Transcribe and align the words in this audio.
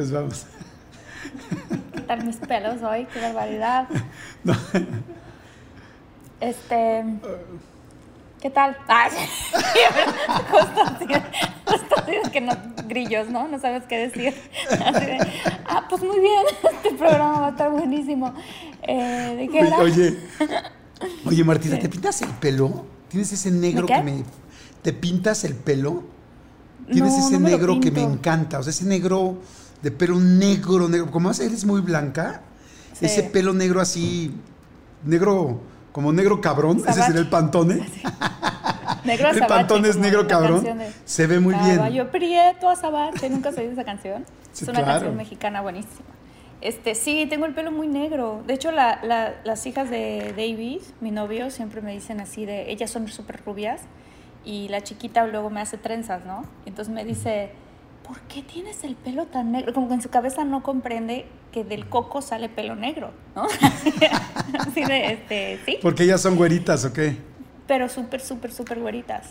Pues 0.00 0.12
vamos. 0.12 0.46
¿Qué 1.92 2.00
tal 2.00 2.24
mis 2.24 2.36
pelos 2.36 2.80
hoy? 2.80 3.06
¡Qué 3.12 3.20
barbaridad! 3.20 3.86
Este. 6.40 7.04
¿Qué 8.40 8.48
tal? 8.48 8.78
Ah, 8.88 9.10
justo 10.50 10.82
así, 10.82 11.04
justo 11.66 11.94
así 11.98 12.12
es 12.12 12.30
que 12.30 12.40
no, 12.40 12.52
grillos, 12.88 13.28
¿no? 13.28 13.46
No 13.46 13.58
sabes 13.58 13.82
qué 13.84 14.08
decir. 14.08 14.34
Así 14.70 15.04
de, 15.04 15.18
ah, 15.66 15.84
pues 15.86 16.02
muy 16.02 16.18
bien, 16.18 16.44
este 16.76 16.96
programa 16.96 17.40
va 17.40 17.46
a 17.48 17.50
estar 17.50 17.70
buenísimo. 17.70 18.32
Eh, 18.80 19.34
¿De 19.36 19.48
qué 19.48 19.60
era? 19.60 19.80
Oye, 19.80 20.18
oye 21.26 21.44
Martina, 21.44 21.78
¿te 21.78 21.90
pintas 21.90 22.22
el 22.22 22.30
pelo? 22.30 22.86
¿Tienes 23.10 23.30
ese 23.34 23.50
negro 23.50 23.86
que 23.86 24.02
me... 24.02 24.24
¿Te 24.80 24.94
pintas 24.94 25.44
el 25.44 25.56
pelo? 25.56 26.04
Tienes 26.90 27.12
No, 27.12 27.26
ese 27.26 27.38
no 27.38 27.48
negro 27.50 27.78
que 27.80 27.90
me 27.90 28.02
encanta, 28.02 28.60
o 28.60 28.62
sea, 28.62 28.70
ese 28.70 28.86
negro 28.86 29.36
de 29.82 29.90
pelo 29.90 30.16
negro, 30.18 30.88
negro. 30.88 31.10
Como 31.10 31.30
eres 31.30 31.64
muy 31.64 31.80
blanca, 31.80 32.42
Sí. 32.92 33.06
ese 33.06 33.22
pelo 33.24 33.52
negro 33.54 33.80
así, 33.80 34.34
negro, 35.04 35.60
como 35.92 36.12
negro 36.12 36.40
cabrón, 36.40 36.76
ese 36.78 36.86
Sabache. 36.92 37.02
sería 37.06 37.20
el 37.20 37.28
pantone. 37.30 37.86
Negro 39.04 39.30
el 39.30 39.46
pantón 39.46 39.84
es 39.86 39.96
negro 39.96 40.26
cabrón. 40.26 40.62
de 40.62 40.92
Se 41.06 41.26
ve 41.26 41.40
muy 41.40 41.54
bien. 41.54 41.76
Caballo 41.76 42.10
prieto 42.10 42.68
azabache. 42.68 43.30
¿Nunca 43.30 43.48
has 43.48 43.56
oído 43.56 43.72
esa 43.72 43.84
canción? 43.84 44.26
Sí, 44.52 44.64
es 44.64 44.68
una 44.68 44.80
claro. 44.80 44.92
canción 44.92 45.16
mexicana 45.16 45.62
buenísima. 45.62 46.04
Este, 46.60 46.94
sí, 46.94 47.26
tengo 47.30 47.46
el 47.46 47.54
pelo 47.54 47.70
muy 47.72 47.88
negro. 47.88 48.42
De 48.46 48.52
hecho, 48.54 48.70
la- 48.72 49.00
la- 49.02 49.36
las 49.44 49.64
hijas 49.64 49.88
de 49.88 50.34
David, 50.36 50.80
mi 51.00 51.10
novio, 51.10 51.50
siempre 51.50 51.80
me 51.80 51.92
dicen 51.92 52.20
así 52.20 52.44
de, 52.44 52.70
ellas 52.70 52.90
son 52.90 53.08
súper 53.08 53.40
rubias 53.46 53.80
y 54.44 54.68
la 54.68 54.82
chiquita 54.82 55.26
luego 55.26 55.48
me 55.48 55.62
hace 55.62 55.78
trenzas, 55.78 56.26
¿no? 56.26 56.44
Entonces 56.66 56.92
me 56.92 57.04
dice, 57.06 57.52
¿por 58.10 58.20
qué 58.22 58.42
tienes 58.42 58.82
el 58.82 58.96
pelo 58.96 59.26
tan 59.26 59.52
negro? 59.52 59.72
Como 59.72 59.86
que 59.86 59.94
en 59.94 60.02
su 60.02 60.08
cabeza 60.08 60.42
no 60.42 60.64
comprende 60.64 61.26
que 61.52 61.62
del 61.62 61.88
coco 61.88 62.22
sale 62.22 62.48
pelo 62.48 62.74
negro, 62.74 63.12
¿no? 63.36 63.44
así 64.58 64.84
de, 64.84 65.12
este, 65.12 65.60
sí, 65.64 65.78
Porque 65.80 66.02
ellas 66.02 66.20
son 66.20 66.34
güeritas, 66.34 66.84
¿o 66.84 66.92
qué? 66.92 67.16
pero 67.68 67.88
súper, 67.88 68.20
súper, 68.20 68.50
súper 68.50 68.80
güeritas. 68.80 69.30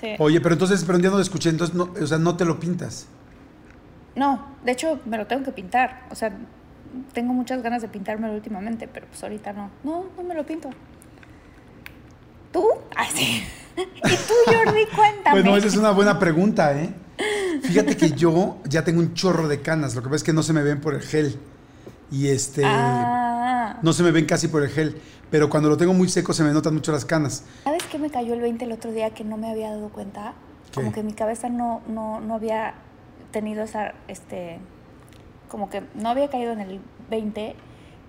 Sí. 0.00 0.14
Oye, 0.20 0.40
pero 0.40 0.52
entonces, 0.52 0.84
pero 0.84 0.94
un 0.94 1.02
día 1.02 1.10
no 1.10 1.16
lo 1.16 1.22
escuché, 1.22 1.48
entonces, 1.48 1.74
no, 1.74 1.92
o 2.00 2.06
sea, 2.06 2.16
no 2.16 2.36
te 2.36 2.44
lo 2.44 2.60
pintas. 2.60 3.08
No, 4.14 4.54
de 4.64 4.70
hecho 4.70 5.00
me 5.04 5.16
lo 5.16 5.26
tengo 5.26 5.42
que 5.42 5.50
pintar. 5.50 6.06
O 6.12 6.14
sea, 6.14 6.30
tengo 7.12 7.32
muchas 7.32 7.60
ganas 7.60 7.82
de 7.82 7.88
pintármelo 7.88 8.34
últimamente, 8.34 8.86
pero 8.86 9.08
pues 9.08 9.20
ahorita 9.24 9.52
no. 9.52 9.68
No, 9.82 10.04
no 10.16 10.22
me 10.22 10.36
lo 10.36 10.46
pinto. 10.46 10.70
¿Tú? 12.52 12.66
Ay, 12.96 13.08
sí. 13.14 13.44
¿Y 13.76 14.16
tú, 14.16 14.34
Jordi? 14.46 14.86
Cuéntame. 14.94 15.40
Bueno, 15.40 15.56
esa 15.56 15.68
es 15.68 15.76
una 15.76 15.90
buena 15.90 16.18
pregunta, 16.18 16.78
¿eh? 16.80 16.92
Fíjate 17.62 17.96
que 17.96 18.12
yo 18.12 18.56
ya 18.64 18.84
tengo 18.84 19.00
un 19.00 19.14
chorro 19.14 19.46
de 19.46 19.60
canas, 19.60 19.94
lo 19.94 20.02
que 20.02 20.06
pasa 20.06 20.16
es 20.16 20.24
que 20.24 20.32
no 20.32 20.42
se 20.42 20.52
me 20.52 20.62
ven 20.62 20.80
por 20.80 20.94
el 20.94 21.02
gel. 21.02 21.38
Y 22.10 22.28
este, 22.28 22.62
Ah, 22.64 23.78
no 23.82 23.92
se 23.92 24.02
me 24.02 24.10
ven 24.10 24.26
casi 24.26 24.48
por 24.48 24.62
el 24.62 24.70
gel, 24.70 25.00
pero 25.30 25.48
cuando 25.48 25.68
lo 25.68 25.76
tengo 25.76 25.92
muy 25.92 26.08
seco 26.08 26.32
se 26.32 26.42
me 26.42 26.50
notan 26.52 26.74
mucho 26.74 26.90
las 26.92 27.04
canas. 27.04 27.44
¿sabes 27.64 27.84
qué 27.84 27.98
me 27.98 28.10
cayó 28.10 28.34
el 28.34 28.40
20 28.40 28.64
el 28.64 28.72
otro 28.72 28.90
día 28.90 29.10
que 29.10 29.22
no 29.22 29.36
me 29.36 29.50
había 29.50 29.70
dado 29.70 29.90
cuenta? 29.90 30.34
Como 30.74 30.92
que 30.92 31.02
mi 31.02 31.12
cabeza 31.12 31.48
no, 31.48 31.82
no, 31.88 32.20
no 32.20 32.34
había 32.34 32.74
tenido 33.30 33.62
esa, 33.64 33.94
este, 34.08 34.58
como 35.48 35.68
que 35.70 35.82
no 35.94 36.08
había 36.08 36.28
caído 36.30 36.52
en 36.52 36.60
el 36.60 36.80
20 37.10 37.54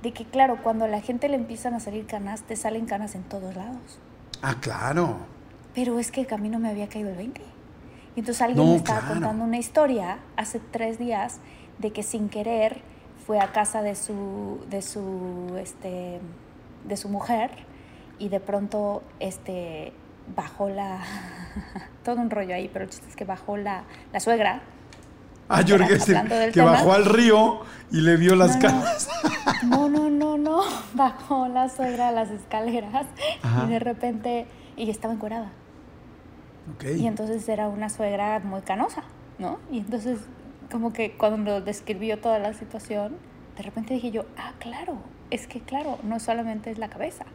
de 0.01 0.13
que, 0.13 0.25
claro, 0.25 0.57
cuando 0.63 0.85
a 0.85 0.87
la 0.87 1.01
gente 1.01 1.27
le 1.29 1.35
empiezan 1.35 1.73
a 1.73 1.79
salir 1.79 2.05
canas, 2.05 2.43
te 2.43 2.55
salen 2.55 2.85
canas 2.85 3.13
en 3.15 3.23
todos 3.23 3.55
lados. 3.55 3.99
Ah, 4.41 4.55
claro. 4.59 5.17
Pero 5.73 5.99
es 5.99 6.11
que 6.11 6.27
a 6.29 6.37
mí 6.37 6.49
no 6.49 6.59
me 6.59 6.69
había 6.69 6.87
caído 6.87 7.09
el 7.09 7.15
20. 7.15 7.41
Y 8.15 8.19
entonces 8.19 8.41
alguien 8.41 8.65
No, 8.65 8.71
me 8.71 8.77
estaba 8.77 8.99
claro. 8.99 9.13
contando 9.15 9.43
una 9.45 9.57
historia 9.57 10.17
hace 10.35 10.59
tres 10.59 10.97
días 10.99 11.39
de 11.77 11.91
que 11.91 12.03
sin 12.03 12.29
querer 12.29 12.81
fue 13.25 13.39
a 13.39 13.51
casa 13.51 13.81
de 13.81 13.95
su, 13.95 14.65
de 14.69 14.81
su, 14.81 15.55
este, 15.59 16.19
de 16.85 16.97
su 16.97 17.07
mujer 17.07 17.51
y 18.19 18.29
de 18.29 18.39
pronto 18.39 19.03
este, 19.19 19.93
bajó 20.35 20.69
la... 20.69 20.99
todo 22.03 22.15
un 22.19 22.29
rollo 22.29 22.53
ahí, 22.55 22.69
pero 22.71 22.85
el 22.85 22.91
chiste 22.91 23.07
es 23.09 23.15
que 23.15 23.25
bajó 23.25 23.57
la, 23.57 23.83
la 24.11 24.19
suegra. 24.19 24.61
Ah, 25.59 25.63
creo 25.65 25.87
que, 25.87 25.93
este- 25.95 26.13
que 26.47 26.51
tema. 26.51 26.71
bajó 26.71 26.93
al 26.93 27.05
río 27.05 27.59
y 27.91 28.01
le 28.01 28.15
vio 28.17 28.35
las 28.35 28.55
No, 28.57 28.61
no. 28.61 28.67
canas. 28.81 29.09
No, 29.63 29.89
no, 29.89 30.09
no, 30.09 30.37
no. 30.37 30.61
Bajó 30.93 31.47
la 31.47 31.69
suegra 31.69 32.09
a 32.09 32.11
las 32.11 32.29
escaleras 32.31 33.05
Ajá. 33.43 33.65
y 33.65 33.69
de 33.69 33.79
repente... 33.79 34.47
Y 34.77 34.89
estaba 34.89 35.13
encuerada. 35.13 35.51
Ok. 36.75 36.85
Y 36.97 37.07
entonces 37.07 37.47
era 37.49 37.67
una 37.67 37.89
suegra 37.89 38.39
muy 38.39 38.61
canosa, 38.61 39.03
¿no? 39.39 39.59
Y 39.71 39.79
entonces, 39.79 40.19
como 40.71 40.93
que 40.93 41.11
cuando 41.17 41.59
describió 41.61 42.19
toda 42.19 42.39
la 42.39 42.53
situación, 42.53 43.17
de 43.57 43.63
repente 43.63 43.93
dije 43.93 44.11
yo, 44.11 44.25
ah, 44.37 44.53
claro, 44.59 44.95
es 45.29 45.47
que 45.47 45.59
claro, 45.59 45.97
no 46.03 46.19
solamente 46.19 46.71
es 46.71 46.77
la 46.77 46.89
cabeza. 46.89 47.25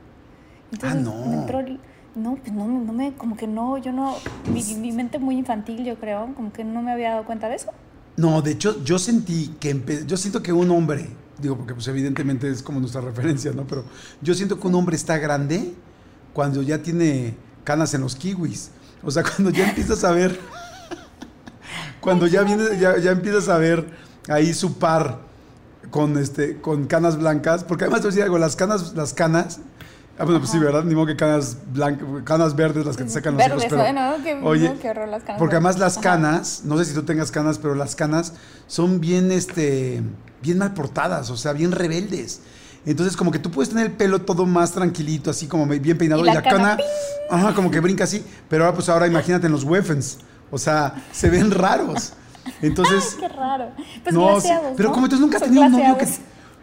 Entonces 0.72 0.98
Ah, 0.98 1.02
no. 1.02 1.26
me 1.26 1.34
entró 1.34 1.60
el- 1.60 1.80
no, 2.14 2.36
pues 2.36 2.52
no, 2.52 2.66
no 2.66 2.92
me, 2.94 3.12
como 3.12 3.36
que 3.36 3.46
no, 3.46 3.76
yo 3.76 3.92
no, 3.92 4.14
mi, 4.50 4.62
mi 4.76 4.90
mente 4.92 5.18
muy 5.18 5.36
infantil, 5.36 5.84
yo 5.84 5.96
creo, 5.96 6.32
como 6.34 6.50
que 6.52 6.64
no 6.64 6.80
me 6.80 6.90
había 6.92 7.10
dado 7.10 7.24
cuenta 7.24 7.48
de 7.50 7.56
eso. 7.56 7.70
No, 8.16 8.40
de 8.40 8.52
hecho, 8.52 8.82
yo 8.82 8.98
sentí 8.98 9.54
que 9.60 10.04
yo 10.06 10.16
siento 10.16 10.42
que 10.42 10.52
un 10.52 10.70
hombre, 10.70 11.08
digo, 11.38 11.56
porque 11.56 11.74
pues 11.74 11.86
evidentemente 11.88 12.50
es 12.50 12.62
como 12.62 12.80
nuestra 12.80 13.00
referencia, 13.02 13.52
¿no? 13.52 13.66
Pero 13.66 13.84
yo 14.22 14.34
siento 14.34 14.58
que 14.58 14.66
un 14.66 14.74
hombre 14.74 14.96
está 14.96 15.18
grande 15.18 15.74
cuando 16.32 16.62
ya 16.62 16.82
tiene 16.82 17.36
canas 17.64 17.92
en 17.94 18.00
los 18.00 18.16
kiwis. 18.16 18.70
O 19.02 19.10
sea, 19.10 19.22
cuando 19.36 19.50
ya 19.50 19.68
empiezas 19.68 20.02
a 20.04 20.12
ver, 20.12 20.38
cuando 22.00 22.26
ya 22.26 22.42
viene, 22.42 22.64
ya, 22.78 22.98
ya 22.98 23.10
empiezas 23.10 23.48
a 23.48 23.58
ver 23.58 23.86
ahí 24.28 24.54
su 24.54 24.78
par 24.78 25.20
con 25.90 26.16
este, 26.18 26.60
con 26.60 26.86
canas 26.86 27.18
blancas, 27.18 27.64
porque 27.64 27.84
además 27.84 28.00
te 28.00 28.06
voy 28.06 28.08
a 28.08 28.14
decir 28.14 28.22
algo, 28.24 28.38
las 28.38 28.56
canas, 28.56 28.94
las 28.94 29.12
canas, 29.12 29.60
ah, 30.18 30.24
bueno, 30.24 30.38
pues 30.40 30.50
sí, 30.50 30.58
¿verdad? 30.58 30.84
Ni 30.84 30.94
modo 30.94 31.06
que 31.06 31.16
canas 31.16 31.56
blancas, 31.72 32.06
canas 32.24 32.56
verdes 32.56 32.84
las 32.86 32.96
que 32.96 33.04
te 33.04 33.10
sacan 33.10 33.34
los 33.34 33.42
Verdes, 33.44 33.64
hijos, 33.64 33.78
pero, 33.78 33.92
¿no? 33.92 34.22
Qué- 34.22 34.34
oye, 34.42 34.74
qué 34.80 34.90
horror 34.90 35.08
las 35.08 35.22
canas 35.22 35.38
porque 35.38 35.56
además 35.56 35.78
las 35.78 35.94
Ajá. 35.98 36.02
canas, 36.02 36.62
no 36.64 36.78
sé 36.78 36.84
si 36.84 36.94
tú 36.94 37.02
tengas 37.02 37.30
canas, 37.30 37.58
pero 37.58 37.74
las 37.74 37.94
canas 37.94 38.32
son 38.66 39.00
bien, 39.00 39.30
este, 39.32 40.02
bien 40.42 40.58
mal 40.58 40.74
portadas, 40.74 41.30
o 41.30 41.36
sea, 41.36 41.52
bien 41.52 41.72
rebeldes. 41.72 42.40
Entonces, 42.86 43.16
como 43.16 43.32
que 43.32 43.40
tú 43.40 43.50
puedes 43.50 43.68
tener 43.70 43.86
el 43.86 43.92
pelo 43.92 44.20
todo 44.22 44.46
más 44.46 44.70
tranquilito, 44.70 45.28
así 45.30 45.48
como 45.48 45.66
bien 45.66 45.98
peinado, 45.98 46.24
Y 46.24 46.28
y 46.30 46.32
la 46.32 46.40
cana, 46.40 46.76
cana, 46.76 46.78
ajá, 47.30 47.54
como 47.54 47.68
que 47.68 47.80
brinca 47.80 48.04
así. 48.04 48.24
Pero 48.48 48.64
ahora, 48.64 48.76
pues 48.76 48.88
ahora 48.88 49.08
imagínate 49.08 49.46
en 49.46 49.52
los 49.52 49.64
Weffens, 49.64 50.18
o 50.52 50.58
sea, 50.58 50.94
se 51.10 51.28
ven 51.28 51.50
raros. 51.50 52.12
Entonces, 52.62 53.16
Qué 53.20 53.26
raro. 53.28 53.72
Pues 54.04 54.14
no, 54.14 54.40
sí, 54.40 54.50
pero 54.76 54.90
¿no? 54.90 54.94
como 54.94 55.06
entonces 55.06 55.20
nunca 55.20 55.38
has 55.38 55.42
Son 55.42 55.48
tenido 55.48 55.66
un 55.66 55.72
novio 55.72 55.98
que, 55.98 56.08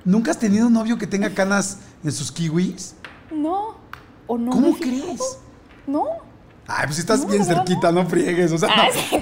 nunca 0.05 0.31
has 0.31 0.39
tenido 0.39 0.67
un 0.67 0.73
novio 0.73 0.97
que 0.97 1.07
tenga 1.07 1.29
canas 1.29 1.79
en 2.05 2.11
sus 2.13 2.31
kiwis. 2.31 2.95
No. 3.33 3.75
¿O 4.27 4.37
no 4.37 4.51
¿Cómo 4.51 4.75
crees? 4.77 5.39
No. 5.87 6.05
Ay, 6.67 6.85
pues 6.85 6.99
estás 6.99 7.21
No, 7.21 7.27
bien 7.27 7.43
cerquita, 7.43 7.91
no 7.91 8.05
friegues, 8.05 8.51
o 8.53 8.57
sea, 8.57 8.69
Ah, 8.71 8.87
no. 8.87 8.93
sí. 8.93 9.19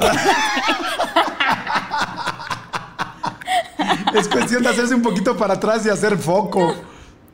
es 4.19 4.27
cuestión 4.27 4.63
de 4.63 4.69
hacerse 4.69 4.93
un 4.93 5.01
poquito 5.01 5.35
para 5.37 5.55
atrás 5.55 5.85
y 5.85 5.89
hacer 5.89 6.17
foco. 6.17 6.73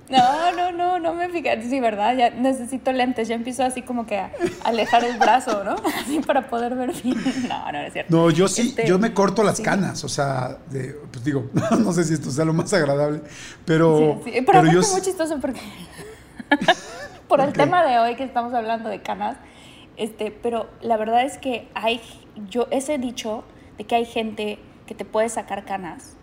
No, 0.10 0.54
no, 0.56 0.72
no, 0.72 1.00
no 1.00 1.14
me 1.14 1.28
fijé. 1.28 1.62
Sí, 1.70 1.82
¿verdad? 1.82 2.16
Ya 2.16 2.30
necesito 2.30 2.94
lentes. 2.94 3.28
Ya 3.28 3.36
empiezo 3.36 3.66
así 3.66 3.82
como 3.82 4.06
que 4.08 4.18
a 4.18 4.32
alejar 4.64 5.04
el 5.04 5.18
brazo, 5.18 5.66
¿no? 5.66 5.76
Así 6.02 6.22
para 6.26 6.48
poder 6.50 6.76
ver 6.76 6.94
bien. 7.04 7.18
No, 7.50 7.70
no, 7.74 7.80
es 7.82 7.92
cierto. 7.92 8.16
No, 8.16 8.30
yo 8.30 8.48
sí, 8.48 8.70
Este, 8.70 8.88
yo 8.88 8.98
me 9.00 9.14
corto 9.14 9.44
las 9.44 9.58
sí. 9.58 9.64
canas, 9.64 10.06
o 10.06 10.08
sea, 10.10 10.60
de- 10.70 10.96
pues 11.12 11.26
digo, 11.26 11.50
no 11.80 11.92
sé 11.92 12.06
si 12.06 12.14
esto 12.14 12.32
sea 12.32 12.46
lo 12.46 12.54
más 12.54 12.72
agradable, 12.72 13.22
pero, 13.66 14.22
Sí, 14.24 14.32
sí. 14.32 14.42
Pero, 14.46 14.62
pero 14.62 14.72
yo 14.72 14.80
es 14.80 14.92
muy 14.94 15.02
chistoso 15.02 15.40
porque 15.42 15.60
por 17.28 17.42
el 17.42 17.54
tema 17.54 17.86
de 17.86 18.00
hoy 18.00 18.16
que 18.16 18.24
estamos 18.24 18.54
hablando 18.54 18.90
de 18.90 19.02
canas, 19.02 19.38
este, 19.98 20.32
pero 20.32 20.70
la 20.82 20.98
verdad 20.98 21.24
es 21.24 21.38
que 21.38 21.68
hay, 21.74 22.02
yo, 22.50 22.68
ese 22.72 22.98
dicho 22.98 23.44
de 23.78 23.86
que 23.86 23.96
hay 23.96 24.06
gente 24.06 24.60
que 24.86 24.96
te 24.96 25.06
puede 25.06 25.30
sacar 25.30 25.66
canas 25.66 26.18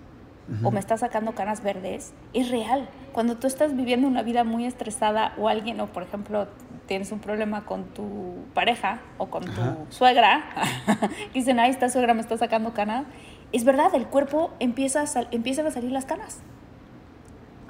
o 0.63 0.71
me 0.71 0.79
está 0.79 0.99
sacando 0.99 1.33
canas 1.33 1.63
verdes, 1.63 2.13
es 2.35 2.51
real. 2.51 2.87
Cuando 3.13 3.37
tú 3.39 3.47
estás 3.47 3.75
viviendo 3.75 4.07
una 4.07 4.23
vida 4.23 4.45
muy 4.45 4.67
estresada 4.67 5.33
o 5.39 5.49
alguien, 5.49 5.81
o 5.81 5.87
por 5.87 6.03
ejemplo, 6.03 6.49
tienes 6.87 7.13
un 7.13 7.19
problema 7.19 7.65
con 7.65 7.85
tu 7.85 8.45
pareja 8.53 9.01
o 9.17 9.29
con 9.29 9.45
tu 9.45 9.87
suegra, 9.89 10.45
dicen, 11.35 11.59
ay, 11.61 11.71
esta 11.71 11.89
suegra 11.89 12.13
me 12.13 12.21
está 12.21 12.37
sacando 12.37 12.75
canas, 12.75 13.07
es 13.53 13.65
verdad, 13.65 13.95
el 13.95 14.07
cuerpo 14.07 14.51
empieza 14.61 15.03
a, 15.03 15.07
empiezan 15.31 15.67
a 15.67 15.71
salir 15.71 15.93
las 15.93 16.05
canas. 16.05 16.41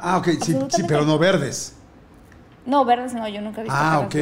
Ah, 0.01 0.19
ok, 0.19 0.29
sí, 0.43 0.59
sí, 0.71 0.83
pero 0.89 1.05
no 1.05 1.17
verdes. 1.17 1.77
No, 2.67 2.85
verdes 2.85 3.15
no, 3.15 3.29
yo 3.29 3.41
nunca 3.41 3.61
he 3.61 3.65
visto 3.65 3.79
Ah, 3.79 4.01
ok. 4.01 4.15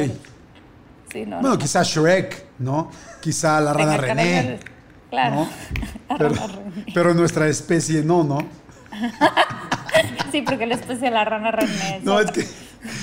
Sí, 1.11 1.25
no, 1.25 1.41
bueno, 1.41 1.57
quizá 1.57 1.83
Shrek, 1.83 2.45
¿no? 2.59 2.89
Quizá 3.21 3.61
la 3.61 3.73
rana 3.73 3.97
René. 3.97 4.59
Claro. 5.09 5.47
Pero, 6.17 6.33
pero, 6.93 7.13
nuestra 7.13 7.47
especie 7.47 8.01
no, 8.01 8.23
¿no? 8.23 8.39
sí, 10.31 10.41
porque 10.41 10.65
la 10.65 10.73
especie 10.75 11.05
de 11.05 11.11
la 11.11 11.23
rana 11.23 11.51
René. 11.51 12.01
no, 12.03 12.19
es 12.19 12.31
que 12.31 12.47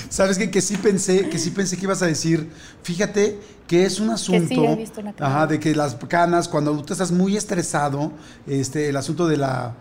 ¿Sabes 0.08 0.36
qué? 0.38 0.50
Que 0.50 0.60
sí 0.60 0.76
pensé, 0.76 1.28
que 1.28 1.38
sí 1.38 1.50
pensé 1.50 1.76
que 1.76 1.84
ibas 1.84 2.02
a 2.02 2.06
decir, 2.06 2.50
fíjate 2.82 3.38
que 3.66 3.84
es 3.84 4.00
un 4.00 4.10
asunto 4.10 4.76
ajá, 5.20 5.46
de 5.46 5.60
que 5.60 5.74
las 5.74 5.94
canas, 5.94 6.48
cuando 6.48 6.82
tú 6.82 6.92
estás 6.92 7.12
muy 7.12 7.36
estresado, 7.36 8.12
este, 8.46 8.88
el 8.88 8.96
asunto 8.96 9.26
de 9.28 9.36
la, 9.36 9.74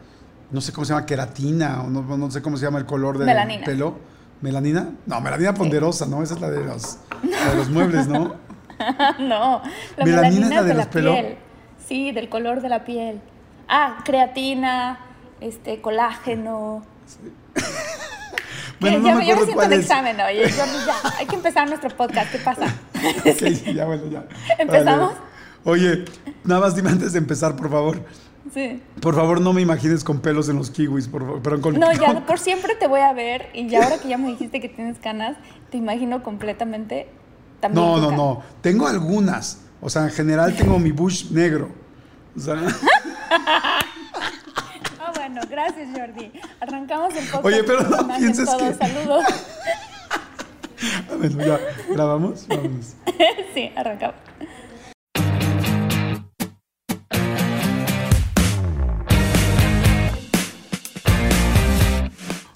no 0.51 0.61
sé 0.61 0.71
cómo 0.71 0.85
se 0.85 0.93
llama, 0.93 1.05
queratina, 1.05 1.81
o 1.81 1.89
no, 1.89 2.31
sé 2.31 2.41
cómo 2.41 2.57
se 2.57 2.65
llama 2.65 2.79
el 2.79 2.85
color 2.85 3.17
del 3.17 3.63
pelo. 3.65 3.97
¿Melanina? 4.41 4.91
No, 5.05 5.19
melanina 5.19 5.53
ponderosa, 5.53 6.05
¿no? 6.05 6.23
Esa 6.23 6.35
es 6.35 6.41
la 6.41 6.49
de 6.49 6.63
los, 6.63 6.97
de 7.21 7.55
los 7.55 7.69
muebles, 7.69 8.07
¿no? 8.07 8.35
no, 9.19 9.61
la 9.97 10.05
melanina, 10.05 10.47
es 10.47 10.55
la 10.55 10.63
de, 10.63 10.73
los 10.73 10.85
pelos. 10.87 11.17
Sí, 11.85 12.11
del 12.11 12.29
color 12.29 12.61
de 12.61 12.69
la 12.69 12.85
piel. 12.85 13.21
Ah, 13.67 13.97
creatina, 14.05 14.99
este, 15.41 15.81
colágeno. 15.81 16.83
Sí. 17.05 17.31
Bueno, 18.79 19.05
ya, 19.05 19.35
me 19.35 19.43
siento 19.43 19.63
en 19.63 19.73
examen, 19.73 20.15
oye, 20.21 20.49
ya, 20.49 20.65
hay 21.17 21.25
que 21.25 21.35
empezar 21.35 21.67
nuestro 21.67 21.89
podcast, 21.97 22.31
¿qué 22.31 22.37
pasa? 22.37 22.65
ok, 23.25 23.73
ya, 23.73 23.85
bueno, 23.85 24.05
ya. 24.07 24.23
¿Empezamos? 24.57 25.15
Oye, 25.65 26.05
nada 26.45 26.61
más 26.61 26.75
dime 26.77 26.89
antes 26.89 27.11
de 27.11 27.19
empezar, 27.19 27.57
por 27.57 27.69
favor. 27.69 28.01
Sí. 28.53 28.81
Por 29.01 29.15
favor, 29.15 29.41
no 29.41 29.53
me 29.53 29.61
imagines 29.61 30.03
con 30.03 30.19
pelos 30.19 30.49
en 30.49 30.57
los 30.57 30.71
kiwis, 30.71 31.07
por 31.07 31.21
favor. 31.21 31.41
Pero 31.41 31.61
con, 31.61 31.79
no, 31.79 31.91
ya 31.93 32.25
por 32.25 32.39
siempre 32.39 32.75
te 32.75 32.87
voy 32.87 33.01
a 33.01 33.13
ver 33.13 33.49
y 33.53 33.67
ya 33.67 33.83
ahora 33.83 33.99
que 33.99 34.07
ya 34.07 34.17
me 34.17 34.29
dijiste 34.29 34.59
que 34.59 34.69
tienes 34.69 34.97
canas, 34.99 35.37
te 35.69 35.77
imagino 35.77 36.23
completamente 36.23 37.07
también. 37.59 37.85
No, 37.85 37.97
no, 37.97 38.11
no. 38.11 38.43
Tengo 38.61 38.87
algunas. 38.87 39.61
O 39.81 39.89
sea, 39.89 40.03
en 40.03 40.11
general 40.11 40.55
tengo 40.55 40.79
mi 40.79 40.91
bush 40.91 41.31
negro. 41.31 41.69
O 42.35 42.39
sea. 42.39 42.55
bueno, 45.15 45.41
gracias 45.49 45.89
Jordi. 45.95 46.31
Arrancamos 46.59 47.15
el 47.15 47.25
podcast. 47.25 47.45
Oye, 47.45 47.63
pero 47.63 47.83
no 47.83 48.07
pienses 48.17 48.49
que... 48.49 48.73
Saludos. 48.73 49.25
bueno, 51.17 51.45
ya, 51.45 51.59
¿grabamos? 51.89 52.47
Vamos. 52.47 52.95
sí, 53.53 53.71
arrancamos. 53.75 54.15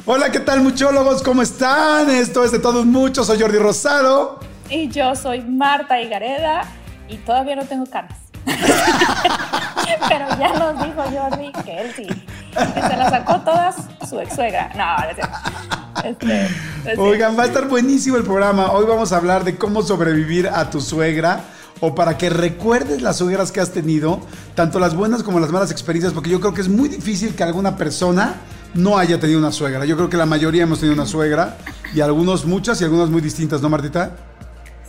Hola, 0.05 0.31
¿qué 0.31 0.41
tal 0.41 0.59
muchólogos? 0.59 1.23
¿Cómo 1.23 1.41
están? 1.41 2.09
Esto 2.09 2.43
es 2.43 2.51
de 2.51 2.59
todos 2.59 2.85
muchos. 2.85 3.25
Soy 3.25 3.39
Jordi 3.39 3.57
Rosado. 3.57 4.37
Y 4.69 4.89
yo 4.89 5.15
soy 5.15 5.39
Marta 5.43 6.01
Higareda 6.01 6.63
y 7.07 7.15
todavía 7.19 7.55
no 7.55 7.63
tengo 7.63 7.85
canas. 7.85 8.17
Pero 8.45 10.27
ya 10.37 10.59
nos 10.59 10.83
dijo 10.83 11.03
Jordi 11.03 11.53
que 11.63 11.81
él 11.81 11.91
sí. 11.95 12.05
Que 12.05 12.81
se 12.81 12.97
la 12.97 13.09
sacó 13.09 13.39
todas 13.45 13.77
su 14.09 14.19
ex 14.19 14.35
suegra. 14.35 14.73
No, 14.75 16.03
este, 16.03 16.49
pues 16.83 16.99
Oigan, 16.99 17.39
va 17.39 17.43
a 17.43 17.45
estar 17.45 17.69
buenísimo 17.69 18.17
el 18.17 18.23
programa. 18.23 18.73
Hoy 18.73 18.85
vamos 18.85 19.13
a 19.13 19.17
hablar 19.17 19.45
de 19.45 19.57
cómo 19.57 19.83
sobrevivir 19.83 20.49
a 20.49 20.69
tu 20.69 20.81
suegra 20.81 21.45
o 21.79 21.95
para 21.95 22.17
que 22.17 22.29
recuerdes 22.29 23.01
las 23.01 23.19
suegras 23.19 23.53
que 23.53 23.61
has 23.61 23.71
tenido, 23.71 24.19
tanto 24.53 24.79
las 24.79 24.95
buenas 24.95 25.23
como 25.23 25.39
las 25.39 25.51
malas 25.51 25.71
experiencias, 25.71 26.11
porque 26.11 26.29
yo 26.29 26.41
creo 26.41 26.53
que 26.53 26.61
es 26.61 26.67
muy 26.67 26.89
difícil 26.89 27.35
que 27.35 27.43
alguna 27.43 27.77
persona 27.77 28.35
no 28.73 28.97
haya 28.97 29.19
tenido 29.19 29.39
una 29.39 29.51
suegra. 29.51 29.85
Yo 29.85 29.95
creo 29.95 30.09
que 30.09 30.17
la 30.17 30.25
mayoría 30.25 30.63
hemos 30.63 30.79
tenido 30.79 30.95
una 30.95 31.05
suegra 31.05 31.57
y 31.93 32.01
algunos 32.01 32.45
muchas 32.45 32.81
y 32.81 32.83
algunas 32.83 33.09
muy 33.09 33.21
distintas, 33.21 33.61
¿no, 33.61 33.69
Martita? 33.69 34.15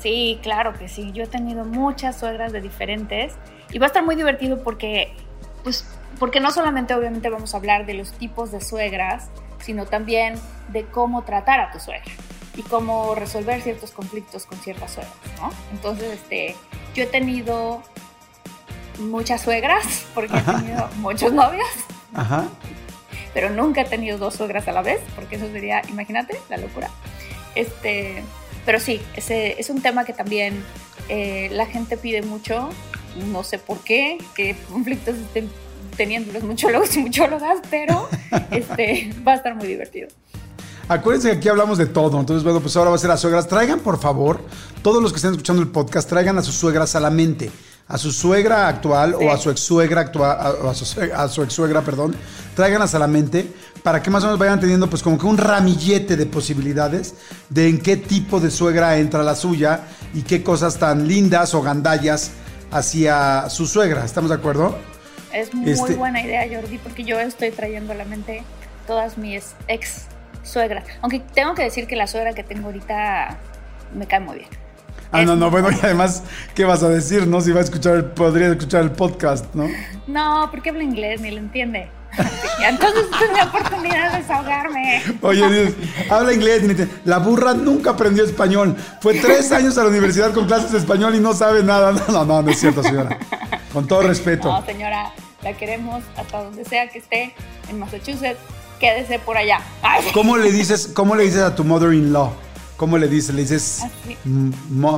Sí, 0.01 0.39
claro 0.43 0.75
que 0.75 0.89
sí. 0.89 1.13
Yo 1.13 1.25
he 1.25 1.27
tenido 1.27 1.65
muchas 1.65 2.19
suegras 2.19 2.53
de 2.53 2.61
diferentes 2.61 3.33
y 3.71 3.79
va 3.79 3.87
a 3.87 3.89
estar 3.89 4.05
muy 4.05 4.17
divertido 4.17 4.63
porque, 4.63 5.15
pues, 5.63 5.87
porque 6.19 6.41
no 6.41 6.51
solamente 6.51 6.95
obviamente 6.95 7.29
vamos 7.29 7.55
a 7.55 7.59
hablar 7.59 7.87
de 7.87 7.95
los 7.95 8.13
tipos 8.13 8.53
de 8.53 8.61
suegras, 8.61 9.29
sino 9.61 9.87
también 9.87 10.35
de 10.69 10.85
cómo 10.85 11.23
tratar 11.23 11.61
a 11.61 11.71
tu 11.71 11.81
suegra 11.81 12.13
y 12.57 12.63
cómo 12.63 13.15
resolver 13.15 13.61
ciertos 13.63 13.91
conflictos 13.91 14.47
con 14.47 14.59
ciertas 14.59 14.93
suegras, 14.93 15.15
¿no? 15.41 15.51
Entonces, 15.73 16.13
este, 16.13 16.55
yo 16.95 17.05
he 17.05 17.07
tenido 17.07 17.83
muchas 18.99 19.41
suegras 19.41 20.07
porque 20.15 20.37
he 20.37 20.43
tenido 20.43 20.89
muchos 20.99 21.33
novios. 21.33 21.67
Ajá. 22.15 22.45
Pero 23.35 23.51
nunca 23.51 23.83
he 23.83 23.85
tenido 23.85 24.17
dos 24.17 24.35
suegras 24.35 24.69
a 24.69 24.73
la 24.73 24.83
vez, 24.83 25.01
porque 25.15 25.37
eso 25.37 25.51
sería, 25.53 25.83
imagínate, 25.89 26.39
la 26.49 26.57
locura. 26.57 26.89
Este, 27.55 28.23
pero 28.65 28.81
sí, 28.81 29.01
ese 29.15 29.61
es 29.61 29.69
un 29.71 29.83
tema 29.83 30.05
que 30.05 30.13
también 30.13 30.65
eh, 31.09 31.49
la 31.53 31.67
gente 31.67 31.97
pide 31.97 32.23
mucho. 32.23 32.71
No 33.31 33.45
sé 33.45 33.59
por 33.59 33.79
qué, 33.81 34.19
qué 34.35 34.57
conflictos 34.71 35.17
estén 35.17 35.51
teniendo 35.97 36.33
los 36.33 36.43
muchólogos 36.43 36.97
y 36.97 37.01
muchólogas, 37.01 37.59
pero 37.71 38.09
este, 38.51 39.13
va 39.27 39.33
a 39.33 39.37
estar 39.37 39.55
muy 39.55 39.67
divertido. 39.67 40.09
Acuérdense 40.89 41.31
que 41.31 41.39
aquí 41.39 41.49
hablamos 41.49 41.79
de 41.79 41.87
todo. 41.87 42.21
Entonces, 42.21 42.45
bueno, 42.45 42.61
pues 42.61 42.77
ahora 42.77 42.91
va 42.91 42.97
a 42.97 42.99
ser 42.99 43.09
las 43.09 43.21
suegras. 43.21 43.49
Traigan, 43.49 43.81
por 43.81 43.99
favor, 43.99 44.41
todos 44.83 45.03
los 45.03 45.13
que 45.13 45.17
estén 45.17 45.31
escuchando 45.31 45.63
el 45.63 45.69
podcast, 45.69 46.09
traigan 46.09 46.37
a 46.39 46.43
sus 46.43 46.55
suegras 46.55 46.95
a 46.95 47.01
la 47.01 47.11
mente. 47.11 47.51
A 47.87 47.99
su 47.99 48.13
suegra 48.13 48.67
actual 48.67 49.15
o 49.15 49.31
a 49.31 49.37
su 49.37 49.51
ex 49.51 49.61
suegra 49.61 50.01
actual, 50.01 50.39
a 50.41 50.75
su, 50.75 51.01
a 51.15 51.29
su 51.29 51.43
ex 51.43 51.53
suegra, 51.53 51.83
perdón, 51.83 52.17
tráiganlas 52.57 52.95
a 52.95 52.99
la 52.99 53.07
mente 53.07 53.47
para 53.83 54.03
que 54.03 54.09
más 54.11 54.23
o 54.23 54.27
menos 54.27 54.39
vayan 54.39 54.59
teniendo 54.59 54.89
pues 54.89 55.03
como 55.03 55.19
que 55.19 55.27
un 55.27 55.37
ramillete 55.37 56.17
de 56.17 56.25
posibilidades 56.25 57.15
de 57.51 57.69
en 57.69 57.79
qué 57.79 57.99
tipo 57.99 58.41
de 58.41 58.51
suegra 58.51 58.97
entra 58.97 59.23
la 59.23 59.35
suya 59.35 59.83
y 60.15 60.23
qué 60.23 60.43
cosas 60.43 60.79
tan 60.79 61.07
lindas 61.07 61.55
o 61.55 61.61
gandallas 61.61 62.33
hacia 62.71 63.51
su 63.51 63.67
suegra. 63.67 64.05
¿Estamos 64.05 64.31
de 64.31 64.37
acuerdo? 64.37 64.79
Es 65.33 65.53
muy 65.53 65.71
este 65.71 65.97
buena 65.97 66.23
idea, 66.23 66.47
Jordi, 66.51 66.79
porque 66.79 67.05
yo 67.05 67.21
estoy 67.21 67.51
trayendo 67.51 67.93
a 67.93 67.97
la 67.97 68.05
mente 68.05 68.43
todas 68.87 69.19
mis 69.19 69.55
ex 69.69 70.07
suegras. 70.43 70.85
Aunque 71.03 71.21
tengo 71.21 71.55
que 71.55 71.65
decir 71.65 71.87
que 71.87 71.97
la 71.97 72.07
suegra 72.07 72.33
que 72.33 72.43
tengo 72.43 72.67
ahorita 72.67 73.37
me 73.95 74.07
cae 74.07 74.21
muy 74.21 74.39
bien. 74.39 74.63
Ah, 75.14 75.25
no, 75.25 75.37
no, 75.37 75.49
bueno, 75.49 75.70
y 75.70 75.75
además, 75.82 76.25
¿qué 76.56 76.64
vas 76.64 76.82
a 76.82 76.88
decir, 76.88 77.28
no? 77.28 77.40
Si 77.40 77.52
va 77.52 77.61
a 77.61 77.62
escuchar, 77.62 78.14
podría 78.14 78.49
escuchar 78.49 78.82
el 78.82 78.90
podcast, 78.90 79.55
¿no? 79.55 79.69
No, 80.08 80.49
porque 80.50 80.70
habla 80.70 80.82
inglés, 80.82 81.20
ni 81.20 81.31
lo 81.31 81.38
entiende. 81.38 81.88
Entonces 82.68 83.04
es 83.04 83.33
mi 83.33 83.40
oportunidad 83.40 84.12
de 84.12 84.18
desahogarme. 84.18 85.02
Oye, 85.23 85.49
Dios, 85.50 85.73
habla 86.11 86.33
inglés. 86.33 86.88
La 87.04 87.18
burra 87.18 87.54
nunca 87.54 87.90
aprendió 87.90 88.25
español. 88.25 88.76
Fue 89.00 89.14
tres 89.14 89.52
años 89.52 89.78
a 89.78 89.85
la 89.85 89.90
universidad 89.90 90.33
con 90.33 90.47
clases 90.47 90.73
de 90.73 90.78
español 90.78 91.14
y 91.14 91.21
no 91.21 91.33
sabe 91.33 91.62
nada. 91.62 91.92
No, 91.92 92.06
no, 92.09 92.25
no, 92.25 92.42
no 92.42 92.50
es 92.50 92.59
cierto, 92.59 92.83
señora. 92.83 93.16
Con 93.73 93.87
todo 93.87 94.02
respeto. 94.02 94.49
No, 94.49 94.66
señora, 94.66 95.12
la 95.42 95.52
queremos 95.56 96.02
hasta 96.16 96.42
donde 96.42 96.64
sea 96.64 96.88
que 96.88 96.99
esté, 96.99 97.35
en 97.68 97.78
Massachusetts. 97.78 98.40
Quédese 98.80 99.21
por 99.21 99.37
allá. 99.37 99.61
¿Cómo 100.12 100.37
le 100.37 100.50
dices, 100.50 100.90
cómo 100.92 101.14
le 101.14 101.25
dices 101.25 101.42
a 101.42 101.54
tu 101.54 101.62
mother-in-law? 101.62 102.33
¿Cómo 102.76 102.99
le 102.99 103.09
dices? 103.09 103.35
¿Le 103.35 103.43
dices 103.43 103.85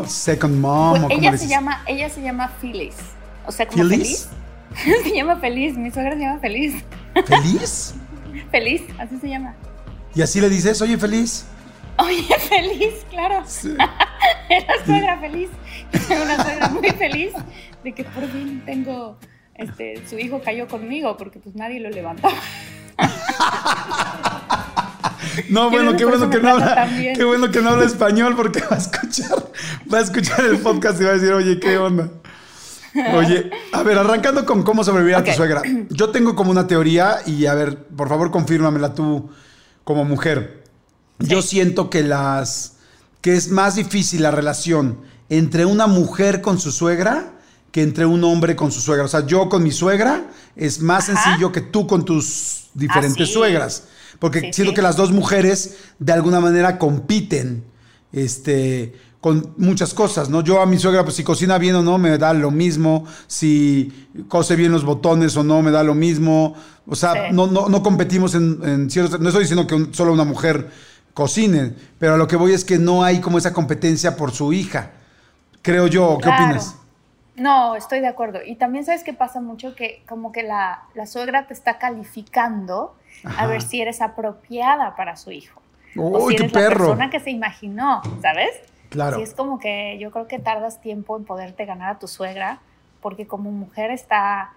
second 0.07 0.59
mom? 0.59 1.03
Pues 1.07 1.19
ella, 1.19 1.37
se 1.37 1.49
llama, 1.49 1.83
ella 1.87 2.09
se 2.09 2.23
llama 2.23 2.53
Phyllis. 2.61 2.97
O 3.47 3.53
sea, 3.53 3.67
como 3.67 3.83
¿Phyllis? 3.83 4.29
feliz. 4.75 5.03
se 5.05 5.15
llama 5.15 5.37
Feliz. 5.37 5.77
Mi 5.77 5.91
suegra 5.91 6.15
se 6.15 6.21
llama 6.21 6.39
Feliz. 6.41 6.83
¿Feliz? 7.27 7.95
feliz, 8.51 8.83
así 8.99 9.19
se 9.19 9.29
llama. 9.29 9.55
¿Y 10.15 10.23
así 10.23 10.41
le 10.41 10.49
dices, 10.49 10.81
oye, 10.81 10.97
feliz? 10.97 11.47
Oye, 11.99 12.25
feliz, 12.49 12.95
claro. 13.11 13.43
Sí. 13.47 13.75
Era 14.49 14.85
suegra 14.85 15.19
feliz. 15.19 15.51
Una 16.11 16.43
suegra 16.43 16.69
muy 16.69 16.91
feliz 16.91 17.33
de 17.85 17.93
que 17.93 18.05
por 18.05 18.27
fin 18.31 18.63
tengo, 18.65 19.19
este, 19.55 20.07
su 20.09 20.19
hijo 20.19 20.41
cayó 20.43 20.69
conmigo 20.69 21.17
porque 21.17 21.39
pues 21.39 21.55
nadie 21.55 21.81
lo 21.81 21.91
levantaba. 21.91 22.35
No, 25.49 25.71
bueno, 25.71 25.97
qué 25.97 26.05
bueno 26.05 26.31
que 26.31 26.39
no 26.41 26.51
habla, 26.51 26.89
qué 27.15 27.25
bueno 27.25 27.51
que 27.51 27.61
no 27.61 27.71
habla 27.71 27.85
español 27.85 28.35
porque 28.37 28.61
va 28.61 28.77
a 28.77 28.79
escuchar, 28.79 29.51
va 29.93 29.99
a 29.99 30.01
escuchar 30.03 30.45
el 30.45 30.59
podcast 30.59 31.01
y 31.01 31.05
va 31.05 31.11
a 31.11 31.15
decir, 31.15 31.33
oye, 31.33 31.59
¿qué 31.59 31.79
onda? 31.79 32.11
Oye, 33.15 33.51
a 33.73 33.83
ver, 33.83 33.99
arrancando 33.99 34.47
con 34.47 34.63
cómo 34.63 34.83
sobrevivir 34.83 35.17
a 35.17 35.25
tu 35.25 35.33
suegra. 35.33 35.63
Yo 35.91 36.11
tengo 36.11 36.35
como 36.35 36.51
una 36.51 36.67
teoría 36.67 37.19
y 37.27 37.47
a 37.47 37.55
ver, 37.55 37.87
por 37.89 38.09
favor, 38.09 38.31
confírmamela 38.31 38.95
tú 38.95 39.31
como 39.85 40.05
mujer. 40.05 40.65
Yo 41.19 41.43
siento 41.43 41.91
que 41.91 42.03
las 42.03 42.77
que 43.21 43.35
es 43.35 43.51
más 43.51 43.75
difícil 43.75 44.23
la 44.23 44.31
relación 44.31 45.01
entre 45.29 45.65
una 45.65 45.87
mujer 45.87 46.41
con 46.41 46.59
su 46.61 46.71
suegra 46.71 47.33
que 47.73 47.83
entre 47.83 48.07
un 48.07 48.25
hombre 48.25 48.57
con 48.57 48.73
su 48.73 48.81
suegra. 48.81 49.05
O 49.05 49.09
sea, 49.09 49.27
yo 49.27 49.49
con 49.49 49.63
mi 49.63 49.71
suegra 49.71 50.31
es 50.55 50.81
más 50.81 51.07
sencillo 51.07 51.53
que 51.53 51.61
tú 51.61 51.87
con 51.87 52.05
tus 52.05 52.69
diferentes 52.73 53.33
suegras. 53.33 53.85
Porque 54.19 54.53
siento 54.53 54.73
que 54.75 54.83
las 54.83 54.97
dos 54.97 55.13
mujeres 55.13 55.77
de 55.99 56.13
alguna 56.13 56.41
manera 56.41 56.79
compiten 56.79 57.65
este, 58.13 58.95
con 59.21 59.55
muchas 59.59 59.93
cosas, 59.93 60.29
¿no? 60.31 60.41
Yo 60.43 60.61
a 60.61 60.67
mi 60.67 60.79
suegra, 60.79 61.03
pues 61.05 61.17
si 61.17 61.25
cocina 61.25 61.59
bien 61.59 61.75
o 61.75 61.83
no, 61.83 61.99
me 61.99 62.17
da 62.17 62.33
lo 62.33 62.51
mismo, 62.51 63.05
si 63.27 64.09
cose 64.29 64.57
bien 64.57 64.73
los 64.73 64.85
botones 64.85 65.37
o 65.37 65.43
no, 65.45 65.63
me 65.63 65.71
da 65.71 65.83
lo 65.83 65.95
mismo, 65.95 66.55
o 66.87 66.95
sea, 66.95 67.31
no, 67.33 67.47
no, 67.47 67.69
no 67.69 67.83
competimos 67.83 68.35
en, 68.35 68.61
en 68.65 68.91
ciertos, 68.91 69.21
no 69.21 69.29
estoy 69.29 69.43
diciendo 69.45 69.67
que 69.67 69.75
un- 69.75 69.93
solo 69.93 70.13
una 70.13 70.25
mujer 70.25 70.71
cocine, 71.13 71.75
pero 71.99 72.15
a 72.15 72.17
lo 72.17 72.27
que 72.29 72.37
voy 72.37 72.53
es 72.53 72.65
que 72.65 72.79
no 72.79 73.03
hay 73.03 73.21
como 73.21 73.39
esa 73.39 73.53
competencia 73.53 74.17
por 74.17 74.31
su 74.33 74.53
hija, 74.53 74.93
creo 75.63 75.87
yo, 75.89 76.19
¿qué 76.19 76.25
Claro. 76.29 76.45
opinas? 76.45 76.77
No, 77.37 77.77
estoy 77.77 78.01
de 78.01 78.07
acuerdo. 78.07 78.39
Y 78.47 78.55
también 78.57 78.87
sabes 78.87 79.03
que 79.05 79.13
pasa 79.13 79.41
mucho 79.43 79.75
que 79.75 80.03
como 80.09 80.33
que 80.33 80.43
la, 80.43 80.85
la 80.95 81.05
suegra 81.05 81.47
te 81.47 81.53
está 81.53 81.77
calificando 81.79 82.95
Ajá. 83.25 83.43
a 83.43 83.47
ver 83.47 83.63
si 83.63 83.81
eres 83.81 84.01
apropiada 84.03 84.95
para 84.97 85.17
su 85.17 85.31
hijo. 85.33 85.61
o 85.97 86.25
¡Uy, 86.25 86.33
si 86.35 86.37
qué 86.39 86.45
eres 86.45 86.53
la 86.55 86.61
perro! 86.61 86.79
persona 86.87 87.11
que 87.11 87.21
se 87.21 87.31
imaginó, 87.31 88.03
¿sabes? 88.23 88.51
Claro. 88.91 89.17
Sí, 89.17 89.23
es 89.23 89.35
como 89.35 89.59
que 89.59 89.99
yo 89.99 90.11
creo 90.11 90.29
que 90.29 90.39
tardas 90.39 90.81
tiempo 90.81 91.17
en 91.17 91.25
poderte 91.25 91.65
ganar 91.67 91.97
a 91.97 91.99
tu 91.99 92.07
suegra, 92.09 92.61
porque 93.01 93.27
como 93.27 93.51
mujer 93.51 93.91
está, 93.91 94.53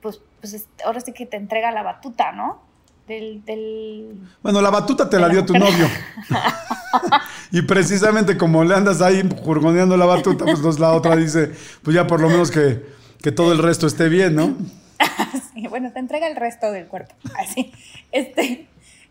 pues, 0.00 0.20
pues 0.40 0.52
es- 0.54 0.68
ahora 0.84 1.00
sí 1.00 1.12
que 1.12 1.26
te 1.26 1.36
entrega 1.36 1.70
la 1.70 1.82
batuta, 1.82 2.32
¿no? 2.32 2.60
Del, 3.06 3.42
del... 3.44 4.20
Bueno, 4.42 4.60
la 4.60 4.68
batuta 4.70 5.08
te 5.08 5.18
la 5.18 5.28
dio 5.30 5.40
la 5.40 5.46
tu 5.46 5.54
novio. 5.54 5.86
y 7.50 7.62
precisamente 7.62 8.36
como 8.36 8.64
le 8.64 8.74
andas 8.74 9.00
ahí 9.00 9.26
jurgoneando 9.42 9.96
la 9.96 10.04
batuta, 10.06 10.44
pues 10.60 10.78
la 10.78 10.92
otra 10.92 11.16
dice, 11.16 11.52
pues 11.82 11.94
ya 11.94 12.06
por 12.06 12.20
lo 12.20 12.28
menos 12.28 12.50
que, 12.50 12.84
que 13.22 13.32
todo 13.32 13.52
el 13.52 13.58
resto 13.58 13.86
esté 13.86 14.08
bien, 14.08 14.34
¿no? 14.34 14.54
Sí, 15.54 15.66
bueno, 15.68 15.92
te 15.92 15.98
entrega 15.98 16.26
el 16.28 16.36
resto 16.36 16.70
del 16.72 16.86
cuerpo. 16.86 17.14
Así. 17.38 17.72
Este, 18.12 18.66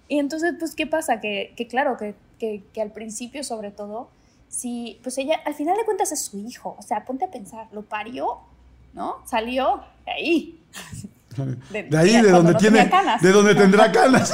y 0.07 0.19
entonces, 0.19 0.53
pues, 0.59 0.75
¿qué 0.75 0.87
pasa? 0.87 1.19
Que, 1.19 1.53
que 1.55 1.67
claro, 1.67 1.97
que, 1.97 2.15
que, 2.39 2.63
que 2.73 2.81
al 2.81 2.91
principio, 2.91 3.43
sobre 3.43 3.71
todo, 3.71 4.09
si, 4.49 4.99
pues 5.03 5.17
ella, 5.17 5.39
al 5.45 5.53
final 5.55 5.75
de 5.77 5.83
cuentas 5.85 6.11
es 6.11 6.21
su 6.23 6.39
hijo. 6.39 6.75
O 6.79 6.81
sea, 6.81 7.05
ponte 7.05 7.25
a 7.25 7.31
pensar, 7.31 7.67
lo 7.71 7.83
parió, 7.83 8.39
¿no? 8.93 9.17
Salió 9.25 9.83
de 10.05 10.11
ahí. 10.11 10.59
De- 11.71 11.83
De 11.83 11.97
ahí, 11.97 12.19
de 12.19 12.31
donde 12.31 12.53
no 12.53 12.57
tiene, 12.57 12.89
de 13.21 13.31
donde 13.31 13.53
tendrá 13.53 13.91
canas. 13.91 14.31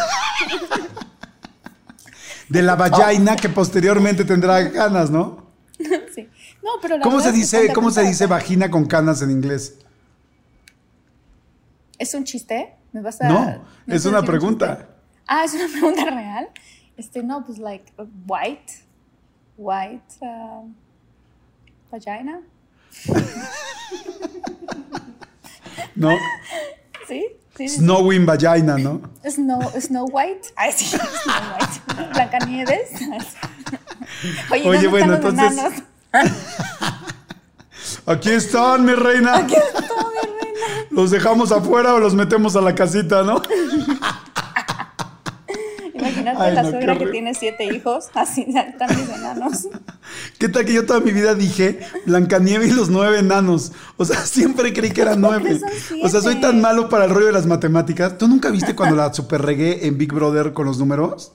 De 2.47 2.61
la 2.61 2.75
vagina 2.75 3.35
que 3.35 3.49
posteriormente 3.49 4.23
tendrá 4.25 4.71
canas, 4.71 5.09
¿no? 5.09 5.43
Sí. 6.13 6.29
No, 6.61 6.71
pero 6.81 6.97
la 6.97 7.03
¿Cómo 7.03 7.19
se 7.19 7.31
dice, 7.33 7.73
cómo 7.73 7.91
se 7.91 8.03
dice 8.03 8.25
vagina 8.27 8.69
con 8.71 8.85
canas 8.85 9.21
en 9.21 9.31
inglés? 9.31 9.79
¿Es 11.97 12.13
un 12.13 12.23
chiste? 12.23 12.75
¿Me 12.91 13.01
vas 13.01 13.21
a.? 13.21 13.27
No, 13.29 13.63
¿me 13.85 13.95
es 13.95 14.05
una 14.05 14.19
un 14.19 14.25
pregunta. 14.25 14.89
Ah, 15.27 15.43
es 15.45 15.53
una 15.53 15.67
pregunta 15.71 16.05
real. 16.05 16.49
Este, 16.97 17.23
no, 17.23 17.43
pues, 17.45 17.57
like, 17.57 17.91
uh, 17.97 18.05
white. 18.27 18.73
White. 19.57 20.15
um, 20.21 20.73
vagina. 21.91 22.41
¿No? 25.95 26.09
Sí, 27.07 27.23
sí. 27.57 27.67
sí. 27.69 27.77
Snowing 27.79 28.25
vagina, 28.25 28.77
¿no? 28.77 29.01
Snow, 29.29 29.61
Snow 29.79 30.05
White. 30.11 30.49
Ay, 30.55 30.71
sí, 30.71 30.85
Snow 31.23 31.55
White. 31.59 32.09
Blancanieves. 32.13 32.89
Oye, 34.51 34.61
Oye, 34.69 34.73
¿dónde 34.83 34.87
bueno, 34.87 35.13
están 35.15 35.39
entonces- 35.39 35.83
enanos? 36.13 36.43
Aquí 38.05 38.29
están, 38.31 38.85
mi 38.85 38.93
reina. 38.93 39.37
Aquí 39.37 39.55
está 39.55 39.79
mi 39.81 39.85
reina. 39.87 40.12
¿Los 40.93 41.11
dejamos 41.11 41.51
afuera 41.51 41.93
o 41.95 41.99
los 41.99 42.15
metemos 42.15 42.55
a 42.55 42.61
la 42.61 42.75
casita, 42.75 43.23
no? 43.23 43.41
Imagínate 45.93 46.41
Ay, 46.41 46.53
la 46.53 46.63
no, 46.63 46.69
suegra 46.69 46.97
que 46.97 47.07
tiene 47.07 47.33
siete 47.33 47.65
hijos. 47.65 48.09
Así 48.13 48.45
están 48.47 48.89
mis 48.95 49.09
enanos. 49.09 49.67
¿Qué 50.37 50.49
tal 50.49 50.65
que 50.65 50.73
yo 50.73 50.85
toda 50.85 50.99
mi 50.99 51.11
vida 51.11 51.33
dije 51.33 51.79
Blancanieves 52.05 52.71
y 52.71 52.73
los 52.73 52.89
nueve 52.89 53.19
enanos? 53.19 53.71
O 53.97 54.05
sea, 54.05 54.17
siempre 54.25 54.73
creí 54.73 54.91
que 54.91 55.01
eran 55.01 55.21
¿Cómo 55.21 55.29
nueve. 55.29 55.59
O 56.03 56.09
sea, 56.09 56.21
soy 56.21 56.41
tan 56.41 56.61
malo 56.61 56.89
para 56.89 57.05
el 57.05 57.11
rollo 57.11 57.27
de 57.27 57.31
las 57.31 57.45
matemáticas. 57.45 58.17
¿Tú 58.17 58.27
nunca 58.27 58.49
viste 58.49 58.75
cuando 58.75 58.95
la 58.95 59.13
super 59.13 59.41
regué 59.41 59.87
en 59.87 59.97
Big 59.97 60.13
Brother 60.13 60.53
con 60.53 60.65
los 60.65 60.77
números? 60.77 61.31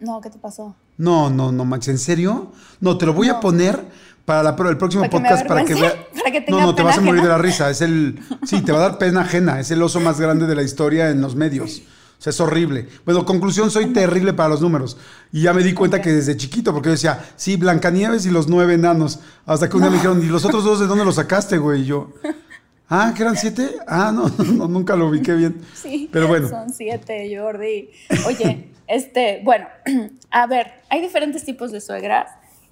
No, 0.00 0.20
¿qué 0.20 0.30
te 0.30 0.38
pasó? 0.38 0.74
No, 0.96 1.30
no, 1.30 1.52
no, 1.52 1.64
Max, 1.64 1.88
¿en 1.88 1.98
serio? 1.98 2.52
No, 2.80 2.98
te 2.98 3.06
lo 3.06 3.14
voy 3.14 3.28
a 3.28 3.40
poner 3.40 3.84
para 4.30 4.44
la- 4.44 4.70
el 4.70 4.76
próximo 4.76 5.02
¿Para 5.02 5.10
que 5.10 5.16
me 5.16 5.22
podcast 5.28 5.48
para 5.48 5.64
que 5.64 5.74
vea. 5.74 6.06
¿Para 6.14 6.30
que 6.30 6.40
no, 6.40 6.46
tenga 6.46 6.62
no, 6.62 6.74
te 6.76 6.82
vas 6.84 6.98
a 6.98 7.00
morir 7.00 7.20
de 7.20 7.28
la 7.28 7.38
risa. 7.38 7.68
Es 7.68 7.80
el. 7.80 8.20
Sí, 8.46 8.60
te 8.60 8.70
va 8.70 8.78
a 8.78 8.82
dar 8.82 8.98
pena 8.98 9.22
ajena. 9.22 9.58
Es 9.58 9.72
el 9.72 9.82
oso 9.82 9.98
más 9.98 10.20
grande 10.20 10.46
de 10.46 10.54
la 10.54 10.62
historia 10.62 11.10
en 11.10 11.20
los 11.20 11.34
medios. 11.34 11.82
O 12.16 12.22
sea, 12.22 12.30
es 12.30 12.40
horrible. 12.40 12.86
Bueno, 13.04 13.24
conclusión, 13.24 13.72
soy 13.72 13.86
terrible 13.86 14.32
para 14.32 14.50
los 14.50 14.60
números. 14.60 14.96
Y 15.32 15.42
ya 15.42 15.52
me 15.52 15.64
di 15.64 15.72
cuenta 15.72 16.00
que 16.00 16.12
desde 16.12 16.36
chiquito, 16.36 16.72
porque 16.72 16.90
yo 16.90 16.92
decía, 16.92 17.24
sí, 17.34 17.56
Blancanieves 17.56 18.24
y 18.24 18.30
los 18.30 18.46
nueve 18.46 18.74
enanos. 18.74 19.18
Hasta 19.46 19.68
que 19.68 19.74
un 19.74 19.82
día 19.82 19.90
me 19.90 19.96
dijeron, 19.96 20.22
¿y 20.22 20.26
los 20.26 20.44
otros 20.44 20.62
dos 20.62 20.78
de 20.78 20.86
dónde 20.86 21.04
los 21.04 21.16
sacaste, 21.16 21.58
güey? 21.58 21.80
Y 21.80 21.86
yo, 21.86 22.12
ah, 22.88 23.12
¿que 23.16 23.22
eran 23.22 23.36
siete? 23.36 23.78
Ah, 23.88 24.12
no, 24.14 24.28
no, 24.44 24.68
nunca 24.68 24.94
lo 24.94 25.08
ubiqué 25.08 25.34
bien. 25.34 25.60
Sí, 25.74 26.08
Pero 26.12 26.28
bueno. 26.28 26.48
son 26.48 26.72
siete, 26.72 27.36
Jordi. 27.36 27.90
Oye, 28.26 28.70
este, 28.86 29.40
bueno, 29.42 29.66
a 30.30 30.46
ver, 30.46 30.68
hay 30.88 31.00
diferentes 31.00 31.44
tipos 31.44 31.72
de 31.72 31.80
suegras 31.80 32.28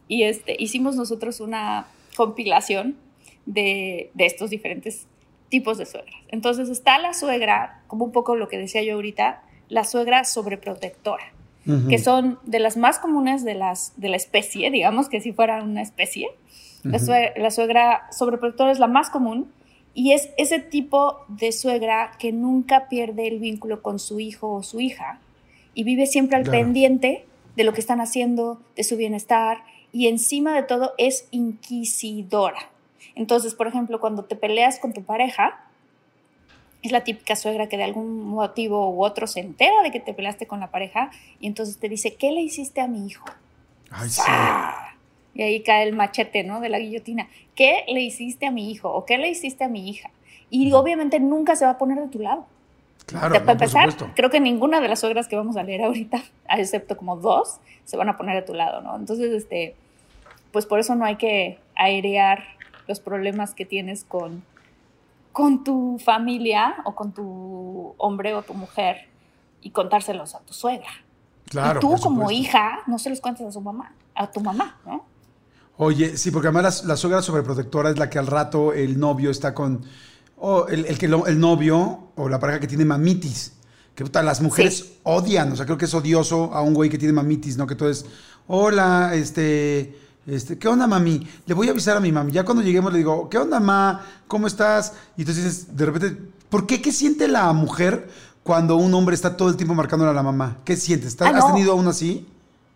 y 0.08 0.22
este, 0.24 0.56
hicimos 0.58 0.96
nosotros 0.96 1.40
una 1.40 1.86
compilación 2.16 2.96
de, 3.46 4.10
de 4.14 4.26
estos 4.26 4.50
diferentes 4.50 5.06
tipos 5.48 5.78
de 5.78 5.86
suegras. 5.86 6.14
Entonces 6.28 6.68
está 6.68 6.98
la 6.98 7.14
suegra, 7.14 7.82
como 7.86 8.04
un 8.04 8.12
poco 8.12 8.34
lo 8.36 8.48
que 8.48 8.58
decía 8.58 8.82
yo 8.82 8.94
ahorita, 8.94 9.42
la 9.68 9.84
suegra 9.84 10.24
sobreprotectora, 10.24 11.32
Ujú. 11.66 11.88
que 11.88 11.98
son 11.98 12.38
de 12.44 12.58
las 12.60 12.76
más 12.76 12.98
comunes 12.98 13.44
de, 13.44 13.54
las, 13.54 13.92
de 13.96 14.08
la 14.08 14.16
especie, 14.16 14.70
digamos 14.70 15.08
que 15.08 15.20
si 15.20 15.32
fuera 15.32 15.62
una 15.62 15.82
especie. 15.82 16.28
La, 16.84 16.98
sue- 16.98 17.32
la 17.36 17.50
suegra 17.50 18.06
sobreprotectora 18.12 18.70
es 18.72 18.78
la 18.78 18.86
más 18.86 19.10
común 19.10 19.50
y 19.94 20.12
es 20.12 20.30
ese 20.38 20.60
tipo 20.60 21.24
de 21.28 21.50
suegra 21.52 22.12
que 22.18 22.30
nunca 22.32 22.88
pierde 22.88 23.26
el 23.26 23.40
vínculo 23.40 23.82
con 23.82 23.98
su 23.98 24.20
hijo 24.20 24.52
o 24.54 24.62
su 24.62 24.80
hija 24.80 25.18
y 25.74 25.82
vive 25.84 26.06
siempre 26.06 26.36
al 26.36 26.44
Claro. 26.44 26.58
pendiente 26.58 27.26
de 27.56 27.64
lo 27.64 27.72
que 27.72 27.80
están 27.80 28.00
haciendo, 28.00 28.60
de 28.76 28.84
su 28.84 28.96
bienestar 28.96 29.58
y 29.92 30.08
encima 30.08 30.54
de 30.54 30.62
todo 30.62 30.94
es 30.98 31.28
inquisidora. 31.30 32.70
Entonces, 33.14 33.54
por 33.54 33.66
ejemplo, 33.66 34.00
cuando 34.00 34.24
te 34.24 34.36
peleas 34.36 34.78
con 34.78 34.92
tu 34.92 35.02
pareja, 35.02 35.64
es 36.82 36.92
la 36.92 37.02
típica 37.02 37.34
suegra 37.36 37.68
que 37.68 37.76
de 37.76 37.84
algún 37.84 38.26
motivo 38.28 38.90
u 38.90 39.04
otro 39.04 39.26
se 39.26 39.40
entera 39.40 39.82
de 39.82 39.90
que 39.90 40.00
te 40.00 40.14
peleaste 40.14 40.46
con 40.46 40.60
la 40.60 40.70
pareja 40.70 41.10
y 41.40 41.46
entonces 41.46 41.78
te 41.78 41.88
dice, 41.88 42.14
¿qué 42.14 42.30
le 42.30 42.40
hiciste 42.40 42.80
a 42.80 42.86
mi 42.86 43.06
hijo? 43.06 43.24
Ay, 43.90 44.08
sí. 44.08 44.22
Y 45.34 45.42
ahí 45.42 45.62
cae 45.62 45.84
el 45.84 45.94
machete, 45.94 46.44
¿no? 46.44 46.60
De 46.60 46.68
la 46.68 46.78
guillotina. 46.78 47.28
¿Qué 47.54 47.84
le 47.88 48.00
hiciste 48.00 48.46
a 48.46 48.50
mi 48.50 48.70
hijo? 48.70 48.92
¿O 48.92 49.04
qué 49.04 49.18
le 49.18 49.28
hiciste 49.28 49.64
a 49.64 49.68
mi 49.68 49.88
hija? 49.88 50.10
Y 50.50 50.72
obviamente 50.72 51.20
nunca 51.20 51.56
se 51.56 51.64
va 51.64 51.72
a 51.72 51.78
poner 51.78 51.98
de 51.98 52.08
tu 52.08 52.20
lado. 52.20 52.46
Claro, 53.08 53.28
no, 53.30 53.34
para 53.34 53.44
por 53.44 53.52
empezar, 53.52 53.90
supuesto. 53.90 54.14
creo 54.14 54.28
que 54.28 54.38
ninguna 54.38 54.80
de 54.80 54.88
las 54.88 55.00
suegras 55.00 55.28
que 55.28 55.36
vamos 55.36 55.56
a 55.56 55.62
leer 55.62 55.82
ahorita, 55.82 56.22
excepto 56.50 56.96
como 56.96 57.16
dos, 57.16 57.56
se 57.86 57.96
van 57.96 58.10
a 58.10 58.18
poner 58.18 58.36
de 58.36 58.42
tu 58.42 58.52
lado, 58.52 58.82
¿no? 58.82 58.96
Entonces, 58.96 59.32
este, 59.32 59.74
pues 60.52 60.66
por 60.66 60.78
eso 60.78 60.94
no 60.94 61.06
hay 61.06 61.16
que 61.16 61.58
airear 61.74 62.44
los 62.86 63.00
problemas 63.00 63.54
que 63.54 63.64
tienes 63.64 64.04
con, 64.04 64.42
con 65.32 65.64
tu 65.64 65.98
familia 66.04 66.76
o 66.84 66.94
con 66.94 67.12
tu 67.12 67.94
hombre 67.96 68.34
o 68.34 68.42
tu 68.42 68.52
mujer 68.52 69.08
y 69.62 69.70
contárselos 69.70 70.34
a 70.34 70.40
tu 70.40 70.52
suegra. 70.52 70.90
Claro, 71.48 71.78
y 71.78 71.80
tú 71.80 71.96
como 72.02 72.30
hija 72.30 72.80
no 72.86 72.98
se 72.98 73.08
los 73.08 73.20
cuentes 73.20 73.46
a 73.46 73.52
su 73.52 73.62
mamá, 73.62 73.94
a 74.14 74.30
tu 74.30 74.40
mamá, 74.40 74.78
¿no? 74.84 75.06
Oye, 75.78 76.18
sí, 76.18 76.30
porque 76.30 76.48
además 76.48 76.82
la, 76.82 76.88
la 76.88 76.96
suegra 76.96 77.22
sobreprotectora 77.22 77.88
es 77.88 77.98
la 77.98 78.10
que 78.10 78.18
al 78.18 78.26
rato 78.26 78.74
el 78.74 78.98
novio 78.98 79.30
está 79.30 79.54
con. 79.54 79.84
O 80.40 80.66
el, 80.68 80.84
el 80.86 80.98
que 80.98 81.08
lo- 81.08 81.26
el 81.26 81.38
novio 81.40 82.10
o 82.16 82.28
la 82.28 82.38
pareja 82.38 82.60
que 82.60 82.66
tiene 82.66 82.84
mamitis. 82.84 83.52
Que 83.94 84.04
puta, 84.04 84.22
las 84.22 84.40
mujeres 84.40 84.76
Sí. 84.78 84.98
odian. 85.02 85.50
O 85.52 85.56
sea, 85.56 85.64
creo 85.66 85.76
que 85.78 85.86
es 85.86 85.94
odioso 85.94 86.54
a 86.54 86.62
un 86.62 86.74
güey 86.74 86.88
que 86.88 86.98
tiene 86.98 87.12
mamitis, 87.12 87.56
¿no? 87.56 87.66
Que 87.66 87.74
tú 87.74 87.86
es. 87.86 88.04
Hola, 88.46 89.12
este. 89.14 89.96
Este, 90.26 90.58
¿qué 90.58 90.68
onda, 90.68 90.86
mami? 90.86 91.26
Le 91.46 91.54
voy 91.54 91.68
a 91.68 91.70
avisar 91.70 91.96
a 91.96 92.00
mi 92.00 92.12
mami. 92.12 92.32
Ya 92.32 92.44
cuando 92.44 92.62
lleguemos 92.62 92.92
le 92.92 92.98
digo, 92.98 93.30
¿qué 93.30 93.38
onda, 93.38 93.60
ma? 93.60 94.04
¿Cómo 94.26 94.46
estás? 94.46 94.92
Y 95.16 95.22
entonces 95.22 95.44
dices, 95.44 95.76
de 95.76 95.86
repente, 95.86 96.22
¿por 96.50 96.66
qué? 96.66 96.82
¿Qué 96.82 96.92
siente 96.92 97.28
la 97.28 97.50
mujer 97.54 98.10
cuando 98.42 98.76
un 98.76 98.92
hombre 98.92 99.14
está 99.14 99.38
todo 99.38 99.48
el 99.48 99.56
tiempo 99.56 99.74
marcándole 99.74 100.10
a 100.10 100.14
la 100.14 100.22
mamá? 100.22 100.58
¿Qué 100.66 100.76
sientes? 100.76 101.08
¿Estás- 101.08 101.32
Ah, 101.34 101.38
¿Has 101.38 101.46
tenido 101.54 101.72
aún 101.72 101.88
así? 101.88 102.26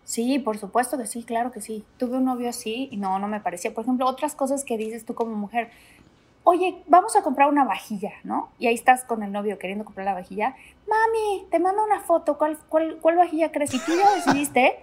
Sí, 0.03 0.39
por 0.39 0.57
supuesto 0.57 0.97
que 0.97 1.05
sí, 1.05 1.23
claro 1.23 1.51
que 1.51 1.61
sí. 1.61 1.83
Tuve 1.97 2.17
un 2.17 2.25
novio 2.25 2.49
así 2.49 2.89
y 2.91 2.97
no, 2.97 3.19
no 3.19 3.27
me 3.27 3.39
parecía. 3.39 3.71
Por 3.73 3.83
ejemplo, 3.83 4.07
otras 4.07 4.33
cosas 4.33 4.63
que 4.65 4.75
dices 4.77 5.05
tú 5.05 5.13
como 5.13 5.35
mujer. 5.35 5.69
Oye, 6.45 6.83
vamos 6.87 7.15
a 7.15 7.23
comprar 7.23 7.49
una 7.49 7.63
vajilla, 7.63 8.11
¿no? 8.23 8.49
Y 8.59 8.67
ahí 8.67 8.75
estás 8.75 9.03
con 9.05 9.23
el 9.23 9.31
novio 9.31 9.57
queriendo 9.59 9.85
comprar 9.85 10.05
la 10.05 10.13
vajilla. 10.13 10.55
Mami, 10.87 11.47
te 11.49 11.59
mando 11.59 11.83
una 11.83 12.01
foto. 12.01 12.37
¿Cuál, 12.37 12.57
cuál, 12.69 12.97
cuál 13.01 13.15
vajilla 13.15 13.51
crees? 13.51 13.73
Y 13.73 13.79
tú 13.79 13.93
ya 13.95 14.13
decidiste. 14.15 14.79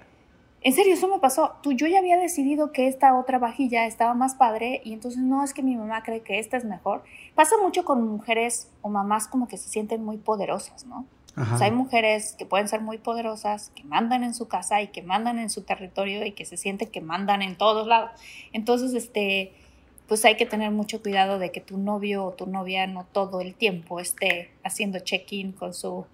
En 0.62 0.74
serio, 0.74 0.94
eso 0.94 1.08
me 1.08 1.18
pasó. 1.18 1.56
Tú, 1.62 1.72
yo 1.72 1.86
ya 1.86 1.98
había 1.98 2.18
decidido 2.18 2.72
que 2.72 2.86
esta 2.86 3.18
otra 3.18 3.38
vajilla 3.38 3.86
estaba 3.86 4.14
más 4.14 4.34
padre 4.34 4.82
y 4.84 4.92
entonces 4.92 5.20
no 5.20 5.42
es 5.42 5.54
que 5.54 5.62
mi 5.62 5.76
mamá 5.76 6.02
cree 6.02 6.20
que 6.20 6.38
esta 6.38 6.56
es 6.56 6.64
mejor. 6.64 7.02
Pasa 7.34 7.56
mucho 7.62 7.84
con 7.84 8.06
mujeres 8.06 8.70
o 8.82 8.88
mamás 8.88 9.26
como 9.26 9.48
que 9.48 9.56
se 9.56 9.68
sienten 9.68 10.04
muy 10.04 10.18
poderosas, 10.18 10.84
¿no? 10.86 11.06
O 11.36 11.56
sea, 11.56 11.66
hay 11.66 11.72
mujeres 11.72 12.34
que 12.36 12.44
pueden 12.44 12.68
ser 12.68 12.80
muy 12.80 12.98
poderosas, 12.98 13.70
que 13.70 13.84
mandan 13.84 14.24
en 14.24 14.34
su 14.34 14.48
casa 14.48 14.82
y 14.82 14.88
que 14.88 15.00
mandan 15.00 15.38
en 15.38 15.48
su 15.48 15.62
territorio 15.62 16.26
y 16.26 16.32
que 16.32 16.44
se 16.44 16.56
sienten 16.56 16.90
que 16.90 17.00
mandan 17.00 17.40
en 17.40 17.56
todos 17.56 17.86
lados. 17.86 18.10
Entonces, 18.52 18.92
este, 18.94 19.54
pues 20.10 20.24
hay 20.24 20.36
que 20.36 20.44
tener 20.44 20.72
mucho 20.72 21.00
cuidado 21.00 21.38
de 21.38 21.52
que 21.52 21.60
tu 21.60 21.78
novio 21.78 22.24
o 22.24 22.32
tu 22.32 22.46
novia 22.46 22.84
no 22.88 23.06
todo 23.12 23.40
el 23.40 23.54
tiempo 23.54 24.00
esté 24.00 24.50
haciendo 24.64 24.98
check-in 24.98 25.52
con 25.52 25.72
su, 25.72 26.04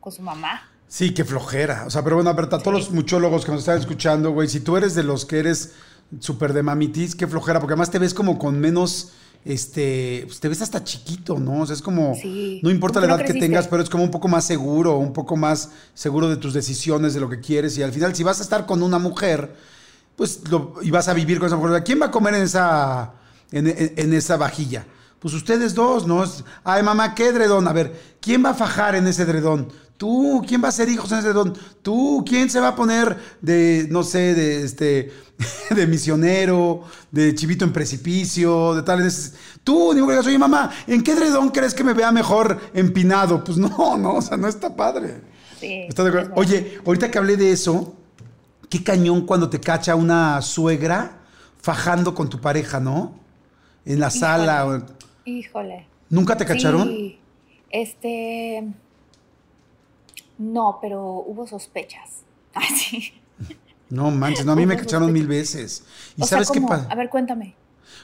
con 0.00 0.12
su 0.12 0.22
mamá. 0.22 0.68
Sí, 0.88 1.14
qué 1.14 1.24
flojera. 1.24 1.84
O 1.86 1.90
sea, 1.90 2.02
pero 2.02 2.16
bueno, 2.16 2.30
a 2.30 2.34
todos 2.34 2.72
los 2.72 2.90
muchólogos 2.90 3.44
que 3.44 3.52
nos 3.52 3.60
están 3.60 3.78
escuchando, 3.78 4.32
güey, 4.32 4.48
si 4.48 4.58
tú 4.58 4.76
eres 4.76 4.96
de 4.96 5.04
los 5.04 5.24
que 5.24 5.38
eres 5.38 5.74
súper 6.18 6.52
de 6.52 6.64
mamitis, 6.64 7.14
qué 7.14 7.28
flojera, 7.28 7.60
porque 7.60 7.74
además 7.74 7.92
te 7.92 8.00
ves 8.00 8.12
como 8.12 8.40
con 8.40 8.58
menos 8.58 9.12
este, 9.44 10.24
pues 10.26 10.40
te 10.40 10.48
ves 10.48 10.60
hasta 10.60 10.82
chiquito, 10.82 11.38
¿no? 11.38 11.60
O 11.60 11.66
sea, 11.66 11.76
es 11.76 11.82
como, 11.82 12.16
no 12.62 12.70
importa 12.70 12.98
la 12.98 13.06
edad 13.06 13.24
que 13.24 13.34
tengas, 13.34 13.68
pero 13.68 13.84
es 13.84 13.88
como 13.88 14.02
un 14.02 14.10
poco 14.10 14.26
más 14.26 14.46
seguro, 14.46 14.96
un 14.96 15.12
poco 15.12 15.36
más 15.36 15.70
seguro 15.94 16.28
de 16.28 16.38
tus 16.38 16.54
decisiones, 16.54 17.14
de 17.14 17.20
lo 17.20 17.28
que 17.28 17.38
quieres. 17.38 17.78
Y 17.78 17.84
al 17.84 17.92
final, 17.92 18.16
si 18.16 18.24
vas 18.24 18.40
a 18.40 18.42
estar 18.42 18.66
con 18.66 18.82
una 18.82 18.98
mujer, 18.98 19.54
pues, 20.16 20.40
y 20.82 20.90
vas 20.90 21.06
a 21.06 21.14
vivir 21.14 21.38
con 21.38 21.46
esa 21.46 21.54
mujer, 21.54 21.84
¿quién 21.84 22.02
va 22.02 22.06
a 22.06 22.10
comer 22.10 22.34
en 22.34 22.42
esa, 22.42 23.14
en, 23.52 24.12
esa 24.12 24.36
vajilla? 24.36 24.86
Pues 25.18 25.34
ustedes 25.34 25.74
dos, 25.74 26.06
¿no? 26.06 26.24
Ay, 26.64 26.82
mamá, 26.82 27.14
¿qué 27.14 27.28
edredón? 27.28 27.66
A 27.66 27.72
ver, 27.72 28.16
¿quién 28.20 28.44
va 28.44 28.50
a 28.50 28.54
fajar 28.54 28.94
en 28.94 29.06
ese 29.06 29.22
edredón? 29.22 29.68
Tú, 29.96 30.44
¿quién 30.46 30.62
va 30.62 30.68
a 30.68 30.72
ser 30.72 30.88
hijos 30.88 31.10
en 31.10 31.18
ese 31.18 31.28
edredón? 31.28 31.54
Tú, 31.82 32.24
¿quién 32.26 32.48
se 32.50 32.60
va 32.60 32.68
a 32.68 32.76
poner 32.76 33.18
de, 33.40 33.88
no 33.90 34.04
sé, 34.04 34.34
de 34.34 34.62
este 34.62 35.12
de 35.70 35.86
misionero, 35.86 36.84
de 37.10 37.34
chivito 37.34 37.64
en 37.64 37.72
precipicio, 37.72 38.74
de 38.74 38.82
tal. 38.82 39.08
Tú, 39.64 39.92
digo, 39.94 40.06
oye 40.06 40.38
mamá, 40.38 40.70
¿en 40.86 41.02
qué 41.02 41.14
dredón 41.14 41.50
crees 41.50 41.74
que 41.74 41.84
me 41.84 41.94
vea 41.94 42.10
mejor 42.12 42.60
empinado? 42.74 43.42
Pues 43.44 43.58
no, 43.58 43.96
no, 43.98 44.14
o 44.14 44.22
sea, 44.22 44.36
no 44.36 44.48
está 44.48 44.74
padre. 44.74 45.20
Sí, 45.60 45.88
oye, 46.36 46.80
ahorita 46.86 47.10
que 47.10 47.18
hablé 47.18 47.36
de 47.36 47.50
eso, 47.50 47.94
qué 48.68 48.82
cañón 48.84 49.22
cuando 49.26 49.50
te 49.50 49.58
cacha 49.58 49.96
una 49.96 50.40
suegra 50.40 51.18
fajando 51.60 52.14
con 52.14 52.28
tu 52.28 52.40
pareja, 52.40 52.78
¿no? 52.78 53.18
En 53.88 54.00
la 54.00 54.10
sala. 54.10 54.84
Híjole. 55.24 55.86
¿Nunca 56.10 56.36
te 56.36 56.44
cacharon? 56.44 56.88
Sí. 56.88 57.18
Este. 57.70 58.64
No, 60.36 60.78
pero 60.80 61.24
hubo 61.26 61.46
sospechas. 61.46 62.22
Así. 62.54 63.14
No 63.88 64.10
manches, 64.10 64.44
no, 64.44 64.52
a 64.52 64.56
mí 64.56 64.66
me 64.66 64.76
cacharon 64.76 65.10
mil 65.10 65.26
veces. 65.26 65.84
¿Y 66.16 66.22
sabes 66.24 66.50
qué 66.50 66.60
pasa? 66.60 66.86
A 66.90 66.94
ver, 66.94 67.08
cuéntame. 67.08 67.54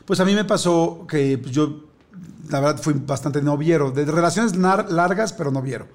Pues 0.07 0.19
a 0.21 0.25
mí 0.25 0.35
me 0.35 0.45
pasó 0.47 1.07
que 1.07 1.37
pues, 1.37 1.53
yo, 1.53 1.85
la 2.49 2.61
verdad, 2.61 2.83
fui 2.83 2.95
bastante 2.95 3.43
noviero, 3.43 3.91
de 3.91 4.05
relaciones 4.05 4.57
largas, 4.57 5.33
pero 5.33 5.51
noviero. 5.51 5.89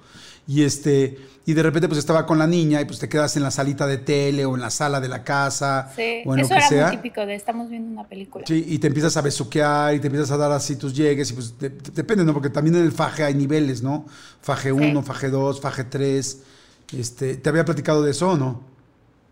Y 0.46 0.64
este, 0.64 1.18
y 1.46 1.52
de 1.52 1.62
repente 1.62 1.86
pues 1.86 1.98
estaba 1.98 2.26
con 2.26 2.38
la 2.38 2.46
niña 2.46 2.80
y 2.80 2.84
pues 2.84 2.98
te 2.98 3.08
quedas 3.08 3.36
en 3.36 3.42
la 3.42 3.50
salita 3.50 3.86
de 3.86 3.98
tele 3.98 4.44
o 4.44 4.54
en 4.54 4.60
la 4.60 4.70
sala 4.70 5.00
de 5.00 5.08
la 5.08 5.22
casa 5.22 5.92
sí, 5.94 6.22
o 6.24 6.34
en 6.34 6.40
eso 6.40 6.48
lo 6.48 6.48
que 6.48 6.54
era 6.54 6.68
sea. 6.68 6.86
muy 6.88 6.96
típico 6.96 7.24
de 7.24 7.34
estamos 7.34 7.68
viendo 7.68 7.90
una 7.90 8.08
película. 8.08 8.44
Sí, 8.46 8.64
y 8.66 8.78
te 8.78 8.86
empiezas 8.86 9.16
a 9.16 9.22
besuquear 9.22 9.94
y 9.94 10.00
te 10.00 10.08
empiezas 10.08 10.30
a 10.30 10.36
dar 10.36 10.50
así 10.52 10.76
tus 10.76 10.94
llegues 10.94 11.30
y 11.30 11.34
pues 11.34 11.54
depende, 11.58 12.24
¿no? 12.24 12.32
Porque 12.32 12.50
también 12.50 12.76
en 12.76 12.82
el 12.82 12.92
faje 12.92 13.24
hay 13.24 13.34
niveles, 13.34 13.82
¿no? 13.82 14.06
Faje 14.40 14.72
1, 14.72 15.02
faje 15.02 15.28
2, 15.30 15.60
faje 15.60 15.84
3. 15.84 16.42
Este, 16.96 17.36
¿te 17.36 17.48
había 17.48 17.64
platicado 17.64 18.02
de 18.02 18.10
eso 18.10 18.30
o 18.30 18.36
no? 18.36 18.62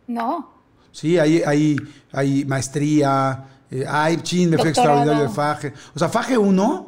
No. 0.07 0.53
Sí, 0.93 1.19
hay, 1.19 1.43
hay, 1.43 1.77
hay 2.13 2.45
maestría, 2.45 3.45
eh, 3.71 3.85
hay 3.87 4.17
chin, 4.19 4.51
me 4.51 4.59
fue 4.59 4.71
extraordinario 4.71 5.25
de 5.25 5.29
Faje. 5.29 5.73
O 5.95 5.99
sea, 5.99 6.09
Faje 6.09 6.39
1 6.39 6.88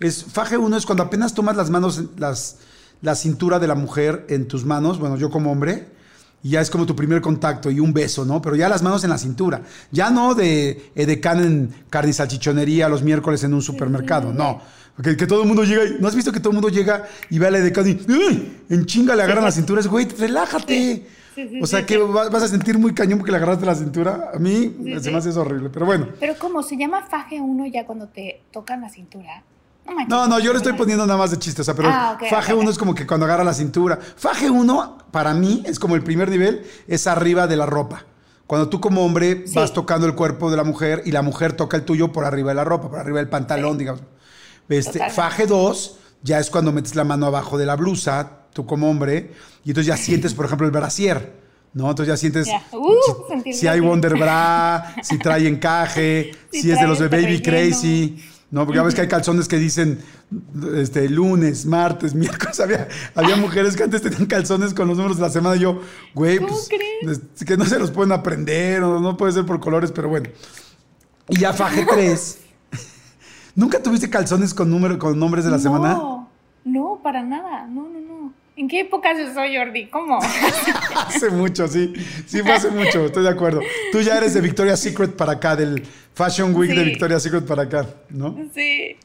es, 0.00 0.24
Faje 0.24 0.56
1 0.56 0.76
es 0.76 0.86
cuando 0.86 1.02
apenas 1.02 1.34
tomas 1.34 1.56
las 1.56 1.70
manos, 1.70 2.02
las, 2.16 2.58
la 3.02 3.14
cintura 3.14 3.58
de 3.58 3.66
la 3.66 3.74
mujer 3.74 4.26
en 4.28 4.48
tus 4.48 4.64
manos, 4.64 4.98
bueno, 4.98 5.16
yo 5.16 5.30
como 5.30 5.52
hombre, 5.52 5.88
y 6.42 6.50
ya 6.50 6.60
es 6.60 6.70
como 6.70 6.84
tu 6.84 6.94
primer 6.94 7.20
contacto 7.20 7.70
y 7.70 7.80
un 7.80 7.92
beso, 7.92 8.24
¿no? 8.24 8.42
Pero 8.42 8.56
ya 8.56 8.68
las 8.68 8.82
manos 8.82 9.02
en 9.04 9.10
la 9.10 9.18
cintura. 9.18 9.62
Ya 9.90 10.10
no 10.10 10.34
de 10.34 10.90
edecán 10.94 11.42
en 11.42 11.74
carne 11.88 12.10
y 12.10 12.12
salchichonería 12.12 12.88
los 12.88 13.02
miércoles 13.02 13.42
en 13.44 13.54
un 13.54 13.62
supermercado, 13.62 14.32
no. 14.32 14.60
Que, 15.02 15.16
que, 15.16 15.26
todo 15.26 15.42
el 15.42 15.48
mundo 15.48 15.64
llega 15.64 15.84
y, 15.84 15.96
¿no 16.00 16.06
has 16.06 16.14
visto 16.14 16.30
que 16.30 16.38
todo 16.38 16.50
el 16.50 16.54
mundo 16.54 16.68
llega 16.68 17.04
y 17.30 17.38
ve 17.38 17.48
a 17.48 17.50
la 17.50 17.58
edecán 17.58 17.88
y 17.88 17.98
en 18.68 18.86
chinga 18.86 19.16
le 19.16 19.22
agarran 19.22 19.42
las 19.42 19.54
cinturas? 19.54 19.88
Güey, 19.88 20.06
relájate 20.06 21.04
o 21.60 21.66
sea 21.66 21.84
que 21.84 21.98
vas 21.98 22.42
a 22.42 22.48
sentir 22.48 22.78
muy 22.78 22.94
cañón 22.94 23.18
porque 23.18 23.32
le 23.32 23.38
agarraste 23.38 23.66
la 23.66 23.74
cintura. 23.74 24.30
A 24.34 24.38
mí 24.38 24.74
se 25.00 25.10
me 25.10 25.18
hace 25.18 25.30
eso 25.30 25.40
horrible, 25.40 25.70
pero 25.70 25.86
bueno. 25.86 26.08
Pero 26.20 26.34
como 26.38 26.62
se 26.62 26.76
llama 26.76 27.02
faje 27.02 27.40
uno 27.40 27.66
ya 27.66 27.84
cuando 27.86 28.08
te 28.08 28.42
tocan 28.52 28.80
la 28.80 28.88
cintura. 28.88 29.42
No, 30.08 30.26
no, 30.26 30.38
yo 30.38 30.52
le 30.52 30.58
estoy 30.58 30.72
poniendo 30.72 31.06
nada 31.06 31.18
más 31.18 31.30
de 31.30 31.38
chiste, 31.38 31.60
o 31.60 31.64
sea, 31.64 31.74
pero 31.74 31.88
ah, 31.90 32.18
faje 32.30 32.54
uno 32.54 32.70
es 32.70 32.78
como 32.78 32.94
que 32.94 33.06
cuando 33.06 33.26
agarra 33.26 33.44
la 33.44 33.54
cintura. 33.54 33.98
Faje 34.16 34.50
uno, 34.50 34.98
para 35.10 35.34
mí, 35.34 35.62
es 35.66 35.78
como 35.78 35.94
el 35.94 36.02
primer 36.02 36.30
nivel, 36.30 36.66
es 36.88 37.06
arriba 37.06 37.46
de 37.46 37.56
la 37.56 37.66
ropa. 37.66 38.04
Cuando 38.46 38.68
tú 38.68 38.80
como 38.80 39.04
hombre 39.04 39.44
vas 39.54 39.72
tocando 39.72 40.06
el 40.06 40.14
cuerpo 40.14 40.50
de 40.50 40.56
la 40.56 40.64
mujer 40.64 41.02
y 41.06 41.12
la 41.12 41.22
mujer 41.22 41.54
toca 41.54 41.76
el 41.76 41.84
tuyo 41.84 42.12
por 42.12 42.24
arriba 42.24 42.50
de 42.50 42.56
la 42.56 42.64
ropa, 42.64 42.90
por 42.90 42.98
arriba 42.98 43.18
del 43.18 43.28
pantalón, 43.28 43.78
digamos. 43.78 44.02
Este, 44.68 45.10
faje 45.10 45.46
2 45.46 45.98
ya 46.22 46.38
es 46.38 46.50
cuando 46.50 46.72
metes 46.72 46.94
la 46.94 47.04
mano 47.04 47.26
abajo 47.26 47.58
de 47.58 47.66
la 47.66 47.76
blusa, 47.76 48.46
tú 48.52 48.64
como 48.64 48.90
hombre, 48.90 49.32
y 49.64 49.70
entonces 49.70 49.86
ya 49.86 49.96
sientes, 49.96 50.32
por 50.32 50.46
ejemplo, 50.46 50.66
el 50.66 50.72
brasier, 50.72 51.34
¿no? 51.74 51.90
Entonces 51.90 52.14
ya 52.14 52.16
sientes 52.16 52.48
uh, 52.72 53.52
si, 53.52 53.66
hay 53.66 53.80
Wonder 53.80 54.16
Bra, 54.16 54.94
si 55.02 55.18
trae 55.18 55.46
encaje, 55.46 56.32
si, 56.50 56.70
es 56.70 56.80
de 56.80 56.86
los 56.86 56.98
de 56.98 57.08
Baby 57.08 57.42
Crazy. 57.42 58.24
No, 58.54 58.64
porque 58.64 58.76
ya 58.76 58.84
ves 58.84 58.94
que 58.94 59.00
hay 59.00 59.08
calzones 59.08 59.48
que 59.48 59.58
dicen 59.58 59.98
este, 60.76 61.08
lunes, 61.08 61.66
martes, 61.66 62.14
miércoles. 62.14 62.60
Había, 62.60 62.86
había 63.16 63.34
mujeres 63.34 63.74
que 63.74 63.82
antes 63.82 64.00
tenían 64.00 64.26
calzones 64.26 64.72
con 64.72 64.86
los 64.86 64.96
números 64.96 65.16
de 65.16 65.22
la 65.24 65.30
semana. 65.30 65.56
Y 65.56 65.58
yo, 65.58 65.80
güey, 66.14 66.38
pues, 66.38 66.70
que 67.44 67.56
no 67.56 67.64
se 67.64 67.80
los 67.80 67.90
pueden 67.90 68.12
aprender, 68.12 68.84
o 68.84 69.00
no 69.00 69.16
puede 69.16 69.32
ser 69.32 69.44
por 69.44 69.58
colores, 69.58 69.90
pero 69.90 70.08
bueno. 70.08 70.30
Y 71.28 71.38
ya 71.40 71.52
faje 71.52 71.84
3. 71.84 72.38
¿Nunca 73.56 73.82
tuviste 73.82 74.08
calzones 74.08 74.54
con, 74.54 74.70
número, 74.70 75.00
con 75.00 75.18
nombres 75.18 75.44
de 75.44 75.50
la 75.50 75.58
semana? 75.58 75.94
No, 75.94 76.30
no, 76.64 77.00
para 77.02 77.24
nada. 77.24 77.66
No. 77.66 77.88
¿En 78.56 78.68
qué 78.68 78.80
época 78.80 79.10
soy 79.34 79.56
Jordi? 79.56 79.86
¿Cómo? 79.86 80.18
hace 81.06 81.30
mucho, 81.30 81.66
sí. 81.66 81.92
Sí, 82.26 82.40
fue 82.42 82.52
hace 82.52 82.70
mucho, 82.70 83.06
estoy 83.06 83.24
de 83.24 83.30
acuerdo. 83.30 83.60
Tú 83.90 84.00
ya 84.00 84.16
eres 84.16 84.34
de 84.34 84.40
Victoria's 84.40 84.80
Secret 84.80 85.16
para 85.16 85.32
acá, 85.32 85.56
del 85.56 85.82
Fashion 86.14 86.54
Week 86.54 86.72
de 86.72 86.84
Victoria's 86.84 87.22
Secret 87.22 87.44
para 87.44 87.62
acá, 87.62 87.86
¿no? 88.10 88.36
Sí. 88.54 88.96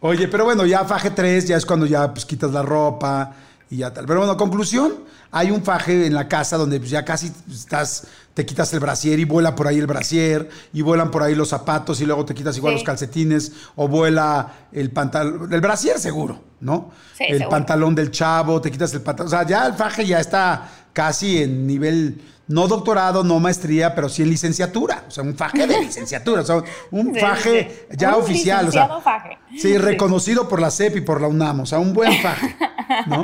Oye, 0.00 0.28
pero 0.28 0.44
bueno, 0.44 0.66
ya 0.66 0.84
faje 0.84 1.10
3 1.10 1.48
ya 1.48 1.56
es 1.56 1.64
cuando 1.64 1.86
ya 1.86 2.12
pues, 2.12 2.24
quitas 2.24 2.52
la 2.52 2.62
ropa 2.62 3.34
y 3.70 3.78
ya 3.78 3.92
tal. 3.92 4.06
Pero 4.06 4.20
bueno, 4.20 4.36
conclusión, 4.36 4.94
hay 5.30 5.50
un 5.50 5.64
faje 5.64 6.06
en 6.06 6.14
la 6.14 6.28
casa 6.28 6.56
donde 6.56 6.78
pues, 6.78 6.90
ya 6.90 7.04
casi 7.04 7.32
estás 7.50 8.06
te 8.38 8.46
quitas 8.46 8.72
el 8.72 8.78
brasier 8.78 9.18
y 9.18 9.24
vuela 9.24 9.56
por 9.56 9.66
ahí 9.66 9.78
el 9.78 9.88
brasier, 9.88 10.48
y 10.72 10.82
vuelan 10.82 11.10
por 11.10 11.24
ahí 11.24 11.34
los 11.34 11.48
zapatos, 11.48 12.00
y 12.00 12.06
luego 12.06 12.24
te 12.24 12.34
quitas 12.34 12.56
igual 12.56 12.74
los 12.74 12.84
calcetines, 12.84 13.50
o 13.74 13.88
vuela 13.88 14.68
el 14.70 14.92
pantalón, 14.92 15.52
el 15.52 15.60
brasier 15.60 15.98
seguro, 15.98 16.40
¿no? 16.60 16.90
Sí, 17.16 17.24
el 17.28 17.46
pantalón 17.46 17.94
del 17.94 18.10
chavo, 18.10 18.60
te 18.60 18.70
quitas 18.70 18.92
el 18.94 19.02
pantalón. 19.02 19.28
O 19.28 19.30
sea, 19.30 19.46
ya 19.46 19.66
el 19.66 19.74
faje 19.74 20.06
ya 20.06 20.20
está 20.20 20.68
casi 20.92 21.42
en 21.42 21.66
nivel, 21.66 22.20
no 22.48 22.66
doctorado, 22.66 23.22
no 23.22 23.38
maestría, 23.40 23.94
pero 23.94 24.08
sí 24.08 24.22
en 24.22 24.30
licenciatura. 24.30 25.04
O 25.08 25.10
sea, 25.10 25.22
un 25.24 25.36
faje 25.36 25.66
de 25.66 25.80
licenciatura. 25.84 26.42
O 26.42 26.44
sea, 26.44 26.62
un 26.90 27.14
faje 27.14 27.86
ya 27.96 28.16
oficial. 28.16 28.68
O 28.68 28.72
sea, 28.72 28.88
faje. 29.00 29.38
Sí, 29.56 29.78
reconocido 29.78 30.48
por 30.48 30.60
la 30.60 30.70
CEP 30.70 30.96
y 30.96 31.00
por 31.00 31.20
la 31.20 31.28
UNAM. 31.28 31.60
O 31.60 31.66
sea, 31.66 31.78
un 31.78 31.92
buen 31.92 32.12
faje, 32.20 32.56
¿no? 33.06 33.22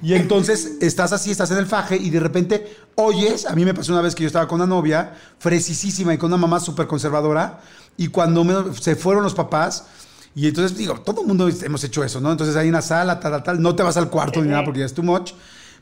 Y 0.00 0.14
entonces 0.14 0.76
estás 0.80 1.12
así, 1.12 1.30
estás 1.30 1.50
en 1.50 1.58
el 1.58 1.66
faje 1.66 1.96
y 1.96 2.10
de 2.10 2.20
repente 2.20 2.76
oyes, 2.94 3.46
a 3.46 3.54
mí 3.54 3.64
me 3.64 3.74
pasó 3.74 3.92
una 3.92 4.02
vez 4.02 4.14
que 4.14 4.22
yo 4.22 4.28
estaba 4.28 4.46
con 4.46 4.60
una 4.60 4.66
novia, 4.66 5.12
fresísima 5.38 6.14
y 6.14 6.18
con 6.18 6.28
una 6.32 6.36
mamá 6.40 6.60
súper 6.60 6.86
conservadora, 6.86 7.60
y 7.96 8.08
cuando 8.08 8.72
se 8.74 8.94
fueron 8.94 9.24
los 9.24 9.34
papás, 9.34 9.86
y 10.34 10.46
entonces 10.46 10.76
digo, 10.76 11.00
todo 11.00 11.22
el 11.22 11.26
mundo 11.26 11.48
hemos 11.48 11.82
hecho 11.84 12.04
eso, 12.04 12.20
¿no? 12.20 12.30
Entonces 12.30 12.56
hay 12.56 12.68
una 12.68 12.82
sala, 12.82 13.18
tal, 13.20 13.32
tal, 13.32 13.42
tal, 13.42 13.62
no 13.62 13.74
te 13.74 13.82
vas 13.82 13.96
al 13.96 14.08
cuarto 14.08 14.42
ni 14.42 14.48
nada 14.48 14.64
porque 14.64 14.80
ya 14.80 14.86
es 14.86 14.94
too 14.94 15.02
much, 15.02 15.32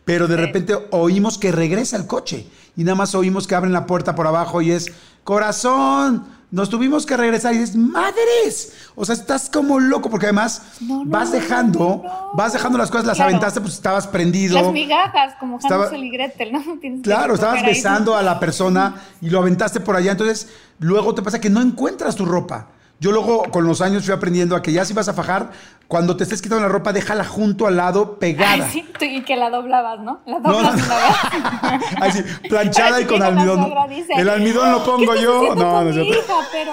pero 0.05 0.29
de 0.29 0.37
repente 0.37 0.75
oímos 0.93 1.37
que 1.37 1.53
regresa 1.53 1.97
el 1.97 2.07
coche 2.07 2.47
y 2.77 2.85
nada 2.85 2.95
más 2.95 3.15
oímos 3.15 3.47
que 3.47 3.55
abren 3.55 3.73
la 3.73 3.87
puerta 3.87 4.15
por 4.15 4.27
abajo 4.27 4.63
y 4.63 4.71
es, 4.71 4.93
corazón, 5.25 6.25
nos 6.51 6.71
tuvimos 6.71 7.05
que 7.05 7.17
regresar 7.17 7.55
y 7.55 7.59
dices, 7.59 7.77
madres, 7.77 8.73
o 8.95 9.05
sea, 9.05 9.15
estás 9.17 9.51
como 9.51 9.81
loco 9.81 10.09
porque 10.09 10.27
además 10.27 10.63
vas 11.07 11.33
dejando, 11.33 12.05
vas 12.35 12.53
dejando 12.53 12.79
las 12.79 12.91
cosas, 12.91 13.07
las 13.07 13.19
aventaste, 13.19 13.61
pues 13.61 13.75
estabas 13.75 14.07
prendido. 14.07 14.55
Las 14.55 14.73
migajas, 14.73 15.35
como 15.41 15.59
Hansel 15.63 16.05
y 16.05 16.11
Gretel, 16.11 16.53
¿no? 16.53 16.63
claro, 17.03 17.35
estabas 17.35 17.65
besando 17.65 18.17
a 18.17 18.23
la 18.23 18.39
persona 18.39 19.03
y 19.21 19.29
lo 19.29 19.41
aventaste 19.41 19.81
por 19.81 19.97
allá, 19.97 20.13
entonces 20.13 20.49
luego 20.79 21.15
te 21.15 21.23
pasa 21.23 21.41
que 21.41 21.51
no 21.51 21.61
encuentras 21.61 22.15
tu 22.15 22.25
ropa. 22.25 22.69
Yo 22.99 23.13
luego 23.13 23.45
con 23.51 23.67
los 23.67 23.81
años 23.81 24.05
fui 24.05 24.15
aprendiendo 24.15 24.57
a 24.57 24.63
que 24.63 24.73
ya 24.73 24.85
si 24.85 24.95
vas 24.95 25.09
a 25.09 25.13
fajar, 25.13 25.53
cuando 25.89 26.17
te 26.17 26.25
estés 26.25 26.43
quitando 26.43 26.63
la 26.63 26.69
ropa, 26.69 26.93
déjala 26.93 27.25
junto 27.25 27.67
al 27.67 27.77
lado, 27.77 28.19
pegada. 28.19 28.53
Ay, 28.65 28.71
sí, 28.73 28.85
y 29.01 29.23
que 29.23 29.37
la 29.37 29.51
doblabas, 29.51 30.01
¿no? 30.01 30.21
La 30.27 30.41
doblabas 30.41 30.77
no. 30.79 30.85
una 30.85 31.79
vez. 31.79 31.83
Así, 32.01 32.23
planchada 32.49 33.01
y 33.01 33.05
con 33.05 33.23
almidón. 33.23 33.73
dice, 33.89 34.13
El 34.17 34.29
almidón 34.29 34.73
lo 34.73 34.79
"¿Qué 34.85 34.91
pongo 34.91 35.15
yo. 35.15 35.43
No, 35.43 35.49
con 35.55 35.59
no 35.59 35.83
mi 36.03 36.09
hija? 36.09 36.19
Pero 36.53 36.73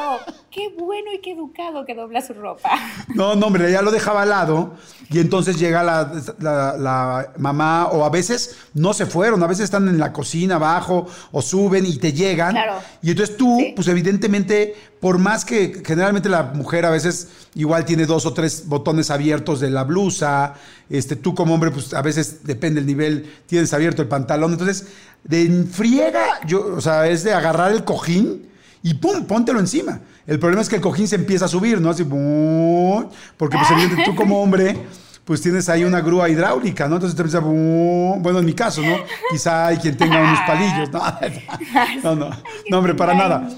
qué 0.50 0.70
bueno 0.78 1.12
y 1.14 1.20
qué 1.22 1.32
educado 1.34 1.86
que 1.86 1.94
dobla 1.96 2.22
su 2.22 2.34
ropa. 2.34 2.70
No, 3.16 3.36
no, 3.36 3.48
hombre, 3.48 3.72
ya 3.72 3.82
lo 3.84 3.92
dejaba 3.92 4.24
al 4.24 4.30
lado 4.30 4.74
y 5.12 5.20
entonces 5.20 5.60
llega 5.60 5.84
la, 5.84 6.12
la- 6.40 6.76
la 6.78 7.28
mamá 7.38 7.88
o 7.92 8.04
a 8.06 8.10
veces 8.10 8.58
no 8.74 8.94
se 8.94 9.06
fueron, 9.06 9.44
a 9.44 9.48
veces 9.48 9.66
están 9.66 9.88
en 9.88 10.00
la 10.00 10.12
cocina 10.12 10.56
abajo 10.56 11.06
o 11.32 11.42
suben 11.44 11.86
y 11.86 11.98
te 11.98 12.14
llegan. 12.14 12.52
Claro. 12.54 12.76
Y 13.04 13.12
entonces 13.12 13.38
tú, 13.38 13.58
Sí. 13.60 13.74
pues 13.76 13.88
evidentemente, 13.88 14.76
por 15.00 15.20
más 15.20 15.46
que 15.46 15.84
generalmente 15.86 16.30
la 16.30 16.44
mujer 16.44 16.86
a 16.86 16.90
veces 16.90 17.30
igual 17.56 17.86
tiene 17.86 18.06
dos 18.08 18.26
o 18.26 18.34
tres 18.34 18.68
botones 18.68 19.03
abiertos 19.12 19.60
de 19.60 19.70
la 19.70 19.84
blusa, 19.84 20.54
este, 20.90 21.16
tú 21.16 21.34
como 21.34 21.54
hombre, 21.54 21.72
pues 21.72 21.94
a 21.94 22.02
veces 22.02 22.44
depende 22.44 22.82
del 22.82 22.88
nivel, 22.88 23.32
tienes 23.46 23.74
abierto 23.74 24.02
el 24.02 24.08
pantalón. 24.08 24.52
Entonces, 24.52 24.88
de 25.24 25.66
friega, 25.72 26.46
yo, 26.46 26.76
o 26.76 26.82
sea, 26.82 27.08
es 27.08 27.24
de 27.24 27.34
agarrar 27.34 27.72
el 27.72 27.84
cojín 27.84 28.48
y 28.82 28.96
pum, 28.96 29.26
póntelo 29.26 29.60
encima. 29.60 30.00
El 30.28 30.40
problema 30.40 30.62
es 30.62 30.70
que 30.70 30.76
el 30.76 30.82
cojín 30.82 31.08
se 31.08 31.16
empieza 31.16 31.46
a 31.46 31.48
subir, 31.48 31.82
¿no? 31.82 31.90
Así, 31.90 32.04
¡bum! 32.04 33.08
porque 33.38 33.58
pues 33.58 33.72
evidentemente 33.72 34.10
tú 34.10 34.16
como 34.16 34.42
hombre, 34.42 34.78
pues 35.26 35.42
tienes 35.42 35.70
ahí 35.70 35.84
una 35.84 36.02
grúa 36.02 36.30
hidráulica, 36.30 36.88
¿no? 36.88 36.96
Entonces 36.96 37.16
te 37.16 37.22
empieza, 37.22 37.40
bueno, 37.40 38.40
en 38.40 38.46
mi 38.46 38.54
caso, 38.54 38.82
¿no? 38.82 38.96
Quizá 39.32 39.68
hay 39.68 39.78
quien 39.78 39.98
tenga 39.98 40.22
unos 40.22 40.40
palillos, 40.46 40.92
¿no? 40.92 41.02
No, 42.04 42.16
no, 42.16 42.30
no, 42.70 42.78
hombre, 42.78 42.94
para 42.94 43.14
nada. 43.14 43.50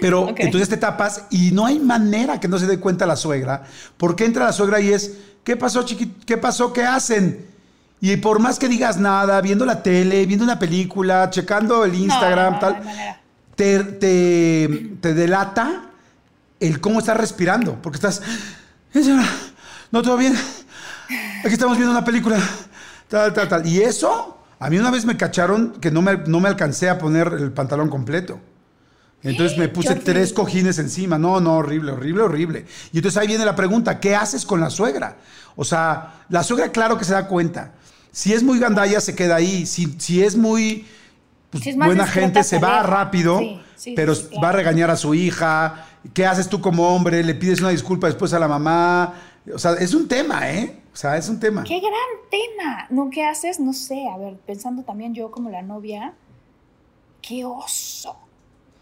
Pero 0.00 0.34
entonces 0.38 0.68
te 0.68 0.76
tapas 0.76 1.24
y 1.30 1.50
no 1.52 1.66
hay 1.66 1.78
manera 1.78 2.40
que 2.40 2.48
no 2.48 2.58
se 2.58 2.66
dé 2.66 2.78
cuenta 2.80 3.06
la 3.06 3.16
suegra, 3.16 3.62
porque 3.96 4.24
entra 4.24 4.44
la 4.46 4.52
suegra 4.52 4.80
y 4.80 4.92
es, 4.92 5.12
¿qué 5.44 5.56
pasó, 5.56 5.82
chiquito? 5.84 6.20
¿Qué 6.26 6.36
pasó? 6.36 6.72
¿Qué 6.72 6.82
hacen? 6.84 7.46
Y 8.00 8.16
por 8.16 8.40
más 8.40 8.58
que 8.58 8.68
digas 8.68 8.96
nada, 8.98 9.40
viendo 9.40 9.64
la 9.64 9.82
tele, 9.82 10.26
viendo 10.26 10.44
una 10.44 10.58
película, 10.58 11.30
checando 11.30 11.84
el 11.84 11.94
Instagram, 11.94 12.54
no, 12.54 12.58
tal, 12.58 12.82
te, 13.54 13.78
te, 13.84 14.92
te 15.00 15.14
delata 15.14 15.90
el 16.58 16.80
cómo 16.80 16.98
estás 16.98 17.16
respirando, 17.16 17.80
porque 17.80 17.96
estás, 17.96 18.20
"Eh, 18.92 19.02
señora, 19.02 19.24
no, 19.92 20.02
todo 20.02 20.16
bien, 20.16 20.34
aquí 21.44 21.52
estamos 21.52 21.76
viendo 21.76 21.92
una 21.92 22.04
película, 22.04 22.38
tal, 23.08 23.32
tal, 23.32 23.48
tal. 23.48 23.66
Y 23.66 23.80
eso, 23.82 24.38
a 24.58 24.68
mí 24.70 24.78
una 24.78 24.90
vez 24.90 25.04
me 25.04 25.16
cacharon 25.16 25.72
que 25.80 25.90
no 25.92 26.02
me, 26.02 26.16
no 26.26 26.40
me 26.40 26.48
alcancé 26.48 26.88
a 26.88 26.98
poner 26.98 27.28
el 27.38 27.52
pantalón 27.52 27.88
completo. 27.88 28.40
Entonces 29.22 29.56
me 29.56 29.68
puse 29.68 29.94
tres 29.94 30.32
cojines 30.32 30.78
encima. 30.78 31.18
No, 31.18 31.40
no, 31.40 31.56
horrible, 31.56 31.92
horrible, 31.92 32.22
horrible. 32.22 32.66
Y 32.92 32.98
entonces 32.98 33.20
ahí 33.20 33.28
viene 33.28 33.44
la 33.44 33.54
pregunta, 33.54 34.00
¿qué 34.00 34.16
haces 34.16 34.44
con 34.44 34.60
la 34.60 34.68
suegra? 34.68 35.16
O 35.54 35.64
sea, 35.64 36.24
la 36.28 36.42
suegra 36.42 36.72
claro 36.72 36.98
que 36.98 37.04
se 37.04 37.12
da 37.12 37.28
cuenta. 37.28 37.72
Si 38.10 38.32
es 38.32 38.42
muy 38.42 38.58
gandalla, 38.58 39.00
se 39.00 39.14
queda 39.14 39.36
ahí. 39.36 39.64
Si, 39.66 39.94
si 39.98 40.22
es 40.22 40.36
muy 40.36 40.86
pues, 41.50 41.64
Si 41.64 41.70
es 41.70 41.76
más 41.76 41.86
buena 41.86 42.06
gente, 42.06 42.42
se 42.42 42.58
va 42.58 42.82
rápido, 42.82 43.38
Sí, 43.38 43.60
sí, 43.76 43.92
pero 43.94 44.14
sí, 44.14 44.28
va 44.42 44.48
a 44.48 44.52
regañar 44.52 44.90
a 44.90 44.96
su 44.96 45.14
hija. 45.14 45.86
¿Qué 46.14 46.26
haces 46.26 46.48
tú 46.48 46.60
como 46.60 46.94
hombre? 46.94 47.22
Le 47.22 47.34
pides 47.34 47.60
una 47.60 47.70
disculpa 47.70 48.08
después 48.08 48.32
a 48.32 48.38
la 48.38 48.48
mamá. 48.48 49.14
O 49.54 49.58
sea, 49.58 49.72
es 49.74 49.94
un 49.94 50.08
tema, 50.08 50.50
¿eh? 50.50 50.82
O 50.92 50.96
sea, 50.96 51.16
es 51.16 51.28
un 51.28 51.38
tema. 51.40 51.64
¡Qué 51.64 51.80
gran 51.80 51.92
tema! 52.30 52.86
¿No 52.90 53.08
qué 53.10 53.24
haces? 53.24 53.60
No 53.60 53.72
sé, 53.72 54.08
a 54.08 54.18
ver, 54.18 54.36
pensando 54.46 54.82
también 54.82 55.14
yo 55.14 55.30
como 55.30 55.48
la 55.48 55.62
novia, 55.62 56.12
¡qué 57.22 57.44
oso! 57.44 58.16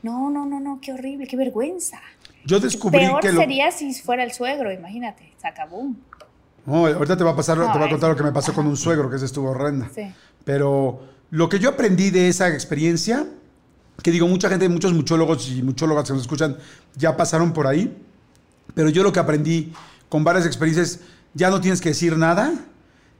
No, 0.03 0.31
no, 0.31 0.47
no, 0.47 0.61
no, 0.61 0.81
qué 0.81 0.93
horrible, 0.93 1.27
qué 1.27 1.37
vergüenza. 1.37 2.01
Yo 2.45 2.59
descubrí 2.59 3.01
Peor 3.01 3.21
que 3.21 3.33
lo... 3.33 3.41
sería 3.41 3.71
si 3.71 3.93
fuera 3.95 4.25
el 4.25 4.33
suegro, 4.33 4.73
imagínate, 4.73 5.33
se 5.41 5.47
acabó. 5.47 5.91
No, 6.67 6.87
ahorita 6.87 7.17
te 7.17 7.25
va 7.25 7.31
a 7.31 7.37
pasar, 7.37 7.59
No, 7.59 7.71
te 7.73 7.79
voy 7.79 7.87
a 7.87 7.91
contar 7.91 8.11
lo 8.11 8.17
que 8.17 8.23
me 8.23 8.33
pasó 8.33 8.53
con 8.53 8.67
un 8.67 8.77
suegro, 8.77 9.11
que 9.11 9.17
ese 9.17 9.27
estuvo 9.27 9.51
horrenda. 9.51 9.91
Sí. 9.95 10.13
Pero 10.45 11.01
lo 11.31 11.49
que 11.49 11.59
yo 11.59 11.71
aprendí 11.71 12.11
de 12.11 12.29
esa 12.29 12.49
experiencia, 12.49 13.27
que 14.03 14.11
digo, 14.11 14.27
mucha 14.27 14.49
gente, 14.49 14.69
muchos 14.69 14.93
muchólogos 14.93 15.51
y 15.51 15.63
muchólogas 15.63 16.07
que 16.07 16.13
nos 16.13 16.23
escuchan 16.23 16.57
ya 16.97 17.17
pasaron 17.17 17.53
por 17.53 17.67
ahí, 17.67 17.97
pero 18.75 18.89
yo 18.89 19.03
lo 19.03 19.13
que 19.13 19.21
aprendí 19.21 19.73
con 20.09 20.25
varias 20.25 20.47
experiencias, 20.47 21.01
ya 21.35 21.51
no 21.51 21.61
tienes 21.61 21.81
que 21.81 21.91
decir 21.91 22.17
nada, 22.17 22.53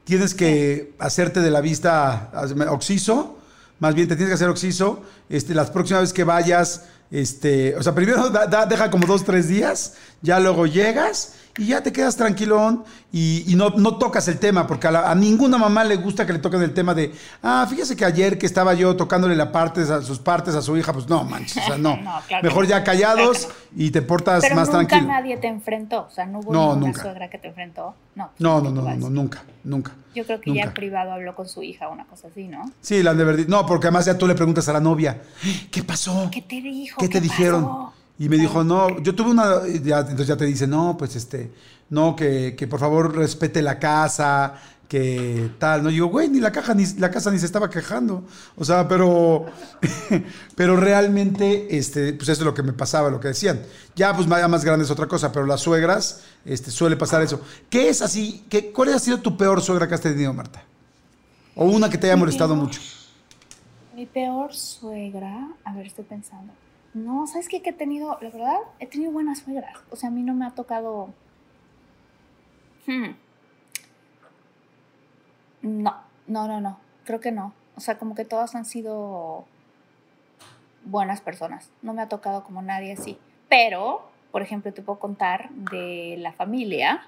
tienes 0.03 0.33
que 0.33 0.93
hacerte 0.99 1.41
de 1.41 1.51
la 1.51 1.61
vista 1.61 2.31
oxiso, 2.69 3.37
más 3.81 3.93
bien 3.95 4.07
te 4.07 4.15
tienes 4.15 4.29
que 4.29 4.35
hacer 4.35 4.47
oxiso, 4.47 5.03
este, 5.27 5.53
las 5.53 5.69
próximas 5.71 6.03
veces 6.03 6.13
que 6.13 6.23
vayas, 6.23 6.83
este, 7.09 7.75
o 7.75 7.83
sea, 7.83 7.93
primero 7.93 8.29
da- 8.29 8.45
da- 8.47 8.65
deja 8.65 8.89
como 8.89 9.05
dos, 9.05 9.25
tres 9.25 9.47
días, 9.49 9.93
ya 10.21 10.39
luego 10.39 10.65
llegas 10.65 11.35
y 11.57 11.65
ya 11.67 11.83
te 11.83 11.91
quedas 11.91 12.15
tranquilón 12.15 12.85
y, 13.11 13.43
y 13.51 13.55
no, 13.55 13.71
no 13.71 13.97
tocas 13.97 14.25
el 14.29 14.39
tema, 14.39 14.65
porque 14.65 14.87
a, 14.87 14.91
la- 14.91 15.11
a 15.11 15.15
ninguna 15.15 15.57
mamá 15.57 15.83
le 15.83 15.97
gusta 15.97 16.25
que 16.25 16.31
le 16.31 16.39
toquen 16.39 16.61
el 16.61 16.73
tema 16.73 16.93
de, 16.93 17.13
ah, 17.43 17.67
fíjese 17.69 17.97
que 17.97 18.05
ayer 18.05 18.37
que 18.37 18.45
estaba 18.45 18.73
yo 18.73 18.95
tocándole 18.95 19.35
la 19.35 19.51
parte, 19.51 19.81
a 19.81 20.01
sus 20.01 20.19
partes 20.19 20.55
a 20.55 20.61
su 20.61 20.77
hija, 20.77 20.93
pues 20.93 21.09
no, 21.09 21.25
manches, 21.25 21.57
o 21.57 21.67
sea, 21.67 21.77
no. 21.77 21.97
No, 22.01 22.19
claro 22.27 22.43
Mejor 22.47 22.67
ya 22.67 22.83
callados 22.85 23.39
Claro 23.39 23.55
y 23.75 23.91
te 23.91 24.01
portas 24.01 24.41
Pero 24.43 24.55
más 24.55 24.69
nunca 24.69 24.87
tranquilo. 24.87 25.11
nadie 25.11 25.35
te 25.37 25.47
enfrentó, 25.47 26.07
o 26.07 26.09
sea, 26.09 26.25
no 26.25 26.39
hubo 26.39 26.53
No, 26.53 26.67
ninguna 26.69 26.87
nunca. 26.87 27.01
suegra 27.01 27.29
que 27.29 27.37
te 27.37 27.49
enfrentó. 27.49 27.95
No, 28.15 28.29
No, 28.39 28.61
no, 28.61 28.71
no, 28.71 28.81
no, 28.95 29.09
nunca, 29.09 29.43
nunca. 29.65 29.91
Yo 30.15 30.25
creo 30.25 30.39
que 30.41 30.51
ya 30.53 30.61
en 30.61 30.65
nunca. 30.67 30.73
privado 30.73 31.11
habló 31.11 31.35
con 31.35 31.47
su 31.49 31.63
hija, 31.63 31.89
una 31.89 32.05
cosa 32.05 32.27
así, 32.29 32.47
¿no? 32.47 32.71
Sí, 32.81 33.03
la 33.03 33.11
han 33.11 33.17
de 33.17 33.23
verdad. 33.25 33.45
No, 33.47 33.65
porque 33.65 33.87
además 33.87 34.05
ya 34.05 34.17
tú 34.17 34.25
le 34.27 34.35
preguntas 34.35 34.67
a 34.69 34.73
la 34.73 34.79
novia, 34.81 35.21
¿qué 35.69 35.83
pasó? 35.83 36.29
¿Qué 36.31 36.41
te 36.41 36.61
dijo? 36.61 36.97
¿Qué 36.99 37.09
te 37.09 37.19
dijeron? 37.21 37.89
Y 38.21 38.29
me 38.29 38.37
dijo, 38.37 38.63
no, 38.63 38.99
yo 38.99 39.15
tuve 39.15 39.31
una, 39.31 39.67
ya, 39.83 40.01
entonces 40.01 40.27
ya 40.27 40.37
te 40.37 40.45
dice, 40.45 40.67
no, 40.67 40.95
pues 40.95 41.15
este, 41.15 41.51
no, 41.89 42.15
que, 42.15 42.55
que 42.55 42.67
por 42.67 42.79
favor 42.79 43.17
respete 43.17 43.63
la 43.63 43.79
casa, 43.79 44.61
que 44.87 45.49
tal, 45.57 45.81
no, 45.81 45.89
Y 45.89 45.93
digo, 45.93 46.05
güey, 46.05 46.29
ni 46.29 46.39
la 46.39 46.51
caja, 46.51 46.75
ni 46.75 46.85
la 46.99 47.09
casa 47.09 47.31
ni 47.31 47.39
se 47.39 47.47
estaba 47.47 47.67
quejando, 47.67 48.23
o 48.55 48.63
sea, 48.63 48.87
pero, 48.87 49.47
pero 50.55 50.77
realmente, 50.77 51.75
este, 51.75 52.13
pues 52.13 52.29
eso 52.29 52.43
es 52.43 52.45
lo 52.45 52.53
que 52.53 52.61
me 52.61 52.73
pasaba, 52.73 53.09
lo 53.09 53.19
que 53.19 53.29
decían. 53.29 53.59
Ya, 53.95 54.15
pues 54.15 54.27
ya 54.27 54.47
más 54.47 54.63
grande 54.63 54.85
es 54.85 54.91
otra 54.91 55.07
cosa, 55.07 55.31
pero 55.31 55.47
las 55.47 55.61
suegras, 55.61 56.21
este, 56.45 56.69
suele 56.69 56.97
pasar 56.97 57.23
eso. 57.23 57.41
¿Qué 57.71 57.89
es 57.89 58.03
así? 58.03 58.45
¿Qué, 58.51 58.71
¿Cuál 58.71 58.93
ha 58.93 58.99
sido 58.99 59.19
tu 59.19 59.35
peor 59.35 59.63
suegra 59.63 59.87
que 59.87 59.95
has 59.95 60.01
tenido, 60.01 60.31
Marta? 60.31 60.63
O 61.55 61.65
una 61.65 61.89
que 61.89 61.97
te 61.97 62.05
haya 62.05 62.17
molestado 62.17 62.53
peor. 62.53 62.67
mucho. 62.67 62.81
Mi 63.95 64.05
peor 64.05 64.53
suegra, 64.53 65.47
a 65.65 65.73
ver, 65.73 65.87
estoy 65.87 66.05
pensando. 66.05 66.53
No, 66.93 67.25
¿sabes 67.25 67.47
qué? 67.47 67.61
Que 67.61 67.69
he 67.69 67.73
tenido, 67.73 68.17
la 68.21 68.29
verdad, 68.29 68.57
he 68.79 68.87
tenido 68.87 69.11
buenas 69.11 69.39
suegras. 69.39 69.77
O 69.89 69.95
sea, 69.95 70.09
a 70.09 70.11
mí 70.11 70.23
no 70.23 70.33
me 70.33 70.45
ha 70.45 70.51
tocado... 70.51 71.09
Hmm. 72.85 73.11
No, 75.61 75.95
no, 76.27 76.47
no, 76.47 76.59
no. 76.59 76.79
Creo 77.05 77.19
que 77.19 77.31
no. 77.31 77.53
O 77.75 77.79
sea, 77.79 77.97
como 77.97 78.15
que 78.15 78.25
todas 78.25 78.55
han 78.55 78.65
sido 78.65 79.45
buenas 80.83 81.21
personas. 81.21 81.69
No 81.81 81.93
me 81.93 82.01
ha 82.01 82.09
tocado 82.09 82.43
como 82.43 82.61
nadie 82.61 82.93
así. 82.93 83.17
Pero, 83.47 84.09
por 84.31 84.41
ejemplo, 84.41 84.73
te 84.73 84.81
puedo 84.81 84.99
contar 84.99 85.49
de 85.51 86.15
la 86.17 86.33
familia. 86.33 87.07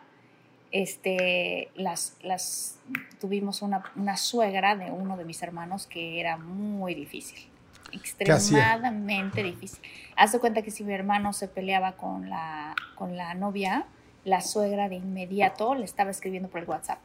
Este, 0.72 1.70
las, 1.76 2.18
las, 2.22 2.80
tuvimos 3.20 3.62
una, 3.62 3.84
una 3.96 4.18
suegra 4.18 4.76
de 4.76 4.92
uno 4.92 5.18
de 5.18 5.26
mis 5.26 5.44
hermanos 5.44 5.88
que 5.88 6.20
era 6.20 6.38
muy 6.38 6.96
difícil. 6.96 7.53
Extremadamente 7.94 9.44
difícil. 9.44 9.80
Haz 10.16 10.32
de 10.32 10.40
cuenta 10.40 10.62
que 10.62 10.72
si 10.72 10.84
mi 10.84 10.94
hermano 10.94 11.34
se 11.34 11.48
peleaba 11.48 11.94
con 11.94 12.30
la, 12.30 12.76
con 12.96 13.16
la 13.16 13.34
novia, 13.34 13.86
la 14.26 14.42
suegra 14.42 14.90
de 14.90 14.96
inmediato 14.96 15.76
le 15.76 15.86
estaba 15.86 16.12
escribiendo 16.12 16.50
por 16.50 16.62
el 16.62 16.70
WhatsApp. 16.70 17.00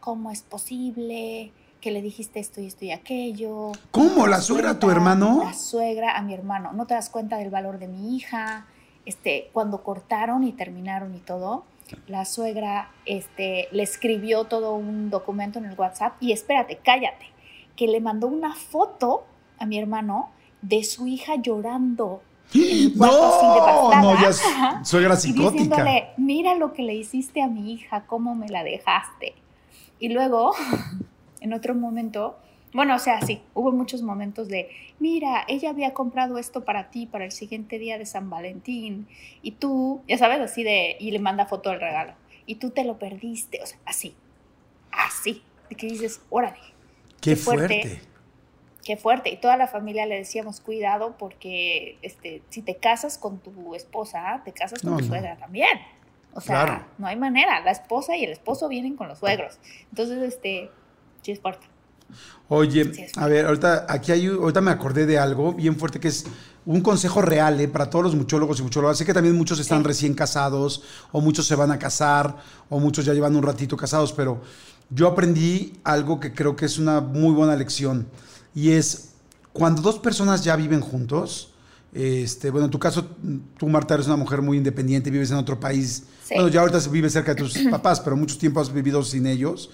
¿Cómo 0.00 0.30
es 0.30 0.42
posible 0.42 1.52
que 1.80 1.90
le 1.90 2.02
dijiste 2.02 2.40
esto 2.40 2.60
y 2.60 2.66
esto 2.66 2.84
y 2.84 2.90
aquello? 2.90 3.72
¿Cómo? 3.90 4.16
¿No 4.16 4.24
te 4.24 4.30
¿La 4.30 4.40
suegra 4.40 4.70
a 4.70 4.78
tu 4.78 4.90
hermano? 4.90 5.42
La 5.44 5.54
suegra 5.54 6.16
a 6.16 6.22
mi 6.22 6.34
hermano. 6.34 6.72
¿No 6.72 6.86
te 6.86 6.94
das 6.94 7.10
cuenta 7.10 7.36
del 7.38 7.50
valor 7.50 7.78
de 7.78 7.88
mi 7.88 8.16
hija? 8.16 8.66
Este, 9.06 9.50
cuando 9.52 9.82
cortaron 9.82 10.44
y 10.44 10.52
terminaron 10.52 11.14
y 11.14 11.18
todo, 11.18 11.64
la 12.06 12.24
suegra 12.24 12.90
este, 13.04 13.68
le 13.70 13.82
escribió 13.82 14.44
todo 14.44 14.74
un 14.74 15.10
documento 15.10 15.58
en 15.58 15.66
el 15.66 15.78
WhatsApp 15.78 16.14
y 16.20 16.32
espérate, 16.32 16.80
cállate, 16.82 17.26
que 17.76 17.86
le 17.86 18.00
mandó 18.00 18.26
una 18.26 18.54
foto 18.54 19.24
a 19.58 19.66
mi 19.66 19.78
hermano 19.78 20.30
de 20.62 20.82
su 20.84 21.06
hija 21.06 21.36
llorando. 21.36 22.22
en 22.54 22.62
el 22.92 22.96
cuarto 22.96 23.24
así 23.24 23.46
No, 23.46 24.02
no, 24.14 24.20
ya 24.20 24.28
es 24.28 24.42
suegra 24.88 25.14
Y 25.14 25.16
psicótica. 25.18 25.52
diciéndole, 25.64 26.08
mira 26.16 26.54
lo 26.54 26.72
que 26.72 26.82
le 26.82 26.94
hiciste 26.94 27.42
a 27.42 27.48
mi 27.48 27.72
hija, 27.72 28.04
cómo 28.06 28.34
me 28.34 28.48
la 28.48 28.62
dejaste. 28.64 29.34
Y 29.98 30.08
luego, 30.10 30.52
en 31.40 31.52
otro 31.52 31.74
momento, 31.74 32.36
bueno, 32.72 32.96
o 32.96 32.98
sea, 32.98 33.20
sí, 33.22 33.40
hubo 33.54 33.70
muchos 33.72 34.02
momentos 34.02 34.48
de, 34.48 34.68
mira, 34.98 35.44
ella 35.48 35.70
había 35.70 35.94
comprado 35.94 36.38
esto 36.38 36.64
para 36.64 36.90
ti 36.90 37.06
para 37.06 37.24
el 37.24 37.30
siguiente 37.32 37.78
día 37.78 37.98
de 37.98 38.06
San 38.06 38.28
Valentín, 38.30 39.06
y 39.42 39.52
tú, 39.52 40.02
ya 40.08 40.18
sabes, 40.18 40.40
así 40.40 40.64
de, 40.64 40.96
y 40.98 41.12
le 41.12 41.20
manda 41.20 41.46
foto 41.46 41.70
del 41.70 41.80
regalo, 41.80 42.14
y 42.46 42.56
tú 42.56 42.70
te 42.70 42.82
lo 42.84 42.98
perdiste, 42.98 43.60
o 43.62 43.66
sea, 43.66 43.78
así, 43.86 44.14
así, 44.90 45.42
de 45.70 45.76
que 45.76 45.86
dices, 45.86 46.20
órale, 46.30 46.58
Qué 47.20 47.30
qué 47.30 47.36
fuerte. 47.36 47.80
fuerte. 47.82 48.02
Qué 48.84 48.96
fuerte. 48.96 49.30
Y 49.30 49.36
toda 49.38 49.56
la 49.56 49.66
familia 49.66 50.06
le 50.06 50.16
decíamos, 50.16 50.60
cuidado, 50.60 51.16
porque 51.18 51.98
este, 52.02 52.42
si 52.50 52.62
te 52.62 52.76
casas 52.76 53.18
con 53.18 53.38
tu 53.38 53.74
esposa, 53.74 54.42
te 54.44 54.52
casas 54.52 54.80
con 54.82 54.92
No, 54.92 54.96
tu 54.98 55.02
no. 55.04 55.08
suegra 55.08 55.36
también. 55.36 55.78
O 56.34 56.40
sea, 56.40 56.86
no 56.98 57.06
hay 57.06 57.16
manera. 57.16 57.60
La 57.60 57.70
esposa 57.70 58.16
y 58.16 58.24
el 58.24 58.32
esposo 58.32 58.68
vienen 58.68 58.96
con 58.96 59.08
los 59.08 59.18
suegros. 59.18 59.58
Entonces, 59.90 60.22
este, 60.22 60.70
sí 61.22 61.32
es 61.32 61.40
fuerte. 61.40 61.66
Oye, 62.48 63.08
a 63.16 63.26
ver, 63.26 63.46
ahorita 63.46 63.86
aquí 63.88 64.12
hay, 64.12 64.26
ahorita 64.26 64.60
me 64.60 64.70
acordé 64.70 65.06
de 65.06 65.18
algo 65.18 65.54
bien 65.54 65.78
fuerte 65.78 65.98
que 65.98 66.08
es 66.08 66.26
un 66.66 66.82
consejo 66.82 67.22
real 67.22 67.58
¿eh? 67.60 67.68
para 67.68 67.88
todos 67.88 68.04
los 68.04 68.14
muchólogos 68.14 68.60
y 68.60 68.62
muchólogas. 68.62 68.98
Sé 68.98 69.06
que 69.06 69.14
también 69.14 69.36
muchos 69.36 69.58
están 69.58 69.84
recién 69.84 70.14
casados, 70.14 70.82
o 71.12 71.20
muchos 71.20 71.46
se 71.46 71.54
van 71.54 71.70
a 71.70 71.78
casar, 71.78 72.36
o 72.68 72.78
muchos 72.78 73.04
ya 73.04 73.14
llevan 73.14 73.34
un 73.36 73.42
ratito 73.42 73.76
casados, 73.76 74.12
pero 74.12 74.42
yo 74.90 75.08
aprendí 75.08 75.80
algo 75.84 76.20
que 76.20 76.34
creo 76.34 76.54
que 76.56 76.66
es 76.66 76.78
una 76.78 77.00
muy 77.00 77.32
buena 77.32 77.56
lección. 77.56 78.06
Y 78.54 78.70
es 78.70 79.10
cuando 79.52 79.82
dos 79.82 79.98
personas 79.98 80.42
ya 80.44 80.56
viven 80.56 80.80
juntos, 80.80 81.54
este, 81.92 82.50
bueno, 82.50 82.64
en 82.64 82.70
tu 82.72 82.78
caso, 82.78 83.06
tú, 83.56 83.68
Marta, 83.68 83.94
eres 83.94 84.06
una 84.06 84.16
mujer 84.16 84.42
muy 84.42 84.56
independiente, 84.56 85.10
vives 85.10 85.30
en 85.30 85.36
otro 85.36 85.60
país. 85.60 86.02
Bueno, 86.28 86.48
ya 86.48 86.60
ahorita 86.60 86.78
vives 86.90 87.12
cerca 87.12 87.34
de 87.34 87.42
tus 87.42 87.56
papás, 87.70 88.00
pero 88.00 88.16
mucho 88.16 88.36
tiempo 88.36 88.60
has 88.60 88.72
vivido 88.72 89.02
sin 89.04 89.26
ellos. 89.26 89.70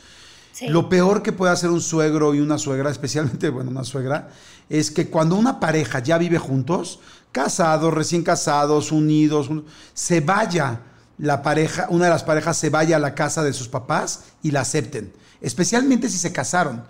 Lo 0.68 0.90
peor 0.90 1.22
que 1.22 1.32
puede 1.32 1.52
hacer 1.52 1.70
un 1.70 1.80
suegro 1.80 2.34
y 2.34 2.40
una 2.40 2.58
suegra, 2.58 2.90
especialmente, 2.90 3.48
bueno, 3.50 3.70
una 3.70 3.84
suegra, 3.84 4.28
es 4.68 4.90
que 4.90 5.08
cuando 5.08 5.36
una 5.36 5.60
pareja 5.60 6.00
ya 6.00 6.18
vive 6.18 6.38
juntos, 6.38 7.00
casados, 7.32 7.94
recién 7.94 8.22
casados, 8.22 8.92
unidos, 8.92 9.48
se 9.94 10.20
vaya 10.20 10.82
la 11.16 11.42
pareja, 11.42 11.86
una 11.88 12.04
de 12.04 12.10
las 12.10 12.24
parejas 12.24 12.56
se 12.56 12.68
vaya 12.68 12.96
a 12.96 13.00
la 13.00 13.14
casa 13.14 13.42
de 13.42 13.52
sus 13.52 13.68
papás 13.68 14.24
y 14.42 14.50
la 14.50 14.60
acepten, 14.60 15.12
especialmente 15.40 16.08
si 16.08 16.18
se 16.18 16.32
casaron, 16.32 16.82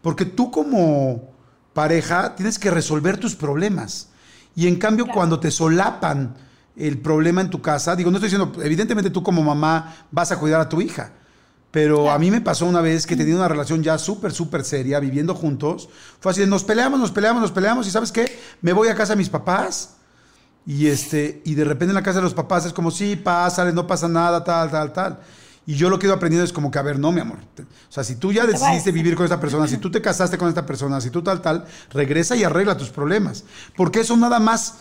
porque 0.00 0.24
tú 0.24 0.50
como 0.50 1.37
pareja 1.78 2.34
tienes 2.34 2.58
que 2.58 2.72
resolver 2.72 3.18
tus 3.18 3.36
problemas. 3.36 4.08
Y 4.56 4.66
en 4.66 4.80
cambio, 4.80 5.06
cuando 5.06 5.38
te 5.38 5.52
solapan 5.52 6.34
el 6.74 6.98
problema 6.98 7.40
en 7.40 7.50
tu 7.50 7.62
casa, 7.62 7.94
digo, 7.94 8.10
no 8.10 8.16
estoy 8.16 8.30
diciendo, 8.30 8.60
evidentemente 8.64 9.10
tú 9.10 9.22
como 9.22 9.44
mamá 9.44 9.94
vas 10.10 10.32
a 10.32 10.40
cuidar 10.40 10.60
a 10.60 10.68
tu 10.68 10.80
hija, 10.80 11.12
pero 11.70 12.10
a 12.10 12.18
mí 12.18 12.32
me 12.32 12.40
pasó 12.40 12.66
una 12.66 12.80
vez 12.80 13.06
que 13.06 13.14
tenía 13.14 13.36
una 13.36 13.46
relación 13.46 13.80
ya 13.80 13.96
súper, 13.96 14.32
súper 14.32 14.64
seria, 14.64 14.98
viviendo 14.98 15.36
juntos. 15.36 15.88
Fue 16.18 16.32
así, 16.32 16.44
nos 16.46 16.64
peleamos, 16.64 16.98
nos 16.98 17.12
peleamos, 17.12 17.42
nos 17.42 17.52
peleamos 17.52 17.86
y 17.86 17.92
¿sabes 17.92 18.10
qué? 18.10 18.26
Me 18.60 18.72
voy 18.72 18.88
a 18.88 18.96
casa 18.96 19.12
de 19.12 19.18
mis 19.18 19.28
papás 19.28 19.98
y, 20.66 20.88
este, 20.88 21.42
y 21.44 21.54
de 21.54 21.62
repente 21.62 21.92
en 21.92 21.94
la 21.94 22.02
casa 22.02 22.18
de 22.18 22.24
los 22.24 22.34
papás 22.34 22.66
es 22.66 22.72
como, 22.72 22.90
sí, 22.90 23.14
pásale, 23.14 23.72
no 23.72 23.86
pasa 23.86 24.08
nada, 24.08 24.42
tal, 24.42 24.68
tal, 24.68 24.92
tal. 24.92 25.20
Y 25.68 25.74
yo 25.74 25.90
lo 25.90 25.98
que 25.98 26.06
he 26.06 26.08
ido 26.08 26.16
aprendiendo 26.16 26.46
es 26.46 26.52
como 26.54 26.70
que, 26.70 26.78
a 26.78 26.82
ver, 26.82 26.98
no, 26.98 27.12
mi 27.12 27.20
amor. 27.20 27.36
O 27.58 27.92
sea, 27.92 28.02
si 28.02 28.16
tú 28.16 28.32
ya 28.32 28.46
decidiste 28.46 28.90
vivir 28.90 29.14
con 29.14 29.24
esta 29.24 29.38
persona, 29.38 29.68
si 29.68 29.76
tú 29.76 29.90
te 29.90 30.00
casaste 30.00 30.38
con 30.38 30.48
esta 30.48 30.64
persona, 30.64 30.98
si 30.98 31.10
tú 31.10 31.20
tal, 31.20 31.42
tal, 31.42 31.66
regresa 31.90 32.34
y 32.36 32.42
arregla 32.42 32.78
tus 32.78 32.88
problemas. 32.88 33.44
Porque 33.76 34.00
eso 34.00 34.16
nada 34.16 34.38
más, 34.38 34.76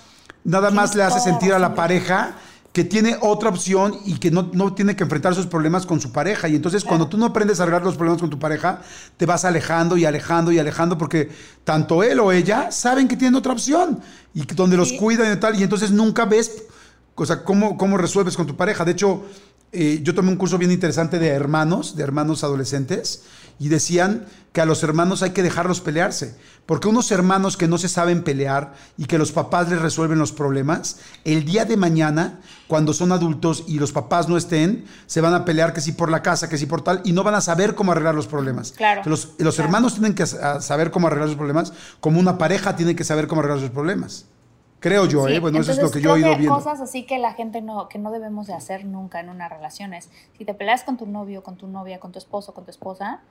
nada 0.45 0.71
más 0.71 0.95
le 0.95 1.03
hace 1.03 1.19
sentir 1.19 1.51
a 1.51 1.59
la 1.59 1.75
pareja 1.75 2.37
que 2.71 2.85
tiene 2.85 3.17
otra 3.19 3.49
opción 3.49 3.99
y 4.05 4.17
que 4.17 4.31
no, 4.31 4.49
no, 4.53 4.75
tiene 4.75 4.95
que 4.95 5.03
enfrentar 5.03 5.35
sus 5.35 5.45
problemas 5.45 5.85
con 5.85 5.99
su 5.99 6.13
pareja. 6.13 6.47
Y 6.47 6.55
entonces 6.55 6.85
cuando 6.85 7.09
tú 7.09 7.17
no 7.17 7.25
aprendes 7.25 7.59
a 7.59 7.63
arreglar 7.63 7.83
los 7.83 7.97
problemas 7.97 8.21
con 8.21 8.29
tu 8.29 8.39
pareja, 8.39 8.79
te 9.17 9.25
vas 9.25 9.43
alejando 9.43 9.97
y 9.97 10.05
alejando 10.05 10.53
y 10.53 10.59
alejando 10.59 10.97
porque 10.97 11.29
tanto 11.65 12.01
él 12.01 12.17
o 12.21 12.31
ella 12.31 12.71
saben 12.71 13.09
que 13.09 13.17
tienen 13.17 13.35
otra 13.35 13.51
opción 13.51 13.99
y 14.33 14.43
que 14.43 14.55
donde 14.55 14.77
los 14.77 14.93
cuidan 14.93 15.33
y 15.33 15.35
tal. 15.35 15.59
Y 15.59 15.63
entonces 15.63 15.91
nunca 15.91 16.23
ves 16.23 16.63
o 17.15 17.25
sea, 17.25 17.43
cómo, 17.43 17.77
cómo 17.77 17.97
resuelves 17.97 18.37
con 18.37 18.45
tu 18.45 18.55
pareja. 18.55 18.85
De 18.85 18.91
hecho, 18.91 19.25
eh, 19.71 19.99
yo 20.01 20.15
tomé 20.15 20.29
un 20.29 20.37
curso 20.37 20.57
bien 20.57 20.71
interesante 20.71 21.19
de 21.19 21.27
hermanos, 21.27 21.95
de 21.95 22.03
hermanos 22.03 22.43
adolescentes, 22.43 23.23
y 23.59 23.69
decían 23.69 24.25
que 24.53 24.61
a 24.61 24.65
los 24.65 24.81
hermanos 24.83 25.23
hay 25.23 25.31
que 25.31 25.43
dejarlos 25.43 25.81
pelearse, 25.81 26.35
porque 26.65 26.87
unos 26.87 27.11
hermanos 27.11 27.57
que 27.57 27.67
no 27.67 27.77
se 27.77 27.89
saben 27.89 28.23
pelear 28.23 28.73
y 28.97 29.05
que 29.05 29.17
los 29.17 29.31
papás 29.31 29.69
les 29.69 29.81
resuelven 29.81 30.19
los 30.19 30.31
problemas, 30.31 30.99
el 31.25 31.45
día 31.45 31.65
de 31.65 31.77
mañana, 31.77 32.39
cuando 32.67 32.93
son 32.93 33.11
adultos 33.11 33.63
y 33.67 33.79
los 33.79 33.91
papás 33.91 34.29
no 34.29 34.37
estén, 34.37 34.85
se 35.05 35.21
van 35.21 35.33
a 35.33 35.45
pelear 35.45 35.73
que 35.73 35.81
si 35.81 35.91
por 35.91 36.09
la 36.09 36.21
casa, 36.21 36.49
que 36.49 36.57
si 36.57 36.65
por 36.65 36.81
tal, 36.81 37.01
y 37.03 37.11
no 37.11 37.23
van 37.23 37.35
a 37.35 37.41
saber 37.41 37.75
cómo 37.75 37.91
arreglar 37.91 38.15
los 38.15 38.27
problemas. 38.27 38.71
Claro. 38.71 39.01
Los, 39.05 39.33
los 39.37 39.59
hermanos 39.59 39.93
tienen 39.93 40.13
que 40.13 40.25
saber 40.25 40.91
cómo 40.91 41.07
arreglar 41.07 41.29
sus 41.29 41.37
problemas, 41.37 41.73
como 41.99 42.19
una 42.19 42.37
pareja 42.37 42.75
tiene 42.75 42.95
que 42.95 43.03
saber 43.03 43.27
cómo 43.27 43.41
arreglar 43.41 43.59
sus 43.59 43.71
problemas. 43.71 44.25
Creo 44.79 45.05
yo, 45.05 45.27
¿eh? 45.27 45.39
Bueno, 45.39 45.59
eso 45.59 45.71
es 45.71 45.81
lo 45.81 45.89
que 45.89 46.01
yo 46.01 46.11
he 46.11 46.13
oído 46.13 46.29
viendo. 46.37 46.53
cosas 46.53 46.79
así 46.81 47.03
que 47.03 47.17
la 47.17 47.33
gente 47.33 47.61
no, 47.61 47.89
que 47.89 47.97
no 47.97 48.11
debemos 48.11 48.45
de 48.45 48.53
hacer 48.53 48.85
nunca 48.85 49.19
en 49.19 49.29
una 49.29 49.49
relación 49.49 49.93
es, 49.93 50.09
si 50.37 50.45
te 50.45 50.53
peleas 50.53 50.83
con 50.83 50.97
tu 50.97 51.07
novio, 51.07 51.41
con 51.43 51.57
tu 51.57 51.67
novia, 51.67 51.99
con 51.99 52.11
tu 52.11 52.19
esposo, 52.19 52.53
con 52.53 52.63
tu 52.63 52.71
esposa, 52.71 53.21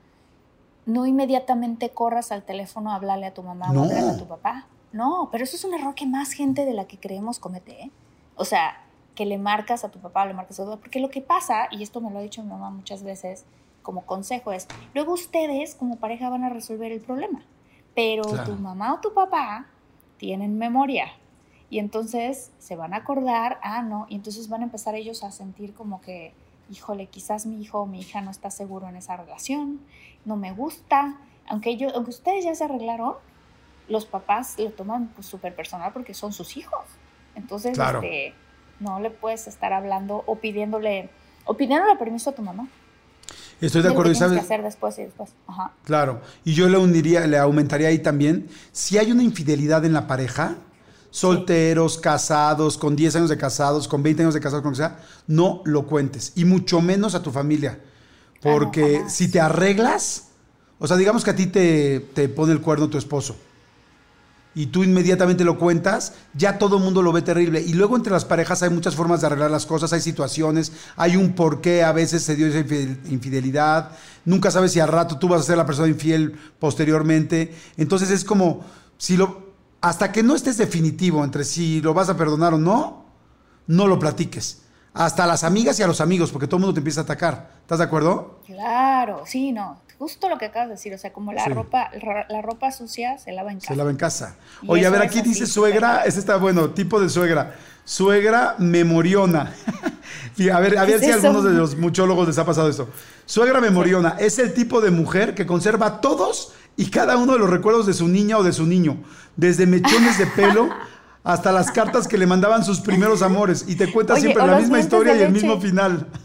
no 0.86 1.06
inmediatamente 1.06 1.90
corras 1.90 2.32
al 2.32 2.42
teléfono 2.42 2.90
a 2.90 2.96
hablarle 2.96 3.26
a 3.26 3.34
tu 3.34 3.42
mamá 3.42 3.70
o 3.70 3.84
a 3.84 4.10
a 4.10 4.16
tu 4.16 4.26
papá. 4.26 4.66
No, 4.92 5.28
pero 5.30 5.44
eso 5.44 5.56
es 5.56 5.64
un 5.64 5.74
error 5.74 5.94
que 5.94 6.06
más 6.06 6.32
gente 6.32 6.64
de 6.64 6.72
la 6.72 6.86
que 6.86 6.98
creemos 6.98 7.38
comete, 7.38 7.82
¿eh? 7.82 7.90
O 8.34 8.44
sea, 8.44 8.80
que 9.14 9.26
le 9.26 9.38
marcas 9.38 9.84
a 9.84 9.90
tu 9.90 9.98
papá 9.98 10.26
le 10.26 10.34
marcas 10.34 10.60
a 10.60 10.64
tu 10.64 10.70
papá, 10.70 10.80
porque 10.80 11.00
lo 11.00 11.10
que 11.10 11.20
pasa, 11.20 11.68
y 11.70 11.82
esto 11.82 12.00
me 12.00 12.10
lo 12.10 12.18
ha 12.18 12.22
dicho 12.22 12.42
mi 12.42 12.50
mamá 12.50 12.70
muchas 12.70 13.02
veces 13.02 13.44
como 13.82 14.04
consejo, 14.04 14.52
es, 14.52 14.68
luego 14.94 15.12
ustedes 15.12 15.74
como 15.74 15.96
pareja 15.96 16.28
van 16.28 16.44
a 16.44 16.48
resolver 16.48 16.92
el 16.92 17.00
problema, 17.00 17.42
pero 17.94 18.22
tu 18.44 18.52
mamá 18.54 18.94
o 18.94 19.00
tu 19.00 19.14
papá 19.14 19.66
tienen 20.18 20.58
memoria, 20.58 21.06
y 21.70 21.78
entonces 21.78 22.50
se 22.58 22.76
van 22.76 22.94
a 22.94 22.98
acordar, 22.98 23.58
ah, 23.62 23.82
no, 23.82 24.06
y 24.08 24.14
entonces 24.14 24.48
van 24.48 24.60
a 24.60 24.64
empezar 24.64 24.94
ellos 24.94 25.24
a 25.24 25.32
sentir 25.32 25.74
como 25.74 26.00
que, 26.00 26.32
híjole, 26.70 27.06
quizás 27.06 27.46
mi 27.46 27.60
hijo 27.60 27.80
o 27.80 27.86
mi 27.86 28.00
hija 28.00 28.20
no 28.20 28.30
está 28.30 28.50
seguro 28.50 28.88
en 28.88 28.96
esa 28.96 29.16
relación, 29.16 29.80
no 30.24 30.36
me 30.36 30.52
gusta, 30.52 31.16
aunque, 31.48 31.70
ellos, 31.70 31.92
aunque 31.94 32.10
ustedes 32.10 32.44
ya 32.44 32.54
se 32.54 32.64
arreglaron, 32.64 33.14
los 33.88 34.04
papás 34.06 34.56
lo 34.58 34.70
toman 34.70 35.08
pues, 35.14 35.26
súper 35.26 35.54
personal 35.54 35.92
porque 35.92 36.14
son 36.14 36.32
sus 36.32 36.56
hijos. 36.56 36.84
Entonces, 37.36 37.78
este, 37.78 38.34
no 38.80 38.98
le 38.98 39.10
puedes 39.10 39.46
estar 39.46 39.72
hablando 39.72 40.24
o 40.26 40.36
pidiéndole, 40.36 41.10
o 41.44 41.54
pidiéndole 41.54 41.96
permiso 41.96 42.30
a 42.30 42.34
tu 42.34 42.42
mamá. 42.42 42.68
Estoy 43.60 43.82
de 43.82 43.88
acuerdo, 43.88 44.12
y 44.12 44.14
sabes. 44.14 44.38
Que 44.38 44.44
hacer 44.44 44.62
después 44.62 44.98
y 44.98 45.04
después. 45.04 45.32
Ajá. 45.46 45.72
Claro, 45.84 46.20
y 46.44 46.54
yo 46.54 46.68
le 46.68 46.78
uniría, 46.78 47.26
le 47.26 47.38
aumentaría 47.38 47.88
ahí 47.88 47.98
también, 47.98 48.48
si 48.72 48.98
hay 48.98 49.12
una 49.12 49.22
infidelidad 49.22 49.84
en 49.84 49.92
la 49.92 50.06
pareja, 50.06 50.56
solteros, 51.16 51.96
casados, 51.96 52.76
con 52.76 52.94
10 52.94 53.16
años 53.16 53.30
de 53.30 53.38
casados, 53.38 53.88
con 53.88 54.02
20 54.02 54.24
años 54.24 54.34
de 54.34 54.40
casados, 54.40 54.62
con 54.62 54.72
lo 54.72 54.76
que 54.76 54.82
sea, 54.82 55.00
no 55.26 55.62
lo 55.64 55.86
cuentes. 55.86 56.32
Y 56.34 56.44
mucho 56.44 56.82
menos 56.82 57.14
a 57.14 57.22
tu 57.22 57.32
familia. 57.32 57.80
Porque 58.42 59.02
si 59.08 59.30
te 59.30 59.40
arreglas, 59.40 60.24
o 60.78 60.86
sea, 60.86 60.98
digamos 60.98 61.24
que 61.24 61.30
a 61.30 61.36
ti 61.36 61.46
te, 61.46 62.00
te 62.12 62.28
pone 62.28 62.52
el 62.52 62.60
cuerno 62.60 62.90
tu 62.90 62.98
esposo 62.98 63.34
y 64.54 64.66
tú 64.66 64.84
inmediatamente 64.84 65.42
lo 65.42 65.58
cuentas, 65.58 66.12
ya 66.34 66.58
todo 66.58 66.76
el 66.76 66.84
mundo 66.84 67.00
lo 67.00 67.12
ve 67.12 67.22
terrible. 67.22 67.62
Y 67.62 67.72
luego 67.72 67.96
entre 67.96 68.12
las 68.12 68.26
parejas 68.26 68.62
hay 68.62 68.68
muchas 68.68 68.94
formas 68.94 69.22
de 69.22 69.28
arreglar 69.28 69.50
las 69.50 69.64
cosas, 69.64 69.94
hay 69.94 70.02
situaciones, 70.02 70.72
hay 70.96 71.16
un 71.16 71.32
porqué, 71.34 71.82
a 71.82 71.92
veces 71.92 72.24
se 72.24 72.36
dio 72.36 72.46
esa 72.46 72.58
infidelidad, 73.08 73.92
nunca 74.26 74.50
sabes 74.50 74.72
si 74.72 74.80
al 74.80 74.88
rato 74.88 75.18
tú 75.18 75.28
vas 75.28 75.40
a 75.40 75.44
ser 75.44 75.56
la 75.56 75.64
persona 75.64 75.88
infiel 75.88 76.38
posteriormente. 76.58 77.54
Entonces 77.78 78.10
es 78.10 78.22
como, 78.22 78.64
si 78.98 79.16
lo, 79.16 79.45
hasta 79.80 80.12
que 80.12 80.22
no 80.22 80.34
estés 80.34 80.56
definitivo 80.56 81.24
entre 81.24 81.44
si 81.44 81.80
lo 81.80 81.94
vas 81.94 82.08
a 82.08 82.16
perdonar 82.16 82.54
o 82.54 82.58
no, 82.58 83.06
no 83.66 83.86
lo 83.86 83.98
platiques. 83.98 84.62
Hasta 84.94 85.24
a 85.24 85.26
las 85.26 85.44
amigas 85.44 85.78
y 85.78 85.82
a 85.82 85.86
los 85.86 86.00
amigos, 86.00 86.32
porque 86.32 86.46
todo 86.46 86.56
el 86.56 86.60
mundo 86.62 86.74
te 86.74 86.80
empieza 86.80 87.00
a 87.00 87.04
atacar. 87.04 87.50
¿Estás 87.60 87.78
de 87.78 87.84
acuerdo? 87.84 88.40
Claro, 88.46 89.24
sí, 89.26 89.52
no. 89.52 89.80
Justo 89.98 90.28
lo 90.28 90.38
que 90.38 90.46
acabas 90.46 90.68
de 90.68 90.74
decir, 90.74 90.92
o 90.94 90.98
sea, 90.98 91.12
como 91.12 91.32
la 91.32 91.46
ropa, 91.46 91.90
la 92.28 92.42
ropa 92.42 92.70
sucia 92.70 93.18
se 93.18 93.32
lava 93.32 93.50
en 93.50 93.58
casa. 93.58 93.72
Se 93.72 93.76
lava 93.76 93.90
en 93.90 93.96
casa. 93.96 94.36
Oye, 94.66 94.86
a 94.86 94.90
ver, 94.90 95.02
aquí 95.02 95.22
dice 95.22 95.46
suegra, 95.46 96.04
es 96.04 96.16
esta, 96.16 96.36
bueno, 96.36 96.70
tipo 96.70 97.00
de 97.00 97.08
suegra. 97.08 97.54
Suegra 97.84 98.56
memoriona. 98.58 99.54
y 100.36 100.50
a 100.50 100.58
ver, 100.60 100.76
a 100.76 100.84
ver 100.84 101.00
si 101.00 101.10
a 101.10 101.14
algunos 101.14 101.44
de 101.44 101.52
los 101.52 101.76
muchólogos 101.76 102.26
les 102.26 102.36
ha 102.38 102.44
pasado 102.44 102.68
esto. 102.68 102.88
Suegra 103.24 103.60
memoriona 103.60 104.16
es 104.18 104.38
el 104.38 104.52
tipo 104.52 104.80
de 104.80 104.90
mujer 104.90 105.34
que 105.34 105.46
conserva 105.46 106.00
todos 106.00 106.52
y 106.76 106.90
cada 106.90 107.16
uno 107.16 107.32
de 107.32 107.38
los 107.38 107.50
recuerdos 107.50 107.86
de 107.86 107.94
su 107.94 108.08
niña 108.08 108.38
o 108.38 108.42
de 108.42 108.52
su 108.52 108.66
niño, 108.66 108.98
desde 109.36 109.66
mechones 109.66 110.18
de 110.18 110.26
pelo 110.26 110.68
hasta 111.24 111.50
las 111.50 111.72
cartas 111.72 112.06
que 112.06 112.18
le 112.18 112.26
mandaban 112.26 112.64
sus 112.64 112.80
primeros 112.80 113.22
amores 113.22 113.64
y 113.66 113.74
te 113.74 113.90
cuenta 113.90 114.16
siempre 114.16 114.46
la 114.46 114.58
misma 114.58 114.78
historia 114.78 115.16
y 115.16 115.22
el 115.22 115.32
mismo 115.32 115.60
final. 115.60 116.06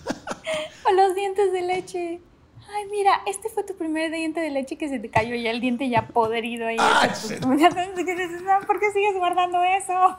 O 0.84 0.94
los 0.94 1.14
dientes 1.14 1.54
de 1.54 1.62
leche. 1.62 2.22
Ay, 2.74 2.86
mira, 2.90 3.22
este 3.28 3.50
fue 3.50 3.64
tu 3.64 3.76
primer 3.76 4.12
diente 4.12 4.40
de 4.40 4.50
leche 4.50 4.78
que 4.78 4.88
se 4.88 4.98
te 4.98 5.10
cayó 5.10 5.36
ya 5.36 5.52
el 5.52 5.60
diente 5.60 5.90
ya 5.90 6.08
podrido 6.08 6.68
ahí. 6.68 6.78
Ah, 6.80 7.10
¿Por 7.38 8.80
qué 8.80 8.92
sigues 8.94 9.16
guardando 9.18 9.60
eso? 9.62 10.18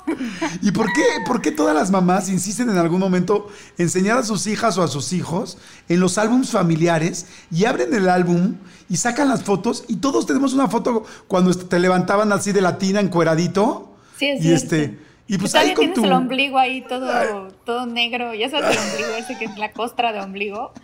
¿Y 0.60 0.70
por 0.70 0.92
qué, 0.92 1.02
por 1.26 1.40
qué 1.40 1.50
todas 1.50 1.74
las 1.74 1.90
mamás 1.90 2.28
insisten 2.28 2.68
en 2.68 2.76
algún 2.76 3.00
momento 3.00 3.48
enseñar 3.78 4.18
a 4.18 4.22
sus 4.22 4.46
hijas 4.46 4.76
o 4.76 4.82
a 4.82 4.88
sus 4.88 5.12
hijos 5.12 5.58
en 5.88 6.00
los 6.00 6.18
álbumes 6.18 6.50
familiares 6.50 7.26
y 7.50 7.64
abren 7.64 7.94
el 7.94 8.08
álbum 8.08 8.56
y 8.92 8.98
sacan 8.98 9.26
las 9.26 9.42
fotos 9.42 9.84
y 9.88 9.96
todos 9.96 10.26
tenemos 10.26 10.52
una 10.52 10.68
foto 10.68 11.04
cuando 11.26 11.54
te 11.54 11.80
levantaban 11.80 12.30
así 12.30 12.52
de 12.52 12.60
la 12.60 12.76
tina 12.76 13.00
encueradito? 13.00 13.96
Sí, 14.18 14.28
es 14.28 14.44
y 14.44 14.52
este 14.52 14.98
y 15.26 15.38
pues 15.38 15.54
ahí 15.54 15.72
con 15.72 15.86
tienes 15.86 16.04
el 16.04 16.12
ombligo 16.12 16.58
ahí 16.58 16.82
todo, 16.86 17.48
todo 17.64 17.86
negro. 17.86 18.34
Ya 18.34 18.50
sabes 18.50 18.76
el 18.76 18.90
ombligo 18.90 19.14
ese 19.18 19.38
que 19.38 19.46
es 19.46 19.56
la 19.56 19.72
costra 19.72 20.12
de 20.12 20.20
ombligo. 20.20 20.74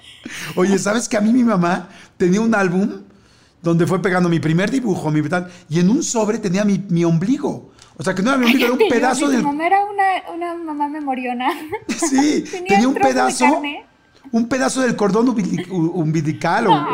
Oye, 0.57 0.79
¿sabes 0.79 1.07
que 1.07 1.19
a 1.19 1.21
mí 1.21 1.35
mi 1.35 1.45
mamá 1.45 1.91
tenía 2.17 2.41
un 2.41 2.55
álbum 2.55 3.03
donde 3.61 3.87
fue 3.87 4.01
pegando 4.01 4.31
mi 4.31 4.41
primer 4.41 4.71
dibujo, 4.71 5.11
mi 5.11 5.21
y 5.69 5.81
en 5.81 5.91
un 5.91 6.03
sobre 6.03 6.39
tenía 6.39 6.65
mi, 6.65 6.83
mi 6.89 7.05
ombligo. 7.05 7.73
O 7.99 8.03
sea, 8.03 8.15
que 8.15 8.23
no 8.23 8.31
era 8.31 8.39
mi 8.39 8.47
ombligo, 8.47 8.65
era 8.65 8.73
un 8.73 8.89
pedazo 8.89 9.27
Tu 9.27 9.33
del... 9.33 9.43
mamá 9.43 9.67
era 9.67 9.81
una, 9.85 10.33
una 10.35 10.55
mamá 10.55 10.89
memoriona. 10.89 11.51
Sí, 11.89 12.43
Tenía 12.51 12.69
tenía 12.69 12.89
un 12.89 12.95
de 12.95 13.01
pedazo, 13.01 13.45
carne. 13.45 13.85
Un 14.33 14.49
pedazo 14.49 14.81
del 14.83 14.97
cordón 14.97 15.29
umbilical. 15.29 16.65
No, 16.65 16.87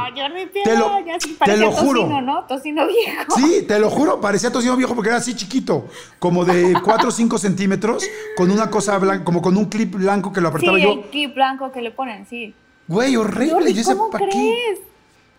Te 0.65 0.77
lo- 0.77 1.05
ya 1.05 1.19
sí 1.21 1.31
te 1.33 1.39
parecía 1.39 1.65
lo 1.67 1.73
juro. 1.73 2.01
Tocino, 2.03 2.21
¿no? 2.23 2.45
Tocino 2.45 2.87
viejo. 2.87 3.35
Sí, 3.37 3.65
te 3.67 3.79
lo 3.79 3.91
juro, 3.91 4.21
parecía 4.21 4.51
tocino 4.53 4.77
viejo 4.77 4.95
porque 4.95 5.09
era 5.11 5.19
así 5.19 5.35
chiquito, 5.35 5.87
como 6.19 6.45
de 6.45 6.75
4 6.85 7.09
o 7.09 7.13
5 7.13 7.39
centímetros, 7.39 8.05
con 8.37 8.51
una 8.51 8.71
cosa 8.71 8.99
blanca, 8.99 9.25
como 9.25 9.43
con 9.43 9.57
un 9.57 9.67
clip 9.67 9.95
blanco 9.95 10.33
que 10.33 10.41
lo 10.41 10.49
Sí, 10.49 10.55
apretaba 10.55 10.79
el 10.79 10.85
yo. 10.85 11.11
clip 11.11 11.35
blanco 11.35 11.73
que 11.73 11.81
le 11.83 11.91
ponen, 11.91 12.27
sí. 12.29 12.55
Güey, 12.89 13.17
horrible. 13.17 13.53
Jordi, 13.55 13.73
yo 13.75 13.83
¿cómo 13.85 14.11
¿para 14.11 14.27
qué? 14.27 14.31
crees? 14.33 14.79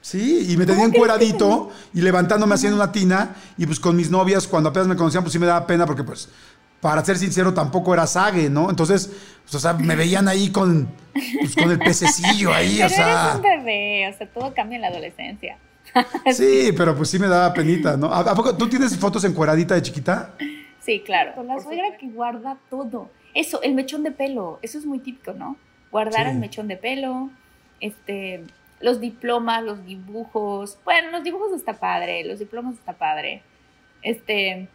Sí, 0.01 0.47
y 0.51 0.57
me 0.57 0.65
tenía 0.67 0.83
¿Cómo 0.83 0.91
crees 0.91 0.91
que 0.91 0.97
encueradito 0.97 1.69
y 1.93 2.01
levantándome 2.01 2.53
haciendo 2.53 2.75
una 2.75 2.91
tina. 2.91 3.35
Y 3.57 3.65
pues 3.65 3.79
con 3.79 3.95
mis 3.95 4.11
novias, 4.11 4.47
cuando 4.47 4.69
apenas 4.69 4.87
me 4.87 4.95
conocían, 4.95 5.23
pues 5.23 5.33
sí 5.33 5.39
me 5.39 5.47
daba 5.47 5.65
pena 5.65 5.85
porque, 5.87 6.03
pues, 6.03 6.29
para 6.85 7.03
ser 7.03 7.17
sincero, 7.17 7.51
tampoco 7.51 7.95
era 7.95 8.05
sague, 8.05 8.47
¿no? 8.47 8.69
Entonces, 8.69 9.07
pues, 9.41 9.55
o 9.55 9.59
sea, 9.59 9.73
me 9.73 9.95
veían 9.95 10.27
ahí 10.27 10.51
con, 10.51 10.87
pues, 11.39 11.55
con 11.55 11.71
el 11.71 11.79
pececillo 11.79 12.53
ahí, 12.53 12.75
Pero 12.75 12.85
o 12.85 12.89
sea. 12.89 13.23
eres 13.23 13.35
un 13.37 13.41
bebé, 13.41 14.07
o 14.13 14.15
sea, 14.15 14.27
todo 14.27 14.53
cambia 14.53 14.75
en 14.75 14.81
la 14.83 14.89
adolescencia. 14.89 15.57
Sí, 16.31 16.71
pero 16.77 16.95
pues 16.95 17.09
sí 17.09 17.17
me 17.17 17.27
daba 17.27 17.51
penita, 17.55 17.97
¿no? 17.97 18.13
¿A, 18.13 18.19
a 18.19 18.35
poco 18.35 18.55
tú 18.55 18.69
tienes 18.69 18.95
fotos 18.99 19.23
encueradita 19.23 19.73
de 19.73 19.81
chiquita? 19.81 20.35
Sí, 20.79 21.01
claro. 21.03 21.33
Con 21.33 21.47
la 21.47 21.59
suegra 21.59 21.97
que 21.97 22.05
guarda 22.07 22.57
todo. 22.69 23.09
Eso, 23.33 23.63
el 23.63 23.73
mechón 23.73 24.03
de 24.03 24.11
pelo, 24.11 24.59
eso 24.61 24.77
es 24.77 24.85
muy 24.85 24.99
típico, 24.99 25.33
¿no? 25.33 25.57
Guardar 25.91 26.25
Sí. 26.27 26.33
el 26.33 26.37
mechón 26.37 26.67
de 26.67 26.77
pelo, 26.77 27.31
este, 27.79 28.43
los 28.79 29.01
diplomas, 29.01 29.63
los 29.63 29.83
dibujos. 29.87 30.77
Bueno, 30.85 31.09
los 31.09 31.23
dibujos 31.23 31.51
está 31.55 31.73
padre, 31.73 32.23
los 32.25 32.37
diplomas 32.37 32.75
está 32.75 32.93
padre. 32.93 33.41
Este, 34.03 34.67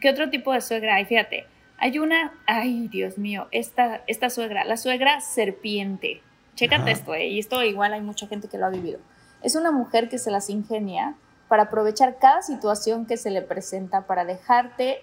¿qué 0.00 0.10
otro 0.10 0.30
tipo 0.30 0.52
de 0.52 0.60
suegra 0.60 0.96
hay? 0.96 1.04
Fíjate, 1.04 1.46
hay 1.78 1.98
una, 1.98 2.32
ay, 2.46 2.88
Dios 2.88 3.18
mío, 3.18 3.48
esta, 3.50 4.02
esta 4.06 4.30
suegra, 4.30 4.64
la 4.64 4.76
suegra 4.76 5.20
serpiente. 5.20 6.22
Chécate 6.54 6.82
Ajá. 6.82 6.90
esto, 6.92 7.14
¿eh? 7.14 7.26
y 7.26 7.38
esto 7.38 7.62
igual 7.62 7.92
hay 7.92 8.00
mucha 8.00 8.26
gente 8.26 8.48
que 8.48 8.58
lo 8.58 8.66
ha 8.66 8.70
vivido. 8.70 9.00
Es 9.42 9.56
una 9.56 9.72
mujer 9.72 10.08
que 10.08 10.18
se 10.18 10.30
las 10.30 10.48
ingenia 10.50 11.16
para 11.48 11.64
aprovechar 11.64 12.18
cada 12.18 12.42
situación 12.42 13.06
que 13.06 13.16
se 13.16 13.30
le 13.30 13.42
presenta 13.42 14.06
para 14.06 14.24
dejarte 14.24 15.02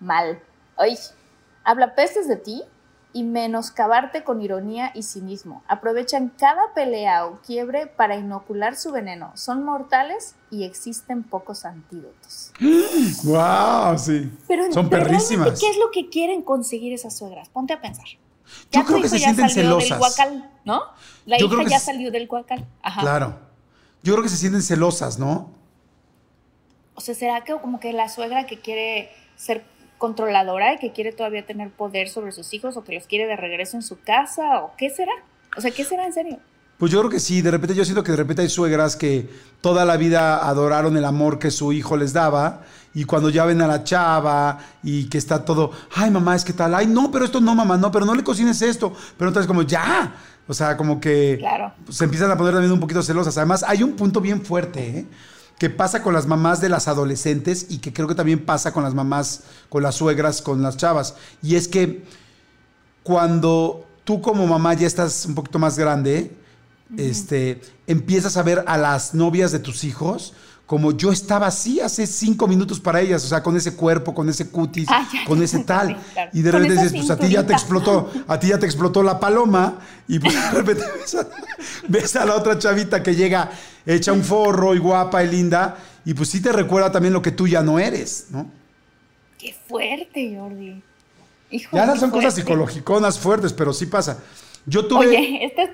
mal. 0.00 0.38
Ay, 0.76 0.96
habla 1.64 1.94
pestes 1.94 2.28
de 2.28 2.36
ti 2.36 2.62
y 3.14 3.24
menoscabarte 3.24 4.24
con 4.24 4.40
ironía 4.40 4.90
y 4.94 5.02
cinismo. 5.02 5.62
Aprovechan 5.68 6.30
cada 6.38 6.72
pelea 6.74 7.26
o 7.26 7.40
quiebre 7.42 7.86
para 7.86 8.16
inocular 8.16 8.74
su 8.76 8.90
veneno. 8.92 9.32
Son 9.34 9.64
mortales 9.64 10.34
y 10.50 10.64
existen 10.64 11.22
pocos 11.22 11.64
antídotos. 11.64 12.52
¡Wow! 13.24 13.98
Sí. 13.98 14.30
Pero, 14.48 14.72
Son 14.72 14.88
pero 14.88 15.04
perrísimas. 15.04 15.60
¿qué 15.60 15.68
es 15.70 15.76
lo 15.78 15.90
que 15.90 16.08
quieren 16.08 16.42
conseguir 16.42 16.92
esas 16.92 17.16
suegras? 17.16 17.48
Ponte 17.50 17.72
a 17.74 17.80
pensar. 17.80 18.06
Yo 18.70 18.80
tu 18.80 18.86
creo 18.86 19.02
que 19.02 19.08
se 19.08 19.18
ya 19.18 19.26
sienten 19.26 19.48
salió 19.50 19.76
del 19.76 19.82
celosas. 19.82 19.98
guacal, 19.98 20.50
¿no? 20.64 20.82
La 21.26 21.38
Yo 21.38 21.46
hija 21.46 21.54
creo 21.54 21.64
que 21.66 21.70
ya 21.70 21.78
se- 21.78 21.86
salió 21.86 22.10
del 22.10 22.26
guacal. 22.28 22.66
Ajá. 22.82 23.00
Claro. 23.00 23.38
Yo 24.02 24.12
creo 24.14 24.22
que 24.22 24.28
se 24.30 24.36
sienten 24.36 24.62
celosas, 24.62 25.18
¿no? 25.18 25.50
O 26.94 27.00
sea, 27.00 27.14
¿será 27.14 27.42
que 27.44 27.54
como 27.60 27.80
que 27.80 27.92
la 27.92 28.08
suegra 28.08 28.46
que 28.46 28.60
quiere 28.60 29.10
ser 29.36 29.64
controladora 30.02 30.74
y 30.74 30.78
que 30.78 30.90
quiere 30.90 31.12
todavía 31.12 31.46
tener 31.46 31.70
poder 31.70 32.08
sobre 32.08 32.32
sus 32.32 32.52
hijos 32.54 32.76
o 32.76 32.82
que 32.82 32.92
los 32.92 33.06
quiere 33.06 33.28
de 33.28 33.36
regreso 33.36 33.76
en 33.76 33.82
su 33.82 34.00
casa 34.00 34.58
o 34.64 34.72
qué 34.76 34.90
será? 34.90 35.12
O 35.56 35.60
sea, 35.60 35.70
¿qué 35.70 35.84
será 35.84 36.04
en 36.06 36.12
serio? 36.12 36.38
Pues 36.76 36.90
yo 36.90 36.98
creo 36.98 37.10
que 37.12 37.20
sí, 37.20 37.40
de 37.40 37.52
repente 37.52 37.76
yo 37.76 37.84
siento 37.84 38.02
que 38.02 38.10
de 38.10 38.16
repente 38.16 38.42
hay 38.42 38.48
suegras 38.48 38.96
que 38.96 39.30
toda 39.60 39.84
la 39.84 39.96
vida 39.96 40.44
adoraron 40.44 40.96
el 40.96 41.04
amor 41.04 41.38
que 41.38 41.52
su 41.52 41.72
hijo 41.72 41.96
les 41.96 42.12
daba 42.12 42.62
y 42.92 43.04
cuando 43.04 43.30
ya 43.30 43.44
ven 43.44 43.62
a 43.62 43.68
la 43.68 43.84
chava 43.84 44.58
y 44.82 45.08
que 45.08 45.18
está 45.18 45.44
todo, 45.44 45.70
ay 45.94 46.10
mamá, 46.10 46.34
es 46.34 46.44
que 46.44 46.52
tal, 46.52 46.74
ay 46.74 46.88
no, 46.88 47.12
pero 47.12 47.24
esto 47.24 47.40
no 47.40 47.54
mamá, 47.54 47.76
no, 47.76 47.92
pero 47.92 48.04
no 48.04 48.16
le 48.16 48.24
cocines 48.24 48.60
esto, 48.60 48.92
pero 49.16 49.28
entonces 49.28 49.46
como 49.46 49.62
ya, 49.62 50.16
o 50.48 50.52
sea, 50.52 50.76
como 50.76 51.00
que 51.00 51.36
Claro. 51.38 51.72
se 51.88 52.02
empiezan 52.02 52.32
a 52.32 52.36
poner 52.36 52.54
también 52.54 52.72
un 52.72 52.80
poquito 52.80 53.00
celosas. 53.04 53.36
Además, 53.38 53.62
hay 53.62 53.84
un 53.84 53.92
punto 53.92 54.20
bien 54.20 54.44
fuerte, 54.44 54.80
¿eh? 54.98 55.06
Que 55.58 55.70
pasa 55.70 56.02
con 56.02 56.14
las 56.14 56.26
mamás 56.26 56.60
de 56.60 56.68
las 56.68 56.88
adolescentes 56.88 57.66
y 57.68 57.78
que 57.78 57.92
creo 57.92 58.08
que 58.08 58.14
también 58.14 58.44
pasa 58.44 58.72
con 58.72 58.82
las 58.82 58.94
mamás, 58.94 59.42
con 59.68 59.82
las 59.82 59.94
suegras, 59.94 60.42
con 60.42 60.62
las 60.62 60.76
chavas. 60.76 61.14
Y 61.42 61.56
es 61.56 61.68
que 61.68 62.04
cuando 63.02 63.86
tú 64.04 64.20
como 64.20 64.46
mamá 64.46 64.74
ya 64.74 64.86
estás 64.86 65.26
un 65.26 65.34
poquito 65.34 65.58
más 65.58 65.78
grande, 65.78 66.36
este, 66.96 67.60
empiezas 67.86 68.36
a 68.36 68.42
ver 68.42 68.64
a 68.66 68.76
las 68.76 69.14
novias 69.14 69.52
de 69.52 69.58
tus 69.58 69.84
hijos 69.84 70.34
como 70.66 70.92
yo 70.92 71.12
estaba 71.12 71.48
así 71.48 71.80
hace 71.80 72.06
cinco 72.06 72.46
minutos 72.46 72.80
para 72.80 73.00
ellas, 73.00 73.24
o 73.24 73.28
sea, 73.28 73.42
con 73.42 73.56
ese 73.56 73.74
cuerpo, 73.74 74.14
con 74.14 74.28
ese 74.28 74.48
cutis, 74.48 74.86
Ah, 74.88 75.06
ya, 75.12 75.24
con 75.24 75.42
ese 75.42 75.58
tal. 75.64 75.88
sí, 75.88 75.96
claro. 76.12 76.30
Y 76.32 76.42
de 76.42 76.50
repente 76.50 76.74
dices, 76.74 76.92
pues 76.92 77.10
a 77.10 77.16
ti 77.18 77.28
ya 77.28 77.46
te 77.46 77.52
explotó, 77.52 78.10
a 78.26 78.38
ti 78.38 78.48
ya 78.48 78.58
te 78.58 78.66
explotó 78.66 79.02
la 79.02 79.20
paloma, 79.20 79.80
y 80.08 80.18
pues 80.18 80.34
de 80.34 80.50
repente 80.50 80.84
ves 81.00 81.14
a, 81.14 81.26
ves 81.88 82.16
a 82.16 82.24
la 82.24 82.36
otra 82.36 82.58
chavita 82.58 83.02
que 83.02 83.14
llega 83.14 83.50
hecha 83.84 84.12
un 84.12 84.22
forro 84.22 84.74
y 84.74 84.78
guapa 84.78 85.22
y 85.24 85.28
linda, 85.28 85.76
y 86.04 86.14
pues 86.14 86.30
sí 86.30 86.40
te 86.40 86.52
recuerda 86.52 86.90
también 86.90 87.12
lo 87.12 87.20
que 87.20 87.32
tú 87.32 87.46
ya 87.46 87.62
no 87.62 87.78
eres, 87.78 88.26
¿no? 88.30 88.46
Qué 89.38 89.54
fuerte, 89.68 90.36
Jordi. 90.38 90.82
Hijo, 91.50 91.76
Ya 91.76 91.96
son 91.96 92.10
cosas 92.10 92.34
psicológicas 92.34 93.18
fuertes, 93.18 93.52
pero 93.52 93.72
sí 93.72 93.86
pasa. 93.86 94.18
Yo 94.64 94.86
tuve. 94.86 95.08
Oye, 95.08 95.44
este 95.44 95.64
es... 95.64 95.70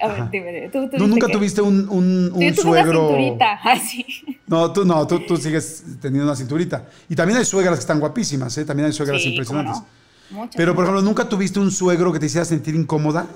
A 0.00 0.08
ver, 0.08 0.30
dime, 0.30 0.68
tú, 0.72 0.88
tú 0.88 0.96
¿Tú 0.96 1.06
nunca 1.06 1.26
tuviste 1.28 1.60
un, 1.60 1.88
un, 1.88 2.30
un 2.32 2.32
tuve 2.32 2.44
una 2.46 2.54
suegro? 2.54 3.08
cinturita, 3.08 3.52
así. 3.64 4.06
No, 4.46 4.72
tú 4.72 4.84
no, 4.84 5.06
tú, 5.06 5.20
tú 5.26 5.36
sigues 5.36 5.84
teniendo 6.00 6.24
una 6.26 6.36
cinturita. 6.36 6.86
Y 7.08 7.14
también 7.16 7.38
hay 7.38 7.44
suegras 7.44 7.74
que 7.76 7.80
están 7.80 8.00
guapísimas, 8.00 8.56
¿eh? 8.58 8.64
También 8.64 8.86
hay 8.86 8.92
suegras 8.92 9.22
Sí, 9.22 9.30
impresionantes. 9.30 9.82
no. 10.30 10.48
Pero, 10.56 10.74
por 10.74 10.84
ejemplo, 10.84 11.02
¿nunca 11.02 11.28
tuviste 11.28 11.58
un 11.58 11.70
suegro 11.70 12.12
que 12.12 12.18
te 12.18 12.26
hiciera 12.26 12.44
sentir 12.44 12.74
incómoda? 12.74 13.26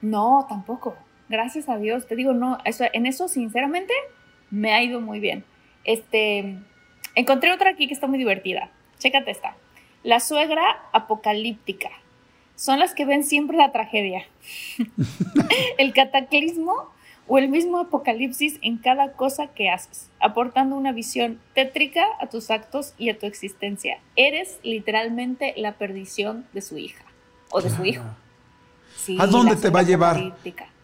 No, 0.00 0.46
tampoco. 0.48 0.96
Gracias 1.28 1.68
a 1.68 1.76
Dios. 1.76 2.06
Te 2.06 2.14
digo, 2.16 2.32
no, 2.32 2.58
eso, 2.64 2.84
en 2.92 3.06
eso, 3.06 3.28
sinceramente, 3.28 3.92
me 4.50 4.72
ha 4.72 4.82
ido 4.82 5.00
muy 5.00 5.18
bien. 5.20 5.44
Este, 5.84 6.56
encontré 7.14 7.52
otra 7.52 7.70
aquí 7.70 7.88
que 7.88 7.94
está 7.94 8.06
muy 8.06 8.18
divertida. 8.18 8.70
Chécate 8.98 9.30
esta. 9.30 9.56
La 10.04 10.20
suegra 10.20 10.62
apocalíptica. 10.92 11.88
Son 12.56 12.78
las 12.78 12.94
que 12.94 13.04
ven 13.04 13.22
siempre 13.22 13.56
la 13.56 13.70
tragedia. 13.70 14.24
el 15.78 15.92
cataclismo 15.92 16.90
o 17.28 17.38
el 17.38 17.48
mismo 17.48 17.78
apocalipsis 17.78 18.58
en 18.62 18.78
cada 18.78 19.12
cosa 19.12 19.48
que 19.48 19.68
haces, 19.68 20.08
aportando 20.20 20.76
una 20.76 20.92
visión 20.92 21.40
tétrica 21.54 22.04
a 22.20 22.28
tus 22.28 22.50
actos 22.50 22.94
y 22.98 23.10
a 23.10 23.18
tu 23.18 23.26
existencia. 23.26 23.98
Eres 24.14 24.58
literalmente 24.62 25.54
la 25.56 25.72
perdición 25.72 26.46
de 26.52 26.62
su 26.62 26.78
hija 26.78 27.04
o 27.50 27.60
de 27.60 27.70
su 27.70 27.84
hijo. 27.84 28.04
Sí, 28.96 29.16
¿A 29.20 29.26
dónde 29.26 29.56
te 29.56 29.70
va 29.70 29.80
a 29.80 29.82
llevar? 29.82 30.36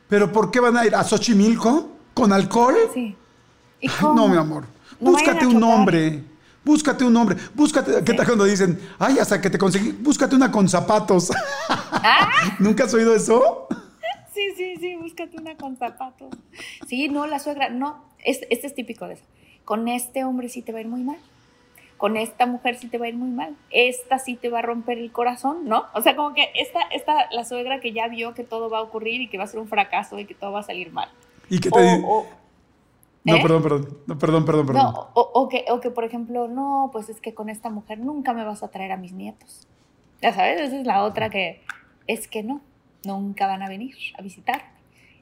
¿Pero 0.08 0.30
por 0.30 0.50
qué 0.50 0.60
van 0.60 0.76
a 0.76 0.84
ir 0.84 0.94
a 0.94 1.02
Xochimilco? 1.02 1.90
¿Con 2.12 2.32
alcohol? 2.32 2.74
Sí. 2.92 3.16
¿Y 3.80 3.88
Ay, 3.88 3.94
cómo? 3.98 4.14
no, 4.14 4.28
mi 4.28 4.36
amor. 4.36 4.66
No 5.00 5.12
Búscate 5.12 5.46
un 5.46 5.60
chocar. 5.60 6.31
Búscate 6.64 7.04
un 7.04 7.16
hombre. 7.16 7.36
Búscate. 7.54 8.04
¿Qué 8.04 8.14
tal 8.14 8.26
cuando 8.26 8.44
dicen, 8.44 8.78
ay, 8.98 9.18
hasta 9.18 9.40
que 9.40 9.50
te 9.50 9.58
conseguí? 9.58 9.92
Búscate 9.92 10.36
una 10.36 10.50
con 10.52 10.68
zapatos. 10.68 11.30
Ah, 11.68 12.28
¿Nunca 12.60 12.84
has 12.84 12.94
oído 12.94 13.14
eso? 13.14 13.66
sí, 14.32 14.48
sí, 14.56 14.76
sí, 14.80 14.94
búscate 14.96 15.36
una 15.38 15.56
con 15.56 15.76
zapatos. 15.76 16.30
Sí, 16.86 17.08
no, 17.08 17.26
la 17.26 17.38
suegra, 17.38 17.68
no, 17.68 18.04
es- 18.24 18.40
este 18.50 18.66
es 18.68 18.74
típico 18.74 19.06
de 19.06 19.14
eso. 19.14 19.24
Con 19.64 19.88
este 19.88 20.24
hombre 20.24 20.48
sí 20.48 20.62
te 20.62 20.72
va 20.72 20.78
a 20.78 20.80
ir 20.82 20.88
muy 20.88 21.02
mal. 21.02 21.18
Con 21.98 22.16
esta 22.16 22.46
mujer 22.46 22.76
sí 22.78 22.88
te 22.88 22.98
va 22.98 23.06
a 23.06 23.08
ir 23.10 23.14
muy 23.16 23.30
mal. 23.30 23.54
Esta 23.70 24.18
sí 24.18 24.34
te 24.36 24.48
va 24.48 24.58
a 24.60 24.62
romper 24.62 24.98
el 24.98 25.12
corazón, 25.12 25.66
¿no? 25.66 25.84
O 25.94 26.02
sea, 26.02 26.16
como 26.16 26.34
que 26.34 26.48
esta, 26.54 26.80
esta, 26.92 27.30
la 27.30 27.44
suegra 27.44 27.78
que 27.80 27.92
ya 27.92 28.08
vio 28.08 28.34
que 28.34 28.42
todo 28.42 28.68
va 28.70 28.78
a 28.78 28.82
ocurrir 28.82 29.20
y 29.20 29.28
que 29.28 29.38
va 29.38 29.44
a 29.44 29.46
ser 29.46 29.60
un 29.60 29.68
fracaso 29.68 30.18
y 30.18 30.24
que 30.24 30.34
todo 30.34 30.50
va 30.52 30.60
a 30.60 30.64
salir 30.64 30.90
mal. 30.92 31.08
Y 31.48 31.60
que 31.60 31.68
O, 31.68 31.72
te. 31.72 32.02
o- 32.04 32.26
no, 33.24 33.36
¿eh? 33.36 33.42
perdón, 33.42 33.62
perdón. 33.62 33.98
No, 34.06 34.18
perdón, 34.18 34.44
perdón, 34.44 34.66
perdón. 34.66 34.82
no, 34.82 35.10
o, 35.14 35.30
o 35.34 35.48
que, 35.48 35.64
o 35.70 35.80
que, 35.80 35.90
por 35.90 36.04
ejemplo, 36.04 36.48
no, 36.48 36.90
pues 36.92 37.08
es 37.08 37.20
que 37.20 37.34
con 37.34 37.48
esta 37.48 37.70
mujer 37.70 37.98
nunca 37.98 38.32
me 38.32 38.44
vas 38.44 38.62
a 38.62 38.68
traer 38.68 38.92
a 38.92 38.96
mis 38.96 39.12
nietos. 39.12 39.68
Ya 40.20 40.34
sabes, 40.34 40.60
esa 40.60 40.78
es 40.80 40.86
la 40.86 41.02
otra 41.02 41.30
que 41.30 41.62
es 42.06 42.28
que 42.28 42.42
no, 42.42 42.60
nunca 43.04 43.46
van 43.46 43.62
a 43.62 43.68
venir 43.68 43.94
a 44.18 44.22
visitar. 44.22 44.72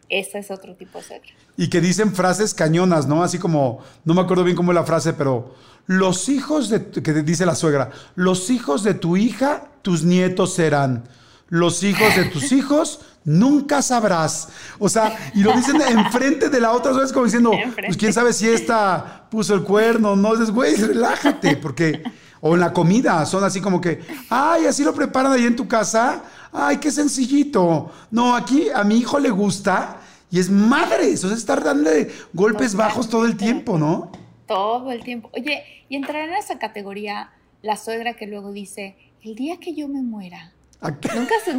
Ese 0.08 0.40
es 0.40 0.50
otro 0.50 0.74
tipo 0.74 0.98
de 0.98 1.04
suegra. 1.04 1.30
Y 1.56 1.70
que 1.70 1.80
dicen 1.80 2.14
frases 2.14 2.52
cañonas, 2.52 3.06
¿no? 3.06 3.22
Así 3.22 3.38
como, 3.38 3.78
no 4.04 4.12
me 4.12 4.20
acuerdo 4.20 4.42
bien 4.42 4.56
cómo 4.56 4.72
es 4.72 4.74
la 4.74 4.84
frase, 4.84 5.12
pero 5.12 5.54
los 5.86 6.28
hijos 6.28 6.68
de, 6.68 6.90
que 6.90 7.12
dice 7.22 7.46
la 7.46 7.54
suegra, 7.54 7.90
los 8.16 8.50
hijos 8.50 8.82
de 8.82 8.94
tu 8.94 9.16
hija, 9.16 9.68
tus 9.82 10.04
nietos 10.04 10.54
serán. 10.54 11.04
Los 11.50 11.82
hijos 11.82 12.16
de 12.16 12.24
tus 12.26 12.52
hijos, 12.52 13.00
nunca 13.24 13.82
sabrás. 13.82 14.48
O 14.78 14.88
sea, 14.88 15.32
y 15.34 15.42
lo 15.42 15.52
dicen 15.52 15.80
enfrente 15.80 16.48
de 16.48 16.60
la 16.60 16.72
otra, 16.72 16.92
¿sabes? 16.94 17.12
Como 17.12 17.26
diciendo, 17.26 17.52
pues 17.84 17.96
quién 17.96 18.12
sabe 18.12 18.32
si 18.32 18.48
esta 18.48 19.26
puso 19.30 19.54
el 19.54 19.62
cuerno, 19.62 20.16
no, 20.16 20.32
dices, 20.32 20.50
güey, 20.50 20.74
relájate, 20.76 21.56
porque, 21.56 22.02
o 22.40 22.54
en 22.54 22.60
la 22.60 22.72
comida, 22.72 23.24
son 23.26 23.44
así 23.44 23.60
como 23.60 23.80
que, 23.80 24.00
ay, 24.30 24.66
así 24.66 24.84
lo 24.84 24.94
preparan 24.94 25.32
ahí 25.32 25.44
en 25.44 25.57
tu 25.57 25.68
casa, 25.68 26.22
ay, 26.53 26.78
qué 26.78 26.90
sencillito. 26.90 27.92
No, 28.11 28.34
aquí 28.34 28.68
a 28.74 28.82
mi 28.84 28.98
hijo 28.98 29.18
le 29.18 29.30
gusta 29.30 30.01
y 30.30 30.38
es 30.38 30.51
madre, 30.51 31.12
o 31.14 31.16
sea, 31.16 31.32
estar 31.32 31.62
dándole 31.62 32.11
golpes 32.32 32.74
bajos 32.74 33.09
todo 33.09 33.26
el 33.26 33.36
tiempo, 33.36 33.78
¿no? 33.78 34.12
Todo 34.46 34.90
el 34.90 35.05
tiempo. 35.05 35.30
Oye, 35.32 35.62
y 35.88 35.96
entrar 35.96 36.28
en 36.28 36.34
esa 36.34 36.59
categoría 36.59 37.30
la 37.62 37.76
suegra 37.76 38.14
que 38.14 38.26
luego 38.26 38.53
dice, 38.53 38.96
el 39.22 39.34
día 39.34 39.59
que 39.59 39.74
yo 39.74 39.86
me 39.86 40.03
muera, 40.03 40.53
Nunca 40.83 41.35
se, 41.45 41.53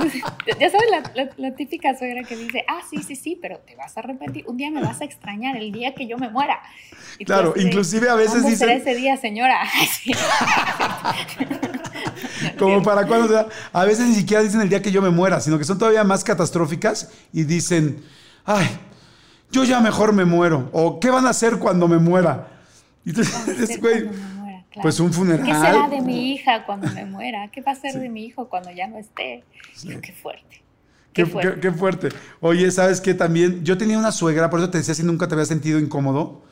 ya 0.60 0.70
sabes 0.72 0.88
la, 0.90 1.30
la, 1.38 1.56
típica 1.56 1.96
suegra 1.96 2.24
que 2.24 2.36
dice, 2.36 2.66
ah, 2.68 2.80
sí, 2.90 3.04
sí, 3.04 3.16
sí, 3.16 3.38
pero 3.40 3.60
te 3.60 3.76
vas 3.76 3.96
a 3.96 4.00
arrepentir, 4.00 4.46
un 4.48 4.58
día 4.58 4.72
me 4.72 4.82
vas 4.82 5.00
a 5.02 5.06
extrañar 5.06 5.56
el 5.58 5.72
día 5.72 5.94
que 5.94 6.08
yo 6.08 6.18
me 6.18 6.30
muera. 6.30 6.60
claro, 7.24 7.54
inclusive 7.56 8.10
a 8.10 8.16
veces 8.16 8.44
dice 8.44 8.58
será 8.58 8.74
ese 8.74 8.96
día, 8.96 9.18
señora? 9.18 9.62
Como 12.58 12.82
para 12.82 13.06
cuando, 13.06 13.48
a 13.72 13.86
veces 13.86 14.08
ni 14.08 14.16
siquiera 14.16 14.42
dicen 14.42 14.62
el 14.62 14.70
día 14.70 14.82
que 14.82 14.92
yo 14.92 15.04
me 15.04 15.12
muera, 15.12 15.40
sino 15.40 15.60
que 15.60 15.66
son 15.66 15.78
todavía 15.78 16.04
más 16.04 16.24
catastróficas 16.24 17.12
y 17.32 17.44
dicen, 17.44 18.04
ay, 18.46 18.68
yo 19.52 19.64
ya 19.66 19.82
mejor 19.82 20.14
me 20.14 20.26
muero, 20.26 20.70
o 20.72 21.00
¿qué 21.00 21.12
van 21.12 21.28
a 21.28 21.30
hacer 21.30 21.60
cuando 21.60 21.88
me 21.88 21.98
muera? 21.98 22.48
Y 23.06 23.10
entonces, 23.10 23.80
güey, 23.82 24.10
pues 24.82 25.00
un 25.00 25.12
funeral. 25.12 25.46
¿Qué 25.46 25.54
será 25.54 25.90
de 25.90 26.02
mi 26.02 26.34
hija 26.34 26.66
cuando 26.66 26.88
me 26.92 27.06
muera? 27.06 27.50
¿Qué 27.52 27.62
va 27.62 27.74
a 27.74 27.76
ser 27.76 28.00
de 28.00 28.10
mi 28.10 28.26
hijo 28.26 28.48
cuando 28.48 28.72
ya 28.72 28.88
no 28.88 28.98
esté? 28.98 29.44
Qué 30.02 30.14
fuerte. 30.14 30.62
Qué, 31.14 31.26
fuerte. 31.26 32.10
Oye, 32.40 32.72
¿sabes 32.72 33.02
qué? 33.02 33.14
También 33.14 33.66
yo 33.66 33.78
tenía 33.78 33.98
una 33.98 34.12
suegra, 34.12 34.50
por 34.50 34.60
eso 34.60 34.70
te 34.70 34.78
decía 34.78 34.94
si 34.94 35.04
nunca 35.04 35.28
te 35.28 35.34
había 35.34 35.46
sentido 35.46 35.78
incómodo. 35.78 36.44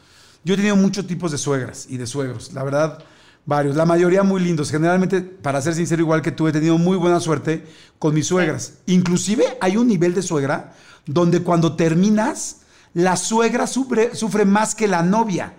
Yo 0.43 0.53
he 0.53 0.57
tenido 0.57 0.75
muchos 0.75 1.07
tipos 1.07 1.31
de 1.31 1.37
suegras 1.37 1.87
y 1.89 1.97
de 1.97 2.07
suegros, 2.07 2.53
la 2.53 2.63
verdad, 2.63 3.03
varios. 3.45 3.75
La 3.75 3.85
mayoría 3.85 4.23
muy 4.23 4.41
lindos. 4.41 4.69
Generalmente, 4.69 5.21
para 5.21 5.61
ser 5.61 5.75
sincero, 5.75 6.01
igual 6.01 6.21
que 6.21 6.31
tú, 6.31 6.47
he 6.47 6.51
tenido 6.51 6.77
muy 6.77 6.97
buena 6.97 7.19
suerte 7.19 7.65
con 7.99 8.13
mis 8.13 8.27
suegras. 8.27 8.79
Inclusive 8.85 9.45
hay 9.61 9.77
un 9.77 9.87
nivel 9.87 10.13
de 10.13 10.21
suegra 10.21 10.73
donde 11.05 11.41
cuando 11.41 11.75
terminas, 11.75 12.61
la 12.93 13.15
suegra 13.15 13.65
sufre, 13.65 14.13
sufre 14.15 14.43
más 14.43 14.75
que 14.75 14.87
la 14.87 15.03
novia. 15.03 15.53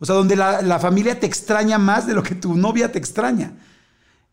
O 0.00 0.06
sea, 0.06 0.14
donde 0.14 0.34
la, 0.34 0.78
familia 0.78 1.20
te 1.20 1.26
extraña 1.26 1.78
más 1.78 2.06
de 2.06 2.14
lo 2.14 2.22
que 2.22 2.34
tu 2.34 2.54
novia 2.54 2.90
te 2.90 2.98
extraña. 2.98 3.52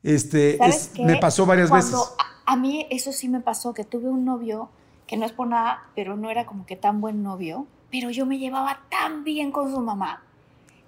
Este, 0.01 0.57
me 1.03 1.18
pasó 1.18 1.45
varias 1.45 1.70
veces. 1.70 1.93
A, 1.93 2.53
a, 2.53 2.55
mí 2.55 2.88
eso 2.89 3.11
sí 3.11 3.28
me 3.28 3.41
pasó, 3.41 3.74
que 3.74 3.84
tuve 3.84 4.07
un 4.09 4.24
novio 4.24 4.70
que 5.07 5.18
no 5.18 5.26
es 5.26 5.34
por 5.34 5.47
nada, 5.47 5.84
pero 5.95 6.15
no 6.15 6.30
era 6.30 6.45
como 6.45 6.65
que 6.65 6.76
tan 6.76 7.01
buen 7.01 7.22
novio, 7.22 7.68
pero 7.91 8.09
yo 8.11 8.26
me 8.26 8.38
llevaba 8.38 8.80
tan 8.89 9.24
bien 9.24 9.51
con 9.51 9.72
su 9.72 9.80
mamá, 9.80 10.24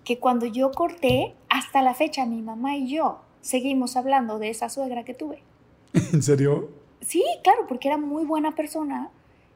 que 0.04 0.20
cuando 0.20 0.46
yo 0.46 0.72
corté, 0.72 1.36
hasta 1.50 1.82
la 1.82 1.94
fecha 1.94 2.26
mi 2.26 2.42
mamá 2.42 2.76
y 2.76 2.90
yo 2.90 3.22
seguimos 3.42 3.96
hablando 3.98 4.40
de 4.40 4.50
esa 4.50 4.70
suegra 4.70 5.04
que 5.04 5.14
tuve. 5.14 5.44
¿En 5.94 6.22
serio? 6.22 6.70
Sí, 7.02 7.24
claro, 7.44 7.66
porque 7.68 7.88
era 7.88 7.98
muy 7.98 8.26
buena 8.26 8.56
persona 8.56 9.10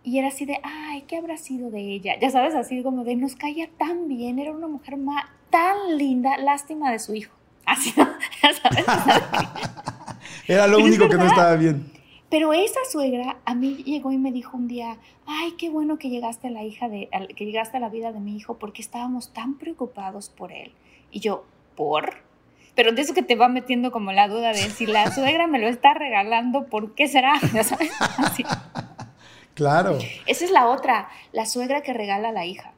y 0.03 0.19
era 0.19 0.27
así 0.27 0.45
de, 0.45 0.59
ay, 0.63 1.03
¿qué 1.07 1.17
habrá 1.17 1.37
sido 1.37 1.71
de 1.71 1.79
ella? 1.79 2.19
Ya 2.19 2.29
sabes, 2.29 2.55
así 2.55 2.83
como 2.83 3.03
de, 3.03 3.15
nos 3.15 3.35
caía 3.35 3.69
tan 3.77 4.07
bien, 4.07 4.37
era 4.39 4.51
una 4.51 4.67
mujer 4.67 4.97
más, 4.97 5.25
tan 5.49 5.97
linda, 5.97 6.37
lástima 6.37 6.91
de 6.91 6.99
su 6.99 7.15
hijo. 7.15 7.33
Así, 7.65 7.93
¿no? 7.95 8.07
Ya 8.43 8.53
sabes. 8.53 8.85
era 10.47 10.67
lo 10.67 10.79
único 10.79 11.07
que 11.07 11.15
no 11.15 11.25
estaba 11.25 11.55
bien. 11.55 11.89
Pero 12.29 12.51
esa 12.51 12.79
suegra 12.91 13.37
a 13.45 13.53
mí 13.53 13.75
llegó 13.85 14.11
y 14.11 14.17
me 14.17 14.31
dijo 14.31 14.57
un 14.57 14.67
día, 14.67 14.97
ay, 15.25 15.51
qué 15.57 15.69
bueno 15.69 15.99
que 15.99 16.09
llegaste 16.09 16.47
a 16.47 16.51
la 16.51 16.63
hija 16.63 16.89
de, 16.89 17.07
que 17.35 17.45
llegaste 17.45 17.77
a 17.77 17.79
la 17.79 17.89
vida 17.89 18.11
de 18.11 18.19
mi 18.19 18.35
hijo 18.35 18.57
porque 18.57 18.81
estábamos 18.81 19.31
tan 19.33 19.57
preocupados 19.59 20.29
por 20.29 20.51
él. 20.51 20.73
Y 21.11 21.19
yo, 21.19 21.45
¿por? 21.75 22.23
Pero 22.75 22.91
de 22.91 23.03
eso 23.03 23.13
que 23.13 23.21
te 23.21 23.35
va 23.35 23.49
metiendo 23.49 23.91
como 23.91 24.11
la 24.11 24.27
duda 24.27 24.49
de 24.49 24.69
si 24.71 24.87
la 24.87 25.11
suegra 25.15 25.45
me 25.45 25.59
lo 25.59 25.67
está 25.67 25.93
regalando, 25.93 26.65
¿por 26.65 26.95
qué 26.95 27.07
será? 27.07 27.39
¿Ya 27.53 27.63
sabes? 27.63 27.91
Así. 28.17 28.43
Claro. 29.53 29.99
Esa 30.25 30.45
es 30.45 30.51
la 30.51 30.67
otra, 30.67 31.09
la 31.31 31.45
suegra 31.45 31.81
que 31.81 31.93
regala 31.93 32.29
a 32.29 32.31
la 32.31 32.45
hija. 32.45 32.73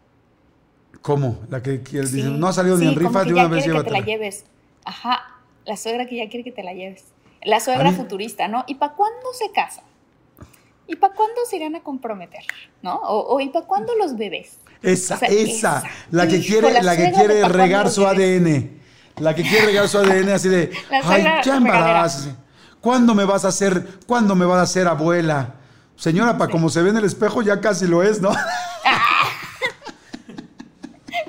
¿Cómo? 1.02 1.40
La 1.50 1.62
que, 1.62 1.82
no 2.14 2.48
ha 2.48 2.54
salido 2.54 2.78
ni 2.78 2.88
en 2.88 2.96
rifa 2.96 3.24
de 3.24 3.34
una 3.34 3.48
vez 3.48 3.64
quiere 3.64 3.80
que 3.80 3.86
te 3.86 3.92
la 3.92 4.00
lleves. 4.00 4.46
Ajá, 4.84 5.40
la 5.66 5.78
suegra 5.78 6.06
que 6.08 6.18
ya 6.18 6.30
quiere 6.30 6.44
que 6.44 6.52
te 6.52 6.64
la 6.64 6.74
lleves. 6.74 7.06
La 7.44 7.60
suegra 7.60 7.92
futurista, 7.92 8.48
¿no? 8.48 8.64
¿Y 8.68 8.76
para 8.76 8.94
cuándo 8.94 9.34
se 9.34 9.52
casa? 9.52 9.84
¿Y 10.88 10.96
para 10.96 11.14
cuándo 11.14 11.42
se 11.48 11.58
irán 11.58 11.76
a 11.76 11.82
comprometer? 11.82 12.44
¿No? 12.82 12.96
O, 13.04 13.40
¿y 13.40 13.50
para 13.50 13.66
cuándo 13.66 13.96
los 13.96 14.18
bebés? 14.18 14.58
Esa, 14.82 15.16
esa, 15.28 15.84
la 16.12 16.28
que 16.28 16.40
quiere, 16.40 16.82
la, 16.82 16.96
que 16.96 17.12
quiere 17.12 17.48
regar 17.48 17.90
su 17.90 18.06
ADN. 18.06 18.80
La 19.18 19.34
que 19.34 19.44
quiere 19.44 19.68
regar 19.68 19.88
su 19.88 19.98
ADN 19.98 20.30
así 20.30 20.50
de, 20.50 20.72
ay, 21.04 21.24
ya 21.44 21.58
embarazas. 21.58 22.30
¿Cuándo 22.82 23.16
me 23.16 23.26
vas 23.26 23.46
a 23.46 23.48
hacer, 23.48 24.00
cuándo 24.06 24.36
me 24.36 24.46
vas 24.46 24.58
a 24.58 24.62
hacer 24.64 24.88
abuela? 24.88 25.56
Señora, 25.96 26.38
para 26.38 26.52
como 26.52 26.70
se 26.70 26.82
ve 26.82 26.90
en 26.90 26.98
el 26.98 27.06
espejo, 27.06 27.42
ya 27.42 27.62
casi 27.62 27.88
lo 27.88 28.04
es, 28.04 28.22
¿no? 28.22 28.32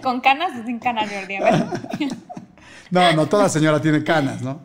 Con 0.02 0.20
canas 0.20 0.52
o 0.60 0.64
sin 0.64 0.78
canas, 0.78 1.10
Jordi. 1.10 1.38
no, 2.90 3.12
no, 3.12 3.26
toda 3.26 3.48
señora 3.48 3.80
tiene 3.80 4.04
canas, 4.04 4.42
¿no? 4.42 4.60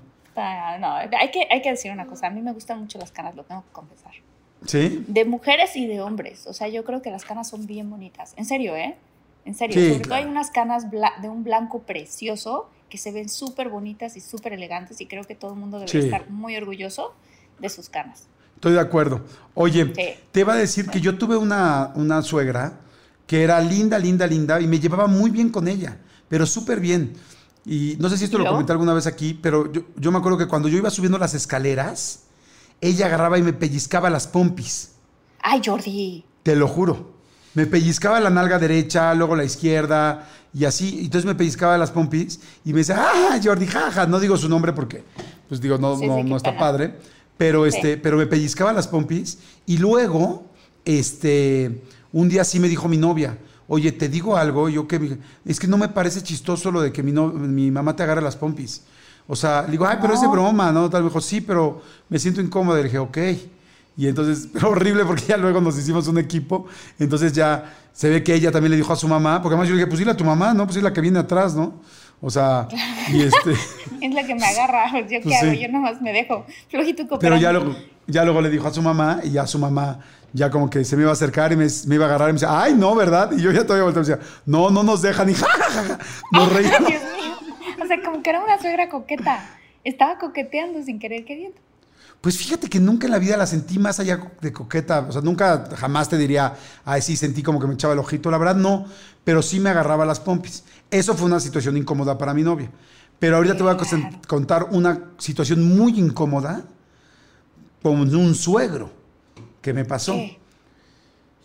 No, 0.79 0.95
hay 0.95 1.31
que, 1.31 1.47
hay 1.49 1.61
que 1.61 1.71
decir 1.71 1.91
una 1.91 2.07
cosa. 2.07 2.27
A 2.27 2.29
mí 2.29 2.41
me 2.41 2.53
gustan 2.53 2.79
mucho 2.79 2.97
las 2.97 3.11
canas, 3.11 3.35
lo 3.35 3.43
tengo 3.43 3.63
que 3.63 3.71
confesar. 3.71 4.13
¿Sí? 4.65 5.03
De 5.07 5.25
mujeres 5.25 5.75
y 5.75 5.87
de 5.87 6.01
hombres. 6.01 6.47
O 6.47 6.53
sea, 6.53 6.67
yo 6.67 6.83
creo 6.83 7.01
que 7.01 7.11
las 7.11 7.25
canas 7.25 7.49
son 7.49 7.65
bien 7.65 7.89
bonitas. 7.89 8.33
En 8.37 8.45
serio, 8.45 8.75
¿eh? 8.75 8.95
En 9.45 9.55
serio. 9.55 9.81
Sobre 9.81 10.03
todo 10.03 10.13
hay 10.15 10.25
unas 10.25 10.51
canas 10.51 10.87
de 10.91 11.29
un 11.29 11.43
blanco 11.43 11.83
precioso 11.83 12.69
que 12.89 12.97
se 12.97 13.11
ven 13.11 13.29
súper 13.29 13.69
bonitas 13.69 14.17
y 14.17 14.21
súper 14.21 14.53
elegantes 14.53 15.01
y 15.01 15.07
creo 15.07 15.23
que 15.23 15.35
todo 15.35 15.53
el 15.53 15.59
mundo 15.59 15.79
debería 15.79 16.01
estar 16.01 16.29
muy 16.29 16.55
orgulloso 16.57 17.13
de 17.59 17.69
sus 17.69 17.89
canas. 17.89 18.27
Estoy 18.61 18.73
de 18.73 18.79
acuerdo. 18.79 19.21
Oye, 19.55 19.85
te 20.31 20.39
iba 20.39 20.53
a 20.53 20.55
decir 20.55 20.85
que 20.85 21.01
yo 21.01 21.17
tuve 21.17 21.35
una, 21.35 21.93
una 21.95 22.21
suegra 22.21 22.79
que 23.25 23.41
era 23.41 23.59
linda, 23.59 23.97
linda, 23.97 24.27
linda 24.27 24.61
y 24.61 24.67
me 24.67 24.79
llevaba 24.79 25.07
muy 25.07 25.31
bien 25.31 25.49
con 25.49 25.67
ella, 25.67 25.97
pero 26.29 26.45
súper 26.45 26.79
bien. 26.79 27.13
Y 27.65 27.97
no 27.99 28.07
sé 28.07 28.19
si 28.19 28.25
esto 28.25 28.37
lo 28.37 28.45
comenté 28.45 28.71
alguna 28.71 28.93
vez 28.93 29.07
aquí, 29.07 29.33
pero 29.33 29.71
yo, 29.71 29.81
yo, 29.97 30.11
me 30.11 30.19
acuerdo 30.19 30.37
que 30.37 30.47
cuando 30.47 30.67
yo 30.67 30.77
iba 30.77 30.91
subiendo 30.91 31.17
las 31.17 31.33
escaleras, 31.33 32.25
ella 32.81 33.07
agarraba 33.07 33.39
y 33.39 33.41
me 33.41 33.53
pellizcaba 33.53 34.11
las 34.11 34.27
pompis. 34.27 34.91
Ay, 35.41 35.59
Jordi. 35.65 36.23
Te 36.43 36.55
lo 36.55 36.67
juro. 36.67 37.13
Me 37.55 37.65
pellizcaba 37.65 38.19
la 38.19 38.29
nalga 38.29 38.59
derecha, 38.59 39.11
luego 39.15 39.35
la 39.35 39.43
izquierda, 39.43 40.29
y 40.53 40.65
así. 40.65 40.99
Entonces 41.05 41.25
me 41.25 41.33
pellizcaba 41.33 41.79
las 41.79 41.89
pompis 41.89 42.39
y 42.63 42.73
me 42.73 42.81
decía, 42.81 43.07
ah, 43.09 43.39
Jordi, 43.43 43.65
jaja. 43.65 44.05
No 44.05 44.19
digo 44.19 44.37
su 44.37 44.47
nombre 44.47 44.71
porque, 44.71 45.03
pues 45.49 45.59
digo, 45.59 45.79
no, 45.79 45.97
no, 45.97 46.23
no 46.23 46.37
está 46.37 46.55
padre 46.55 46.93
pero, 47.37 47.65
este, 47.65 47.97
pero 47.97 48.17
me 48.17 48.27
pellizcaba 48.27 48.73
las 48.73 48.87
pompis 48.87 49.39
y 49.65 49.77
luego, 49.77 50.45
este, 50.85 51.81
un 52.11 52.29
día 52.29 52.43
sí 52.43 52.59
me 52.59 52.69
dijo 52.69 52.87
mi 52.87 52.97
novia, 52.97 53.37
oye, 53.67 53.91
te 53.91 54.09
digo 54.09 54.35
algo, 54.35 54.69
yo 54.69 54.87
que 54.87 55.17
es 55.45 55.59
que 55.59 55.67
no 55.67 55.77
me 55.77 55.87
parece 55.87 56.21
chistoso 56.21 56.71
lo 56.71 56.81
de 56.81 56.91
que 56.91 57.03
mi, 57.03 57.13
mi 57.13 57.71
mamá 57.71 57.95
te 57.95 58.03
agarre 58.03 58.21
las 58.21 58.35
pompis. 58.35 58.83
O 59.27 59.35
sea, 59.35 59.63
le 59.63 59.71
digo, 59.71 59.87
ay, 59.87 59.97
pero 60.01 60.13
es 60.13 60.19
de 60.19 60.27
broma, 60.27 60.73
¿no? 60.73 60.89
Tal 60.89 61.03
vez 61.03 61.11
dijo, 61.11 61.21
sí, 61.21 61.39
pero 61.39 61.81
me 62.09 62.19
siento 62.19 62.41
incómoda. 62.41 62.79
Le 62.79 62.83
dije, 62.83 62.97
ok. 62.97 63.17
Y 63.95 64.07
entonces, 64.07 64.49
pero 64.53 64.71
horrible 64.71 65.05
porque 65.05 65.23
ya 65.25 65.37
luego 65.37 65.61
nos 65.61 65.77
hicimos 65.77 66.07
un 66.09 66.17
equipo. 66.17 66.65
Entonces 66.99 67.31
ya 67.31 67.73
se 67.93 68.09
ve 68.09 68.23
que 68.23 68.33
ella 68.33 68.51
también 68.51 68.71
le 68.71 68.77
dijo 68.77 68.91
a 68.91 68.97
su 68.97 69.07
mamá, 69.07 69.41
porque 69.41 69.53
además 69.53 69.69
yo 69.69 69.75
le 69.75 69.81
dije, 69.81 69.87
pues 69.87 69.99
dile 69.99 70.11
a 70.11 70.17
tu 70.17 70.25
mamá, 70.25 70.53
¿no? 70.53 70.65
Pues 70.65 70.77
es 70.77 70.83
la 70.83 70.91
que 70.91 70.99
viene 70.99 71.19
atrás, 71.19 71.55
¿no? 71.55 71.75
O 72.21 72.29
sea, 72.29 72.67
y 73.11 73.21
este... 73.23 73.51
es 74.01 74.13
la 74.13 74.23
que 74.25 74.35
me 74.35 74.45
agarra, 74.45 74.91
yo 75.01 75.07
qué 75.07 75.21
pues 75.21 75.43
hago, 75.43 75.53
yo 75.53 75.67
nomás 75.69 76.01
me 76.01 76.13
dejo 76.13 76.45
flojito 76.69 77.07
cooperando. 77.07 77.19
Pero 77.19 77.37
ya 77.37 77.51
luego, 77.51 77.79
ya 78.07 78.23
luego 78.23 78.41
le 78.41 78.49
dijo 78.49 78.67
a 78.67 78.73
su 78.73 78.81
mamá 78.81 79.19
y 79.23 79.31
ya 79.31 79.47
su 79.47 79.57
mamá 79.57 79.99
ya 80.33 80.49
como 80.49 80.69
que 80.69 80.83
se 80.83 80.95
me 80.95 81.01
iba 81.01 81.11
a 81.11 81.13
acercar 81.13 81.51
y 81.51 81.57
me, 81.57 81.65
iba 81.65 82.05
a 82.05 82.07
agarrar 82.07 82.29
y 82.29 82.33
me 82.33 82.39
decía, 82.39 82.61
ay, 82.61 82.73
no, 82.73 82.95
¿verdad? 82.95 83.31
Y 83.33 83.41
yo 83.41 83.51
ya 83.51 83.63
todavía 83.63 83.83
volteaba 83.83 84.07
y 84.07 84.09
decía, 84.09 84.41
no, 84.45 84.69
no 84.69 84.83
nos 84.83 85.01
dejan 85.01 85.29
y 85.29 85.33
jajaja, 85.35 85.99
nos 86.31 86.53
reíamos. 86.53 86.89
Dios 86.89 87.01
mío. 87.03 87.35
O 87.83 87.87
sea, 87.87 88.01
como 88.01 88.21
que 88.21 88.29
era 88.29 88.41
una 88.41 88.59
suegra 88.59 88.89
coqueta. 88.89 89.43
Estaba 89.83 90.17
coqueteando 90.19 90.81
sin 90.83 90.99
querer 90.99 91.25
queriendo. 91.25 91.57
Pues 92.21 92.37
fíjate 92.37 92.69
que 92.69 92.79
nunca 92.79 93.07
en 93.07 93.11
la 93.11 93.19
vida 93.19 93.35
la 93.35 93.47
sentí 93.47 93.79
más 93.79 93.99
allá 93.99 94.31
de 94.41 94.53
coqueta. 94.53 95.07
O 95.09 95.11
sea, 95.11 95.21
nunca 95.21 95.67
jamás 95.75 96.07
te 96.07 96.19
diría, 96.19 96.55
ay, 96.85 97.01
sí, 97.01 97.17
sentí 97.17 97.41
como 97.41 97.59
que 97.59 97.65
me 97.65 97.73
echaba 97.73 97.93
el 97.93 97.99
ojito. 97.99 98.29
La 98.29 98.37
verdad, 98.37 98.55
no. 98.55 98.85
Pero 99.23 99.41
sí 99.41 99.59
me 99.59 99.71
agarraba 99.71 100.05
las 100.05 100.19
pompis. 100.19 100.63
Eso 100.91 101.15
fue 101.15 101.25
una 101.25 101.39
situación 101.39 101.77
incómoda 101.77 102.19
para 102.19 102.35
mi 102.35 102.43
novia. 102.43 102.69
Pero 103.17 103.37
ahorita 103.37 103.57
te 103.57 103.63
voy 103.63 103.73
a 103.73 104.27
contar 104.27 104.67
una 104.71 104.99
situación 105.17 105.63
muy 105.63 105.99
incómoda 105.99 106.63
con 107.81 107.99
un 107.99 108.35
suegro 108.35 108.91
que 109.59 109.73
me 109.73 109.83
pasó. 109.83 110.15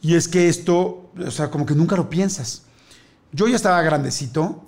Y 0.02 0.14
es 0.14 0.28
que 0.28 0.48
esto, 0.48 1.10
o 1.18 1.30
sea, 1.30 1.50
como 1.50 1.64
que 1.64 1.74
nunca 1.74 1.96
lo 1.96 2.10
piensas. 2.10 2.64
Yo 3.32 3.48
ya 3.48 3.56
estaba 3.56 3.80
grandecito, 3.80 4.62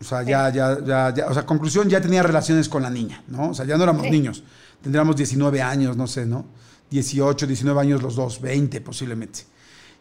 o 0.00 0.04
sea, 0.04 0.22
ya, 0.22 0.50
ya, 0.50 0.78
ya, 0.84 1.14
ya, 1.14 1.26
o 1.26 1.34
sea, 1.34 1.46
conclusión, 1.46 1.88
ya 1.88 2.00
tenía 2.00 2.22
relaciones 2.22 2.68
con 2.68 2.82
la 2.82 2.90
niña, 2.90 3.22
¿no? 3.28 3.50
O 3.50 3.54
sea, 3.54 3.64
ya 3.64 3.76
no 3.76 3.84
éramos 3.84 4.08
niños 4.08 4.42
tendríamos 4.82 5.16
19 5.16 5.62
años, 5.62 5.96
no 5.96 6.06
sé, 6.06 6.26
¿no? 6.26 6.44
18, 6.90 7.46
19 7.46 7.80
años 7.80 8.02
los 8.02 8.16
dos, 8.16 8.40
20 8.40 8.80
posiblemente. 8.80 9.44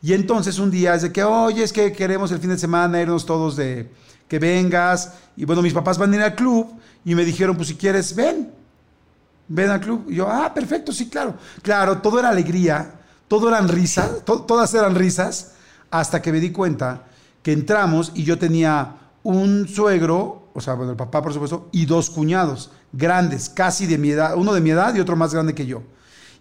Y 0.01 0.13
entonces 0.13 0.59
un 0.59 0.71
día 0.71 0.95
es 0.95 1.03
de 1.03 1.11
que, 1.11 1.23
oye, 1.23 1.63
es 1.63 1.71
que 1.71 1.91
queremos 1.91 2.31
el 2.31 2.39
fin 2.39 2.49
de 2.49 2.57
semana 2.57 2.99
irnos 3.01 3.25
todos 3.25 3.55
de 3.55 3.91
que 4.27 4.39
vengas. 4.39 5.13
Y 5.37 5.45
bueno, 5.45 5.61
mis 5.61 5.73
papás 5.73 5.97
van 5.97 6.11
a 6.13 6.15
ir 6.15 6.21
al 6.21 6.35
club 6.35 6.67
y 7.05 7.15
me 7.15 7.23
dijeron, 7.23 7.55
pues 7.55 7.67
si 7.69 7.75
quieres, 7.75 8.15
ven, 8.15 8.51
ven 9.47 9.69
al 9.69 9.79
club. 9.79 10.05
Y 10.09 10.15
yo, 10.15 10.27
ah, 10.27 10.53
perfecto, 10.53 10.91
sí, 10.91 11.09
claro. 11.09 11.35
Claro, 11.61 11.99
todo 11.99 12.19
era 12.19 12.29
alegría, 12.29 12.99
todo 13.27 13.47
eran 13.47 13.67
risas, 13.67 14.25
todas 14.25 14.73
eran 14.73 14.95
risas, 14.95 15.53
hasta 15.91 16.21
que 16.21 16.31
me 16.31 16.39
di 16.39 16.51
cuenta 16.51 17.03
que 17.43 17.51
entramos 17.51 18.11
y 18.15 18.23
yo 18.23 18.37
tenía 18.37 18.95
un 19.23 19.67
suegro, 19.67 20.49
o 20.53 20.61
sea, 20.61 20.73
bueno, 20.73 20.91
el 20.91 20.97
papá 20.97 21.21
por 21.21 21.33
supuesto, 21.33 21.69
y 21.71 21.85
dos 21.85 22.09
cuñados, 22.09 22.71
grandes, 22.93 23.49
casi 23.49 23.87
de 23.87 23.97
mi 23.97 24.11
edad, 24.11 24.35
uno 24.35 24.53
de 24.53 24.61
mi 24.61 24.71
edad 24.71 24.93
y 24.95 24.99
otro 24.99 25.15
más 25.15 25.33
grande 25.33 25.53
que 25.55 25.65
yo. 25.65 25.83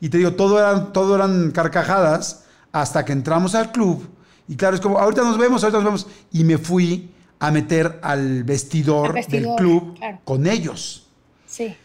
Y 0.00 0.08
te 0.08 0.18
digo, 0.18 0.32
todo 0.32 0.58
eran, 0.58 0.92
todo 0.92 1.14
eran 1.14 1.50
carcajadas 1.50 2.44
hasta 2.72 3.04
que 3.04 3.12
entramos 3.12 3.54
al 3.54 3.72
club. 3.72 4.08
Y 4.48 4.56
claro, 4.56 4.74
es 4.74 4.80
como, 4.80 4.98
ahorita 4.98 5.22
nos 5.22 5.38
vemos, 5.38 5.62
ahorita 5.62 5.78
nos 5.78 5.84
vemos. 5.84 6.06
Y 6.32 6.44
me 6.44 6.58
fui 6.58 7.10
a 7.38 7.50
meter 7.50 8.00
al 8.02 8.44
vestidor, 8.44 9.08
Al 9.08 9.12
vestidor, 9.14 9.42
del 9.42 9.56
club 9.56 9.98
claro. 9.98 10.18
con 10.24 10.46
ellos. 10.46 11.06
Sí. 11.46 11.76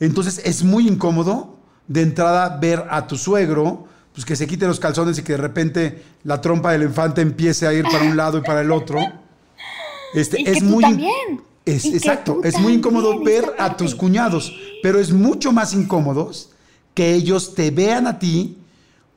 Entonces 0.00 0.40
es 0.44 0.62
muy 0.64 0.86
incómodo 0.88 1.58
de 1.88 2.02
entrada 2.02 2.58
ver 2.58 2.84
a 2.90 3.06
tu 3.06 3.16
suegro, 3.16 3.86
pues 4.12 4.24
que 4.24 4.36
se 4.36 4.46
quite 4.46 4.66
los 4.66 4.80
calzones 4.80 5.18
y 5.18 5.22
que 5.22 5.32
de 5.32 5.38
repente 5.38 6.02
la 6.24 6.40
trompa 6.40 6.72
del 6.72 6.82
infante 6.82 7.20
empiece 7.22 7.66
a 7.66 7.72
ir 7.72 7.84
para 7.84 8.04
un 8.04 8.16
lado 8.16 8.38
y 8.38 8.42
para 8.42 8.60
el 8.60 8.70
otro. 8.70 9.00
Este, 10.14 10.42
Y 10.42 10.44
que 10.44 10.50
es 10.50 10.58
tú 10.58 10.66
muy 10.66 10.82
también. 10.82 11.40
Es, 11.64 11.84
exacto, 11.84 12.40
es 12.42 12.58
muy 12.58 12.72
incómodo 12.74 13.22
ver 13.22 13.54
a 13.58 13.76
tus 13.76 13.94
cuñados, 13.94 14.52
pero 14.82 14.98
es 14.98 15.12
mucho 15.12 15.52
más 15.52 15.72
incómodos 15.74 16.50
que 16.94 17.14
ellos 17.14 17.54
te 17.54 17.70
vean 17.70 18.06
a 18.08 18.18
ti 18.18 18.58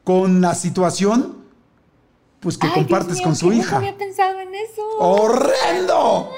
con 0.03 0.41
la 0.41 0.53
situación 0.53 1.43
pues 2.39 2.59
que 2.59 2.67
Ay, 2.67 2.73
compartes 2.73 3.15
mío, 3.15 3.23
con 3.23 3.35
su 3.35 3.51
hija. 3.51 3.63
Nunca 3.63 3.77
había 3.77 3.97
pensado 3.97 4.39
en 4.39 4.53
eso. 4.53 4.83
¡Horrendo! 4.99 6.29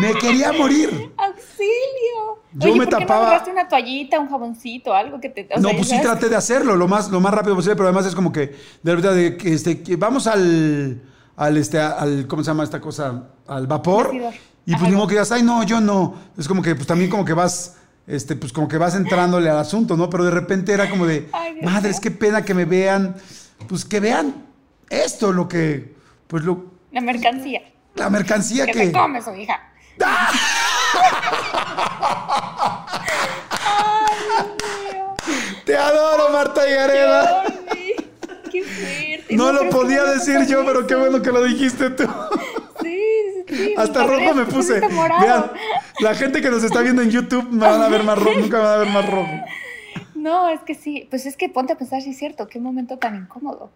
Me 0.00 0.12
quería 0.14 0.52
morir. 0.52 1.12
¡Auxilio! 1.16 2.42
Yo 2.52 2.68
Oye, 2.70 2.78
me 2.80 2.86
¿por 2.86 2.98
qué 2.98 3.04
tapaba- 3.06 3.42
no 3.46 3.52
una 3.52 3.66
toallita, 3.68 4.20
un 4.20 4.28
jaboncito, 4.28 4.92
algo 4.94 5.20
que 5.20 5.30
te... 5.30 5.48
o 5.56 5.60
no, 5.60 5.68
sea, 5.70 5.76
pues 5.78 5.88
sí 5.88 5.94
sabes- 5.96 6.02
traté 6.10 6.28
de 6.28 6.36
hacerlo 6.36 6.76
lo 6.76 6.86
más, 6.86 7.10
lo 7.10 7.20
más 7.20 7.32
rápido 7.32 7.54
posible, 7.56 7.76
pero 7.76 7.88
además 7.88 8.04
es 8.06 8.14
como 8.14 8.30
que, 8.30 8.54
de 8.82 8.94
verdad, 8.94 9.14
de 9.14 9.36
que, 9.38 9.54
este, 9.54 9.82
que 9.82 9.96
vamos 9.96 10.26
al, 10.26 11.00
al, 11.36 11.56
este, 11.56 11.80
al, 11.80 12.26
¿cómo 12.26 12.42
se 12.44 12.48
llama 12.50 12.64
esta 12.64 12.80
cosa? 12.80 13.30
Al 13.46 13.66
vapor. 13.66 14.12
Y 14.66 14.74
pues 14.76 14.90
modo 14.92 15.06
que 15.06 15.14
digas, 15.14 15.30
ay, 15.32 15.42
no, 15.42 15.62
yo 15.62 15.80
no. 15.80 16.14
Es 16.38 16.48
como 16.48 16.62
que, 16.62 16.74
pues 16.74 16.86
también 16.86 17.10
como 17.10 17.24
que 17.24 17.34
vas, 17.34 17.76
este, 18.06 18.34
pues 18.36 18.52
como 18.52 18.66
que 18.68 18.78
vas 18.78 18.94
entrándole 18.94 19.50
al 19.50 19.58
asunto, 19.58 19.96
¿no? 19.96 20.08
Pero 20.08 20.24
de 20.24 20.30
repente 20.30 20.72
era 20.72 20.88
como 20.88 21.06
de, 21.06 21.28
Ay, 21.32 21.60
madres, 21.62 21.92
mío. 21.96 22.00
qué 22.02 22.10
pena 22.10 22.42
que 22.44 22.54
me 22.54 22.64
vean, 22.64 23.14
pues 23.68 23.84
que 23.84 24.00
vean 24.00 24.34
esto, 24.88 25.32
lo 25.32 25.48
que, 25.48 25.94
pues 26.26 26.44
lo, 26.44 26.64
La 26.92 27.00
mercancía. 27.02 27.60
la 27.94 28.08
mercancía 28.10 28.64
Que 28.66 28.72
que... 28.72 28.86
se 28.86 28.92
come 28.92 29.20
su 29.22 29.34
hija. 29.34 29.60
Ay, 33.60 34.16
Dios 34.28 34.92
mío. 34.92 35.14
Te 35.64 35.76
adoro, 35.76 36.30
Marta. 36.32 36.60
Jordi, 36.62 37.94
Qué 38.50 38.62
fuerte. 38.62 39.36
No 39.36 39.52
lo 39.52 39.62
es 39.62 39.66
que 39.68 39.72
podía 39.76 40.02
no 40.02 40.10
decir 40.14 40.46
yo, 40.46 40.64
pero 40.64 40.86
qué 40.86 40.94
bueno 40.94 41.22
que 41.22 41.32
lo 41.32 41.42
dijiste 41.44 41.90
tú. 41.90 42.04
Sí. 43.48 43.74
Hasta 43.76 44.04
rojo 44.06 44.34
me 44.34 44.44
puse. 44.46 44.80
Vean, 44.80 45.50
la 46.00 46.14
gente 46.14 46.40
que 46.40 46.50
nos 46.50 46.64
está 46.64 46.80
viendo 46.80 47.02
en 47.02 47.10
YouTube 47.10 47.48
me 47.50 47.66
van 47.66 47.82
a 47.82 47.88
ver 47.88 48.02
más 48.04 48.18
rojo, 48.18 48.38
nunca 48.40 48.56
me 48.58 48.62
van 48.64 48.72
a 48.72 48.76
ver 48.78 48.88
más 48.88 49.10
rojo. 49.10 49.32
No, 50.14 50.48
es 50.48 50.60
que 50.60 50.74
sí. 50.74 51.06
Pues 51.10 51.26
es 51.26 51.36
que 51.36 51.48
ponte 51.48 51.74
a 51.74 51.76
pensar, 51.76 52.00
sí 52.00 52.10
es 52.10 52.18
cierto. 52.18 52.46
Qué 52.48 52.58
momento 52.58 52.96
tan 52.98 53.14
incómodo. 53.16 53.70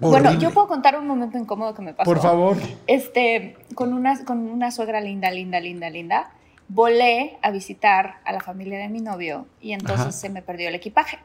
Bueno, 0.00 0.28
Horrible. 0.28 0.42
yo 0.44 0.50
puedo 0.52 0.66
contar 0.66 0.98
un 0.98 1.06
momento 1.06 1.38
incómodo 1.38 1.74
que 1.74 1.82
me 1.82 1.94
pasó. 1.94 2.10
Por 2.10 2.20
favor. 2.20 2.56
Este, 2.86 3.56
con 3.74 3.92
una, 3.92 4.24
con 4.24 4.38
una 4.38 4.70
suegra 4.70 5.00
linda, 5.00 5.30
linda, 5.30 5.60
linda, 5.60 5.88
linda, 5.90 6.30
volé 6.68 7.36
a 7.42 7.50
visitar 7.50 8.16
a 8.24 8.32
la 8.32 8.40
familia 8.40 8.78
de 8.78 8.88
mi 8.88 9.00
novio 9.00 9.46
y 9.60 9.72
entonces 9.72 10.00
Ajá. 10.00 10.12
se 10.12 10.30
me 10.30 10.42
perdió 10.42 10.68
el 10.68 10.74
equipaje. 10.74 11.18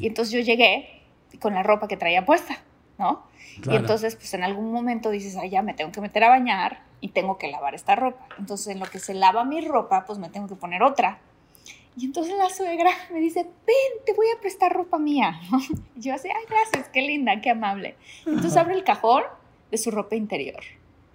Y 0.00 0.08
entonces 0.08 0.34
yo 0.34 0.40
llegué 0.40 1.02
con 1.40 1.54
la 1.54 1.62
ropa 1.62 1.88
que 1.88 1.96
traía 1.96 2.26
puesta, 2.26 2.58
¿no? 2.98 3.22
Claro. 3.60 3.72
Y 3.72 3.76
entonces, 3.76 4.16
pues 4.16 4.32
en 4.34 4.44
algún 4.44 4.72
momento 4.72 5.10
dices, 5.10 5.36
ay, 5.36 5.50
ya 5.50 5.62
me 5.62 5.74
tengo 5.74 5.92
que 5.92 6.00
meter 6.00 6.24
a 6.24 6.28
bañar 6.28 6.82
y 7.00 7.08
tengo 7.08 7.38
que 7.38 7.48
lavar 7.48 7.74
esta 7.74 7.94
ropa. 7.94 8.26
Entonces, 8.38 8.68
en 8.68 8.80
lo 8.80 8.86
que 8.86 8.98
se 8.98 9.14
lava 9.14 9.44
mi 9.44 9.60
ropa, 9.60 10.04
pues 10.06 10.18
me 10.18 10.28
tengo 10.28 10.48
que 10.48 10.56
poner 10.56 10.82
otra. 10.82 11.18
Y 11.96 12.06
entonces 12.06 12.34
la 12.38 12.48
suegra 12.48 12.90
me 13.12 13.20
dice, 13.20 13.42
ven, 13.42 14.04
te 14.06 14.14
voy 14.14 14.26
a 14.34 14.40
prestar 14.40 14.72
ropa 14.72 14.98
mía. 14.98 15.38
Y 15.96 16.00
yo 16.00 16.14
así, 16.14 16.28
ay, 16.28 16.44
gracias, 16.48 16.88
qué 16.88 17.02
linda, 17.02 17.40
qué 17.40 17.50
amable. 17.50 17.96
Entonces 18.24 18.56
abre 18.56 18.74
el 18.74 18.84
cajón 18.84 19.22
de 19.70 19.78
su 19.78 19.90
ropa 19.90 20.16
interior. 20.16 20.62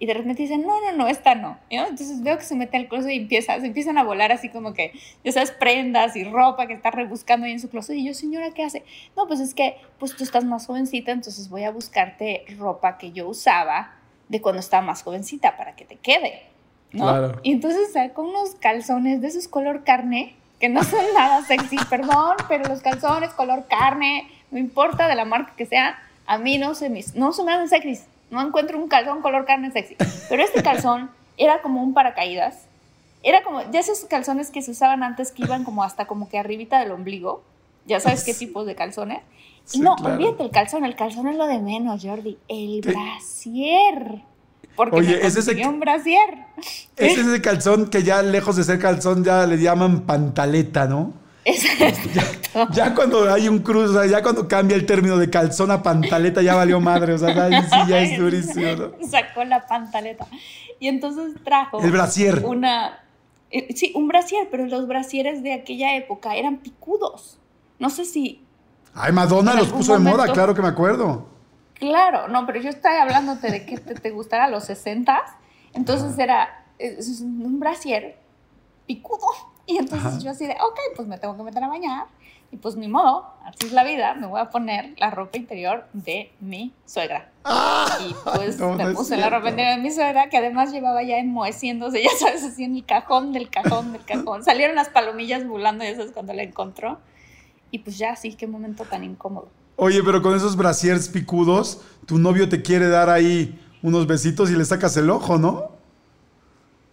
Y 0.00 0.06
de 0.06 0.14
repente 0.14 0.42
dice, 0.42 0.58
no, 0.58 0.80
no, 0.80 0.92
no, 0.96 1.08
esta 1.08 1.34
no. 1.34 1.58
¿no? 1.70 1.86
Entonces 1.86 2.22
veo 2.22 2.38
que 2.38 2.44
se 2.44 2.54
mete 2.54 2.76
al 2.76 2.86
closet 2.86 3.10
y 3.10 3.16
empieza, 3.16 3.58
se 3.58 3.66
empiezan 3.66 3.98
a 3.98 4.04
volar 4.04 4.30
así 4.30 4.48
como 4.48 4.72
que, 4.72 4.92
sabes, 5.30 5.50
prendas 5.50 6.14
y 6.14 6.24
ropa 6.24 6.66
que 6.68 6.74
está 6.74 6.90
rebuscando 6.90 7.46
ahí 7.46 7.52
en 7.52 7.60
su 7.60 7.68
closet. 7.68 7.96
Y 7.96 8.06
yo, 8.06 8.14
señora, 8.14 8.52
¿qué 8.52 8.62
hace? 8.62 8.84
No, 9.16 9.26
pues 9.26 9.40
es 9.40 9.54
que 9.54 9.76
pues 9.98 10.14
tú 10.14 10.22
estás 10.22 10.44
más 10.44 10.66
jovencita, 10.66 11.10
entonces 11.10 11.48
voy 11.48 11.64
a 11.64 11.72
buscarte 11.72 12.44
ropa 12.56 12.96
que 12.96 13.10
yo 13.10 13.28
usaba 13.28 13.96
de 14.28 14.40
cuando 14.40 14.60
estaba 14.60 14.86
más 14.86 15.02
jovencita 15.02 15.56
para 15.56 15.74
que 15.74 15.84
te 15.84 15.96
quede. 15.96 16.42
¿no? 16.92 17.04
Claro. 17.04 17.40
Y 17.42 17.52
entonces 17.52 17.92
saco 17.92 18.22
unos 18.22 18.54
calzones 18.56 19.20
de 19.20 19.28
esos 19.28 19.48
color 19.48 19.82
carne, 19.84 20.36
que 20.60 20.68
no 20.68 20.84
son 20.84 21.04
nada 21.14 21.42
sexy, 21.42 21.76
perdón, 21.90 22.36
pero 22.48 22.68
los 22.68 22.82
calzones 22.82 23.30
color 23.30 23.66
carne, 23.68 24.30
no 24.50 24.58
importa 24.58 25.08
de 25.08 25.16
la 25.16 25.24
marca 25.24 25.54
que 25.56 25.66
sea, 25.66 25.98
a 26.26 26.38
mí 26.38 26.58
no 26.58 26.74
se 26.74 26.88
me, 26.88 27.02
no 27.14 27.32
se 27.32 27.42
me 27.42 27.52
hacen 27.52 27.68
sexy. 27.68 28.04
No 28.30 28.46
encuentro 28.46 28.78
un 28.78 28.88
calzón 28.88 29.22
color 29.22 29.44
carne 29.44 29.70
sexy. 29.70 29.96
Pero 30.28 30.42
este 30.42 30.62
calzón 30.62 31.10
era 31.36 31.62
como 31.62 31.82
un 31.82 31.94
paracaídas. 31.94 32.66
Era 33.22 33.42
como, 33.42 33.68
ya 33.70 33.80
esos 33.80 34.04
calzones 34.04 34.50
que 34.50 34.62
se 34.62 34.70
usaban 34.70 35.02
antes 35.02 35.32
que 35.32 35.42
iban 35.42 35.64
como 35.64 35.82
hasta 35.82 36.06
como 36.06 36.28
que 36.28 36.38
arribita 36.38 36.78
del 36.78 36.92
ombligo. 36.92 37.42
Ya 37.86 38.00
sabes 38.00 38.24
qué 38.24 38.34
tipos 38.34 38.66
de 38.66 38.74
calzones. 38.74 39.20
Sí, 39.64 39.78
y 39.78 39.80
no, 39.80 39.96
claro. 39.96 40.14
olvídate 40.14 40.44
el 40.44 40.50
calzón, 40.50 40.84
el 40.84 40.94
calzón 40.94 41.26
es 41.28 41.36
lo 41.36 41.46
de 41.46 41.58
menos, 41.58 42.02
Jordi. 42.04 42.38
El 42.48 42.80
¿Qué? 42.82 42.90
brasier. 42.90 44.22
Porque 44.76 44.96
Oye, 44.96 45.16
me 45.16 45.26
es 45.26 45.36
ese 45.36 45.66
un 45.66 45.80
brasier. 45.80 46.46
Ese 46.96 47.20
es 47.20 47.26
ese 47.26 47.42
calzón 47.42 47.88
que 47.90 48.02
ya 48.02 48.22
lejos 48.22 48.56
de 48.56 48.64
ser 48.64 48.78
calzón 48.78 49.24
ya 49.24 49.46
le 49.46 49.58
llaman 49.58 50.02
pantaleta, 50.02 50.86
¿no? 50.86 51.12
Exacto. 51.48 52.68
Ya 52.72 52.94
cuando 52.94 53.32
hay 53.32 53.48
un 53.48 53.60
cruz, 53.60 53.90
o 53.90 53.92
sea, 53.94 54.06
ya 54.06 54.22
cuando 54.22 54.48
cambia 54.48 54.76
el 54.76 54.86
término 54.86 55.16
de 55.16 55.30
calzón 55.30 55.70
a 55.70 55.82
pantaleta 55.82 56.42
ya 56.42 56.54
valió 56.54 56.80
madre, 56.80 57.14
o 57.14 57.18
sea, 57.18 57.48
sí 57.62 57.76
ya 57.88 58.00
es 58.00 58.18
durísimo, 58.18 58.72
¿no? 58.76 58.92
Sacó 59.08 59.44
la 59.44 59.66
pantaleta. 59.66 60.26
Y 60.78 60.88
entonces 60.88 61.34
trajo 61.44 61.80
El 61.80 61.90
brasier. 61.90 62.44
una... 62.44 63.00
eh, 63.50 63.74
sí, 63.74 63.92
un 63.94 64.08
brasier, 64.08 64.48
pero 64.50 64.66
los 64.66 64.86
brasieres 64.86 65.42
de 65.42 65.52
aquella 65.52 65.96
época 65.96 66.36
eran 66.36 66.58
picudos. 66.58 67.38
No 67.78 67.90
sé 67.90 68.04
si... 68.04 68.44
Ay, 68.94 69.12
Madonna 69.12 69.54
los 69.54 69.68
puso 69.68 69.92
de 69.92 70.00
moda, 70.00 70.32
claro 70.32 70.54
que 70.54 70.62
me 70.62 70.68
acuerdo. 70.68 71.26
Claro, 71.74 72.26
no, 72.28 72.44
pero 72.46 72.60
yo 72.60 72.70
estoy 72.70 72.96
hablándote 72.96 73.50
de 73.52 73.64
que 73.64 73.78
te, 73.78 73.94
te 73.94 74.10
gustara 74.10 74.48
los 74.48 74.64
60 74.64 75.22
Entonces 75.74 76.18
era 76.18 76.64
un 76.80 77.60
brasier 77.60 78.18
picudo. 78.86 79.26
Y 79.68 79.76
entonces 79.76 80.14
Ajá. 80.14 80.18
yo 80.18 80.30
así 80.30 80.46
de, 80.46 80.54
ok, 80.54 80.78
pues 80.96 81.06
me 81.06 81.18
tengo 81.18 81.36
que 81.36 81.42
meter 81.42 81.62
a 81.62 81.68
bañar. 81.68 82.06
Y 82.50 82.56
pues 82.56 82.76
ni 82.76 82.88
modo, 82.88 83.26
así 83.44 83.66
es 83.66 83.72
la 83.72 83.84
vida, 83.84 84.14
me 84.14 84.26
voy 84.26 84.40
a 84.40 84.48
poner 84.48 84.94
la 84.96 85.10
ropa 85.10 85.36
interior 85.36 85.84
de 85.92 86.32
mi 86.40 86.72
suegra. 86.86 87.30
Y 88.00 88.14
pues 88.34 88.58
no, 88.58 88.72
me 88.72 88.84
no 88.84 88.94
puse 88.94 89.18
la 89.18 89.28
ropa 89.28 89.50
interior 89.50 89.76
de 89.76 89.82
mi 89.82 89.90
suegra, 89.90 90.30
que 90.30 90.38
además 90.38 90.72
llevaba 90.72 91.02
ya 91.02 91.18
enmoheciéndose, 91.18 92.02
ya 92.02 92.08
sabes, 92.18 92.42
así 92.42 92.64
en 92.64 92.76
el 92.76 92.86
cajón 92.86 93.34
del 93.34 93.50
cajón 93.50 93.92
del 93.92 94.02
cajón. 94.02 94.42
Salieron 94.42 94.74
las 94.74 94.88
palomillas 94.88 95.46
volando, 95.46 95.84
y 95.84 95.88
eso 95.88 96.02
es 96.02 96.12
cuando 96.12 96.32
la 96.32 96.42
encontró. 96.42 96.98
Y 97.70 97.80
pues 97.80 97.98
ya, 97.98 98.16
sí, 98.16 98.32
qué 98.32 98.46
momento 98.46 98.84
tan 98.84 99.04
incómodo. 99.04 99.50
Oye, 99.76 100.02
pero 100.02 100.22
con 100.22 100.34
esos 100.34 100.56
brasiers 100.56 101.10
picudos, 101.10 101.82
tu 102.06 102.18
novio 102.18 102.48
te 102.48 102.62
quiere 102.62 102.88
dar 102.88 103.10
ahí 103.10 103.62
unos 103.82 104.06
besitos 104.06 104.50
y 104.50 104.56
le 104.56 104.64
sacas 104.64 104.96
el 104.96 105.10
ojo, 105.10 105.36
¿no? 105.36 105.77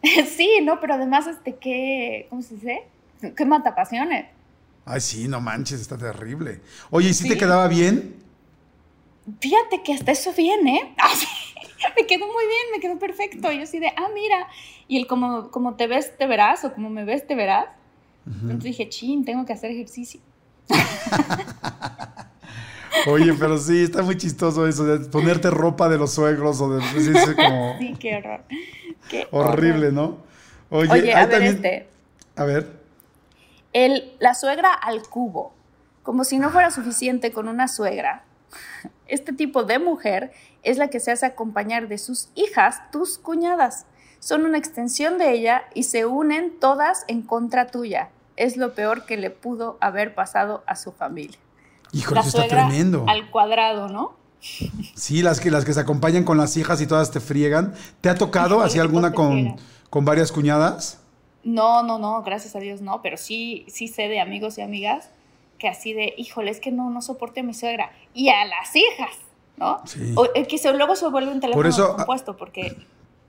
sí, 0.35 0.59
no, 0.63 0.79
pero 0.79 0.93
además, 0.95 1.27
este, 1.27 1.55
qué, 1.55 2.27
¿cómo 2.29 2.41
se 2.41 2.55
dice? 2.55 2.83
Qué 3.35 3.45
matapasiones. 3.45 4.27
Ay, 4.85 5.01
sí, 5.01 5.27
no 5.27 5.41
manches, 5.41 5.81
está 5.81 5.97
terrible. 5.97 6.61
Oye, 6.91 7.09
¿y 7.09 7.13
si 7.13 7.23
te 7.27 7.33
Sí. 7.33 7.39
quedaba 7.39 7.67
bien? 7.67 8.15
Fíjate 9.39 9.81
que 9.83 9.93
hasta 9.93 10.11
eso 10.11 10.31
bien, 10.33 10.67
¿eh? 10.67 10.93
Ah, 10.99 11.09
sí, 11.15 11.25
me 11.99 12.05
quedó 12.07 12.25
muy 12.27 12.45
bien, 12.45 12.61
me 12.73 12.79
quedó 12.79 12.97
perfecto. 12.99 13.51
Y 13.51 13.57
yo 13.57 13.63
así 13.63 13.79
de, 13.79 13.87
ah, 13.87 14.07
mira. 14.13 14.47
Y 14.87 14.97
el 14.97 15.07
como, 15.07 15.49
como 15.51 15.75
te 15.75 15.87
ves, 15.87 16.15
te 16.17 16.25
verás, 16.27 16.63
o 16.65 16.73
como 16.73 16.89
me 16.89 17.03
ves, 17.05 17.25
te 17.27 17.35
verás. 17.35 17.65
Entonces 18.25 18.63
dije, 18.63 18.89
chin, 18.89 19.23
tengo 19.25 19.45
que 19.45 19.53
hacer 19.53 19.71
ejercicio. 19.71 20.19
Oye, 23.07 23.33
pero 23.33 23.57
sí, 23.57 23.83
está 23.83 24.01
muy 24.01 24.17
chistoso 24.17 24.67
eso 24.67 24.83
de 24.83 25.07
ponerte 25.09 25.51
ropa 25.51 25.89
de 25.89 25.97
los 25.97 26.13
suegros 26.13 26.59
o 26.61 26.69
de 26.69 26.83
pues, 26.91 27.35
como 27.35 27.75
Sí, 27.79 27.93
qué 27.99 28.15
horror. 28.17 28.43
Qué 29.09 29.27
horrible. 29.31 29.91
¿no? 29.91 30.17
Oye, 30.69 30.91
Oye, 30.91 31.13
a 31.13 31.21
ver 31.25 31.29
también- 31.29 31.55
este. 31.55 31.89
A 32.35 32.43
ver. 32.43 32.79
El, 33.73 34.15
la 34.19 34.33
suegra 34.33 34.73
al 34.73 35.03
cubo. 35.07 35.53
Como 36.03 36.23
si 36.23 36.37
no 36.37 36.49
fuera 36.49 36.71
suficiente 36.71 37.31
con 37.31 37.47
una 37.47 37.67
suegra. 37.67 38.23
Este 39.07 39.33
tipo 39.33 39.63
de 39.63 39.79
mujer 39.79 40.31
es 40.63 40.77
la 40.77 40.89
que 40.89 40.99
se 40.99 41.11
hace 41.11 41.25
acompañar 41.25 41.87
de 41.87 41.97
sus 41.97 42.29
hijas, 42.35 42.79
tus 42.91 43.17
cuñadas. 43.17 43.85
Son 44.19 44.45
una 44.45 44.57
extensión 44.57 45.17
de 45.17 45.31
ella 45.31 45.63
y 45.73 45.83
se 45.83 46.05
unen 46.05 46.59
todas 46.59 47.05
en 47.07 47.21
contra 47.21 47.67
tuya. 47.67 48.09
Es 48.37 48.57
lo 48.57 48.73
peor 48.73 49.05
que 49.05 49.17
le 49.17 49.29
pudo 49.29 49.77
haber 49.81 50.15
pasado 50.15 50.63
a 50.67 50.75
su 50.75 50.91
familia. 50.91 51.37
Híjole, 51.91 52.15
la 52.21 52.27
eso 52.27 52.29
está 52.39 52.47
suegra 52.49 52.67
tremendo. 52.67 53.05
al 53.07 53.29
cuadrado, 53.29 53.89
¿no? 53.89 54.15
Sí, 54.95 55.21
las 55.21 55.39
que, 55.39 55.51
las 55.51 55.65
que 55.65 55.73
se 55.73 55.79
acompañan 55.79 56.23
con 56.23 56.37
las 56.37 56.55
hijas 56.57 56.81
y 56.81 56.87
todas 56.87 57.11
te 57.11 57.19
friegan. 57.19 57.73
¿Te 58.01 58.09
ha 58.09 58.15
tocado 58.15 58.61
así 58.61 58.79
alguna 58.79 59.13
con, 59.13 59.57
con 59.89 60.05
varias 60.05 60.31
cuñadas? 60.31 61.01
No, 61.43 61.83
no, 61.83 61.99
no, 61.99 62.23
gracias 62.23 62.55
a 62.55 62.59
Dios 62.59 62.81
no, 62.81 63.01
pero 63.01 63.17
sí, 63.17 63.65
sí 63.67 63.87
sé 63.87 64.07
de 64.07 64.19
amigos 64.19 64.57
y 64.57 64.61
amigas 64.61 65.09
que 65.57 65.67
así 65.67 65.93
de, 65.93 66.13
híjole, 66.17 66.51
es 66.51 66.59
que 66.59 66.71
no, 66.71 66.89
no 66.89 67.01
soporte 67.01 67.39
a 67.39 67.43
mi 67.43 67.53
suegra. 67.53 67.91
Y 68.13 68.29
a 68.29 68.45
las 68.45 68.75
hijas, 68.75 69.15
¿no? 69.57 69.81
Sí. 69.85 70.13
O, 70.15 70.27
que 70.47 70.57
se, 70.57 70.73
luego 70.73 70.95
se 70.95 71.07
vuelve 71.07 71.31
un 71.31 71.39
teléfono 71.39 71.59
Por 71.59 71.67
eso, 71.67 71.95
compuesto 71.95 72.35
porque 72.35 72.75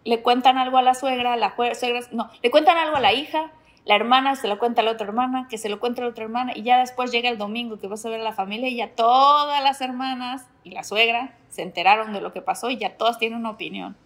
le 0.04 0.22
cuentan 0.22 0.58
algo 0.58 0.78
a 0.78 0.82
la 0.82 0.94
suegra, 0.94 1.36
la 1.36 1.54
suegra, 1.78 2.00
no, 2.12 2.30
le 2.42 2.50
cuentan 2.50 2.78
algo 2.78 2.96
a 2.96 3.00
la 3.00 3.12
hija, 3.12 3.52
la 3.86 3.94
hermana 3.94 4.34
se 4.36 4.48
lo 4.48 4.58
cuenta 4.58 4.82
a 4.82 4.84
la 4.84 4.90
otra 4.90 5.06
hermana, 5.06 5.46
que 5.48 5.58
se 5.58 5.68
lo 5.68 5.80
cuenta 5.80 6.02
a 6.02 6.04
la 6.04 6.10
otra 6.10 6.24
hermana, 6.24 6.52
y 6.54 6.62
ya 6.62 6.78
después 6.78 7.12
llega 7.12 7.30
el 7.30 7.38
domingo 7.38 7.78
que 7.78 7.86
vas 7.86 8.04
a 8.04 8.10
ver 8.10 8.20
a 8.20 8.24
la 8.24 8.32
familia 8.32 8.68
y 8.68 8.76
ya 8.76 8.90
todas 8.90 9.62
las 9.62 9.80
hermanas 9.80 10.42
y 10.64 10.72
la 10.72 10.82
suegra 10.82 11.34
se 11.50 11.62
enteraron 11.62 12.12
de 12.12 12.20
lo 12.20 12.32
que 12.32 12.42
pasó 12.42 12.68
y 12.68 12.76
ya 12.76 12.96
todas 12.96 13.18
tienen 13.18 13.38
una 13.38 13.50
opinión. 13.50 13.96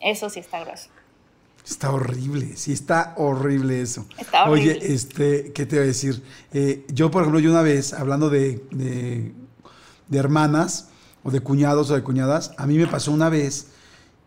Eso 0.00 0.28
sí 0.30 0.40
está 0.40 0.60
grueso. 0.60 0.90
Está 1.66 1.90
horrible, 1.90 2.56
sí 2.56 2.72
está 2.72 3.14
horrible 3.16 3.80
eso. 3.80 4.06
Está 4.18 4.48
horrible. 4.48 4.74
Oye, 4.74 4.92
este, 4.94 5.52
¿qué 5.52 5.66
te 5.66 5.76
voy 5.76 5.84
a 5.84 5.86
decir? 5.88 6.22
Eh, 6.52 6.86
yo, 6.88 7.10
por 7.10 7.22
ejemplo, 7.22 7.40
yo 7.40 7.50
una 7.50 7.62
vez, 7.62 7.92
hablando 7.94 8.30
de, 8.30 8.62
de, 8.70 9.32
de 10.06 10.18
hermanas, 10.18 10.90
o 11.24 11.30
de 11.30 11.40
cuñados 11.40 11.90
o 11.90 11.94
de 11.94 12.02
cuñadas, 12.02 12.52
a 12.56 12.66
mí 12.66 12.78
me 12.78 12.86
pasó 12.86 13.12
una 13.12 13.28
vez 13.28 13.68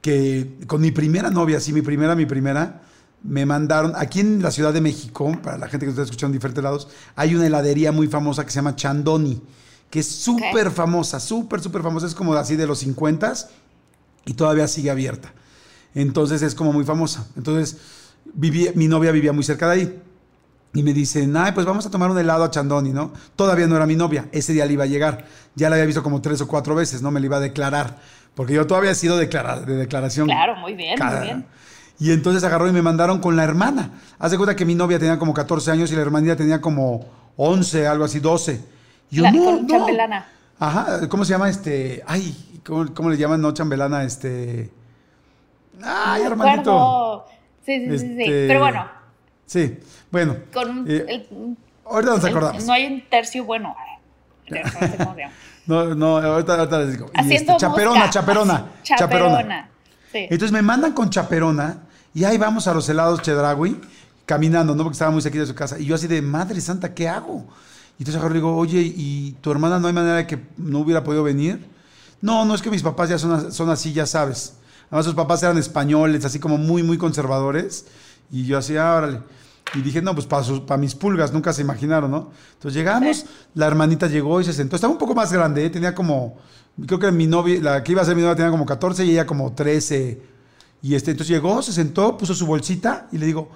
que 0.01 0.57
con 0.67 0.81
mi 0.81 0.91
primera 0.91 1.29
novia, 1.29 1.59
sí, 1.59 1.71
mi 1.73 1.81
primera, 1.81 2.15
mi 2.15 2.25
primera, 2.25 2.81
me 3.23 3.45
mandaron, 3.45 3.93
aquí 3.95 4.19
en 4.19 4.41
la 4.41 4.51
Ciudad 4.51 4.73
de 4.73 4.81
México, 4.81 5.31
para 5.43 5.57
la 5.57 5.67
gente 5.67 5.85
que 5.85 5.91
está 5.91 6.01
escuchando 6.01 6.33
en 6.33 6.39
diferentes 6.39 6.63
lados, 6.63 6.87
hay 7.15 7.35
una 7.35 7.45
heladería 7.45 7.91
muy 7.91 8.07
famosa 8.07 8.43
que 8.43 8.51
se 8.51 8.55
llama 8.55 8.75
Chandoni, 8.75 9.41
que 9.89 9.99
es 9.99 10.07
súper 10.07 10.71
famosa, 10.71 11.19
súper, 11.19 11.61
súper 11.61 11.83
famosa, 11.83 12.07
es 12.07 12.15
como 12.15 12.33
así 12.33 12.55
de 12.55 12.65
los 12.65 12.79
50 12.79 13.33
y 14.25 14.33
todavía 14.33 14.67
sigue 14.67 14.89
abierta. 14.89 15.33
Entonces 15.93 16.41
es 16.41 16.55
como 16.55 16.71
muy 16.71 16.85
famosa. 16.85 17.27
Entonces, 17.35 17.77
mi 18.33 18.87
novia 18.87 19.11
vivía 19.11 19.33
muy 19.33 19.43
cerca 19.43 19.67
de 19.67 19.73
ahí. 19.73 20.01
Y 20.73 20.83
me 20.83 20.93
dicen, 20.93 21.35
ay, 21.35 21.51
pues 21.51 21.65
vamos 21.65 21.85
a 21.85 21.91
tomar 21.91 22.09
un 22.09 22.17
helado 22.17 22.45
a 22.45 22.49
Chandoni, 22.49 22.91
¿no? 22.93 23.11
Todavía 23.35 23.67
no 23.67 23.75
era 23.75 23.85
mi 23.85 23.97
novia, 23.97 24.29
ese 24.31 24.53
día 24.53 24.65
le 24.65 24.71
iba 24.71 24.85
a 24.85 24.87
llegar. 24.87 25.25
Ya 25.53 25.69
la 25.69 25.75
había 25.75 25.85
visto 25.85 26.01
como 26.01 26.21
tres 26.21 26.39
o 26.39 26.47
cuatro 26.47 26.75
veces, 26.75 27.01
¿no? 27.01 27.11
Me 27.11 27.19
la 27.19 27.25
iba 27.25 27.37
a 27.37 27.41
declarar. 27.41 27.99
Porque 28.33 28.53
yo 28.53 28.65
todavía 28.65 28.91
he 28.91 28.95
sido 28.95 29.17
de 29.17 29.27
declaración. 29.27 30.27
Claro, 30.27 30.55
muy 30.55 30.73
bien, 30.73 30.97
muy 30.97 31.21
bien. 31.23 31.45
Y 32.01 32.11
entonces 32.11 32.43
agarró 32.43 32.67
y 32.67 32.71
me 32.71 32.81
mandaron 32.81 33.19
con 33.19 33.35
la 33.35 33.43
hermana. 33.43 33.91
Haz 34.17 34.31
de 34.31 34.37
cuenta 34.37 34.55
que 34.55 34.65
mi 34.65 34.73
novia 34.73 34.97
tenía 34.97 35.19
como 35.19 35.35
14 35.35 35.69
años 35.69 35.91
y 35.91 35.95
la 35.95 36.01
hermanita 36.01 36.35
tenía 36.35 36.59
como 36.59 37.05
11, 37.37 37.85
algo 37.85 38.05
así, 38.05 38.19
12. 38.19 38.59
Y 39.11 39.17
yo, 39.17 39.31
no, 39.31 39.67
chambelana. 39.67 40.25
Ajá, 40.57 41.07
¿cómo 41.07 41.23
se 41.23 41.33
llama 41.33 41.47
este? 41.47 42.01
Ay, 42.07 42.59
¿cómo, 42.65 43.07
le 43.11 43.17
llaman? 43.17 43.39
No, 43.39 43.53
chambelana, 43.53 44.03
este... 44.03 44.71
Ay, 45.83 46.23
hermanito. 46.23 47.23
Sí, 47.63 47.85
sí, 47.87 47.91
sí, 47.91 47.99
sí, 47.99 48.21
este, 48.23 48.47
Pero 48.47 48.59
bueno. 48.61 48.89
Sí, 49.45 49.77
bueno. 50.09 50.37
Con 50.51 50.85
eh, 50.89 51.27
ahorita 51.85 52.15
nos 52.15 52.25
acordamos. 52.25 52.65
no 52.65 52.73
hay 52.73 52.87
un 52.87 53.01
tercio 53.11 53.45
bueno. 53.45 53.75
No, 55.67 55.93
no, 55.93 56.17
ahorita, 56.17 56.55
ahorita 56.55 56.79
les 56.79 56.93
digo. 56.93 57.11
Haciendo 57.13 57.51
este, 57.51 57.61
chaperona, 57.61 58.09
chaperona, 58.09 58.65
chaperona. 58.81 59.29
Chaperona. 59.37 59.69
Sí. 60.11 60.17
Entonces 60.23 60.51
me 60.51 60.63
mandan 60.63 60.93
con 60.93 61.11
chaperona 61.11 61.83
y 62.13 62.23
ahí 62.23 62.37
vamos 62.37 62.67
a 62.67 62.73
los 62.73 62.87
helados 62.89 63.21
Chedragui, 63.21 63.79
caminando, 64.25 64.75
¿no? 64.75 64.83
Porque 64.83 64.95
estaba 64.95 65.11
muy 65.11 65.21
cerquita 65.21 65.41
de 65.41 65.47
su 65.47 65.55
casa. 65.55 65.79
Y 65.79 65.85
yo 65.85 65.95
así 65.95 66.07
de, 66.07 66.21
madre 66.21 66.59
santa, 66.61 66.93
¿qué 66.93 67.07
hago? 67.07 67.45
Y 67.97 68.03
entonces 68.03 68.21
le 68.23 68.33
digo, 68.35 68.55
oye, 68.55 68.81
¿y 68.81 69.33
tu 69.41 69.51
hermana 69.51 69.79
no 69.79 69.87
hay 69.87 69.93
manera 69.93 70.15
de 70.15 70.27
que 70.27 70.39
no 70.57 70.79
hubiera 70.79 71.03
podido 71.03 71.23
venir? 71.23 71.65
No, 72.21 72.45
no 72.45 72.55
es 72.55 72.61
que 72.61 72.69
mis 72.69 72.83
papás 72.83 73.09
ya 73.09 73.17
son, 73.17 73.51
son 73.51 73.69
así, 73.69 73.93
ya 73.93 74.05
sabes. 74.05 74.53
Además, 74.89 75.05
sus 75.05 75.15
papás 75.15 75.41
eran 75.43 75.57
españoles, 75.57 76.25
así 76.25 76.39
como 76.39 76.57
muy, 76.57 76.83
muy 76.83 76.97
conservadores. 76.97 77.85
Y 78.31 78.45
yo 78.45 78.57
así, 78.57 78.75
ah, 78.77 78.95
órale. 78.95 79.21
Y 79.73 79.81
dije, 79.81 80.01
no, 80.01 80.13
pues 80.13 80.25
para, 80.25 80.43
para 80.65 80.77
mis 80.77 80.95
pulgas, 80.95 81.31
nunca 81.31 81.53
se 81.53 81.61
imaginaron, 81.61 82.11
¿no? 82.11 82.31
Entonces 82.53 82.77
llegamos, 82.77 83.25
la 83.53 83.67
hermanita 83.67 84.07
llegó 84.07 84.41
y 84.41 84.43
se 84.43 84.53
sentó. 84.53 84.75
Estaba 84.75 84.91
un 84.91 84.99
poco 84.99 85.15
más 85.15 85.31
grande, 85.31 85.65
¿eh? 85.65 85.69
tenía 85.69 85.95
como, 85.95 86.37
creo 86.85 86.99
que 86.99 87.11
mi 87.11 87.27
novia, 87.27 87.61
la 87.61 87.83
que 87.83 87.93
iba 87.93 88.01
a 88.01 88.05
ser 88.05 88.15
mi 88.15 88.21
novia 88.21 88.35
tenía 88.35 88.51
como 88.51 88.65
14 88.65 89.05
y 89.05 89.11
ella 89.11 89.25
como 89.25 89.53
13 89.53 90.30
y 90.81 90.95
este, 90.95 91.11
entonces 91.11 91.33
llegó, 91.33 91.61
se 91.61 91.73
sentó, 91.73 92.17
puso 92.17 92.33
su 92.33 92.45
bolsita 92.45 93.07
y 93.11 93.17
le 93.17 93.25
digo, 93.25 93.49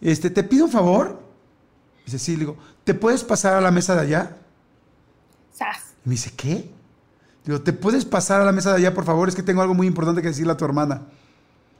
este, 0.00 0.30
¿te 0.30 0.42
pido 0.42 0.64
un 0.64 0.70
favor? 0.70 1.20
Dice, 2.04 2.18
sí, 2.18 2.32
le 2.32 2.40
digo, 2.40 2.56
¿te 2.84 2.94
puedes 2.94 3.22
pasar 3.24 3.54
a 3.54 3.60
la 3.60 3.70
mesa 3.70 3.94
de 3.94 4.00
allá? 4.00 4.36
¡Sas! 5.52 5.94
Y 6.04 6.08
me 6.08 6.14
dice, 6.14 6.32
¿qué? 6.36 6.70
Digo, 7.44 7.60
¿te 7.60 7.72
puedes 7.72 8.04
pasar 8.04 8.40
a 8.40 8.44
la 8.44 8.52
mesa 8.52 8.70
de 8.70 8.76
allá, 8.76 8.94
por 8.94 9.04
favor? 9.04 9.28
Es 9.28 9.34
que 9.34 9.42
tengo 9.42 9.62
algo 9.62 9.74
muy 9.74 9.86
importante 9.86 10.22
que 10.22 10.28
decirle 10.28 10.52
a 10.52 10.56
tu 10.56 10.64
hermana. 10.64 11.02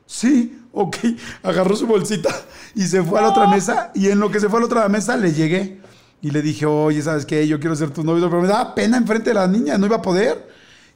Sí, 0.06 0.60
ok. 0.72 0.96
Agarró 1.42 1.74
su 1.76 1.86
bolsita 1.86 2.30
y 2.74 2.82
se 2.82 3.02
fue 3.02 3.18
a 3.18 3.22
la 3.22 3.28
otra 3.30 3.46
mesa. 3.48 3.90
Y 3.94 4.08
en 4.08 4.20
lo 4.20 4.30
que 4.30 4.40
se 4.40 4.48
fue 4.48 4.58
a 4.58 4.60
la 4.60 4.66
otra 4.66 4.88
mesa 4.88 5.16
le 5.16 5.32
llegué. 5.32 5.80
Y 6.20 6.30
le 6.30 6.42
dije, 6.42 6.66
oye, 6.66 7.02
¿sabes 7.02 7.26
qué? 7.26 7.46
Yo 7.48 7.58
quiero 7.58 7.74
ser 7.74 7.90
tu 7.90 8.04
novio. 8.04 8.28
Pero 8.28 8.42
me 8.42 8.48
daba 8.48 8.74
pena 8.74 8.96
enfrente 8.96 9.30
de 9.30 9.34
la 9.34 9.46
niña, 9.46 9.78
no 9.78 9.86
iba 9.86 9.96
a 9.96 10.02
poder. 10.02 10.51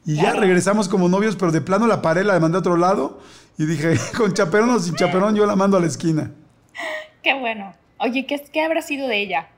Y 0.06 0.14
ya 0.14 0.34
regresamos 0.34 0.88
como 0.88 1.08
novios, 1.08 1.34
pero 1.34 1.50
de 1.50 1.60
plano 1.60 1.88
la 1.88 2.00
paré, 2.00 2.22
la 2.22 2.38
mandé 2.38 2.56
a 2.56 2.60
otro 2.60 2.76
lado. 2.76 3.18
Y 3.58 3.66
dije, 3.66 3.96
con 4.16 4.32
chaperón 4.32 4.70
o 4.70 4.78
sin 4.78 4.94
chaperón, 4.94 5.34
yo 5.34 5.44
la 5.46 5.56
mando 5.56 5.76
a 5.76 5.80
la 5.80 5.86
esquina. 5.86 6.30
Qué 7.22 7.34
bueno. 7.34 7.74
Oye, 7.98 8.24
¿qué, 8.24 8.40
qué 8.52 8.62
habrá 8.62 8.82
sido 8.82 9.08
de 9.08 9.20
ella? 9.20 9.48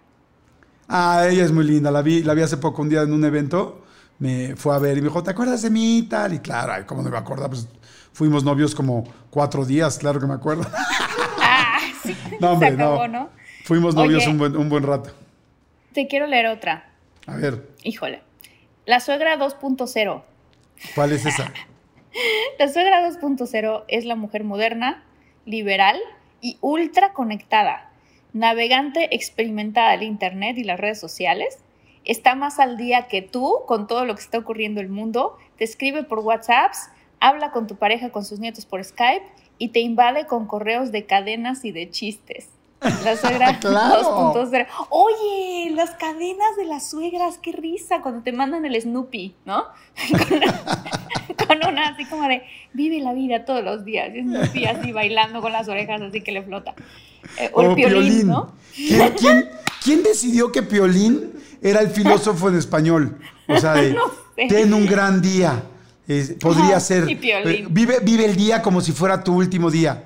Ah, 0.88 1.26
ella 1.28 1.44
es 1.44 1.53
muy 1.53 1.64
linda. 1.64 1.90
La 1.90 2.01
vi, 2.01 2.22
la 2.22 2.32
vi 2.32 2.40
hace 2.40 2.57
poco 2.57 2.80
un 2.80 2.88
día 2.88 3.03
en 3.03 3.12
un 3.12 3.22
evento. 3.24 3.84
Me 4.18 4.57
fue 4.57 4.74
a 4.74 4.78
ver 4.78 4.96
y 4.96 5.03
me 5.03 5.09
dijo, 5.09 5.22
¿te 5.22 5.30
acuerdas 5.30 5.61
de 5.61 5.68
mí? 5.68 6.07
Tal. 6.09 6.32
Y 6.32 6.38
claro, 6.38 6.84
¿cómo 6.86 7.03
no 7.03 7.11
me 7.11 7.18
acuerdo? 7.18 7.46
Pues 7.49 7.68
fuimos 8.14 8.42
novios 8.42 8.74
como 8.74 9.05
cuatro 9.28 9.66
días, 9.66 9.99
claro 9.99 10.18
que 10.18 10.26
me 10.26 10.34
acuerdo. 10.34 10.66
Ah, 11.40 11.78
sí. 12.03 12.16
No, 12.40 12.53
hombre, 12.53 12.72
no. 12.72 13.30
Fuimos 13.64 13.94
novios 13.94 14.26
un, 14.26 14.38
buen, 14.38 14.57
un 14.57 14.68
buen 14.68 14.82
rato. 14.82 15.11
Te 15.92 16.07
quiero 16.07 16.26
leer 16.26 16.46
otra. 16.46 16.90
A 17.26 17.36
ver. 17.36 17.68
Híjole. 17.84 18.22
La 18.84 19.01
suegra 19.01 19.38
2.0. 19.38 20.22
¿Cuál 20.94 21.12
es 21.12 21.26
esa? 21.26 21.52
La 22.58 22.68
suegra 22.68 23.08
2.0 23.08 23.84
es 23.88 24.04
la 24.04 24.16
mujer 24.16 24.42
moderna, 24.42 25.04
liberal 25.44 25.98
y 26.40 26.58
ultra 26.60 27.12
conectada, 27.12 27.92
navegante 28.32 29.14
experimentada 29.14 29.92
del 29.92 30.02
Internet 30.02 30.58
y 30.58 30.64
las 30.64 30.80
redes 30.80 30.98
sociales. 30.98 31.58
Está 32.04 32.34
más 32.34 32.58
al 32.58 32.76
día 32.76 33.06
que 33.06 33.22
tú 33.22 33.60
con 33.66 33.86
todo 33.86 34.04
lo 34.04 34.14
que 34.14 34.22
está 34.22 34.38
ocurriendo 34.38 34.80
en 34.80 34.86
el 34.86 34.92
mundo, 34.92 35.36
te 35.56 35.64
escribe 35.64 36.02
por 36.02 36.20
WhatsApps, 36.20 36.90
habla 37.20 37.52
con 37.52 37.66
tu 37.66 37.76
pareja, 37.76 38.10
con 38.10 38.24
sus 38.24 38.40
nietos 38.40 38.66
por 38.66 38.82
Skype 38.82 39.26
y 39.58 39.68
te 39.68 39.80
invade 39.80 40.26
con 40.26 40.46
correos 40.46 40.90
de 40.92 41.06
cadenas 41.06 41.64
y 41.64 41.72
de 41.72 41.90
chistes. 41.90 42.48
La 42.80 43.16
suegra 43.20 43.58
claro. 43.58 44.34
2.0. 44.34 44.66
Oye, 44.90 45.70
las 45.74 45.90
cadenas 45.90 46.56
de 46.56 46.64
las 46.64 46.88
suegras, 46.88 47.38
qué 47.38 47.52
risa 47.52 48.00
cuando 48.02 48.22
te 48.22 48.32
mandan 48.32 48.64
el 48.64 48.80
Snoopy, 48.80 49.34
¿no? 49.44 49.64
Con 51.46 51.58
una, 51.66 51.88
así 51.88 52.04
como 52.04 52.26
de 52.28 52.42
vive 52.72 53.00
la 53.00 53.12
vida 53.12 53.44
todos 53.44 53.64
los 53.64 53.84
días. 53.84 54.10
Y 54.14 54.22
Snoopy 54.22 54.66
así 54.66 54.92
bailando 54.92 55.40
con 55.40 55.52
las 55.52 55.68
orejas 55.68 56.00
así 56.00 56.20
que 56.20 56.32
le 56.32 56.42
flota. 56.42 56.74
Eh, 57.38 57.50
o, 57.52 57.62
el 57.62 57.74
piolín, 57.74 58.28
¿no? 58.28 58.52
¿Quién, 59.82 60.02
decidió 60.02 60.52
que 60.52 60.62
Piolín 60.62 61.32
era 61.62 61.80
el 61.80 61.90
filósofo 61.90 62.48
en 62.48 62.56
español? 62.56 63.18
O 63.48 63.58
sea, 63.58 63.74
de, 63.74 63.96
ten 64.36 64.72
un 64.72 64.86
gran 64.86 65.20
día. 65.20 65.62
podría 66.40 66.80
ser. 66.80 67.08
Eh, 67.08 67.66
vive, 67.68 68.00
vive 68.02 68.24
el 68.24 68.36
día 68.36 68.62
como 68.62 68.80
si 68.80 68.92
fuera 68.92 69.22
tu 69.22 69.34
último 69.34 69.70
día. 69.70 70.04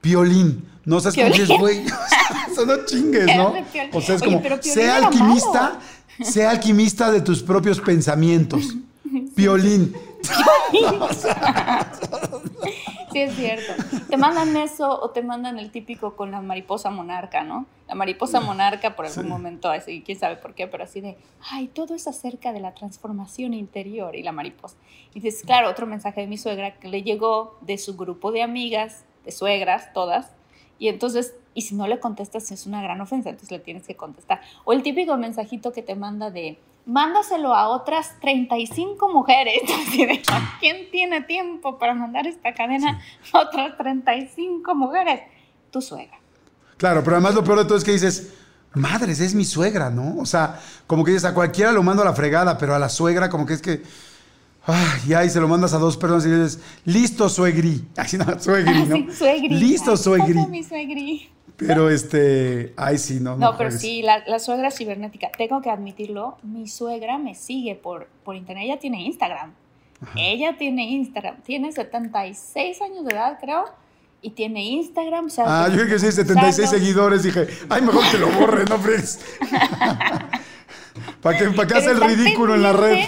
Piolín. 0.00 0.75
No 0.86 1.00
seas 1.00 1.14
como 1.14 1.26
es 1.26 1.48
güey. 1.48 1.84
Eso 2.50 2.64
no 2.64 2.86
chingues, 2.86 3.26
¿no? 3.36 3.52
O 3.92 4.00
sea, 4.00 4.14
es 4.14 4.22
como, 4.22 4.40
sea 4.60 4.96
alquimista, 4.96 5.80
sea 6.22 6.50
alquimista 6.50 7.10
de 7.10 7.20
tus 7.20 7.42
propios 7.42 7.80
pensamientos. 7.80 8.76
Piolín. 9.34 9.94
sí, 13.12 13.20
es 13.20 13.34
cierto. 13.34 13.72
Te 14.08 14.16
mandan 14.16 14.56
eso 14.56 15.00
o 15.00 15.10
te 15.10 15.22
mandan 15.22 15.58
el 15.58 15.72
típico 15.72 16.14
con 16.14 16.30
la 16.30 16.40
mariposa 16.40 16.90
monarca, 16.90 17.42
¿no? 17.42 17.66
La 17.88 17.96
mariposa 17.96 18.40
monarca 18.40 18.94
por 18.94 19.06
algún 19.06 19.28
momento, 19.28 19.68
así, 19.68 20.02
quién 20.06 20.18
sabe 20.18 20.36
por 20.36 20.54
qué, 20.54 20.68
pero 20.68 20.84
así 20.84 21.00
de, 21.00 21.18
ay, 21.50 21.68
todo 21.68 21.94
es 21.94 22.06
acerca 22.06 22.52
de 22.52 22.60
la 22.60 22.74
transformación 22.74 23.54
interior 23.54 24.14
y 24.14 24.22
la 24.22 24.32
mariposa. 24.32 24.76
Y 25.14 25.20
dices, 25.20 25.42
claro, 25.44 25.68
otro 25.68 25.86
mensaje 25.86 26.20
de 26.20 26.26
mi 26.28 26.38
suegra 26.38 26.78
que 26.78 26.88
le 26.88 27.02
llegó 27.02 27.58
de 27.60 27.76
su 27.76 27.96
grupo 27.96 28.32
de 28.32 28.42
amigas, 28.42 29.04
de 29.24 29.32
suegras, 29.32 29.92
todas, 29.92 30.35
y 30.78 30.88
entonces, 30.88 31.34
y 31.54 31.62
si 31.62 31.74
no 31.74 31.86
le 31.86 32.00
contestas 32.00 32.50
es 32.52 32.66
una 32.66 32.82
gran 32.82 33.00
ofensa, 33.00 33.30
entonces 33.30 33.50
le 33.50 33.64
tienes 33.64 33.86
que 33.86 33.96
contestar. 33.96 34.40
O 34.64 34.72
el 34.72 34.82
típico 34.82 35.16
mensajito 35.16 35.72
que 35.72 35.82
te 35.82 35.94
manda 35.94 36.30
de, 36.30 36.58
mándaselo 36.86 37.54
a 37.54 37.68
otras 37.68 38.18
35 38.20 39.08
mujeres. 39.12 39.60
¿Quién 40.60 40.90
tiene 40.90 41.22
tiempo 41.22 41.78
para 41.78 41.94
mandar 41.94 42.26
esta 42.26 42.54
cadena 42.54 43.00
a 43.32 43.40
otras 43.40 43.76
35 43.76 44.74
mujeres? 44.74 45.20
Tu 45.70 45.80
suegra. 45.80 46.18
Claro, 46.76 47.02
pero 47.02 47.16
además 47.16 47.34
lo 47.34 47.42
peor 47.42 47.58
de 47.58 47.64
todo 47.64 47.78
es 47.78 47.84
que 47.84 47.92
dices, 47.92 48.34
madres, 48.74 49.20
es 49.20 49.34
mi 49.34 49.44
suegra, 49.44 49.90
¿no? 49.90 50.18
O 50.18 50.26
sea, 50.26 50.60
como 50.86 51.04
que 51.04 51.12
dices, 51.12 51.24
a 51.24 51.34
cualquiera 51.34 51.72
lo 51.72 51.82
mando 51.82 52.02
a 52.02 52.04
la 52.04 52.12
fregada, 52.12 52.58
pero 52.58 52.74
a 52.74 52.78
la 52.78 52.88
suegra 52.88 53.28
como 53.28 53.46
que 53.46 53.54
es 53.54 53.62
que... 53.62 53.82
Ay, 54.66 55.00
y 55.08 55.14
ahí 55.14 55.30
se 55.30 55.40
lo 55.40 55.46
mandas 55.48 55.72
a 55.74 55.78
dos 55.78 55.96
personas 55.96 56.26
y 56.26 56.30
dices, 56.30 56.60
listo, 56.84 57.28
suegri. 57.28 57.84
Así 57.96 58.18
no, 58.18 58.24
suegri, 58.40 58.72
Ah, 58.74 58.84
¿no? 58.88 58.96
sí, 58.96 59.08
suegri. 59.16 59.48
Listo, 59.48 59.96
suegri. 59.96 60.34
mi 60.46 60.62
suegri. 60.64 61.30
Pero 61.56 61.88
este, 61.88 62.74
ay, 62.76 62.98
sí, 62.98 63.18
no. 63.20 63.36
No, 63.36 63.56
pero 63.56 63.70
sí, 63.70 64.02
la, 64.02 64.22
la 64.26 64.38
suegra 64.38 64.70
cibernética. 64.70 65.30
Tengo 65.38 65.62
que 65.62 65.70
admitirlo, 65.70 66.36
mi 66.42 66.66
suegra 66.68 67.16
me 67.16 67.34
sigue 67.34 67.74
por, 67.76 68.08
por 68.24 68.36
internet. 68.36 68.64
Ella 68.66 68.78
tiene 68.78 69.02
Instagram. 69.04 69.52
Ella 70.16 70.56
tiene 70.58 70.90
Instagram. 70.90 71.36
Tiene 71.42 71.72
76 71.72 72.82
años 72.82 73.06
de 73.06 73.14
edad, 73.14 73.38
creo. 73.40 73.64
Y 74.20 74.30
tiene 74.30 74.64
Instagram. 74.64 75.26
o 75.26 75.30
sea, 75.30 75.44
Ah, 75.46 75.68
yo 75.68 75.76
que 75.76 75.84
creo 75.84 75.94
que 75.94 75.98
sí, 76.00 76.12
76 76.12 76.58
usarlo. 76.68 76.78
seguidores. 76.78 77.22
Dije, 77.22 77.46
ay, 77.70 77.80
mejor 77.80 78.02
que 78.10 78.18
lo 78.18 78.28
borre, 78.32 78.64
no 78.68 78.78
fregues. 78.78 79.20
¿Para 81.22 81.38
qué, 81.38 81.44
qué 81.46 81.50
Pero 81.56 81.78
hace 81.78 81.90
el 81.90 82.00
ridículo 82.00 82.54
en 82.54 82.62
la 82.62 82.72
red? 82.72 82.98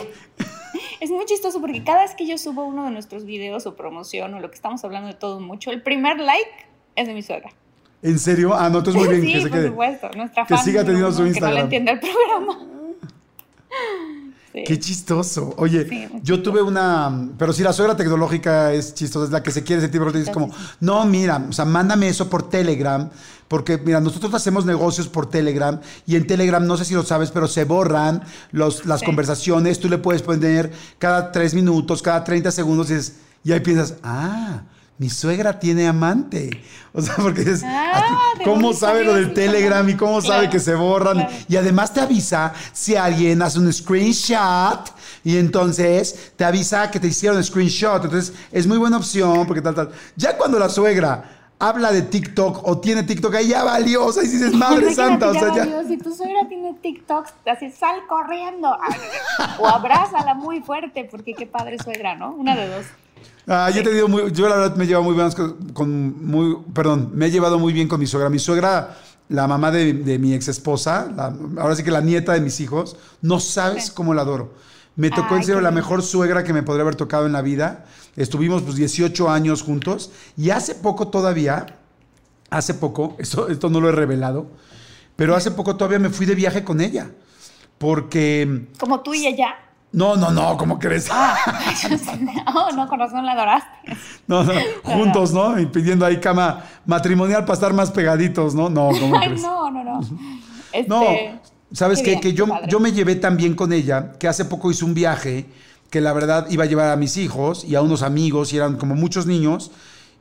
Es 1.00 1.10
muy 1.10 1.24
chistoso 1.26 1.60
porque 1.60 1.84
cada 1.84 2.02
vez 2.02 2.14
que 2.14 2.26
yo 2.26 2.38
subo 2.38 2.64
uno 2.64 2.84
de 2.84 2.90
nuestros 2.90 3.24
videos 3.24 3.66
o 3.66 3.76
promoción 3.76 4.34
o 4.34 4.40
lo 4.40 4.48
que 4.50 4.56
estamos 4.56 4.82
hablando 4.84 5.08
de 5.08 5.14
todo 5.14 5.40
mucho, 5.40 5.70
el 5.70 5.82
primer 5.82 6.18
like 6.18 6.50
es 6.96 7.06
de 7.06 7.14
mi 7.14 7.22
suegra. 7.22 7.50
¿En 8.02 8.18
serio? 8.18 8.54
Ah, 8.54 8.68
no, 8.70 8.78
entonces 8.78 9.02
muy 9.02 9.08
bien 9.16 9.22
sí, 9.26 9.32
que 9.32 9.40
se 9.42 9.48
por 9.48 9.58
quede. 9.58 9.68
supuesto. 9.68 10.10
Nuestra 10.16 10.44
que 10.46 10.54
fan 10.56 10.64
siga 10.64 10.84
teniendo 10.84 11.12
su 11.12 11.22
uno, 11.22 11.32
Que 11.32 11.40
no 11.40 11.46
le 11.46 11.60
Instagram. 11.60 11.64
entiende 11.64 11.92
el 11.92 12.00
programa. 12.00 12.58
Sí. 14.52 14.64
Qué 14.66 14.78
chistoso. 14.78 15.54
Oye, 15.58 15.86
Sí, 15.86 16.08
yo 16.22 16.42
tuve 16.42 16.62
una. 16.62 17.28
Pero 17.38 17.52
si 17.52 17.62
la 17.62 17.72
suegra 17.72 17.96
tecnológica 17.96 18.72
es 18.72 18.94
chistosa, 18.94 19.26
es 19.26 19.30
la 19.30 19.42
que 19.42 19.50
se 19.50 19.62
quiere 19.62 19.82
sentir, 19.82 20.00
porque 20.00 20.18
dices 20.18 20.32
como, 20.32 20.50
no, 20.80 21.04
mira, 21.04 21.44
o 21.48 21.52
sea, 21.52 21.64
mándame 21.66 22.08
eso 22.08 22.30
por 22.30 22.48
Telegram. 22.48 23.10
Porque, 23.48 23.78
mira, 23.78 24.00
nosotros 24.00 24.32
hacemos 24.34 24.66
negocios 24.66 25.08
por 25.08 25.28
Telegram 25.30 25.80
y 26.06 26.16
en 26.16 26.26
Telegram, 26.26 26.64
no 26.66 26.76
sé 26.76 26.84
si 26.84 26.94
lo 26.94 27.02
sabes, 27.02 27.30
pero 27.30 27.48
se 27.48 27.64
borran 27.64 28.22
los, 28.52 28.84
las 28.86 29.00
Sí. 29.00 29.06
conversaciones. 29.06 29.80
Tú 29.80 29.88
le 29.88 29.98
puedes 29.98 30.22
poner 30.22 30.70
cada 30.98 31.32
tres 31.32 31.54
minutos, 31.54 32.02
cada 32.02 32.24
30 32.24 32.50
segundos 32.50 32.90
y, 32.90 32.94
dices- 32.94 33.14
y 33.44 33.52
ahí 33.52 33.60
piensas, 33.60 33.94
ah, 34.02 34.62
mi 34.98 35.08
suegra 35.10 35.58
tiene 35.60 35.86
amante. 35.88 36.50
O 36.92 37.00
sea, 37.00 37.14
porque 37.16 37.40
dices, 37.44 37.62
Ah, 37.64 37.92
"Ah, 38.02 38.32
¿cómo 38.44 38.72
sabe 38.72 39.04
lo 39.04 39.14
del 39.14 39.26
eso?" 39.26 39.34
Telegram 39.34 39.88
y 39.88 39.94
cómo 39.94 40.20
sabe 40.20 40.50
que 40.50 40.58
se 40.58 40.74
borran? 40.74 41.18
claro. 41.18 41.30
Y 41.48 41.54
además 41.56 41.94
te 41.94 42.00
avisa 42.00 42.52
si 42.72 42.96
alguien 42.96 43.40
hace 43.42 43.60
un 43.60 43.72
screenshot 43.72 44.92
y 45.22 45.36
entonces 45.36 46.32
te 46.36 46.44
avisa 46.44 46.90
que 46.90 46.98
te 46.98 47.06
hicieron 47.08 47.42
screenshot. 47.44 48.04
Entonces 48.04 48.32
es 48.50 48.66
muy 48.66 48.78
buena 48.78 48.96
opción 48.96 49.46
porque 49.46 49.62
tal, 49.62 49.74
tal. 49.74 49.90
Ya 50.16 50.36
cuando 50.36 50.58
la 50.58 50.68
suegra 50.68 51.37
habla 51.58 51.90
de 51.92 52.02
TikTok 52.02 52.66
o 52.66 52.78
tiene 52.78 53.02
TikTok, 53.02 53.34
ahí 53.34 53.48
ya 53.48 53.64
valió. 53.64 54.06
O 54.06 54.12
sea, 54.12 54.22
y 54.24 54.28
dices, 54.28 54.52
madre 54.54 54.94
santa, 54.94 55.28
o 55.30 55.32
sea, 55.32 55.54
ya. 55.54 55.64
valió, 55.66 55.86
Si 55.88 55.98
tu 55.98 56.14
suegra 56.14 56.48
tiene 56.48 56.74
TikToks, 56.74 57.32
así 57.46 57.70
sal 57.70 57.96
corriendo. 58.08 58.76
O 59.58 59.66
abrázala 59.66 60.34
muy 60.34 60.60
fuerte, 60.60 61.08
porque 61.10 61.34
qué 61.34 61.46
padre 61.46 61.76
suegra, 61.82 62.14
¿no? 62.14 62.32
Una 62.32 62.54
de 62.56 62.68
dos. 62.68 62.86
Ah, 63.46 63.70
yo 63.70 63.80
he 63.80 63.84
tenido 63.84 64.08
muy, 64.08 64.30
yo 64.32 64.48
la 64.48 64.56
verdad 64.56 64.76
me 64.76 64.84
he 64.84 64.86
llevado 64.86 65.04
muy 65.04 65.14
buenas 65.14 65.34
con, 65.34 65.54
con 65.72 66.26
muy, 66.26 66.58
perdón, 66.74 67.10
me 67.14 67.26
he 67.26 67.30
llevado 67.30 67.58
muy 67.58 67.72
bien 67.72 67.88
con 67.88 67.98
mi 67.98 68.06
suegra. 68.06 68.28
Mi 68.28 68.38
suegra, 68.38 68.96
la 69.30 69.48
mamá 69.48 69.70
de, 69.70 69.94
de 69.94 70.18
mi 70.18 70.34
ex 70.34 70.48
esposa, 70.48 71.08
ahora 71.58 71.74
sí 71.74 71.82
que 71.82 71.90
la 71.90 72.02
nieta 72.02 72.34
de 72.34 72.40
mis 72.40 72.60
hijos, 72.60 72.96
no 73.22 73.40
sabes 73.40 73.86
Sí. 73.86 73.92
cómo 73.94 74.12
la 74.12 74.22
adoro. 74.22 74.52
Me 74.98 75.10
tocó 75.10 75.34
Ay, 75.34 75.36
en 75.38 75.44
serio 75.44 75.60
la 75.60 75.70
lindo. 75.70 75.80
mejor 75.80 76.02
suegra 76.02 76.42
que 76.44 76.52
me 76.52 76.62
podría 76.62 76.82
haber 76.82 76.96
tocado 76.96 77.24
en 77.26 77.32
la 77.32 77.40
vida. 77.40 77.84
Estuvimos 78.16 78.62
pues 78.62 78.74
18 78.76 79.30
años 79.30 79.62
juntos 79.62 80.10
y 80.36 80.50
hace 80.50 80.74
poco 80.74 81.06
todavía, 81.08 81.66
hace 82.50 82.74
poco, 82.74 83.14
esto, 83.20 83.48
esto 83.48 83.70
no 83.70 83.80
lo 83.80 83.88
he 83.88 83.92
revelado, 83.92 84.46
pero 85.16 85.34
hace 85.36 85.52
poco 85.52 85.76
todavía 85.76 85.98
me 86.00 86.10
fui 86.10 86.26
de 86.26 86.34
viaje 86.34 86.64
con 86.64 86.80
ella. 86.80 87.10
Porque, 87.78 88.66
Como 88.78 89.00
tú 89.00 89.14
y 89.14 89.24
ella. 89.26 89.54
no, 89.92 90.16
no, 90.16 90.32
no, 90.32 90.56
¿cómo 90.56 90.80
crees? 90.80 91.08
Ah, 91.12 91.36
oh, 92.54 92.74
no, 92.74 92.88
con 92.88 92.98
razón 92.98 93.24
la 93.24 93.32
adoraste. 93.32 93.96
No, 94.26 94.42
no, 94.42 94.52
juntos, 94.82 95.32
¿no? 95.32 95.60
Y 95.60 95.66
pidiendo 95.66 96.04
ahí 96.04 96.18
cama 96.18 96.64
matrimonial 96.86 97.42
para 97.44 97.54
estar 97.54 97.72
más 97.72 97.92
pegaditos, 97.92 98.52
¿no? 98.54 98.68
No, 98.68 98.88
¿cómo 98.98 99.16
Ay, 99.16 99.28
crees? 99.28 99.42
no, 99.42 99.70
no, 99.70 99.84
no. 99.84 100.00
Este, 100.72 100.88
No, 100.88 101.02
¿sabes 101.72 101.98
qué 101.98 102.04
qué? 102.04 102.10
bien, 102.10 102.20
que 102.20 102.32
yo, 102.34 102.46
padre. 102.46 102.66
yo 102.68 102.80
me 102.80 102.92
llevé 102.92 103.16
tan 103.16 103.36
bien 103.36 103.54
con 103.54 103.72
ella 103.72 104.12
que 104.18 104.28
hace 104.28 104.44
poco 104.44 104.70
hice 104.70 104.84
un 104.84 104.94
viaje 104.94 105.46
que 105.90 106.00
la 106.00 106.12
verdad 106.12 106.46
iba 106.50 106.64
a 106.64 106.66
llevar 106.66 106.90
a 106.90 106.96
mis 106.96 107.16
hijos 107.16 107.64
y 107.64 107.74
a 107.74 107.80
unos 107.82 108.02
amigos 108.02 108.52
y 108.52 108.56
eran 108.56 108.76
como 108.76 108.94
muchos 108.94 109.26
niños 109.26 109.70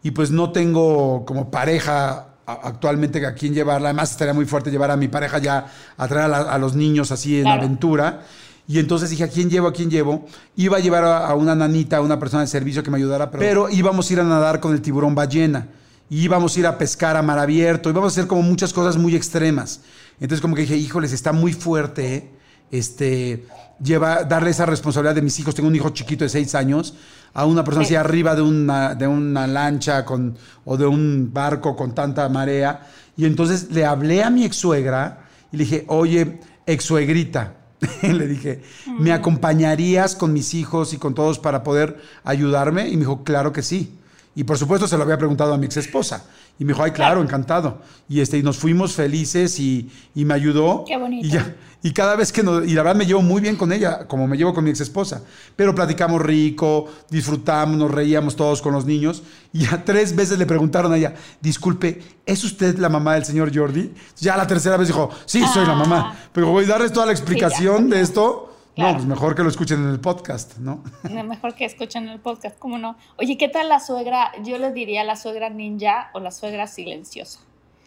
y 0.03 0.11
pues 0.11 0.31
no 0.31 0.51
tengo 0.51 1.25
como 1.25 1.51
pareja 1.51 2.27
actualmente 2.45 3.25
a 3.25 3.33
quien 3.33 3.53
llevarla. 3.53 3.89
Además 3.89 4.11
estaría 4.11 4.33
muy 4.33 4.45
fuerte 4.45 4.71
llevar 4.71 4.91
a 4.91 4.95
mi 4.97 5.07
pareja 5.09 5.37
ya 5.39 5.65
a 5.97 6.07
traer 6.07 6.25
a, 6.25 6.27
la- 6.29 6.51
a 6.53 6.57
los 6.57 6.75
niños 6.75 7.11
así 7.11 7.37
en 7.37 7.43
Claro. 7.43 7.61
aventura. 7.61 8.21
Y 8.69 8.79
entonces 8.79 9.09
dije, 9.09 9.23
¿a 9.23 9.27
quién 9.29 9.49
llevo? 9.49 9.67
¿A 9.67 9.73
quién 9.73 9.89
llevo? 9.89 10.25
Iba 10.55 10.77
a 10.77 10.79
llevar 10.79 11.03
a, 11.03 11.27
a 11.27 11.35
una 11.35 11.55
nanita, 11.55 11.97
a 11.97 12.01
una 12.01 12.19
persona 12.19 12.41
de 12.41 12.47
servicio 12.47 12.83
que 12.83 12.91
me 12.91 12.97
ayudara, 12.97 13.29
pero, 13.31 13.39
pero 13.41 13.69
íbamos 13.69 14.09
a 14.09 14.13
ir 14.13 14.19
a 14.19 14.23
nadar 14.23 14.59
con 14.59 14.73
el 14.73 14.81
tiburón 14.81 15.15
ballena. 15.15 15.67
Y 16.09 16.21
íbamos 16.23 16.55
a 16.55 16.59
ir 16.61 16.67
a 16.67 16.77
pescar 16.77 17.17
a 17.17 17.21
mar 17.21 17.39
abierto. 17.39 17.89
Íbamos 17.89 18.11
a 18.11 18.13
hacer 18.13 18.27
como 18.27 18.41
muchas 18.41 18.71
cosas 18.71 18.95
muy 18.97 19.15
extremas. 19.15 19.81
Entonces 20.19 20.41
como 20.41 20.55
que 20.55 20.61
dije, 20.61 20.75
híjoles, 20.75 21.13
está 21.13 21.31
muy 21.31 21.53
fuerte, 21.53 22.31
este, 22.71 23.45
lleva, 23.81 24.23
darle 24.23 24.49
esa 24.49 24.65
responsabilidad 24.65 25.15
de 25.15 25.21
mis 25.21 25.39
hijos. 25.39 25.55
Tengo 25.55 25.69
un 25.69 25.75
hijo 25.75 25.89
chiquito 25.89 26.23
de 26.23 26.29
seis 26.29 26.55
años, 26.55 26.95
a 27.33 27.45
una 27.45 27.63
persona 27.63 27.85
Sí. 27.85 27.95
así 27.95 28.05
arriba 28.07 28.35
de 28.35 28.41
una, 28.41 28.95
de 28.95 29.07
una 29.07 29.45
lancha 29.47 30.05
con, 30.05 30.35
o 30.65 30.75
de 30.77 30.87
un 30.87 31.29
barco 31.33 31.75
con 31.75 31.93
tanta 31.93 32.27
marea. 32.29 32.87
Y 33.15 33.25
entonces 33.25 33.71
le 33.71 33.85
hablé 33.85 34.23
a 34.23 34.29
mi 34.29 34.43
ex 34.43 34.55
suegra 34.57 35.25
y 35.51 35.57
le 35.57 35.63
dije, 35.63 35.85
oye, 35.87 36.39
ex 36.65 36.83
suegrita. 36.83 37.53
le 38.01 38.27
dije, 38.27 38.63
¿me 38.99 39.11
acompañarías 39.11 40.15
con 40.15 40.33
mis 40.33 40.55
hijos 40.55 40.93
y 40.93 40.97
con 40.97 41.13
todos 41.13 41.37
para 41.37 41.63
poder 41.63 42.01
ayudarme? 42.23 42.89
Y 42.89 42.93
me 42.93 43.01
dijo, 43.01 43.23
claro 43.23 43.53
que 43.53 43.61
sí. 43.61 43.93
Y 44.37 44.43
por 44.43 44.55
supuesto 44.55 44.87
se 44.87 44.95
lo 44.97 45.01
había 45.01 45.17
preguntado 45.17 45.51
a 45.51 45.57
mi 45.57 45.65
ex 45.65 45.77
esposa. 45.77 46.23
Y 46.59 46.63
me 46.63 46.71
dijo, 46.73 46.83
ay, 46.83 46.91
claro, 46.91 47.23
encantado. 47.23 47.81
Y, 48.07 48.19
este, 48.21 48.37
y 48.37 48.43
nos 48.43 48.57
fuimos 48.57 48.93
felices 48.93 49.59
y, 49.59 49.89
y 50.13 50.25
me 50.25 50.35
ayudó. 50.35 50.83
Qué 50.87 50.95
bonito. 50.95 51.25
Y, 51.25 51.31
ya, 51.31 51.55
y 51.81 51.91
cada 51.91 52.15
vez 52.15 52.31
que 52.31 52.43
nos... 52.43 52.63
Y 52.67 52.73
la 52.73 52.83
verdad 52.83 52.95
me 52.97 53.07
llevo 53.07 53.23
muy 53.23 53.41
bien 53.41 53.55
con 53.55 53.73
ella, 53.73 54.07
como 54.07 54.27
me 54.27 54.37
llevo 54.37 54.53
con 54.53 54.63
mi 54.63 54.69
ex 54.69 54.79
esposa. 54.81 55.23
Pero 55.55 55.73
platicamos 55.73 56.21
rico, 56.21 56.87
disfrutamos, 57.09 57.77
nos 57.77 57.89
reíamos 57.89 58.35
todos 58.35 58.61
con 58.61 58.73
los 58.73 58.85
niños. 58.85 59.23
Y 59.53 59.65
ya 59.65 59.83
tres 59.83 60.15
veces 60.15 60.37
le 60.37 60.45
preguntaron 60.45 60.93
a 60.93 60.97
ella, 60.97 61.15
disculpe, 61.41 62.03
¿es 62.23 62.43
usted 62.43 62.77
la 62.77 62.89
mamá 62.89 63.15
del 63.15 63.25
señor 63.25 63.51
Jordi? 63.51 63.91
Ya 64.19 64.37
la 64.37 64.45
tercera 64.45 64.77
vez 64.77 64.87
dijo, 64.87 65.09
sí, 65.25 65.43
soy 65.51 65.65
la 65.65 65.73
Ah. 65.73 65.75
mamá. 65.77 66.15
Pero 66.31 66.51
voy 66.51 66.65
a 66.65 66.67
darles 66.67 66.93
toda 66.93 67.07
la 67.07 67.11
explicación 67.11 67.89
de 67.89 68.01
esto. 68.01 68.53
No, 68.77 68.93
pues 68.93 69.05
mejor 69.05 69.35
que 69.35 69.43
lo 69.43 69.49
escuchen 69.49 69.83
en 69.83 69.89
el 69.89 69.99
podcast, 69.99 70.57
¿no? 70.57 70.83
No, 71.09 71.23
Mejor 71.23 71.55
que 71.55 71.65
escuchen 71.65 72.07
el 72.09 72.19
podcast, 72.19 72.57
¿cómo 72.59 72.77
no? 72.77 72.95
Oye, 73.17 73.37
¿qué 73.37 73.49
tal 73.49 73.69
la 73.69 73.79
suegra? 73.79 74.31
Yo 74.43 74.57
les 74.57 74.73
diría 74.73 75.03
la 75.03 75.15
suegra 75.15 75.49
ninja 75.49 76.09
o 76.13 76.19
la 76.19 76.31
suegra 76.31 76.67
silenciosa. 76.67 77.39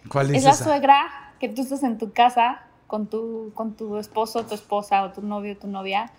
¿Cuál 0.08 0.30
es, 0.30 0.38
Es 0.38 0.44
la 0.44 0.50
esa? 0.50 0.64
suegra 0.64 1.32
que 1.38 1.48
tú 1.48 1.62
estás 1.62 1.82
en 1.82 1.98
tu 1.98 2.12
casa 2.12 2.62
con 2.86 3.06
tu, 3.06 3.52
con 3.54 3.74
tu 3.74 3.98
esposo, 3.98 4.44
tu 4.44 4.54
esposa 4.54 5.04
o 5.04 5.12
tu 5.12 5.22
novio, 5.22 5.56
tu 5.56 5.68
novia 5.68 6.10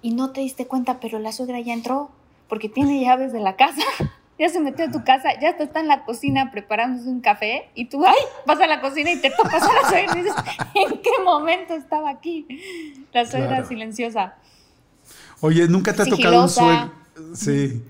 y 0.00 0.12
no 0.12 0.30
te 0.30 0.42
diste 0.42 0.66
cuenta, 0.66 1.00
pero 1.00 1.18
la 1.18 1.32
suegra 1.32 1.58
ya 1.60 1.72
entró 1.72 2.10
porque 2.48 2.68
tiene 2.68 3.00
llaves 3.00 3.32
de 3.32 3.40
la 3.40 3.56
casa. 3.56 3.82
Ya 4.38 4.48
se 4.48 4.60
metió 4.60 4.84
a 4.84 4.90
tu 4.90 5.02
casa, 5.02 5.30
ya 5.40 5.48
está, 5.50 5.64
está 5.64 5.80
en 5.80 5.88
la 5.88 6.04
cocina 6.04 6.50
preparándose 6.52 7.08
un 7.08 7.20
café 7.20 7.70
y 7.74 7.86
tú, 7.86 8.04
ay, 8.06 8.14
vas 8.46 8.60
a 8.60 8.66
la 8.68 8.80
cocina 8.80 9.10
y 9.10 9.20
te 9.20 9.30
topas 9.30 9.62
a 9.62 9.72
la 9.72 9.88
suegra 9.88 10.12
y 10.14 10.22
dices, 10.22 10.34
¿en 10.74 10.98
qué 11.00 11.10
momento 11.24 11.74
estaba 11.74 12.08
aquí? 12.10 12.46
La 13.12 13.24
suegra 13.26 13.48
Claro. 13.48 13.66
silenciosa. 13.68 14.34
Oye, 15.40 15.66
¿nunca 15.68 15.92
te 15.92 16.02
ha 16.02 16.06
tocado 16.06 16.42
un 16.42 16.48
suegro? 16.48 16.92
Sí. 17.34 17.82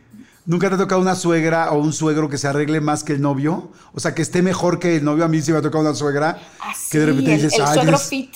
¿Nunca 0.46 0.70
te 0.70 0.76
ha 0.76 0.78
tocado 0.78 1.00
una 1.02 1.14
suegra 1.14 1.70
o 1.72 1.78
un 1.78 1.92
suegro 1.92 2.30
que 2.30 2.38
se 2.38 2.48
arregle 2.48 2.80
más 2.80 3.04
que 3.04 3.12
el 3.12 3.20
novio? 3.20 3.70
O 3.92 4.00
sea, 4.00 4.14
que 4.14 4.22
esté 4.22 4.40
mejor 4.40 4.78
que 4.78 4.96
el 4.96 5.04
novio. 5.04 5.26
A 5.26 5.28
mí 5.28 5.42
sí 5.42 5.52
me 5.52 5.58
ha 5.58 5.62
tocado 5.62 5.84
una 5.84 5.94
suegra 5.94 6.38
Así, 6.60 6.90
que 6.92 6.98
de 7.00 7.06
repente 7.06 7.30
Ah, 7.30 7.34
el, 7.34 7.42
dices, 7.42 7.58
el 7.58 7.64
"Ay, 7.66 7.74
suegro 7.74 7.96
es-". 7.96 8.08
fit. 8.08 8.34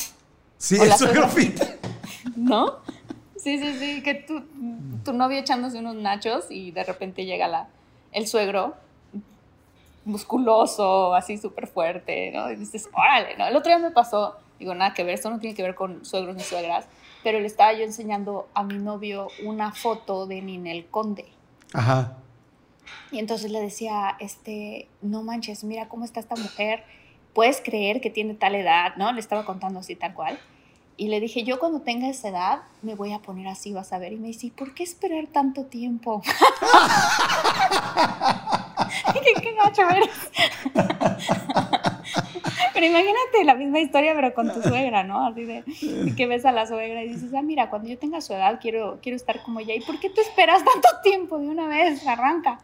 Sí, 0.58 0.78
o 0.78 0.84
el 0.84 0.92
suegro 0.92 1.28
fit. 1.30 1.58
¿No? 2.36 2.76
Sí, 3.38 3.58
sí, 3.58 3.74
sí, 3.78 4.02
que 4.02 4.14
tu, 4.14 4.42
tu 5.02 5.12
novio 5.14 5.38
echándose 5.38 5.78
unos 5.78 5.96
nachos 5.96 6.44
y 6.50 6.70
de 6.72 6.84
repente 6.84 7.24
llega 7.24 7.48
la, 7.48 7.68
el 8.12 8.26
suegro 8.26 8.74
musculoso, 10.04 11.14
así 11.14 11.38
súper 11.38 11.66
fuerte, 11.66 12.30
¿no? 12.32 12.50
Y 12.50 12.56
dices, 12.56 12.88
órale, 12.92 13.36
¿no? 13.36 13.46
El 13.46 13.56
otro 13.56 13.70
día 13.70 13.78
me 13.78 13.90
pasó, 13.90 14.36
digo, 14.58 14.74
nada 14.74 14.94
que 14.94 15.04
ver, 15.04 15.14
esto 15.14 15.30
no 15.30 15.38
tiene 15.38 15.54
que 15.54 15.62
ver 15.62 15.74
con 15.74 16.04
suegros 16.04 16.36
ni 16.36 16.42
suegras, 16.42 16.86
pero 17.22 17.38
le 17.38 17.46
estaba 17.46 17.72
yo 17.72 17.84
enseñando 17.84 18.48
a 18.54 18.64
mi 18.64 18.78
novio 18.78 19.28
una 19.44 19.72
foto 19.72 20.26
de 20.26 20.42
Ninel 20.42 20.86
Conde. 20.86 21.26
Ajá. 21.72 22.16
Y 23.10 23.18
entonces 23.18 23.50
le 23.50 23.60
decía, 23.60 24.16
este, 24.18 24.88
no 25.02 25.22
manches, 25.22 25.64
mira 25.64 25.88
cómo 25.88 26.04
está 26.04 26.20
esta 26.20 26.34
mujer, 26.34 26.84
puedes 27.32 27.60
creer 27.60 28.00
que 28.00 28.10
tiene 28.10 28.34
tal 28.34 28.54
edad, 28.54 28.96
¿no? 28.96 29.12
Le 29.12 29.20
estaba 29.20 29.44
contando 29.44 29.80
así 29.80 29.94
tal 29.94 30.14
cual. 30.14 30.38
Y 30.96 31.08
le 31.08 31.20
dije, 31.20 31.42
yo 31.42 31.58
cuando 31.58 31.80
tenga 31.80 32.08
esa 32.08 32.28
edad 32.28 32.62
me 32.82 32.94
voy 32.94 33.12
a 33.12 33.18
poner 33.18 33.48
así, 33.48 33.72
vas 33.72 33.92
a 33.92 33.98
ver. 33.98 34.12
Y 34.12 34.16
me 34.16 34.28
dice, 34.28 34.46
¿y 34.48 34.50
por 34.50 34.74
qué 34.74 34.82
esperar 34.82 35.26
tanto 35.26 35.64
tiempo? 35.64 36.22
¿Qué, 39.12 39.20
qué 39.40 39.54
gacho 39.54 39.82
eres? 39.88 40.10
Pero 42.74 42.86
imagínate 42.86 43.44
la 43.44 43.54
misma 43.54 43.80
historia, 43.80 44.14
pero 44.14 44.34
con 44.34 44.52
tu 44.52 44.60
suegra, 44.62 45.04
¿no? 45.04 45.26
Así 45.26 45.44
de 45.44 45.62
que 46.16 46.26
ves 46.26 46.44
a 46.44 46.52
la 46.52 46.66
suegra 46.66 47.04
y 47.04 47.08
dices, 47.10 47.32
ah, 47.34 47.42
mira, 47.42 47.70
cuando 47.70 47.88
yo 47.88 47.98
tenga 47.98 48.20
su 48.20 48.32
edad 48.32 48.58
quiero, 48.60 48.98
quiero 49.02 49.14
estar 49.16 49.42
como 49.42 49.60
ella. 49.60 49.74
¿Y 49.74 49.80
por 49.80 50.00
qué 50.00 50.10
tú 50.10 50.20
esperas 50.20 50.64
tanto 50.64 50.88
tiempo 51.02 51.38
de 51.38 51.48
una 51.48 51.68
vez? 51.68 52.04
Arranca. 52.06 52.58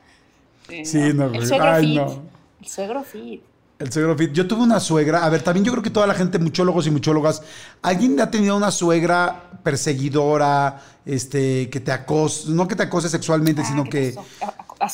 Sí, 0.85 1.12
no, 1.14 1.26
El 1.26 1.47
suegro 1.47 1.68
Ay, 1.70 1.87
fit. 1.87 1.97
no. 1.97 2.22
El 2.61 2.66
suegro 2.66 3.03
fit. 3.05 3.43
El 3.79 3.93
suegro 3.93 4.16
fit. 4.16 4.33
Yo 4.33 4.47
tuve 4.47 4.62
una 4.62 4.81
suegra. 4.81 5.24
A 5.24 5.29
ver, 5.29 5.43
también 5.43 5.64
yo 5.64 5.70
creo 5.72 5.83
que 5.83 5.91
toda 5.91 6.07
la 6.07 6.14
gente, 6.14 6.39
muchólogos 6.39 6.87
y 6.87 6.91
muchólogas, 6.91 7.43
¿alguien 7.81 8.18
ha 8.20 8.31
tenido 8.31 8.57
una 8.57 8.72
suegra 8.72 9.51
perseguidora, 9.62 10.81
este, 11.07 11.70
que 11.70 11.79
te 11.81 11.93
acose, 11.93 12.51
no 12.51 12.66
que 12.66 12.74
te 12.74 12.83
acose 12.83 13.09
sexualmente, 13.09 13.64
sino 13.64 13.83
Ah, 13.83 13.89
que, 13.91 14.14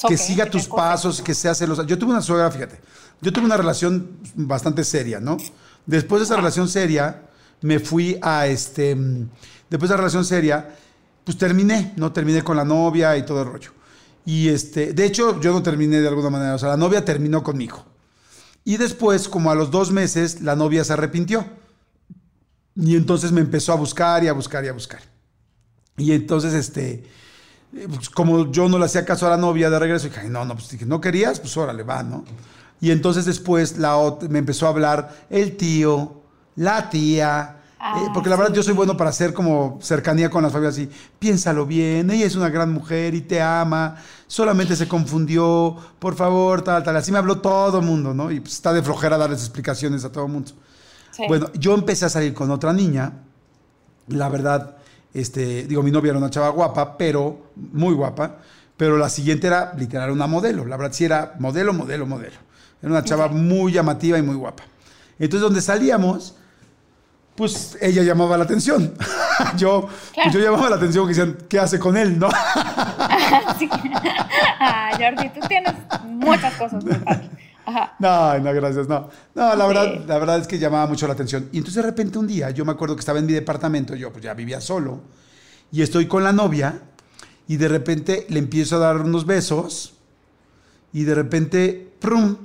que 0.08 0.18
siga 0.18 0.46
tus 0.50 0.66
acose. 0.66 0.76
pasos, 0.76 1.22
que 1.22 1.34
sea 1.34 1.54
celosa? 1.54 1.84
Yo 1.86 1.98
tuve 1.98 2.10
una 2.10 2.20
suegra, 2.20 2.50
fíjate, 2.50 2.78
yo 3.22 3.32
tuve 3.32 3.46
una 3.46 3.56
relación 3.56 4.18
bastante 4.34 4.84
seria, 4.84 5.18
¿no? 5.18 5.38
Después 5.86 6.20
de 6.20 6.24
esa 6.24 6.36
relación 6.36 6.68
seria, 6.68 7.22
me 7.62 7.78
fui 7.78 8.18
a 8.20 8.46
este, 8.46 8.94
después 9.70 9.88
de 9.88 9.94
la 9.94 9.96
relación 9.96 10.26
seria, 10.26 10.76
pues 11.24 11.38
terminé, 11.38 11.94
¿no? 11.96 12.12
Terminé 12.12 12.42
con 12.42 12.56
la 12.56 12.64
novia 12.66 13.16
y 13.16 13.24
todo 13.24 13.40
el 13.42 13.48
rollo. 13.48 13.70
Y 14.26 14.48
este, 14.48 14.92
de 14.92 15.06
hecho, 15.06 15.40
yo 15.40 15.52
no 15.52 15.62
terminé 15.62 16.00
de 16.02 16.08
alguna 16.08 16.28
manera, 16.28 16.54
o 16.54 16.58
sea, 16.58 16.70
la 16.70 16.76
novia 16.76 17.02
terminó 17.02 17.42
conmigo. 17.42 17.93
Y 18.64 18.76
después, 18.78 19.28
como 19.28 19.50
a 19.50 19.54
los 19.54 19.70
dos 19.70 19.90
meses, 19.90 20.40
la 20.40 20.56
novia 20.56 20.84
se 20.84 20.94
arrepintió. 20.94 21.44
Y 22.76 22.96
entonces 22.96 23.30
me 23.30 23.40
empezó 23.40 23.72
a 23.72 23.76
buscar 23.76 24.24
y 24.24 24.28
a 24.28 24.32
buscar 24.32 24.64
y 24.64 24.68
a 24.68 24.72
buscar. 24.72 25.00
Y 25.96 26.12
entonces, 26.12 26.54
este, 26.54 27.04
pues, 27.94 28.10
como 28.10 28.50
yo 28.50 28.68
no 28.68 28.78
le 28.78 28.86
hacía 28.86 29.04
caso 29.04 29.26
a 29.26 29.30
la 29.30 29.36
novia 29.36 29.70
de 29.70 29.78
regreso, 29.78 30.06
dije, 30.06 30.20
"Ay, 30.20 30.28
no, 30.28 30.44
no, 30.44 30.54
pues 30.54 30.70
dije, 30.70 30.86
no 30.86 31.00
querías, 31.00 31.40
pues 31.40 31.56
órale, 31.56 31.82
va, 31.82 32.02
¿no? 32.02 32.24
Y 32.80 32.90
entonces 32.90 33.24
después 33.24 33.78
la 33.78 33.96
me 34.28 34.40
empezó 34.40 34.66
a 34.66 34.70
hablar 34.70 35.26
el 35.30 35.56
tío, 35.56 36.22
la 36.56 36.90
tía, 36.90 37.62
Ah, 37.86 38.00
eh, 38.02 38.10
porque 38.14 38.30
la 38.30 38.36
verdad 38.36 38.50
sí. 38.50 38.56
yo 38.56 38.62
soy 38.62 38.72
bueno 38.72 38.96
para 38.96 39.10
hacer 39.10 39.34
como 39.34 39.78
cercanía 39.82 40.30
con 40.30 40.42
las 40.42 40.50
familias 40.50 40.74
así, 40.74 40.88
piénsalo 41.18 41.66
bien, 41.66 42.10
ella 42.10 42.24
es 42.24 42.34
una 42.34 42.48
gran 42.48 42.72
mujer 42.72 43.14
y 43.14 43.20
te 43.20 43.42
ama, 43.42 43.96
solamente 44.26 44.74
se 44.74 44.88
confundió, 44.88 45.76
por 45.98 46.14
favor, 46.14 46.62
tal, 46.62 46.82
tal, 46.82 46.96
así 46.96 47.12
me 47.12 47.18
habló 47.18 47.42
todo 47.42 47.80
el 47.80 47.84
mundo, 47.84 48.14
¿no? 48.14 48.30
Y 48.30 48.40
pues 48.40 48.54
está 48.54 48.72
de 48.72 48.82
flojera 48.82 49.18
darles 49.18 49.40
explicaciones 49.40 50.02
a 50.02 50.10
todo 50.10 50.24
el 50.24 50.32
mundo. 50.32 50.52
Sí. 51.10 51.24
Bueno, 51.28 51.50
yo 51.58 51.74
empecé 51.74 52.06
a 52.06 52.08
salir 52.08 52.32
con 52.32 52.50
otra 52.50 52.72
niña. 52.72 53.12
La 54.08 54.30
verdad, 54.30 54.78
este, 55.12 55.64
digo, 55.64 55.82
mi 55.82 55.90
novia 55.90 56.08
era 56.08 56.18
una 56.18 56.30
chava 56.30 56.48
guapa, 56.48 56.96
pero 56.96 57.50
muy 57.54 57.92
guapa. 57.92 58.38
Pero 58.78 58.96
la 58.96 59.10
siguiente 59.10 59.46
era 59.46 59.74
literal 59.76 60.10
una 60.10 60.26
modelo. 60.26 60.64
La 60.64 60.78
verdad, 60.78 60.94
sí 60.94 61.04
era 61.04 61.34
modelo, 61.38 61.74
modelo, 61.74 62.06
modelo. 62.06 62.36
Era 62.80 62.90
una 62.90 63.04
chava 63.04 63.28
muy 63.28 63.72
llamativa 63.72 64.18
y 64.18 64.22
muy 64.22 64.36
guapa. 64.36 64.64
Entonces, 65.18 65.42
donde 65.42 65.60
salíamos, 65.60 66.36
pues 67.34 67.76
ella 67.80 68.02
llamaba 68.02 68.36
la 68.36 68.44
atención. 68.44 68.94
yo, 69.56 69.82
Claro. 69.82 69.90
pues, 70.14 70.32
yo 70.34 70.40
llamaba 70.40 70.70
la 70.70 70.76
atención 70.76 71.04
que 71.06 71.08
decían, 71.14 71.36
¿qué 71.48 71.58
hace 71.58 71.78
con 71.78 71.96
él? 71.96 72.18
¿No? 72.18 72.28
Sí. 73.58 73.68
Ah, 74.60 74.90
Jordi, 74.98 75.28
tú 75.30 75.40
tienes 75.48 75.72
muchas 76.06 76.54
cosas 76.54 76.84
muy. 76.84 76.94
Ajá. 77.66 77.94
No, 77.98 78.38
no, 78.38 78.52
gracias, 78.52 78.88
no. 78.88 79.08
No, 79.34 79.54
la 79.56 79.66
verdad, 79.66 80.04
la 80.06 80.18
verdad 80.18 80.38
es 80.38 80.46
que 80.46 80.58
llamaba 80.58 80.86
mucho 80.86 81.06
la 81.06 81.14
atención. 81.14 81.48
Y 81.52 81.58
entonces 81.58 81.82
de 81.82 81.88
repente 81.88 82.18
un 82.18 82.26
día, 82.26 82.50
yo 82.50 82.64
me 82.64 82.72
acuerdo 82.72 82.94
que 82.94 83.00
estaba 83.00 83.18
en 83.18 83.26
mi 83.26 83.32
departamento, 83.32 83.94
yo 83.94 84.12
pues 84.12 84.22
ya 84.24 84.34
vivía 84.34 84.60
solo, 84.60 85.00
y 85.72 85.82
estoy 85.82 86.06
con 86.06 86.22
la 86.24 86.32
novia, 86.32 86.80
y 87.48 87.56
de 87.56 87.68
repente 87.68 88.26
le 88.28 88.38
empiezo 88.38 88.76
a 88.76 88.80
dar 88.80 88.96
unos 88.98 89.26
besos, 89.26 89.94
y 90.92 91.04
de 91.04 91.14
repente, 91.14 91.92
¡prum! 92.00 92.36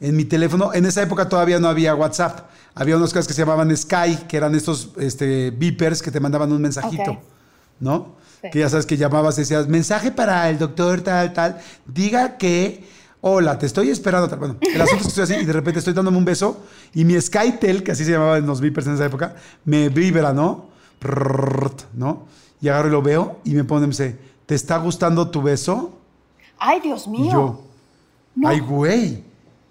En 0.00 0.16
mi 0.16 0.24
teléfono, 0.24 0.72
en 0.72 0.86
esa 0.86 1.02
época 1.02 1.28
todavía 1.28 1.58
no 1.58 1.68
había 1.68 1.94
WhatsApp, 1.94 2.48
había 2.74 2.96
unas 2.96 3.10
cosas 3.10 3.26
que 3.26 3.34
se 3.34 3.42
llamaban 3.42 3.76
Sky, 3.76 4.16
que 4.28 4.36
eran 4.36 4.54
estos 4.54 4.90
este, 4.98 5.50
beepers 5.50 6.02
que 6.02 6.10
te 6.12 6.20
mandaban 6.20 6.52
un 6.52 6.62
mensajito. 6.62 7.18
¿no? 7.80 8.14
Sí. 8.42 8.48
Que 8.52 8.60
ya 8.60 8.68
sabes 8.68 8.86
que 8.86 8.96
llamabas 8.96 9.36
y 9.38 9.42
decías, 9.42 9.66
mensaje 9.68 10.10
para 10.12 10.48
el 10.50 10.58
doctor 10.58 11.00
tal, 11.00 11.32
tal, 11.32 11.58
diga 11.86 12.36
que, 12.36 12.84
hola, 13.20 13.58
te 13.58 13.66
estoy 13.66 13.90
esperando. 13.90 14.28
tal". 14.28 14.38
Bueno, 14.38 14.56
el 14.60 14.80
asunto 14.80 14.96
es 15.08 15.14
que 15.14 15.20
estoy 15.20 15.24
así 15.36 15.42
y 15.42 15.44
de 15.44 15.52
repente 15.52 15.80
estoy 15.80 15.94
dándome 15.94 16.18
un 16.18 16.24
beso 16.24 16.60
y 16.94 17.04
mi 17.04 17.20
SkyTel, 17.20 17.82
que 17.82 17.92
así 17.92 18.04
se 18.04 18.12
llamaba 18.12 18.38
en 18.38 18.46
los 18.46 18.60
beepers 18.60 18.86
en 18.86 18.94
esa 18.94 19.06
época, 19.06 19.34
me 19.64 19.88
vibra, 19.88 20.32
¿no? 20.32 20.68
Y 22.60 22.68
agarro 22.68 22.88
y 22.88 22.92
lo 22.92 23.02
veo 23.02 23.40
y 23.44 23.54
me 23.54 23.64
pone, 23.64 23.82
me 23.82 23.88
dice, 23.90 24.18
¿te 24.46 24.54
está 24.54 24.78
gustando 24.78 25.28
tu 25.30 25.42
beso? 25.42 25.98
Ay, 26.58 26.80
Dios 26.80 27.06
mío. 27.06 27.24
Y 27.26 27.30
yo, 27.32 27.62
No. 28.36 28.48
ay, 28.48 28.60
güey. 28.60 29.24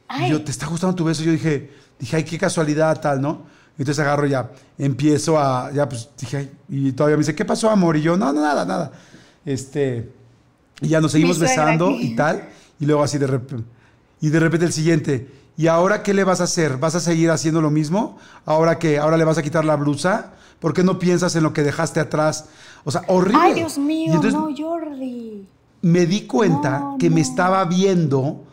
Ay. 0.07 0.27
Y 0.27 0.31
yo, 0.31 0.43
¿te 0.43 0.51
está 0.51 0.67
gustando 0.67 0.95
tu 0.95 1.03
beso? 1.03 1.23
Yo 1.23 1.31
dije, 1.31 1.71
dije, 1.99 2.15
ay, 2.15 2.23
qué 2.23 2.37
casualidad, 2.37 2.99
tal, 3.01 3.21
¿no? 3.21 3.43
Entonces 3.77 4.03
agarro 4.03 4.25
ya, 4.25 4.49
empiezo 4.77 5.37
a, 5.39 5.71
ya 5.71 5.87
pues 5.87 6.09
dije, 6.19 6.37
ay, 6.37 6.51
y 6.69 6.91
todavía 6.93 7.15
me 7.17 7.21
dice, 7.21 7.35
¿qué 7.35 7.45
pasó, 7.45 7.69
amor? 7.69 7.95
Y 7.97 8.01
yo, 8.01 8.17
no, 8.17 8.33
no, 8.33 8.41
nada, 8.41 8.65
nada. 8.65 8.91
Este, 9.45 10.09
y 10.81 10.87
ya 10.89 10.99
nos 11.01 11.11
seguimos 11.11 11.37
besando 11.39 11.89
aquí. 11.89 12.13
y 12.13 12.15
tal. 12.15 12.49
Y 12.79 12.85
luego 12.85 13.03
así 13.03 13.17
de 13.17 13.27
repente, 13.27 13.63
y 14.19 14.29
de 14.29 14.39
repente 14.39 14.65
el 14.65 14.73
siguiente, 14.73 15.31
¿y 15.57 15.67
ahora 15.67 16.01
qué 16.03 16.13
le 16.13 16.23
vas 16.23 16.41
a 16.41 16.45
hacer? 16.45 16.77
¿Vas 16.77 16.95
a 16.95 16.99
seguir 16.99 17.29
haciendo 17.29 17.61
lo 17.61 17.69
mismo? 17.69 18.17
¿Ahora 18.45 18.79
qué? 18.79 18.97
¿Ahora 18.97 19.17
le 19.17 19.23
vas 19.25 19.37
a 19.37 19.43
quitar 19.43 19.63
la 19.65 19.75
blusa? 19.75 20.33
¿Por 20.59 20.73
qué 20.73 20.83
no 20.83 20.97
piensas 20.97 21.35
en 21.35 21.43
lo 21.43 21.53
que 21.53 21.61
dejaste 21.61 21.99
atrás? 21.99 22.45
O 22.83 22.91
sea, 22.91 23.03
horrible. 23.07 23.39
Ay, 23.41 23.53
Dios 23.53 23.77
mío, 23.77 24.07
entonces, 24.15 24.33
no, 24.33 24.49
Jordi. 24.57 25.47
me 25.83 26.05
di 26.07 26.21
cuenta 26.21 26.79
No, 26.79 26.97
que 26.99 27.11
me 27.11 27.21
estaba 27.21 27.63
viendo, 27.65 28.43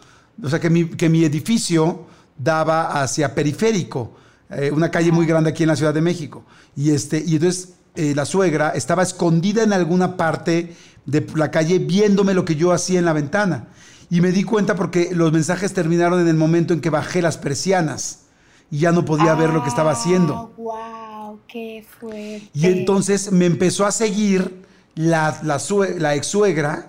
o 0.42 0.48
sea, 0.48 0.60
que 0.60 0.70
mi, 0.70 0.86
que 0.86 1.08
mi 1.08 1.24
edificio 1.24 2.06
daba 2.36 3.02
hacia 3.02 3.34
periférico, 3.34 4.16
eh, 4.50 4.70
una 4.72 4.90
calle 4.90 5.12
muy 5.12 5.26
grande 5.26 5.50
aquí 5.50 5.62
en 5.62 5.68
la 5.68 5.76
Ciudad 5.76 5.94
de 5.94 6.00
México. 6.00 6.44
Y, 6.76 6.90
este, 6.90 7.22
y 7.24 7.36
entonces 7.36 7.74
eh, 7.94 8.14
la 8.14 8.24
suegra 8.24 8.70
estaba 8.70 9.02
escondida 9.02 9.62
en 9.62 9.72
alguna 9.72 10.16
parte 10.16 10.74
de 11.06 11.26
la 11.34 11.50
calle 11.50 11.78
viéndome 11.78 12.34
lo 12.34 12.44
que 12.44 12.56
yo 12.56 12.72
hacía 12.72 12.98
en 12.98 13.04
la 13.04 13.12
ventana. 13.12 13.68
Y 14.10 14.20
me 14.20 14.32
di 14.32 14.44
cuenta 14.44 14.74
porque 14.74 15.10
los 15.12 15.32
mensajes 15.32 15.72
terminaron 15.72 16.20
en 16.20 16.28
el 16.28 16.36
momento 16.36 16.74
en 16.74 16.80
que 16.80 16.90
bajé 16.90 17.22
las 17.22 17.38
persianas 17.38 18.24
y 18.70 18.78
ya 18.78 18.92
no 18.92 19.04
podía 19.04 19.34
ver 19.34 19.50
lo 19.50 19.62
que 19.62 19.68
estaba 19.68 19.92
haciendo. 19.92 20.52
Wow, 20.56 21.04
Ah, 21.24 21.36
qué 21.48 21.84
fuerte. 21.98 22.50
Y 22.52 22.66
entonces 22.66 23.32
me 23.32 23.46
empezó 23.46 23.86
a 23.86 23.92
seguir 23.92 24.62
la, 24.94 25.38
la, 25.42 25.60
la 25.98 26.14
ex 26.14 26.26
suegra 26.26 26.86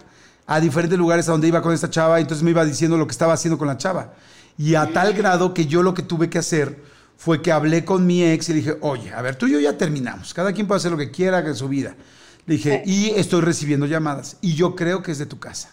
a 0.47 0.59
diferentes 0.59 0.97
lugares 0.97 1.27
a 1.27 1.31
donde 1.31 1.47
iba 1.47 1.61
con 1.61 1.73
esta 1.73 1.89
chava, 1.89 2.19
y 2.19 2.23
entonces 2.23 2.43
me 2.43 2.51
iba 2.51 2.63
diciendo 2.65 2.97
lo 2.97 3.07
que 3.07 3.11
estaba 3.11 3.33
haciendo 3.33 3.57
con 3.57 3.67
la 3.67 3.77
chava. 3.77 4.13
Y 4.57 4.75
a 4.75 4.91
tal 4.93 5.13
grado 5.13 5.53
que 5.53 5.65
yo 5.65 5.83
lo 5.83 5.93
que 5.93 6.03
tuve 6.03 6.29
que 6.29 6.37
hacer 6.37 6.81
fue 7.17 7.41
que 7.41 7.51
hablé 7.51 7.85
con 7.85 8.05
mi 8.05 8.23
ex 8.23 8.49
y 8.49 8.53
le 8.53 8.59
dije, 8.59 8.77
oye, 8.81 9.13
a 9.13 9.21
ver, 9.21 9.35
tú 9.35 9.47
y 9.47 9.53
yo 9.53 9.59
ya 9.59 9.77
terminamos, 9.77 10.33
cada 10.33 10.53
quien 10.53 10.67
puede 10.67 10.77
hacer 10.77 10.91
lo 10.91 10.97
que 10.97 11.11
quiera 11.11 11.39
en 11.39 11.55
su 11.55 11.67
vida. 11.67 11.95
Le 12.45 12.55
dije, 12.55 12.83
y 12.85 13.09
estoy 13.11 13.41
recibiendo 13.41 13.85
llamadas, 13.85 14.37
y 14.41 14.53
yo 14.53 14.75
creo 14.75 15.01
que 15.01 15.11
es 15.11 15.17
de 15.17 15.25
tu 15.25 15.39
casa. 15.39 15.71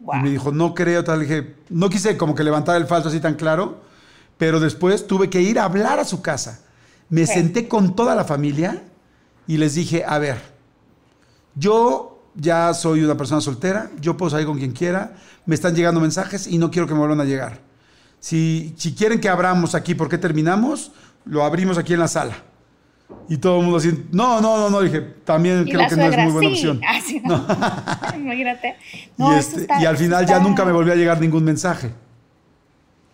Y 0.00 0.22
me 0.22 0.30
dijo, 0.30 0.52
no 0.52 0.74
creo, 0.74 1.02
tal. 1.02 1.20
Le 1.20 1.24
dije, 1.24 1.56
no 1.70 1.88
quise 1.88 2.16
como 2.16 2.34
que 2.34 2.44
levantar 2.44 2.76
el 2.76 2.86
falso 2.86 3.08
así 3.08 3.18
tan 3.18 3.34
claro, 3.34 3.80
pero 4.36 4.60
después 4.60 5.06
tuve 5.06 5.30
que 5.30 5.40
ir 5.40 5.58
a 5.58 5.64
hablar 5.64 5.98
a 5.98 6.04
su 6.04 6.20
casa. 6.20 6.60
Me 7.08 7.26
senté 7.26 7.66
con 7.66 7.96
toda 7.96 8.14
la 8.14 8.24
familia 8.24 8.84
y 9.46 9.56
les 9.56 9.74
dije, 9.74 10.04
a 10.06 10.18
ver, 10.18 10.40
yo 11.54 12.15
ya 12.36 12.72
soy 12.74 13.02
una 13.02 13.16
persona 13.16 13.40
soltera, 13.40 13.90
yo 14.00 14.16
puedo 14.16 14.30
salir 14.30 14.46
con 14.46 14.58
quien 14.58 14.72
quiera, 14.72 15.14
me 15.46 15.54
están 15.54 15.74
llegando 15.74 16.00
mensajes 16.00 16.46
y 16.46 16.58
no 16.58 16.70
quiero 16.70 16.86
que 16.86 16.92
me 16.94 17.00
vuelvan 17.00 17.20
a 17.20 17.24
llegar. 17.24 17.60
Si, 18.20 18.74
si 18.76 18.94
quieren 18.94 19.20
que 19.20 19.28
abramos 19.28 19.74
aquí 19.74 19.94
porque 19.94 20.18
terminamos, 20.18 20.92
lo 21.24 21.44
abrimos 21.44 21.78
aquí 21.78 21.94
en 21.94 22.00
la 22.00 22.08
sala. 22.08 22.36
Y 23.28 23.36
todo 23.38 23.58
el 23.58 23.62
mundo 23.62 23.78
así, 23.78 24.06
no, 24.10 24.40
no, 24.40 24.56
no, 24.58 24.68
no, 24.70 24.80
dije, 24.80 25.00
también 25.00 25.64
creo 25.64 25.88
que 25.88 25.96
no 25.96 26.04
es 26.04 26.16
muy 26.18 26.32
buena 26.32 26.48
sí. 26.48 26.54
opción. 26.54 26.80
Ah, 26.86 27.00
sí, 27.04 27.22
no. 27.24 27.46
Imagínate. 28.16 28.76
y, 28.92 29.10
No, 29.16 29.32
eso 29.32 29.48
este, 29.50 29.60
está- 29.62 29.80
y 29.80 29.86
al 29.86 29.96
final 29.96 30.26
ya 30.26 30.38
nunca 30.40 30.64
me 30.64 30.72
volvió 30.72 30.92
a 30.92 30.96
llegar 30.96 31.20
ningún 31.20 31.44
mensaje. 31.44 31.92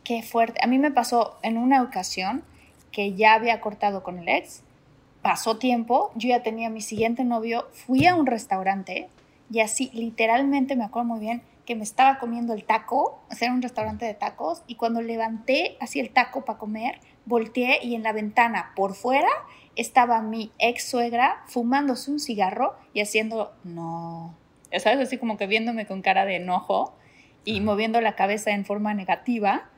Qué 0.04 0.22
fuerte. 0.22 0.60
A 0.62 0.66
mí 0.66 0.78
me 0.78 0.90
pasó 0.90 1.38
en 1.42 1.58
una 1.58 1.82
ocasión 1.82 2.42
que 2.90 3.14
ya 3.14 3.34
había 3.34 3.60
cortado 3.60 4.02
con 4.02 4.18
el 4.18 4.28
ex. 4.28 4.62
Pasó 5.22 5.56
tiempo, 5.56 6.10
yo 6.16 6.28
ya 6.28 6.42
tenía 6.42 6.68
mi 6.68 6.80
siguiente 6.80 7.24
novio, 7.24 7.68
fui 7.72 8.06
a 8.06 8.14
un 8.14 8.26
restaurante 8.26 9.08
y 9.50 9.60
así 9.60 9.90
literalmente 9.94 10.74
me 10.76 10.84
acuerdo 10.84 11.08
muy 11.08 11.20
bien 11.20 11.42
que 11.64 11.76
me 11.76 11.84
estaba 11.84 12.18
comiendo 12.18 12.54
el 12.54 12.64
taco, 12.64 13.20
o 13.30 13.34
sea, 13.34 13.46
era 13.46 13.54
un 13.54 13.62
restaurante 13.62 14.04
de 14.04 14.14
tacos, 14.14 14.62
y 14.66 14.74
cuando 14.74 15.00
levanté 15.00 15.76
así 15.80 16.00
el 16.00 16.10
taco 16.10 16.44
para 16.44 16.58
comer, 16.58 16.98
volteé 17.24 17.78
y 17.82 17.94
en 17.94 18.02
la 18.02 18.12
ventana 18.12 18.72
por 18.74 18.94
fuera 18.94 19.28
estaba 19.76 20.20
mi 20.22 20.50
ex 20.58 20.84
suegra 20.84 21.42
fumándose 21.46 22.10
un 22.10 22.18
cigarro 22.18 22.74
y 22.92 23.00
haciendo 23.00 23.52
no. 23.64 24.34
Sabes, 24.76 25.06
así 25.06 25.18
como 25.18 25.36
que 25.36 25.46
viéndome 25.46 25.86
con 25.86 26.02
cara 26.02 26.24
de 26.24 26.36
enojo 26.36 26.94
y 27.44 27.60
moviendo 27.60 28.00
la 28.00 28.16
cabeza 28.16 28.50
en 28.50 28.64
forma 28.64 28.94
negativa, 28.94 29.68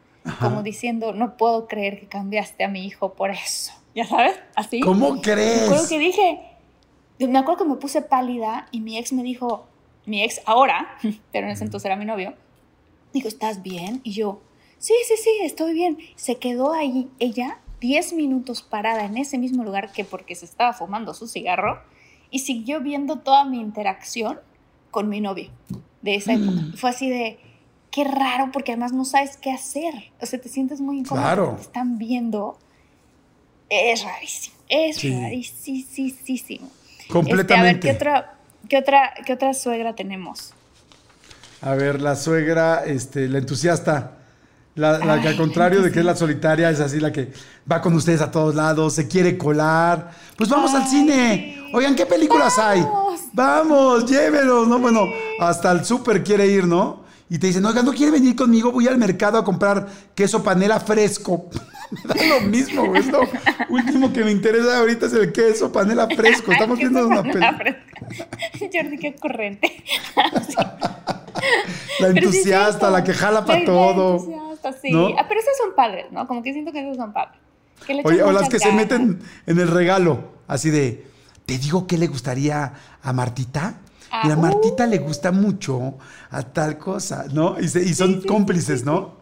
como 0.41 0.63
diciendo, 0.63 1.13
no 1.13 1.37
puedo 1.37 1.67
creer 1.69 2.01
que 2.01 2.07
cambiaste 2.07 2.65
a 2.65 2.69
mi 2.69 2.87
hijo 2.87 3.13
por 3.13 3.31
eso. 3.31 3.73
¿Ya 3.95 4.07
sabes? 4.07 4.39
Así. 4.55 4.81
¿Cómo 4.81 5.13
Me 5.13 5.21
acuerdo 5.21 5.23
crees? 5.23 5.89
que 5.89 5.99
dije, 5.99 6.41
me 7.19 7.39
acuerdo 7.39 7.65
que 7.65 7.71
me 7.71 7.77
puse 7.77 8.03
pálida 8.03 8.67
y 8.71 8.81
mi 8.81 8.99
ex 8.99 9.13
me 9.13 9.23
dijo, 9.23 9.67
mi 10.07 10.23
ex 10.23 10.41
ahora, 10.47 10.99
pero 11.33 11.47
en 11.47 11.53
ese 11.53 11.65
entonces 11.65 11.87
era 11.87 11.97
mi 11.97 12.05
novio, 12.05 12.35
dijo, 13.13 13.29
¿estás 13.29 13.63
bien? 13.63 14.01
Y 14.03 14.13
yo, 14.13 14.41
sí, 14.79 14.95
sí, 15.07 15.15
sí, 15.17 15.31
estoy 15.43 15.75
bien. 15.75 15.99
Se 16.17 16.37
quedó 16.37 16.73
ahí 16.73 17.09
ella 17.19 17.61
10 17.81 18.15
minutos 18.15 18.63
parada 18.63 19.05
en 19.05 19.17
ese 19.17 19.39
mismo 19.39 19.63
lugar 19.63 19.93
que 19.93 20.05
porque 20.05 20.35
se 20.35 20.45
estaba 20.45 20.73
fumando 20.73 21.15
su 21.15 21.29
cigarro 21.29 21.83
y 22.31 22.41
siguió 22.41 22.81
viendo 22.81 23.21
toda 23.21 23.45
mi 23.45 23.61
interacción 23.61 24.41
con 24.91 25.09
mi 25.09 25.21
novio 25.21 25.51
de 26.03 26.17
esa 26.17 26.35
época. 26.35 26.61
Mm. 26.63 26.77
Fue 26.77 26.91
así 26.91 27.09
de, 27.09 27.39
qué 27.91 28.05
raro, 28.05 28.51
porque 28.53 28.73
además 28.73 28.93
no 28.93 29.05
sabes 29.05 29.37
qué 29.37 29.53
hacer. 29.53 29.95
O 30.21 30.27
sea, 30.27 30.41
te 30.41 30.49
sientes 30.49 30.81
muy 30.81 30.99
incómodo. 30.99 31.25
Claro. 31.25 31.53
Te 31.57 31.63
están 31.63 31.99
viendo. 31.99 32.59
Es 33.69 34.03
rarísimo. 34.05 34.57
Es 34.69 34.97
Sí. 34.97 35.13
rarísimo. 35.21 36.71
Completamente. 37.09 37.91
Este, 37.91 38.09
a 38.09 38.13
ver, 38.13 38.21
¿qué 38.21 38.27
otra, 38.27 38.35
qué, 38.69 38.79
otra, 38.79 39.15
¿qué 39.27 39.33
otra 39.35 39.55
suegra 39.55 39.95
tenemos? 39.95 40.53
A 41.61 41.75
ver, 41.75 42.01
la 42.01 42.17
suegra, 42.17 42.85
este, 42.85 43.29
la 43.29 43.39
entusiasta. 43.39 44.19
La, 44.77 44.99
la 44.99 45.21
que 45.21 45.29
al 45.29 45.37
contrario 45.37 45.83
de 45.83 45.93
que 45.93 46.01
es 46.01 46.05
la 46.05 46.17
solitaria, 46.17 46.69
es 46.69 46.81
así 46.81 46.99
la 46.99 47.13
que 47.13 47.33
va 47.71 47.81
con 47.81 47.95
ustedes 47.95 48.21
a 48.21 48.31
todos 48.33 48.57
lados, 48.57 48.95
se 48.95 49.07
quiere 49.07 49.39
colar. 49.39 50.11
Pues 50.37 50.51
vamos 50.51 50.75
al 50.75 50.89
cine. 50.89 51.63
Oigan, 51.73 51.95
¿qué 51.95 52.05
películas 52.07 52.59
hay? 52.59 52.81
Vamos. 52.81 53.21
Vamos, 53.33 54.11
llévenos, 54.11 54.67
¿no? 54.67 54.79
Bueno, 54.81 55.07
hasta 55.39 55.71
el 55.71 55.85
súper 55.85 56.25
quiere 56.25 56.47
ir, 56.49 56.67
¿no? 56.67 57.04
Y 57.31 57.39
te 57.39 57.47
dicen, 57.47 57.65
oigan, 57.65 57.85
¿no 57.87 57.93
quiere 57.93 58.13
venir 58.13 58.37
conmigo? 58.37 58.71
Voy 58.71 58.87
al 58.87 58.99
mercado 58.99 59.39
a 59.39 59.45
comprar 59.45 59.87
queso 60.15 60.43
panela 60.43 60.79
fresco. 60.79 61.49
me 61.91 62.15
da 62.15 62.27
lo 62.27 62.41
mismo, 62.43 62.87
güey. 62.87 63.03
Lo 63.05 63.21
último 63.71 64.13
que 64.13 64.25
me 64.25 64.31
interesa 64.31 64.79
ahorita 64.79 65.07
es 65.07 65.15
el 65.15 65.33
queso 65.33 65.73
panela 65.73 66.07
fresco. 66.09 66.53
Estamos 66.53 66.79
¿Qué 66.79 66.89
viendo 66.89 67.07
una 67.07 67.23
película. 67.23 67.77
Jordi, 68.61 68.99
qué 68.99 69.15
corriente. 69.15 69.85
La 72.01 72.13
sí 72.13 72.19
entusiasta, 72.19 72.91
la 72.91 73.03
que 73.03 73.13
jala 73.13 73.45
para 73.45 73.65
todo. 73.65 74.17
entusiasta, 74.17 74.73
sí. 74.73 74.91
¿no? 74.91 75.09
Ah, 75.19 75.27
pero 75.29 75.41
esas 75.41 75.57
son 75.57 75.75
padres, 75.75 76.07
¿no? 76.13 76.27
Como 76.27 76.43
que 76.43 76.53
siento 76.53 76.73
que 76.73 76.81
esas 76.81 76.97
son 76.97 77.13
padres. 77.13 77.39
Que 77.87 78.01
Oye, 78.05 78.23
o 78.23 78.33
las 78.33 78.49
que 78.49 78.59
se 78.59 78.73
meten 78.73 79.21
en 79.47 79.59
el 79.59 79.69
regalo, 79.69 80.33
así 80.47 80.71
de, 80.71 81.07
te 81.47 81.59
digo 81.59 81.87
qué 81.87 81.99
le 81.99 82.07
gustaría 82.07 82.73
a 83.03 83.13
Martita. 83.13 83.81
Ah, 84.11 84.21
Mira, 84.25 84.35
a 84.35 84.39
Martita 84.39 84.85
uh. 84.85 84.89
le 84.89 84.99
gusta 84.99 85.33
mucho 85.33 85.95
a 86.31 86.43
tal 86.43 86.79
cosa, 86.79 87.27
¿no? 87.33 87.59
Y, 87.61 87.69
se- 87.69 87.83
y 87.83 87.95
son 87.95 88.15
Sí, 88.17 88.21
sí, 88.23 88.29
cómplices, 88.29 88.81
sí, 88.81 88.87
¿no? 88.87 89.15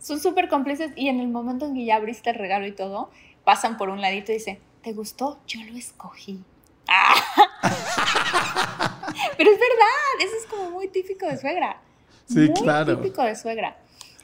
Son 0.00 0.20
súper 0.20 0.48
cómplices 0.48 0.92
y 0.96 1.08
en 1.08 1.20
el 1.20 1.28
momento 1.28 1.66
en 1.66 1.74
que 1.74 1.84
ya 1.84 1.96
abriste 1.96 2.30
el 2.30 2.36
regalo 2.36 2.66
y 2.66 2.72
todo, 2.72 3.10
pasan 3.44 3.76
por 3.76 3.88
un 3.90 4.00
ladito 4.00 4.32
y 4.32 4.36
dicen, 4.36 4.58
¿te 4.82 4.92
gustó? 4.92 5.38
Yo 5.46 5.60
lo 5.70 5.76
escogí. 5.76 6.42
Ah. 6.88 7.14
pero 9.36 9.50
es 9.50 9.58
verdad, 9.58 10.24
eso 10.24 10.32
es 10.40 10.46
como 10.50 10.70
muy 10.70 10.88
típico 10.88 11.26
de 11.26 11.38
suegra. 11.38 11.80
Sí, 12.26 12.38
muy 12.38 12.52
claro. 12.54 12.96
típico 12.96 13.22
de 13.22 13.36
suegra. 13.36 13.76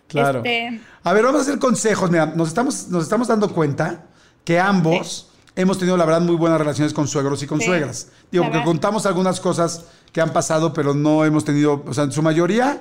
Claro. 0.08 0.38
Este, 0.38 0.80
A 1.02 1.12
ver, 1.12 1.24
vamos 1.24 1.40
a 1.40 1.42
hacer 1.42 1.58
consejos. 1.58 2.10
Mira, 2.10 2.26
nos 2.26 2.48
estamos, 2.48 2.88
nos 2.88 3.02
estamos 3.02 3.28
dando 3.28 3.52
cuenta 3.52 4.06
que 4.44 4.58
ambos 4.60 5.32
hemos 5.56 5.78
tenido, 5.78 5.96
la 5.96 6.04
verdad, 6.04 6.20
muy 6.20 6.36
buenas 6.36 6.58
relaciones 6.58 6.92
con 6.92 7.08
suegros 7.08 7.42
y 7.42 7.46
con 7.46 7.58
Sí, 7.60 7.66
suegras. 7.66 8.08
Digo, 8.30 8.44
porque 8.44 8.62
contamos 8.62 9.06
algunas 9.06 9.40
cosas 9.40 9.86
que 10.12 10.20
han 10.20 10.32
pasado, 10.32 10.72
pero 10.72 10.94
no 10.94 11.24
hemos 11.24 11.44
tenido, 11.44 11.82
o 11.86 11.92
sea, 11.94 12.04
en 12.04 12.12
su 12.12 12.22
mayoría, 12.22 12.80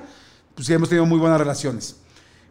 pues 0.54 0.66
sí 0.66 0.72
hemos 0.72 0.88
tenido 0.88 1.06
muy 1.06 1.18
buenas 1.18 1.38
relaciones. 1.38 1.96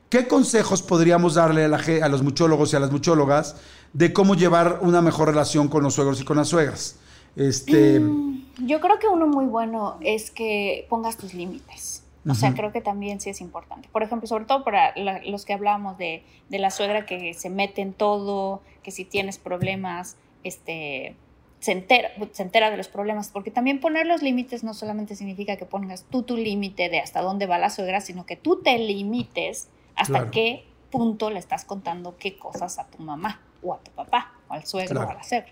¿Qué 0.09 0.27
consejos 0.27 0.81
podríamos 0.81 1.35
darle 1.35 1.65
a, 1.65 1.67
la 1.67 1.77
a 2.03 2.09
los 2.09 2.21
muchólogos 2.23 2.73
y 2.73 2.75
a 2.75 2.79
las 2.79 2.91
muchólogas 2.91 3.55
de 3.93 4.13
cómo 4.13 4.35
llevar 4.35 4.79
una 4.81 5.01
mejor 5.01 5.29
relación 5.29 5.67
con 5.67 5.83
los 5.83 5.93
suegros 5.95 6.19
y 6.21 6.25
con 6.25 6.37
las 6.37 6.47
suegras? 6.49 6.97
Este, 7.35 7.99
Mm, 7.99 8.45
Yo 8.67 8.79
creo 8.79 8.97
que 8.99 9.07
uno 9.07 9.27
muy 9.27 9.45
bueno 9.45 9.97
es 10.01 10.31
que 10.31 10.85
pongas 10.89 11.17
tus 11.17 11.33
límites. 11.33 12.03
O 12.27 12.33
sea, 12.33 12.49
Ujú. 12.49 12.57
creo 12.57 12.71
que 12.71 12.81
también 12.81 13.19
sí 13.21 13.29
es 13.29 13.41
importante. 13.41 13.87
Por 13.91 14.01
ejemplo, 14.01 14.27
sobre 14.27 14.45
todo 14.45 14.63
para 14.63 14.95
la- 14.95 15.21
los 15.25 15.43
que 15.45 15.53
hablábamos 15.53 15.97
de, 15.97 16.23
de 16.49 16.57
la 16.59 16.71
suegra 16.71 17.05
que 17.05 17.33
se 17.35 17.49
mete 17.49 17.81
en 17.81 17.93
todo, 17.93 18.61
que 18.85 18.91
si 18.91 19.03
tienes 19.03 19.39
problemas, 19.39 20.15
este, 20.43 21.15
se 21.59 21.71
entera, 21.71 22.11
se 22.33 22.43
entera 22.43 22.69
de 22.69 22.77
los 22.77 22.87
problemas. 22.87 23.29
Porque 23.29 23.49
también 23.49 23.79
poner 23.79 24.05
los 24.05 24.21
límites 24.21 24.63
no 24.63 24.75
solamente 24.75 25.15
significa 25.15 25.57
que 25.57 25.65
pongas 25.65 26.03
tú 26.11 26.21
tu 26.21 26.37
límite 26.37 26.87
de 26.89 26.99
hasta 26.99 27.21
dónde 27.21 27.47
va 27.47 27.57
la 27.57 27.71
suegra, 27.71 27.99
sino 27.99 28.27
que 28.27 28.35
tú 28.35 28.61
te 28.61 28.77
limites 28.77 29.69
hasta 29.95 30.13
Claro. 30.19 30.31
qué 30.31 30.65
punto 30.91 31.31
le 31.31 31.39
estás 31.39 31.65
contando 31.65 32.15
qué 32.17 32.37
cosas 32.37 32.77
a 32.77 32.85
tu 32.87 32.99
mamá 33.01 33.41
o 33.63 33.73
a 33.73 33.79
tu 33.79 33.89
papá 33.91 34.33
o 34.47 34.53
al 34.53 34.65
suegro 34.67 34.93
Claro. 34.97 35.07
o 35.07 35.11
a 35.11 35.15
la 35.15 35.23
suegra. 35.23 35.51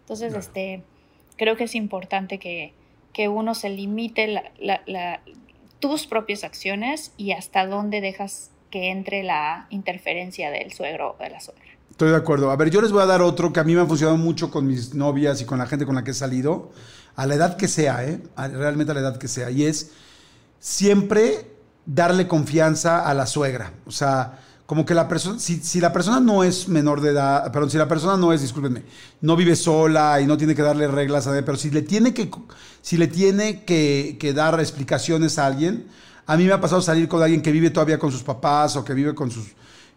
Entonces, 0.00 0.28
Claro. 0.32 0.40
este, 0.40 0.82
creo 1.36 1.56
que 1.56 1.64
es 1.64 1.74
importante 1.74 2.38
que, 2.38 2.72
que 3.12 3.28
uno 3.28 3.54
se 3.54 3.68
limite 3.68 4.26
la- 4.28 4.50
la- 4.58 4.80
la- 4.86 5.20
tus 5.80 6.06
propias 6.06 6.44
acciones 6.44 7.12
y 7.18 7.32
hasta 7.32 7.66
dónde 7.66 8.00
dejas 8.00 8.50
que 8.70 8.88
entre 8.88 9.22
la 9.22 9.66
interferencia 9.68 10.50
del 10.50 10.72
suegro 10.72 11.16
o 11.18 11.22
de 11.22 11.28
la 11.28 11.40
suegra. 11.40 11.61
Estoy 11.92 12.08
de 12.08 12.16
acuerdo. 12.16 12.50
A 12.50 12.56
ver, 12.56 12.70
yo 12.70 12.80
les 12.80 12.90
voy 12.90 13.02
a 13.02 13.06
dar 13.06 13.20
otro 13.20 13.52
que 13.52 13.60
a 13.60 13.64
mí 13.64 13.74
me 13.74 13.82
ha 13.82 13.86
funcionado 13.86 14.16
mucho 14.16 14.50
con 14.50 14.66
mis 14.66 14.94
novias 14.94 15.42
y 15.42 15.44
con 15.44 15.58
la 15.58 15.66
gente 15.66 15.84
con 15.84 15.94
la 15.94 16.02
que 16.02 16.12
he 16.12 16.14
salido, 16.14 16.70
a 17.14 17.26
la 17.26 17.34
edad 17.34 17.56
que 17.58 17.68
sea, 17.68 18.02
¿eh? 18.02 18.22
Realmente 18.34 18.92
a 18.92 18.94
la 18.94 19.00
edad 19.00 19.18
que 19.18 19.28
sea. 19.28 19.50
Y 19.50 19.64
es 19.64 19.90
siempre 20.58 21.54
darle 21.84 22.26
confianza 22.26 23.06
a 23.06 23.12
la 23.12 23.26
suegra. 23.26 23.74
O 23.84 23.90
sea, 23.90 24.40
como 24.64 24.86
que 24.86 24.94
la 24.94 25.06
persona, 25.06 25.38
si, 25.38 25.80
la 25.80 25.92
persona 25.92 26.18
no 26.18 26.42
es 26.42 26.66
menor 26.66 27.02
de 27.02 27.10
edad, 27.10 27.52
perdón, 27.52 27.70
si 27.70 27.76
la 27.76 27.88
persona 27.88 28.16
no 28.16 28.32
es, 28.32 28.40
discúlpenme, 28.40 28.84
no 29.20 29.36
vive 29.36 29.54
sola 29.54 30.18
y 30.18 30.26
no 30.26 30.38
tiene 30.38 30.54
que 30.54 30.62
darle 30.62 30.88
reglas 30.88 31.26
a 31.26 31.30
nadie, 31.30 31.42
pero 31.42 31.58
si 31.58 31.70
le 31.70 31.82
tiene 31.82 32.14
que, 32.14 32.30
si 32.80 32.96
le 32.96 33.06
tiene 33.06 33.64
que 33.64 34.32
dar 34.34 34.58
explicaciones 34.60 35.38
a 35.38 35.44
alguien, 35.44 35.88
a 36.24 36.38
mí 36.38 36.44
me 36.44 36.52
ha 36.52 36.60
pasado 36.60 36.80
salir 36.80 37.06
con 37.06 37.22
alguien 37.22 37.42
que 37.42 37.52
vive 37.52 37.68
todavía 37.68 37.98
con 37.98 38.10
sus 38.10 38.22
papás 38.22 38.76
o 38.76 38.84
que 38.84 38.94
vive 38.94 39.14
con 39.14 39.30
sus 39.30 39.48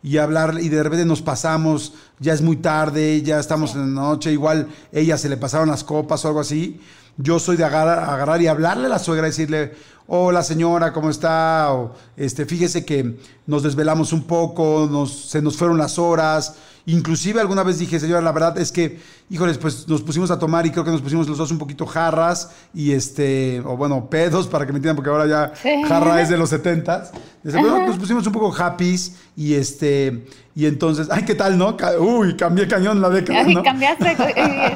y 0.05 0.17
hablar 0.19 0.57
y 0.61 0.69
de 0.69 0.83
repente 0.83 1.03
nos 1.05 1.21
pasamos, 1.23 1.93
ya 2.19 2.33
es 2.33 2.41
muy 2.41 2.57
tarde, 2.57 3.21
ya 3.23 3.39
estamos 3.39 3.71
Sí. 3.71 3.77
en 3.77 3.95
la 3.95 4.01
noche, 4.03 4.31
igual 4.31 4.67
ella 4.91 5.17
se 5.17 5.27
le 5.29 5.35
pasaron 5.37 5.67
las 5.69 5.83
copas 5.83 6.23
o 6.23 6.27
algo 6.27 6.39
así. 6.39 6.79
Yo 7.17 7.39
soy 7.39 7.57
de 7.57 7.63
agarrar, 7.65 7.99
agarrar 8.09 8.41
y 8.41 8.47
hablarle 8.47 8.85
a 8.85 8.89
la 8.89 8.99
suegra, 8.99 9.25
decirle, 9.25 9.73
hola 10.07 10.43
señora, 10.43 10.93
¿cómo 10.93 11.09
está? 11.09 11.71
O 11.73 11.93
este, 12.17 12.45
fíjese 12.45 12.85
que 12.85 13.17
nos 13.47 13.63
desvelamos 13.63 14.13
un 14.13 14.23
poco, 14.23 14.87
nos, 14.91 15.11
se 15.29 15.41
nos 15.41 15.57
fueron 15.57 15.77
las 15.77 15.97
horas. 15.99 16.55
Inclusive 16.87 17.41
alguna 17.41 17.63
vez 17.63 17.79
dije, 17.79 17.99
señora, 17.99 18.21
la 18.21 18.31
verdad 18.31 18.59
es 18.59 18.71
que, 18.71 18.99
híjoles, 19.31 19.57
pues 19.57 19.87
nos 19.87 20.03
pusimos 20.03 20.29
a 20.29 20.37
tomar 20.37 20.67
y 20.67 20.69
creo 20.69 20.83
que 20.83 20.91
nos 20.91 21.01
pusimos 21.01 21.27
los 21.27 21.35
dos 21.39 21.49
un 21.49 21.57
poquito 21.57 21.87
jarras 21.87 22.51
y 22.75 22.91
este, 22.91 23.59
o 23.65 23.75
bueno, 23.75 24.07
pedos 24.07 24.45
para 24.45 24.67
que 24.67 24.71
me 24.71 24.77
entiendan, 24.77 24.95
porque 24.95 25.09
ahora 25.09 25.25
ya 25.25 25.51
Sí. 25.59 25.81
jarra 25.87 26.21
es 26.21 26.29
de 26.29 26.37
los 26.37 26.51
setentas. 26.51 27.11
Bueno, 27.43 27.87
nos 27.87 27.97
pusimos 27.97 28.27
un 28.27 28.33
poco 28.33 28.53
happys 28.55 29.15
y 29.35 29.55
este, 29.55 30.25
y 30.53 30.67
entonces, 30.67 31.07
ay, 31.09 31.23
¿qué 31.25 31.33
tal, 31.33 31.57
no? 31.57 31.75
Uy, 31.99 32.35
cambié 32.37 32.67
cañón 32.67 33.01
la 33.01 33.09
década, 33.09 33.39
Ay, 33.45 33.55
¿no? 33.55 33.63
cambiaste, 33.63 34.11
eh, 34.11 34.75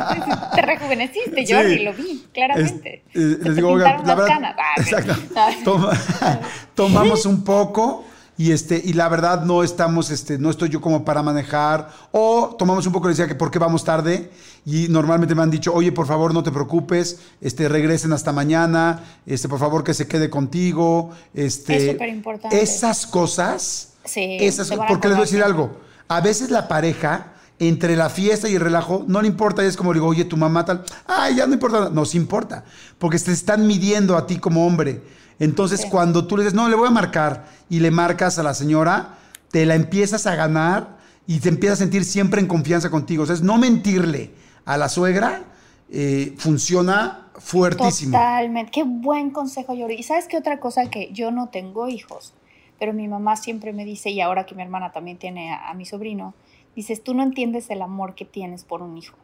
te 0.56 0.62
rejuveneciste, 0.64 1.46
Jordi, 1.48 1.74
Sí. 1.78 1.84
lo 1.84 1.94
vi, 1.94 2.26
claramente. 2.34 3.04
Es- 3.14 3.22
eh, 3.22 3.38
les 3.44 3.56
digo, 3.56 3.70
oiga, 3.70 3.98
pintaron 3.98 4.28
la 4.28 4.36
verdad. 4.40 4.56
Ah, 4.58 4.82
exacto. 4.82 5.14
Toma- 5.64 5.98
tomamos 6.76 7.26
un 7.26 7.44
poco 7.44 8.06
y 8.38 8.52
este 8.54 8.82
y 8.84 8.94
la 8.94 9.10
verdad 9.10 9.44
no 9.44 9.64
estamos 9.64 10.10
este 10.12 10.38
no 10.38 10.50
estoy 10.50 10.70
yo 10.70 10.80
como 10.80 11.04
para 11.04 11.22
manejar 11.22 11.90
o 12.12 12.56
tomamos 12.58 12.86
un 12.88 12.94
poco 12.94 13.08
le 13.08 13.12
decía 13.14 13.28
que 13.28 13.36
por 13.36 13.52
qué 13.52 13.60
vamos 13.60 13.84
tarde 13.84 14.32
y 14.66 14.88
normalmente 14.88 15.36
me 15.36 15.42
han 15.42 15.52
dicho 15.52 15.74
oye 15.74 15.92
por 15.92 16.08
favor 16.08 16.34
no 16.34 16.42
te 16.42 16.50
preocupes 16.52 17.20
este 17.42 17.68
regresen 17.68 18.14
hasta 18.14 18.32
mañana 18.32 19.04
este 19.26 19.50
por 19.50 19.60
favor 19.60 19.84
que 19.84 19.94
se 19.94 20.08
quede 20.08 20.30
contigo 20.30 21.12
este 21.34 21.76
Es 21.88 21.92
superimportante. 21.92 22.62
esas 22.62 23.06
cosas 23.08 23.94
Sí, 24.06 24.38
esas 24.40 24.70
porque 24.88 25.10
les 25.10 25.18
voy 25.18 25.24
a 25.24 25.26
decir 25.26 25.44
algo 25.44 25.72
a 26.08 26.22
veces 26.22 26.50
la 26.50 26.68
pareja 26.70 27.34
entre 27.60 27.96
la 27.96 28.10
fiesta 28.10 28.48
y 28.50 28.56
el 28.56 28.62
relajo 28.62 29.04
no 29.08 29.22
le 29.22 29.28
importa 29.28 29.64
y 29.64 29.68
es 29.68 29.76
como 29.78 29.94
digo 29.94 30.08
oye 30.08 30.24
tu 30.26 30.38
mamá 30.38 30.64
tal 30.66 30.84
ay 31.08 31.36
ya 31.36 31.46
no 31.46 31.54
importa 31.54 31.90
nos 31.90 32.16
importa 32.16 32.64
porque 32.98 33.20
te 33.20 33.32
están 33.32 33.68
midiendo 33.68 34.16
a 34.18 34.26
ti 34.26 34.38
como 34.38 34.66
hombre 34.66 35.02
entonces, 35.40 35.82
Sí. 35.82 35.88
cuando 35.90 36.28
tú 36.28 36.36
le 36.36 36.44
dices, 36.44 36.54
no, 36.54 36.68
le 36.68 36.76
voy 36.76 36.88
a 36.88 36.92
marcar, 36.92 37.46
y 37.70 37.80
le 37.80 37.92
marcas 37.92 38.38
a 38.40 38.44
la 38.44 38.54
señora, 38.54 39.18
te 39.52 39.66
la 39.66 39.76
empiezas 39.76 40.28
a 40.28 40.36
ganar 40.36 40.98
y 41.28 41.40
te 41.40 41.48
empiezas 41.48 41.80
a 41.80 41.84
sentir 41.84 42.04
siempre 42.04 42.42
en 42.42 42.48
confianza 42.48 42.90
contigo. 42.90 43.24
O 43.24 43.26
sea, 43.26 43.36
es 43.36 43.42
no 43.42 43.58
mentirle 43.58 44.32
a 44.66 44.78
la 44.78 44.90
suegra 44.90 45.44
eh, 45.92 46.36
funciona 46.38 47.30
fuertísimo. 47.36 48.18
Totalmente. 48.18 48.72
Qué 48.72 48.84
buen 48.84 49.32
consejo, 49.32 49.76
Jordi. 49.78 49.94
Y 49.96 50.04
sabes 50.04 50.28
qué 50.28 50.38
otra 50.38 50.60
cosa 50.60 50.90
que 50.90 51.10
yo 51.14 51.32
no 51.32 51.48
tengo 51.48 51.88
hijos, 51.88 52.34
pero 52.78 52.94
mi 52.94 53.08
mamá 53.08 53.38
siempre 53.38 53.72
me 53.72 53.86
dice, 53.86 54.10
y 54.10 54.22
ahora 54.22 54.46
que 54.46 54.56
mi 54.56 54.62
hermana 54.62 54.92
también 54.92 55.18
tiene 55.18 55.54
a, 55.54 55.70
a 55.70 55.74
mi 55.74 55.86
sobrino, 55.86 56.34
dices, 56.80 57.04
tú 57.04 57.14
no 57.14 57.24
entiendes 57.24 57.70
el 57.70 57.82
amor 57.82 58.16
que 58.16 58.26
tienes 58.26 58.64
por 58.64 58.82
un 58.82 58.98
hijo. 58.98 59.18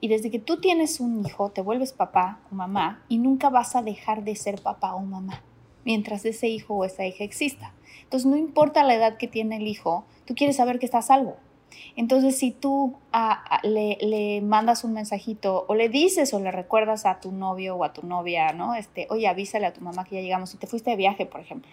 Y 0.00 0.08
desde 0.08 0.30
que 0.30 0.38
tú 0.38 0.60
tienes 0.60 1.00
un 1.00 1.24
hijo, 1.26 1.50
te 1.50 1.60
vuelves 1.60 1.92
papá 1.92 2.40
o 2.50 2.54
mamá 2.54 3.04
y 3.08 3.18
nunca 3.18 3.50
vas 3.50 3.74
a 3.74 3.82
dejar 3.82 4.22
de 4.24 4.36
ser 4.36 4.62
papá 4.62 4.94
o 4.94 5.00
mamá 5.00 5.42
mientras 5.84 6.24
ese 6.24 6.48
hijo 6.48 6.74
o 6.74 6.84
esa 6.84 7.04
hija 7.04 7.24
exista. 7.24 7.74
Entonces, 8.02 8.30
no 8.30 8.36
importa 8.36 8.84
la 8.84 8.94
edad 8.94 9.16
que 9.16 9.28
tiene 9.28 9.56
el 9.56 9.66
hijo, 9.66 10.04
tú 10.24 10.34
quieres 10.34 10.56
saber 10.56 10.78
que 10.78 10.86
está 10.86 10.98
a 10.98 11.02
salvo. 11.02 11.36
Entonces, 11.96 12.38
si 12.38 12.50
tú 12.52 12.96
le, 13.62 13.98
le 14.00 14.40
mandas 14.40 14.84
un 14.84 14.92
mensajito 14.92 15.64
o 15.68 15.74
le 15.74 15.88
dices 15.88 16.32
o 16.34 16.40
le 16.40 16.50
recuerdas 16.50 17.06
a 17.06 17.20
tu 17.20 17.32
novio 17.32 17.76
o 17.76 17.84
a 17.84 17.92
tu 17.92 18.06
novia, 18.06 18.52
¿no? 18.52 18.74
Este, 18.74 19.06
oye, 19.10 19.26
avísale 19.28 19.66
a 19.66 19.72
tu 19.72 19.80
mamá 19.80 20.04
que 20.04 20.16
ya 20.16 20.22
llegamos 20.22 20.54
y 20.54 20.58
te 20.58 20.66
fuiste 20.66 20.90
de 20.90 20.96
viaje, 20.96 21.26
por 21.26 21.40
ejemplo. 21.40 21.70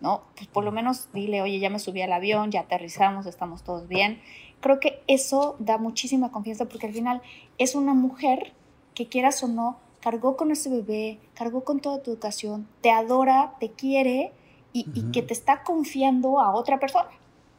¿no? 0.00 0.22
Pues 0.36 0.46
por 0.48 0.64
lo 0.64 0.72
menos 0.72 1.08
dile, 1.12 1.42
oye, 1.42 1.58
ya 1.58 1.70
me 1.70 1.78
subí 1.78 2.02
al 2.02 2.12
avión, 2.12 2.50
ya 2.50 2.60
aterrizamos, 2.60 3.26
estamos 3.26 3.62
todos 3.62 3.88
bien. 3.88 4.20
Creo 4.66 4.80
que 4.80 5.00
eso 5.06 5.54
da 5.60 5.78
muchísima 5.78 6.32
confianza 6.32 6.64
porque 6.64 6.88
al 6.88 6.92
final 6.92 7.22
es 7.56 7.76
una 7.76 7.94
mujer 7.94 8.52
que 8.96 9.06
quieras 9.06 9.40
o 9.44 9.46
no, 9.46 9.76
cargó 10.00 10.36
con 10.36 10.50
ese 10.50 10.68
bebé, 10.68 11.20
cargó 11.34 11.62
con 11.62 11.78
toda 11.78 12.02
tu 12.02 12.10
educación, 12.10 12.66
te 12.80 12.90
adora, 12.90 13.54
te 13.60 13.70
quiere 13.70 14.32
y, 14.72 14.84
que 15.12 15.22
te 15.22 15.32
está 15.32 15.62
confiando 15.62 16.40
a 16.40 16.52
otra 16.52 16.80
persona. 16.80 17.10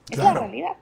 Es 0.10 0.18
la 0.18 0.34
realidad. 0.34 0.74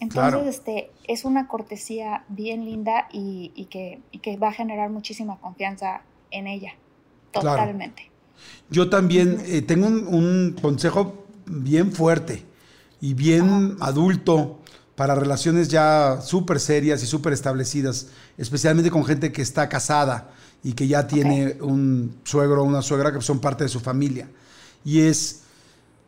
Entonces, 0.00 0.56
este, 0.56 0.90
es 1.06 1.26
una 1.26 1.48
cortesía 1.48 2.24
bien 2.28 2.64
linda 2.64 3.06
y, 3.12 3.68
que, 3.68 4.00
que, 4.22 4.38
va 4.38 4.48
a 4.48 4.52
generar 4.52 4.88
muchísima 4.88 5.36
confianza 5.36 6.00
en 6.30 6.46
ella. 6.46 6.72
Totalmente. 7.30 8.10
Yo 8.70 8.88
también 8.88 9.38
eh, 9.44 9.60
tengo 9.60 9.88
un, 9.88 10.56
consejo 10.62 11.26
bien 11.44 11.92
fuerte 11.92 12.42
y 13.02 13.12
bien 13.12 13.76
adulto 13.80 14.60
para 14.96 15.14
relaciones 15.14 15.68
ya 15.68 16.20
súper 16.22 16.60
serias 16.60 17.02
y 17.02 17.06
súper 17.06 17.32
establecidas, 17.32 18.08
especialmente 18.38 18.90
con 18.90 19.04
gente 19.04 19.32
que 19.32 19.42
está 19.42 19.68
casada 19.68 20.30
y 20.62 20.72
que 20.72 20.86
ya 20.86 21.06
tiene 21.06 21.58
un 21.60 22.16
suegro 22.24 22.62
o 22.62 22.64
una 22.64 22.82
suegra 22.82 23.12
que 23.12 23.20
son 23.20 23.40
parte 23.40 23.64
de 23.64 23.68
su 23.68 23.80
familia. 23.80 24.28
Y 24.84 25.00
es, 25.00 25.40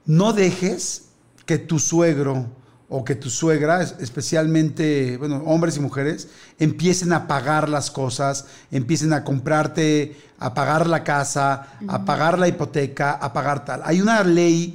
no 0.05 0.32
dejes 0.32 1.07
que 1.45 1.59
tu 1.59 1.78
suegro 1.78 2.47
o 2.89 3.05
que 3.05 3.16
tu 3.16 3.30
suegra, 3.30 3.82
especialmente, 3.82 5.16
bueno, 5.16 5.43
hombres 5.47 5.76
y 5.76 5.80
mujeres, 5.80 6.28
empiecen 6.59 7.12
a 7.12 7.26
pagar 7.26 7.68
las 7.68 7.91
cosas, 7.91 8.47
empiecen 8.70 9.12
a 9.12 9.24
comprarte, 9.24 10.16
a 10.39 10.55
pagar 10.55 10.87
la 10.87 11.03
casa, 11.03 11.78
a 11.89 12.05
pagar 12.05 12.39
la 12.39 12.47
hipoteca, 12.47 13.12
a 13.12 13.32
pagar 13.32 13.64
tal. 13.64 13.82
Hay 13.84 14.01
una 14.01 14.22
ley 14.22 14.74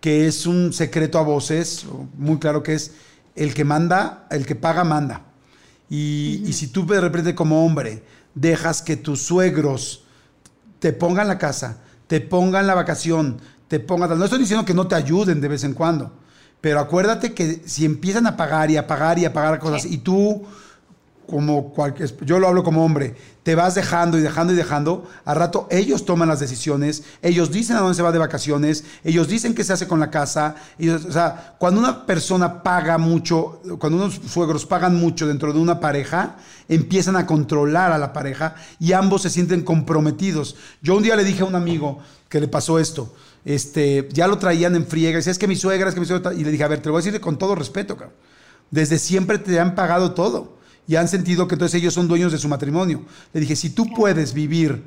que 0.00 0.26
es 0.26 0.46
un 0.46 0.72
secreto 0.72 1.18
a 1.20 1.22
voces, 1.22 1.86
muy 2.18 2.38
claro 2.38 2.64
que 2.64 2.74
es 2.74 2.92
el 3.34 3.54
que 3.54 3.64
manda, 3.64 4.26
el 4.30 4.46
que 4.46 4.54
paga, 4.54 4.84
manda. 4.84 5.22
Y, 5.88 6.42
y 6.46 6.52
si 6.52 6.68
tú 6.68 6.86
de 6.86 7.00
repente 7.00 7.34
como 7.34 7.64
hombre 7.64 8.02
dejas 8.34 8.82
que 8.82 8.96
tus 8.96 9.22
suegros 9.22 10.04
te 10.78 10.92
pongan 10.92 11.28
la 11.28 11.38
casa, 11.38 11.78
te 12.06 12.20
pongan 12.20 12.66
la 12.66 12.74
vacación, 12.74 13.40
te 13.68 13.80
pongan... 13.80 14.18
No 14.18 14.24
estoy 14.24 14.40
diciendo 14.40 14.64
que 14.64 14.74
no 14.74 14.88
te 14.88 14.94
ayuden 14.94 15.40
de 15.40 15.48
vez 15.48 15.64
en 15.64 15.74
cuando, 15.74 16.12
pero 16.60 16.80
acuérdate 16.80 17.34
que 17.34 17.62
si 17.64 17.84
empiezan 17.84 18.26
a 18.26 18.36
pagar 18.36 18.70
y 18.70 18.76
a 18.76 18.86
pagar 18.86 19.18
y 19.18 19.24
a 19.24 19.32
pagar 19.32 19.58
cosas 19.58 19.84
y 19.84 19.98
tú 19.98 20.44
como 21.32 21.72
cualquier, 21.72 22.14
yo 22.26 22.38
lo 22.38 22.46
hablo 22.46 22.62
como 22.62 22.84
hombre, 22.84 23.14
te 23.42 23.54
vas 23.54 23.74
dejando 23.74 24.18
y 24.18 24.20
dejando 24.20 24.52
y 24.52 24.56
dejando, 24.56 25.08
a 25.24 25.32
rato 25.32 25.66
ellos 25.70 26.04
toman 26.04 26.28
las 26.28 26.40
decisiones, 26.40 27.04
ellos 27.22 27.50
dicen 27.50 27.76
a 27.76 27.80
dónde 27.80 27.94
se 27.94 28.02
va 28.02 28.12
de 28.12 28.18
vacaciones, 28.18 28.84
ellos 29.02 29.28
dicen 29.28 29.54
qué 29.54 29.64
se 29.64 29.72
hace 29.72 29.88
con 29.88 29.98
la 29.98 30.10
casa, 30.10 30.56
o 30.78 31.10
sea, 31.10 31.56
cuando 31.58 31.80
una 31.80 32.04
persona 32.04 32.62
paga 32.62 32.98
mucho, 32.98 33.62
cuando 33.78 33.96
unos 33.96 34.20
suegros 34.28 34.66
pagan 34.66 34.94
mucho 34.94 35.26
dentro 35.26 35.54
de 35.54 35.58
una 35.58 35.80
pareja, 35.80 36.36
empiezan 36.68 37.16
a 37.16 37.24
controlar 37.24 37.92
a 37.92 37.98
la 37.98 38.12
pareja 38.12 38.54
y 38.78 38.92
ambos 38.92 39.22
se 39.22 39.30
sienten 39.30 39.62
comprometidos. 39.62 40.56
Yo 40.82 40.98
un 40.98 41.02
día 41.02 41.16
le 41.16 41.24
dije 41.24 41.40
a 41.40 41.46
un 41.46 41.54
amigo 41.54 42.00
que 42.28 42.40
le 42.40 42.48
pasó 42.48 42.78
esto, 42.78 43.14
este, 43.46 44.06
ya 44.12 44.26
lo 44.26 44.36
traían 44.36 44.76
en 44.76 44.86
friega, 44.86 45.12
y 45.12 45.14
decía, 45.14 45.32
es 45.32 45.38
que 45.38 45.48
mi 45.48 45.56
suegra, 45.56 45.88
es 45.88 45.94
que 45.94 46.00
mi 46.00 46.06
suegra, 46.06 46.34
y 46.34 46.44
le 46.44 46.50
dije, 46.50 46.64
a 46.64 46.68
ver, 46.68 46.80
te 46.80 46.90
lo 46.90 46.92
voy 46.92 47.00
a 47.00 47.04
decir 47.06 47.18
con 47.22 47.38
todo 47.38 47.54
respeto. 47.54 47.96
Desde 48.70 48.98
siempre 48.98 49.38
te 49.38 49.58
han 49.58 49.74
pagado 49.74 50.12
todo 50.12 50.61
y 50.86 50.96
han 50.96 51.08
sentido 51.08 51.46
que 51.46 51.54
entonces 51.54 51.80
ellos 51.80 51.94
son 51.94 52.08
dueños 52.08 52.32
de 52.32 52.38
su 52.38 52.48
matrimonio. 52.48 53.02
Le 53.32 53.40
dije, 53.40 53.56
si 53.56 53.70
tú 53.70 53.86
puedes 53.94 54.32
vivir, 54.32 54.84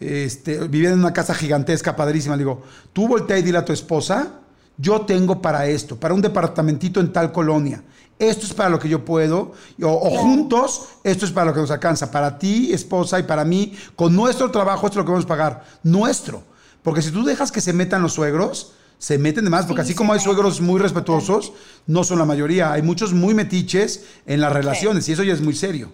este, 0.00 0.66
vivir 0.68 0.88
en 0.88 0.98
una 0.98 1.12
casa 1.12 1.34
gigantesca, 1.34 1.96
padrísima, 1.96 2.36
le 2.36 2.40
digo, 2.40 2.62
tú 2.92 3.08
voltea 3.08 3.38
y 3.38 3.42
dile 3.42 3.58
a 3.58 3.64
tu 3.64 3.72
esposa, 3.72 4.40
yo 4.76 5.02
tengo 5.02 5.40
para 5.40 5.66
esto, 5.66 5.96
para 5.96 6.14
un 6.14 6.20
departamentito 6.20 7.00
en 7.00 7.12
tal 7.12 7.32
colonia. 7.32 7.82
Esto 8.18 8.46
es 8.46 8.54
para 8.54 8.70
lo 8.70 8.78
que 8.78 8.88
yo 8.88 9.04
puedo, 9.04 9.52
o, 9.82 10.10
juntos, 10.10 10.88
esto 11.04 11.26
es 11.26 11.32
para 11.32 11.46
lo 11.46 11.54
que 11.54 11.60
nos 11.60 11.70
alcanza. 11.70 12.10
Para 12.10 12.38
ti, 12.38 12.72
esposa, 12.72 13.18
y 13.18 13.24
para 13.24 13.44
mí, 13.44 13.74
con 13.94 14.16
nuestro 14.16 14.50
trabajo, 14.50 14.86
esto 14.86 14.98
es 14.98 15.02
lo 15.02 15.04
que 15.04 15.12
vamos 15.12 15.24
a 15.26 15.28
pagar. 15.28 15.64
Nuestro. 15.82 16.42
Porque 16.82 17.02
si 17.02 17.10
tú 17.10 17.24
dejas 17.24 17.52
que 17.52 17.60
se 17.60 17.74
metan 17.74 18.00
los 18.00 18.14
suegros, 18.14 18.72
se 18.98 19.18
meten 19.18 19.44
de 19.44 19.50
más, 19.50 19.66
porque 19.66 19.82
así 19.82 19.94
como 19.94 20.12
hay 20.12 20.20
suegros 20.20 20.60
muy 20.60 20.80
respetuosos, 20.80 21.52
no 21.86 22.04
son 22.04 22.18
la 22.18 22.24
mayoría, 22.24 22.72
hay 22.72 22.82
muchos 22.82 23.12
muy 23.12 23.34
metiches 23.34 24.06
en 24.26 24.40
las 24.40 24.52
relaciones 24.52 25.08
y 25.08 25.12
eso 25.12 25.22
ya 25.22 25.32
es 25.32 25.40
muy 25.40 25.54
serio. 25.54 25.92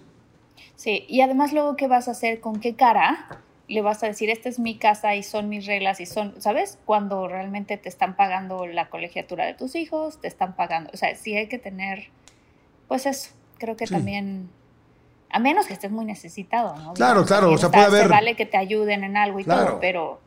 Sí, 0.75 1.05
y 1.07 1.21
además 1.21 1.53
luego, 1.53 1.75
¿qué 1.75 1.87
vas 1.87 2.07
a 2.07 2.11
hacer? 2.11 2.39
¿Con 2.39 2.59
qué 2.59 2.75
cara? 2.75 3.41
Le 3.67 3.81
vas 3.81 4.03
a 4.03 4.07
decir, 4.07 4.29
esta 4.29 4.49
es 4.49 4.59
mi 4.59 4.77
casa 4.77 5.15
y 5.15 5.23
son 5.23 5.47
mis 5.49 5.65
reglas 5.65 5.99
y 5.99 6.05
son, 6.05 6.33
¿sabes? 6.39 6.77
Cuando 6.85 7.27
realmente 7.27 7.77
te 7.77 7.89
están 7.89 8.15
pagando 8.15 8.65
la 8.67 8.89
colegiatura 8.89 9.45
de 9.45 9.53
tus 9.53 9.75
hijos, 9.75 10.19
te 10.19 10.27
están 10.27 10.55
pagando, 10.55 10.89
o 10.93 10.97
sea, 10.97 11.15
sí 11.15 11.35
hay 11.35 11.47
que 11.47 11.59
tener, 11.59 12.09
pues 12.87 13.05
eso, 13.05 13.29
creo 13.57 13.77
que 13.77 13.85
también, 13.85 14.49
a 15.29 15.39
menos 15.39 15.65
que 15.65 15.73
estés 15.73 15.91
muy 15.91 16.05
necesitado, 16.05 16.75
¿no? 16.77 16.93
Claro, 16.93 17.25
claro, 17.25 17.51
o 17.51 17.57
sea, 17.57 17.69
puede 17.69 17.85
haber... 17.85 18.09
vale 18.09 18.35
que 18.35 18.45
te 18.45 18.57
ayuden 18.57 19.03
en 19.03 19.15
algo 19.15 19.39
y 19.39 19.45
todo, 19.45 19.79
pero 19.79 20.19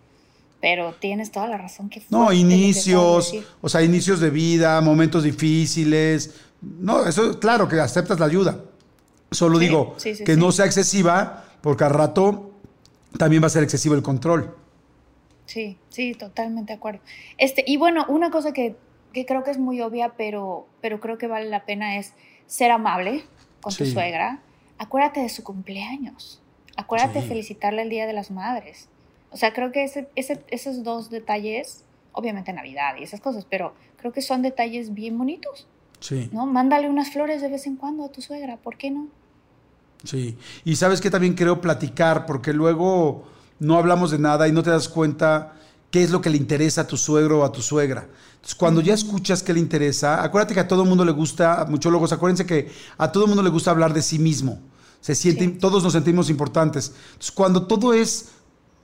pero 0.60 0.94
tienes 0.94 1.30
toda 1.30 1.48
la 1.48 1.58
razón 1.58 1.88
que 1.88 2.02
No, 2.10 2.32
inicios, 2.32 3.34
o 3.60 3.68
sea, 3.68 3.82
inicios 3.82 4.20
de 4.20 4.30
vida, 4.30 4.80
momentos 4.80 5.22
difíciles. 5.22 6.34
No, 6.60 7.06
eso 7.06 7.38
claro 7.38 7.68
que 7.68 7.78
aceptas 7.80 8.18
la 8.18 8.26
ayuda. 8.26 8.60
Solo 9.30 9.58
digo 9.58 9.96
que 10.24 10.36
no 10.36 10.52
sea 10.52 10.66
excesiva, 10.66 11.44
porque 11.60 11.84
al 11.84 11.90
rato 11.90 12.52
también 13.18 13.42
va 13.42 13.48
a 13.48 13.50
ser 13.50 13.62
excesivo 13.62 13.94
el 13.94 14.02
control. 14.02 14.54
Sí, 15.46 15.78
sí, 15.90 16.14
totalmente 16.14 16.72
de 16.72 16.76
acuerdo. 16.76 17.00
Este, 17.38 17.64
y 17.66 17.76
bueno, 17.76 18.04
una 18.08 18.30
cosa 18.30 18.52
que, 18.52 18.76
creo 19.12 19.44
que 19.44 19.50
es 19.50 19.58
muy 19.58 19.80
obvia, 19.80 20.12
pero, 20.16 20.66
pero 20.80 21.00
creo 21.00 21.18
que 21.18 21.26
vale 21.26 21.48
la 21.48 21.64
pena 21.64 21.98
es 21.98 22.12
ser 22.46 22.70
amable 22.70 23.24
con 23.60 23.74
tu 23.74 23.86
suegra. 23.86 24.40
Acuérdate 24.78 25.20
de 25.20 25.28
su 25.28 25.42
cumpleaños. 25.42 26.42
Acuérdate 26.76 27.20
de 27.20 27.26
felicitarle 27.26 27.82
el 27.82 27.90
Día 27.90 28.06
de 28.06 28.12
las 28.12 28.30
Madres. 28.30 28.88
O 29.36 29.38
sea, 29.38 29.52
creo 29.52 29.70
que 29.70 29.84
ese, 29.84 30.08
esos 30.48 30.82
dos 30.82 31.10
detalles, 31.10 31.84
obviamente 32.12 32.54
Navidad 32.54 32.94
y 32.98 33.02
esas 33.02 33.20
cosas, 33.20 33.46
pero 33.50 33.74
creo 33.98 34.10
que 34.10 34.22
son 34.22 34.40
detalles 34.40 34.94
bien 34.94 35.18
bonitos. 35.18 35.66
Sí. 36.00 36.30
¿No? 36.32 36.46
Mándale 36.46 36.88
unas 36.88 37.10
flores 37.10 37.42
de 37.42 37.50
vez 37.50 37.66
en 37.66 37.76
cuando 37.76 38.06
a 38.06 38.08
tu 38.08 38.22
suegra, 38.22 38.56
¿por 38.56 38.78
qué 38.78 38.90
no? 38.90 39.08
Sí. 40.04 40.38
Y 40.64 40.76
sabes 40.76 41.02
que 41.02 41.10
también 41.10 41.34
creo 41.34 41.60
platicar, 41.60 42.24
porque 42.24 42.54
luego 42.54 43.24
no 43.58 43.76
hablamos 43.76 44.10
de 44.10 44.18
nada 44.18 44.48
y 44.48 44.52
no 44.52 44.62
te 44.62 44.70
das 44.70 44.88
cuenta 44.88 45.52
qué 45.90 46.02
es 46.02 46.10
lo 46.10 46.22
que 46.22 46.30
le 46.30 46.38
interesa 46.38 46.80
a 46.80 46.86
tu 46.86 46.96
suegro 46.96 47.40
o 47.40 47.44
a 47.44 47.52
tu 47.52 47.60
suegra. 47.60 48.08
Entonces, 48.36 48.54
cuando 48.54 48.80
ya 48.80 48.94
escuchas 48.94 49.42
qué 49.42 49.52
le 49.52 49.60
interesa, 49.60 50.24
acuérdate 50.24 50.54
que 50.54 50.60
a 50.60 50.68
todo 50.68 50.84
el 50.84 50.88
mundo 50.88 51.04
le 51.04 51.12
gusta, 51.12 51.66
muchólogos, 51.68 52.10
acuérdense 52.10 52.46
que 52.46 52.70
a 52.96 53.12
todo 53.12 53.24
el 53.24 53.28
mundo 53.28 53.42
le 53.42 53.50
gusta 53.50 53.70
hablar 53.70 53.92
de 53.92 54.00
sí 54.00 54.18
mismo. 54.18 54.62
Se 55.02 55.14
sienten, 55.14 55.58
todos 55.58 55.84
nos 55.84 55.92
sentimos 55.92 56.30
importantes. 56.30 56.94
Entonces, 57.08 57.32
cuando 57.32 57.66
todo 57.66 57.92
es 57.92 58.30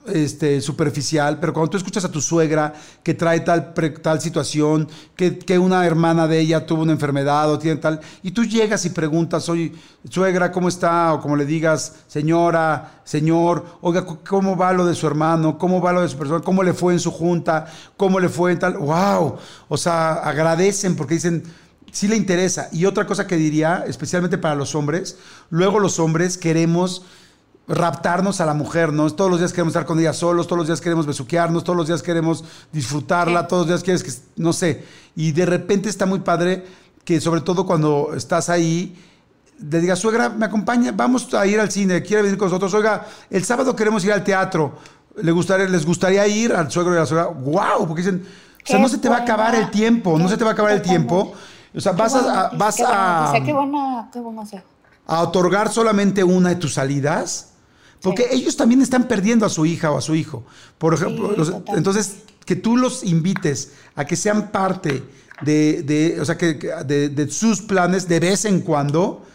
este, 0.07 0.61
superficial, 0.61 1.39
pero 1.39 1.53
cuando 1.53 1.71
tú 1.71 1.77
escuchas 1.77 2.03
a 2.05 2.11
tu 2.11 2.21
suegra 2.21 2.73
que 3.01 3.13
trae 3.13 3.39
tal, 3.39 3.73
tal 3.73 4.21
situación, 4.21 4.87
que, 5.15 5.37
que, 5.37 5.57
una 5.57 5.85
hermana 5.85 6.27
de 6.27 6.39
ella 6.39 6.65
tuvo 6.65 6.81
una 6.81 6.91
enfermedad 6.91 7.51
o 7.51 7.59
tiene 7.59 7.79
tal, 7.79 8.01
y 8.21 8.31
tú 8.31 8.43
llegas 8.43 8.85
y 8.85 8.89
preguntas, 8.89 9.47
oye, 9.49 9.73
suegra, 10.09 10.51
¿cómo 10.51 10.67
está? 10.67 11.13
O 11.13 11.21
como 11.21 11.35
le 11.35 11.45
digas, 11.45 11.95
señora, 12.07 13.01
señor, 13.03 13.65
oiga, 13.81 14.05
¿cómo 14.05 14.57
va 14.57 14.73
lo 14.73 14.85
de 14.85 14.95
su 14.95 15.07
hermano? 15.07 15.57
¿Cómo 15.57 15.81
va 15.81 15.93
lo 15.93 16.01
de 16.01 16.09
su 16.09 16.17
persona? 16.17 16.41
¿Cómo 16.41 16.63
le 16.63 16.73
fue 16.73 16.93
en 16.93 16.99
su 16.99 17.11
junta? 17.11 17.67
¿Cómo 17.95 18.19
le 18.19 18.29
fue 18.29 18.51
en 18.51 18.59
tal? 18.59 18.77
¡Wow! 18.77 19.37
O 19.69 19.77
sea, 19.77 20.13
agradecen 20.13 20.95
porque 20.95 21.15
dicen, 21.15 21.43
sí 21.91 22.07
le 22.07 22.17
interesa. 22.17 22.67
Y 22.73 22.85
otra 22.85 23.07
cosa 23.07 23.25
que 23.25 23.37
diría, 23.37 23.85
especialmente 23.87 24.37
para 24.37 24.55
los 24.55 24.75
hombres, 24.75 25.17
luego 25.49 25.79
los 25.79 25.99
hombres 25.99 26.37
queremos 26.37 27.05
raptarnos 27.67 28.41
a 28.41 28.45
la 28.45 28.53
mujer, 28.53 28.91
¿no? 28.91 29.09
Todos 29.09 29.31
los 29.31 29.39
días 29.39 29.53
queremos 29.53 29.71
estar 29.71 29.85
con 29.85 29.99
ella 29.99 30.13
solos, 30.13 30.47
todos 30.47 30.57
los 30.57 30.67
días 30.67 30.81
queremos 30.81 31.05
besuquearnos, 31.05 31.63
todos 31.63 31.77
los 31.77 31.87
días 31.87 32.03
queremos 32.03 32.43
disfrutarla, 32.71 33.47
todos 33.47 33.61
los 33.61 33.67
días 33.67 33.83
quieres 33.83 34.03
que, 34.03 34.11
no 34.41 34.51
sé, 34.51 34.83
y 35.15 35.31
de 35.31 35.45
repente 35.45 35.89
está 35.89 36.05
muy 36.05 36.19
padre 36.19 36.65
que 37.05 37.21
sobre 37.21 37.41
todo 37.41 37.65
cuando 37.65 38.11
estás 38.15 38.49
ahí, 38.49 38.95
le 39.59 39.79
digas, 39.79 39.99
suegra, 39.99 40.29
me 40.29 40.45
acompaña, 40.45 40.91
vamos 40.91 41.33
a 41.33 41.45
ir 41.45 41.59
al 41.59 41.71
cine, 41.71 42.01
quiere 42.01 42.23
venir 42.23 42.37
con 42.37 42.47
nosotros, 42.47 42.73
oiga, 42.73 43.05
el 43.29 43.43
sábado 43.45 43.75
queremos 43.75 44.03
ir 44.03 44.11
al 44.11 44.23
teatro, 44.23 44.73
¿Le 45.15 45.31
gustaría, 45.31 45.67
les 45.67 45.85
gustaría 45.85 46.25
ir 46.27 46.53
al 46.53 46.71
suegro 46.71 46.93
y 46.93 46.97
a 46.97 47.01
la 47.01 47.05
suegra, 47.05 47.27
wow, 47.27 47.87
porque 47.87 48.01
dicen, 48.01 48.25
o 48.63 48.67
sea, 48.67 48.79
no 48.79 48.89
se 48.89 48.97
te 48.97 49.07
va 49.07 49.17
a 49.17 49.21
acabar 49.21 49.53
el 49.53 49.69
tiempo, 49.69 50.17
no 50.17 50.27
se 50.27 50.37
te 50.37 50.43
va 50.43 50.49
a 50.49 50.53
acabar 50.53 50.71
el 50.71 50.81
tiempo, 50.81 51.33
o 51.73 51.79
sea, 51.79 51.91
vas 51.91 52.15
a, 52.15 52.49
vas 52.57 52.81
a, 52.83 53.31
qué 53.45 53.53
buena, 53.53 54.09
qué 54.11 54.19
buena 54.19 54.43
a 55.05 55.21
otorgar 55.21 55.71
solamente 55.71 56.23
una 56.23 56.49
de 56.49 56.55
tus 56.55 56.75
salidas, 56.75 57.52
porque 58.03 58.27
ellos 58.31 58.57
también 58.57 58.81
están 58.81 59.07
perdiendo 59.07 59.45
a 59.45 59.49
su 59.49 59.65
hija 59.65 59.89
o 59.89 59.97
a 59.97 60.01
su 60.01 60.13
hijo. 60.13 60.43
Por 60.77 60.93
ejemplo, 60.93 61.33
entonces, 61.69 62.17
que 62.45 62.57
tú 62.57 62.75
los 62.75 63.01
invites 63.05 63.71
a 63.95 64.03
que 64.03 64.17
sean 64.17 64.51
parte 64.51 65.01
de, 65.41 66.17
o 66.19 66.25
sea, 66.25 66.37
que, 66.37 66.53
de, 66.53 67.31
sus 67.31 67.61
planes 67.61 68.05
de 68.09 68.19
vez 68.19 68.43
en 68.43 68.59
cuando, 68.59 69.25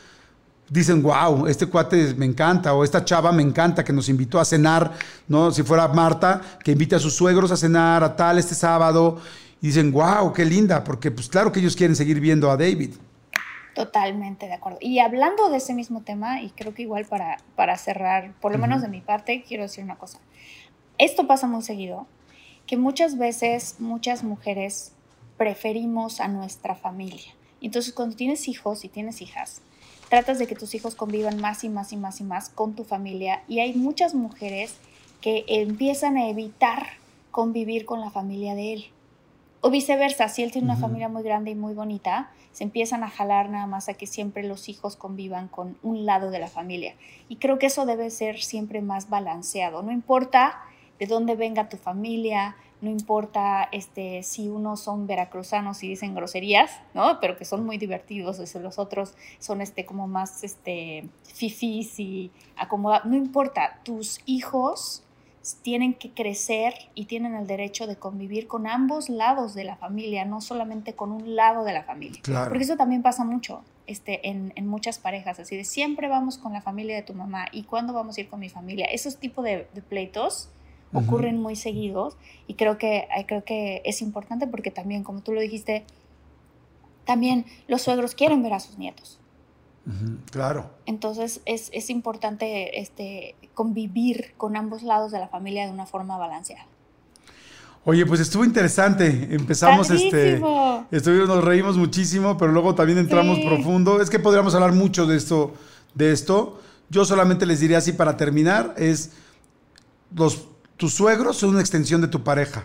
dicen, 0.68 1.02
wow, 1.02 1.46
este 1.46 1.64
cuate 1.64 2.12
me 2.18 2.26
encanta, 2.26 2.74
o 2.74 2.84
esta 2.84 3.02
chava 3.02 3.32
me 3.32 3.42
encanta 3.42 3.82
que 3.82 3.92
nos 3.94 4.10
invitó 4.10 4.38
a 4.38 4.44
cenar, 4.44 4.92
¿no? 5.28 5.50
Si 5.50 5.62
fuera 5.62 5.88
Marta, 5.88 6.42
que 6.62 6.72
invite 6.72 6.96
a 6.96 6.98
sus 6.98 7.14
suegros 7.14 7.50
a 7.50 7.56
cenar 7.56 8.04
a 8.04 8.14
tal 8.14 8.36
este 8.38 8.54
sábado. 8.54 9.18
y 9.62 9.68
dicen, 9.68 9.90
wow, 9.90 10.30
qué 10.30 10.44
linda, 10.44 10.84
porque 10.84 11.10
pues 11.10 11.26
claro 11.28 11.50
que 11.50 11.60
ellos 11.60 11.74
quieren 11.74 11.96
seguir 11.96 12.20
viendo 12.20 12.50
a 12.50 12.56
David. 12.58 12.90
Totalmente 13.78 14.46
de 14.46 14.54
acuerdo. 14.54 14.78
Y 14.80 14.98
hablando 14.98 15.48
de 15.50 15.58
ese 15.58 15.72
mismo 15.72 16.00
tema, 16.00 16.42
y 16.42 16.50
creo 16.50 16.74
que 16.74 16.82
igual 16.82 17.04
para, 17.04 17.38
para 17.54 17.76
cerrar, 17.76 18.32
por 18.40 18.50
lo 18.50 18.58
menos 18.58 18.82
de 18.82 18.88
mi 18.88 19.00
parte, 19.00 19.44
quiero 19.46 19.62
decir 19.62 19.84
una 19.84 19.98
cosa. 19.98 20.18
Esto 20.98 21.28
pasa 21.28 21.46
muy 21.46 21.62
seguido, 21.62 22.08
que 22.66 22.76
muchas 22.76 23.16
veces 23.18 23.76
muchas 23.78 24.24
mujeres 24.24 24.94
preferimos 25.36 26.18
a 26.18 26.26
nuestra 26.26 26.74
familia. 26.74 27.32
Entonces 27.60 27.92
cuando 27.92 28.16
tienes 28.16 28.48
hijos 28.48 28.84
y 28.84 28.88
tienes 28.88 29.22
hijas, 29.22 29.62
tratas 30.08 30.40
de 30.40 30.48
que 30.48 30.56
tus 30.56 30.74
hijos 30.74 30.96
convivan 30.96 31.40
más 31.40 31.62
y 31.62 31.68
más 31.68 31.92
y 31.92 31.96
más 31.96 32.20
y 32.20 32.24
más 32.24 32.48
con 32.48 32.74
tu 32.74 32.82
familia 32.82 33.44
y 33.46 33.60
hay 33.60 33.74
muchas 33.74 34.12
mujeres 34.12 34.74
que 35.20 35.44
empiezan 35.46 36.16
a 36.16 36.28
evitar 36.28 36.86
convivir 37.30 37.84
con 37.84 38.00
la 38.00 38.10
familia 38.10 38.56
de 38.56 38.72
él. 38.72 38.84
O 39.60 39.70
viceversa, 39.70 40.28
si 40.28 40.44
él 40.44 40.52
tiene 40.52 40.66
una 40.66 40.76
familia 40.76 41.08
muy 41.08 41.22
grande 41.22 41.50
y 41.50 41.54
muy 41.56 41.74
bonita, 41.74 42.30
se 42.52 42.62
empiezan 42.62 43.02
a 43.02 43.08
jalar 43.08 43.50
nada 43.50 43.66
más 43.66 43.88
a 43.88 43.94
que 43.94 44.06
siempre 44.06 44.44
los 44.44 44.68
hijos 44.68 44.94
convivan 44.94 45.48
con 45.48 45.76
un 45.82 46.06
lado 46.06 46.30
de 46.30 46.38
la 46.38 46.46
familia. 46.46 46.94
Y 47.28 47.36
creo 47.36 47.58
que 47.58 47.66
eso 47.66 47.84
debe 47.84 48.10
ser 48.10 48.40
siempre 48.40 48.82
más 48.82 49.08
balanceado. 49.10 49.82
No 49.82 49.90
importa 49.90 50.60
de 51.00 51.06
dónde 51.06 51.34
venga 51.34 51.68
tu 51.68 51.76
familia, 51.76 52.56
no 52.80 52.90
importa 52.90 53.68
este, 53.72 54.22
si 54.22 54.48
unos 54.48 54.80
son 54.80 55.08
veracruzanos 55.08 55.82
y 55.82 55.88
dicen 55.88 56.14
groserías, 56.14 56.70
¿no? 56.94 57.18
Pero 57.20 57.36
que 57.36 57.44
son 57.44 57.66
muy 57.66 57.78
divertidos, 57.78 58.38
los 58.54 58.78
otros 58.78 59.14
son 59.40 59.60
este, 59.60 59.84
como 59.84 60.06
más 60.06 60.44
este, 60.44 61.08
fifís 61.24 61.98
y 61.98 62.30
acomodados. 62.56 63.06
No 63.06 63.16
importa, 63.16 63.80
tus 63.82 64.20
hijos 64.26 65.02
tienen 65.62 65.94
que 65.94 66.10
crecer 66.10 66.74
y 66.94 67.06
tienen 67.06 67.34
el 67.34 67.46
derecho 67.46 67.86
de 67.86 67.96
convivir 67.96 68.46
con 68.46 68.66
ambos 68.66 69.08
lados 69.08 69.54
de 69.54 69.64
la 69.64 69.76
familia, 69.76 70.24
no 70.24 70.40
solamente 70.40 70.94
con 70.94 71.12
un 71.12 71.36
lado 71.36 71.64
de 71.64 71.72
la 71.72 71.84
familia. 71.84 72.20
Porque 72.48 72.64
eso 72.64 72.76
también 72.76 73.02
pasa 73.02 73.24
mucho 73.24 73.62
este, 73.86 74.28
en, 74.28 74.52
muchas 74.66 74.98
parejas, 74.98 75.38
así 75.40 75.56
de 75.56 75.64
siempre 75.64 76.08
vamos 76.08 76.38
con 76.38 76.52
la 76.52 76.60
familia 76.60 76.96
de 76.96 77.02
tu 77.02 77.14
mamá 77.14 77.46
y 77.52 77.62
cuándo 77.62 77.92
vamos 77.92 78.18
a 78.18 78.20
ir 78.20 78.28
con 78.28 78.40
mi 78.40 78.48
familia. 78.48 78.86
Esos 78.86 79.16
tipos 79.16 79.44
de 79.44 79.66
pleitos 79.88 80.50
ocurren 80.92 81.40
muy 81.40 81.56
seguidos 81.56 82.16
y 82.46 82.54
creo 82.54 82.78
que, 82.78 83.08
eh, 83.16 83.26
creo 83.26 83.44
que 83.44 83.82
es 83.84 84.00
importante 84.02 84.46
porque 84.46 84.70
también, 84.70 85.04
como 85.04 85.20
tú 85.20 85.32
lo 85.32 85.40
dijiste, 85.40 85.84
también 87.04 87.46
los 87.66 87.82
suegros 87.82 88.14
quieren 88.14 88.42
ver 88.42 88.54
a 88.54 88.60
sus 88.60 88.78
nietos. 88.78 89.18
Claro. 90.30 90.70
Entonces 90.84 91.40
es, 91.46 91.70
es, 91.72 91.88
importante 91.88 92.78
este, 92.78 93.36
convivir 93.58 94.34
con 94.36 94.56
ambos 94.56 94.84
lados 94.84 95.10
de 95.10 95.18
la 95.18 95.26
familia 95.26 95.66
de 95.66 95.72
una 95.72 95.84
forma 95.84 96.16
balanceada. 96.16 96.64
Oye, 97.84 98.06
pues 98.06 98.20
estuvo 98.20 98.44
interesante. 98.44 99.26
Empezamos 99.32 99.90
este. 99.90 100.40
Estuvimos, 100.92 101.28
nos 101.28 101.42
reímos 101.42 101.76
muchísimo, 101.76 102.38
pero 102.38 102.52
luego 102.52 102.76
también 102.76 102.98
entramos 102.98 103.40
profundo. 103.40 104.00
Es 104.00 104.10
que 104.10 104.20
podríamos 104.20 104.54
hablar 104.54 104.74
mucho 104.74 105.06
de 105.06 105.16
esto, 105.16 105.54
de 105.92 106.12
esto. 106.12 106.60
Yo 106.88 107.04
solamente 107.04 107.46
les 107.46 107.58
diría 107.58 107.78
así 107.78 107.90
para 107.92 108.16
terminar: 108.16 108.74
es 108.76 109.10
los 110.14 110.46
tus 110.76 110.94
suegros 110.94 111.38
son 111.38 111.50
una 111.50 111.60
extensión 111.60 112.00
de 112.00 112.06
tu 112.06 112.22
pareja. 112.22 112.64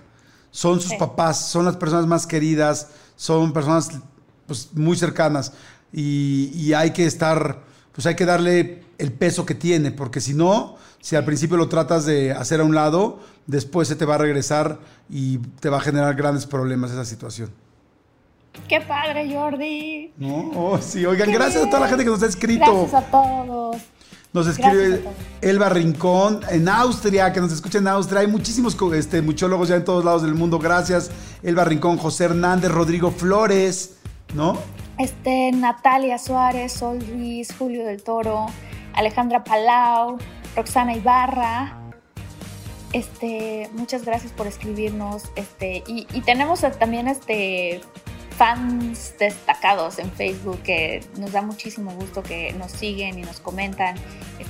Son 0.51 0.79
sus 0.79 0.93
papás, 0.93 1.49
son 1.49 1.65
las 1.65 1.75
personas 1.77 2.05
más 2.05 2.27
queridas, 2.27 2.89
son 3.15 3.51
personas 3.51 3.89
pues, 4.45 4.69
muy 4.73 4.95
cercanas. 4.95 5.53
Y, 5.91 6.71
hay 6.73 6.91
que 6.91 7.07
estar, 7.07 7.63
pues 7.93 8.05
hay 8.05 8.15
que 8.15 8.25
darle 8.25 8.83
el 8.97 9.11
peso 9.11 9.45
que 9.45 9.55
tiene, 9.55 9.91
porque 9.91 10.19
si 10.19 10.33
no, 10.33 10.77
si 10.99 11.15
al 11.15 11.25
principio 11.25 11.57
lo 11.57 11.69
tratas 11.69 12.05
de 12.05 12.31
hacer 12.31 12.59
a 12.59 12.63
un 12.63 12.75
lado, 12.75 13.19
después 13.47 13.87
se 13.87 13.95
te 13.95 14.05
va 14.05 14.15
a 14.15 14.17
regresar 14.17 14.79
y 15.09 15.37
te 15.37 15.69
va 15.69 15.77
a 15.77 15.81
generar 15.81 16.15
grandes 16.15 16.45
problemas 16.45 16.91
esa 16.91 17.05
situación. 17.05 17.49
¡Qué 18.67 18.81
padre, 18.81 19.33
Jordi! 19.33 20.11
No, 20.17 20.51
oh, 20.55 20.79
sí, 20.79 21.05
oigan, 21.05 21.31
gracias 21.31 21.63
a 21.63 21.67
toda 21.67 21.81
la 21.81 21.87
gente 21.87 22.03
que 22.03 22.09
nos 22.09 22.21
ha 22.23 22.27
escrito. 22.27 22.65
Gracias 22.65 22.93
a 22.93 23.11
todos. 23.11 23.77
Nos 24.31 24.47
escribe 24.47 25.03
Elba 25.41 25.69
Rincón 25.69 26.41
en 26.49 26.67
Austria, 26.67 27.31
que 27.31 27.39
nos 27.39 27.51
escucha 27.51 27.77
en 27.77 27.87
Austria. 27.87 28.21
Hay 28.21 28.27
muchísimos 28.27 28.75
este, 28.95 29.21
muchólogos 29.21 29.69
ya 29.69 29.75
en 29.75 29.85
todos 29.85 30.03
lados 30.03 30.23
del 30.23 30.33
mundo. 30.33 30.57
Gracias, 30.57 31.11
Elba 31.43 31.65
Rincón, 31.65 31.97
José 31.97 32.25
Hernández, 32.25 32.71
Rodrigo 32.71 33.11
Flores, 33.11 33.97
¿no? 34.33 34.57
Este, 34.97 35.51
Natalia 35.51 36.17
Suárez, 36.17 36.73
Sol 36.73 36.99
Luis, 37.09 37.53
Julio 37.57 37.85
del 37.85 38.03
Toro, 38.03 38.45
Alejandra 38.93 39.43
Palau, 39.43 40.17
Roxana 40.55 40.95
Ibarra. 40.95 41.79
Este, 42.93 43.69
muchas 43.73 44.05
gracias 44.05 44.31
por 44.31 44.45
escribirnos. 44.45 45.23
Este, 45.35 45.83
y, 45.87 46.05
tenemos 46.21 46.61
también 46.79 47.07
este 47.07 47.81
fans 48.37 49.15
destacados 49.19 49.99
en 49.99 50.11
Facebook 50.11 50.61
que 50.63 51.03
nos 51.17 51.31
da 51.31 51.41
muchísimo 51.41 51.91
gusto 51.91 52.23
que 52.23 52.53
nos 52.53 52.71
siguen 52.71 53.17
y 53.17 53.23
nos 53.23 53.39
comentan. 53.39 53.95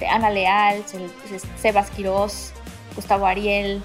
Ana 0.10 0.30
Leal, 0.30 0.84
Sebas 1.62 1.90
Quiroz, 1.92 2.52
Gustavo 2.96 3.26
Ariel, 3.26 3.82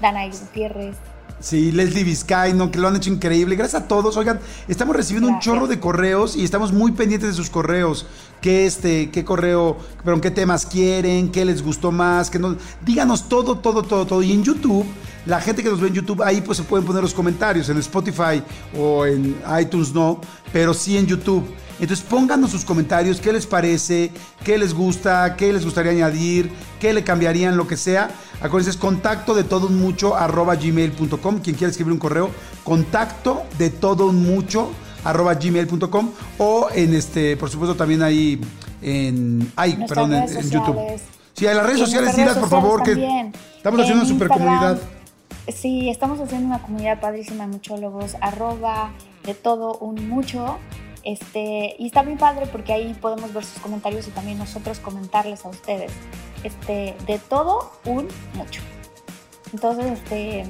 Dana 0.00 0.26
Gutiérrez. 0.26 0.96
Sí, 1.38 1.70
Leslie 1.70 2.02
Vizcaino, 2.02 2.70
que 2.70 2.78
lo 2.78 2.88
han 2.88 2.96
hecho 2.96 3.10
increíble. 3.10 3.56
Gracias 3.56 3.82
a 3.82 3.88
todos. 3.88 4.16
Oigan, 4.16 4.40
estamos 4.68 4.96
recibiendo 4.96 5.28
un 5.28 5.38
chorro 5.38 5.66
de 5.66 5.78
correos 5.78 6.34
y 6.34 6.44
estamos 6.44 6.72
muy 6.72 6.92
pendientes 6.92 7.30
de 7.30 7.34
sus 7.34 7.50
correos. 7.50 8.06
¿Qué, 8.40 8.66
este, 8.66 9.10
qué 9.10 9.24
correo, 9.24 9.76
pero 10.04 10.20
qué 10.20 10.30
temas 10.30 10.64
quieren? 10.64 11.30
¿Qué 11.30 11.44
les 11.44 11.62
gustó 11.62 11.92
más? 11.92 12.30
Que 12.30 12.38
no, 12.38 12.56
díganos 12.84 13.28
todo, 13.28 13.58
todo, 13.58 13.82
todo, 13.82 14.06
todo. 14.06 14.22
Y 14.22 14.32
en 14.32 14.44
YouTube 14.44 14.86
la 15.26 15.40
gente 15.40 15.62
que 15.62 15.68
nos 15.68 15.80
ve 15.80 15.88
en 15.88 15.94
YouTube, 15.94 16.22
ahí 16.22 16.40
pues 16.40 16.58
se 16.58 16.64
pueden 16.64 16.86
poner 16.86 17.02
los 17.02 17.12
comentarios, 17.12 17.68
en 17.68 17.78
Spotify 17.78 18.42
o 18.78 19.04
en 19.04 19.36
iTunes 19.60 19.92
no, 19.92 20.20
pero 20.52 20.72
sí 20.72 20.96
en 20.96 21.06
YouTube. 21.06 21.44
Entonces 21.78 22.04
pónganos 22.08 22.50
sus 22.50 22.64
comentarios, 22.64 23.20
qué 23.20 23.32
les 23.32 23.46
parece, 23.46 24.10
qué 24.44 24.58
les 24.58 24.72
gusta, 24.72 25.36
qué 25.36 25.52
les 25.52 25.64
gustaría 25.64 25.92
añadir, 25.92 26.50
qué 26.80 26.92
le 26.92 27.04
cambiarían, 27.04 27.56
lo 27.56 27.66
que 27.66 27.76
sea. 27.76 28.10
Acuérdense, 28.40 28.70
es 28.70 28.76
contacto 28.76 29.34
de 29.34 29.44
todo 29.44 29.66
un 29.66 29.78
mucho 29.78 30.16
arroba 30.16 30.56
gmail.com. 30.56 31.40
Quien 31.40 31.56
quiera 31.56 31.70
escribir 31.70 31.92
un 31.92 31.98
correo, 31.98 32.30
contacto 32.64 33.42
de 33.58 33.70
todo 33.70 34.06
un 34.06 34.22
mucho 34.22 34.70
arroba 35.04 35.34
gmail.com 35.34 36.10
o 36.38 36.68
en 36.74 36.94
este, 36.94 37.36
por 37.36 37.50
supuesto 37.50 37.76
también 37.76 38.02
ahí 38.02 38.40
en, 38.82 39.52
ay, 39.56 39.84
perdón, 39.86 40.14
en, 40.14 40.50
YouTube. 40.50 40.76
Sí, 41.32 41.46
en 41.46 41.56
las 41.56 41.66
redes 41.66 41.80
sociales, 41.80 42.10
sociales, 42.10 42.36
por 42.36 42.48
favor, 42.48 42.82
que 42.82 43.30
estamos 43.56 43.80
haciendo 43.80 44.02
una 44.02 44.08
super 44.08 44.28
comunidad. 44.28 44.78
Sí, 45.54 45.88
estamos 45.90 46.18
haciendo 46.18 46.48
una 46.48 46.60
comunidad 46.60 47.00
padrísima 47.00 47.44
de 47.44 47.52
muchólogos, 47.52 48.16
arroba 48.20 48.90
de 49.24 49.34
todo 49.34 49.78
un 49.78 50.08
mucho. 50.08 50.58
Este, 51.06 51.76
y 51.78 51.86
está 51.86 52.02
muy 52.02 52.16
padre 52.16 52.46
porque 52.46 52.72
ahí 52.72 52.92
podemos 52.94 53.32
ver 53.32 53.44
sus 53.44 53.60
comentarios 53.62 54.08
y 54.08 54.10
también 54.10 54.38
nosotros 54.38 54.80
comentarles 54.80 55.44
a 55.44 55.48
ustedes. 55.48 55.92
Este, 56.42 56.96
de 57.06 57.20
todo 57.20 57.70
un 57.84 58.08
mucho. 58.34 58.60
Entonces, 59.52 60.00
este, 60.00 60.44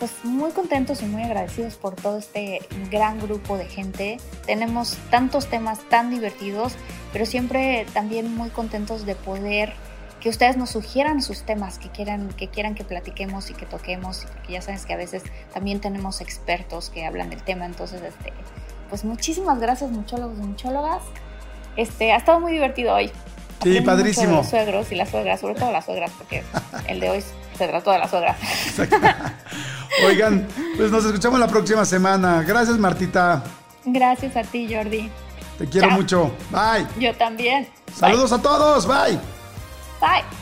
pues 0.00 0.24
muy 0.24 0.50
contentos 0.50 1.02
y 1.02 1.04
muy 1.04 1.22
agradecidos 1.22 1.76
por 1.76 1.94
todo 1.94 2.18
este 2.18 2.58
gran 2.90 3.20
grupo 3.20 3.56
de 3.56 3.66
gente. 3.66 4.16
Tenemos 4.44 4.96
tantos 5.08 5.46
temas 5.46 5.78
tan 5.88 6.10
divertidos, 6.10 6.74
pero 7.12 7.24
siempre 7.24 7.86
también 7.94 8.34
muy 8.34 8.50
contentos 8.50 9.06
de 9.06 9.14
poder 9.14 9.72
que 10.20 10.28
ustedes 10.28 10.56
nos 10.56 10.70
sugieran 10.70 11.22
sus 11.22 11.42
temas 11.42 11.78
que 11.78 11.90
quieran, 11.90 12.28
que 12.30 12.48
quieran 12.48 12.74
que 12.74 12.82
platiquemos 12.82 13.50
y 13.50 13.54
que 13.54 13.66
toquemos, 13.66 14.26
porque 14.32 14.54
ya 14.54 14.62
sabes 14.62 14.84
que 14.84 14.94
a 14.94 14.96
veces 14.96 15.22
también 15.54 15.80
tenemos 15.80 16.20
expertos 16.20 16.90
que 16.90 17.06
hablan 17.06 17.30
del 17.30 17.42
tema, 17.44 17.66
entonces, 17.66 18.02
este, 18.02 18.32
pues 18.92 19.04
muchísimas 19.04 19.58
gracias 19.58 19.90
muchólogos 19.90 20.36
y 20.38 20.42
muchólogas. 20.42 21.00
Este, 21.76 22.12
ha 22.12 22.18
estado 22.18 22.40
muy 22.40 22.52
divertido 22.52 22.92
hoy. 22.92 23.10
Sí, 23.62 23.80
padrísimo. 23.80 24.36
los 24.36 24.50
suegros 24.50 24.92
y 24.92 24.96
las 24.96 25.08
suegras, 25.08 25.40
sobre 25.40 25.54
todo 25.54 25.72
las 25.72 25.86
suegras, 25.86 26.10
porque 26.18 26.44
el 26.88 27.00
de 27.00 27.08
hoy 27.08 27.24
se 27.56 27.68
trató 27.68 27.90
de 27.90 28.00
las 28.00 28.10
suegras. 28.10 28.36
Oigan, 30.06 30.46
pues 30.76 30.90
nos 30.90 31.06
escuchamos 31.06 31.40
la 31.40 31.48
próxima 31.48 31.86
semana. 31.86 32.42
Gracias, 32.42 32.76
Martita. 32.76 33.42
Gracias 33.86 34.36
a 34.36 34.42
ti, 34.42 34.68
Jordi. 34.70 35.10
Te 35.56 35.66
quiero 35.66 35.90
mucho. 35.92 36.30
Bye. 36.50 36.86
Yo 36.98 37.14
también. 37.14 37.66
Saludos 37.94 38.30
a 38.32 38.42
todos. 38.42 38.86
Bye. 38.86 39.18
Bye. 40.02 40.41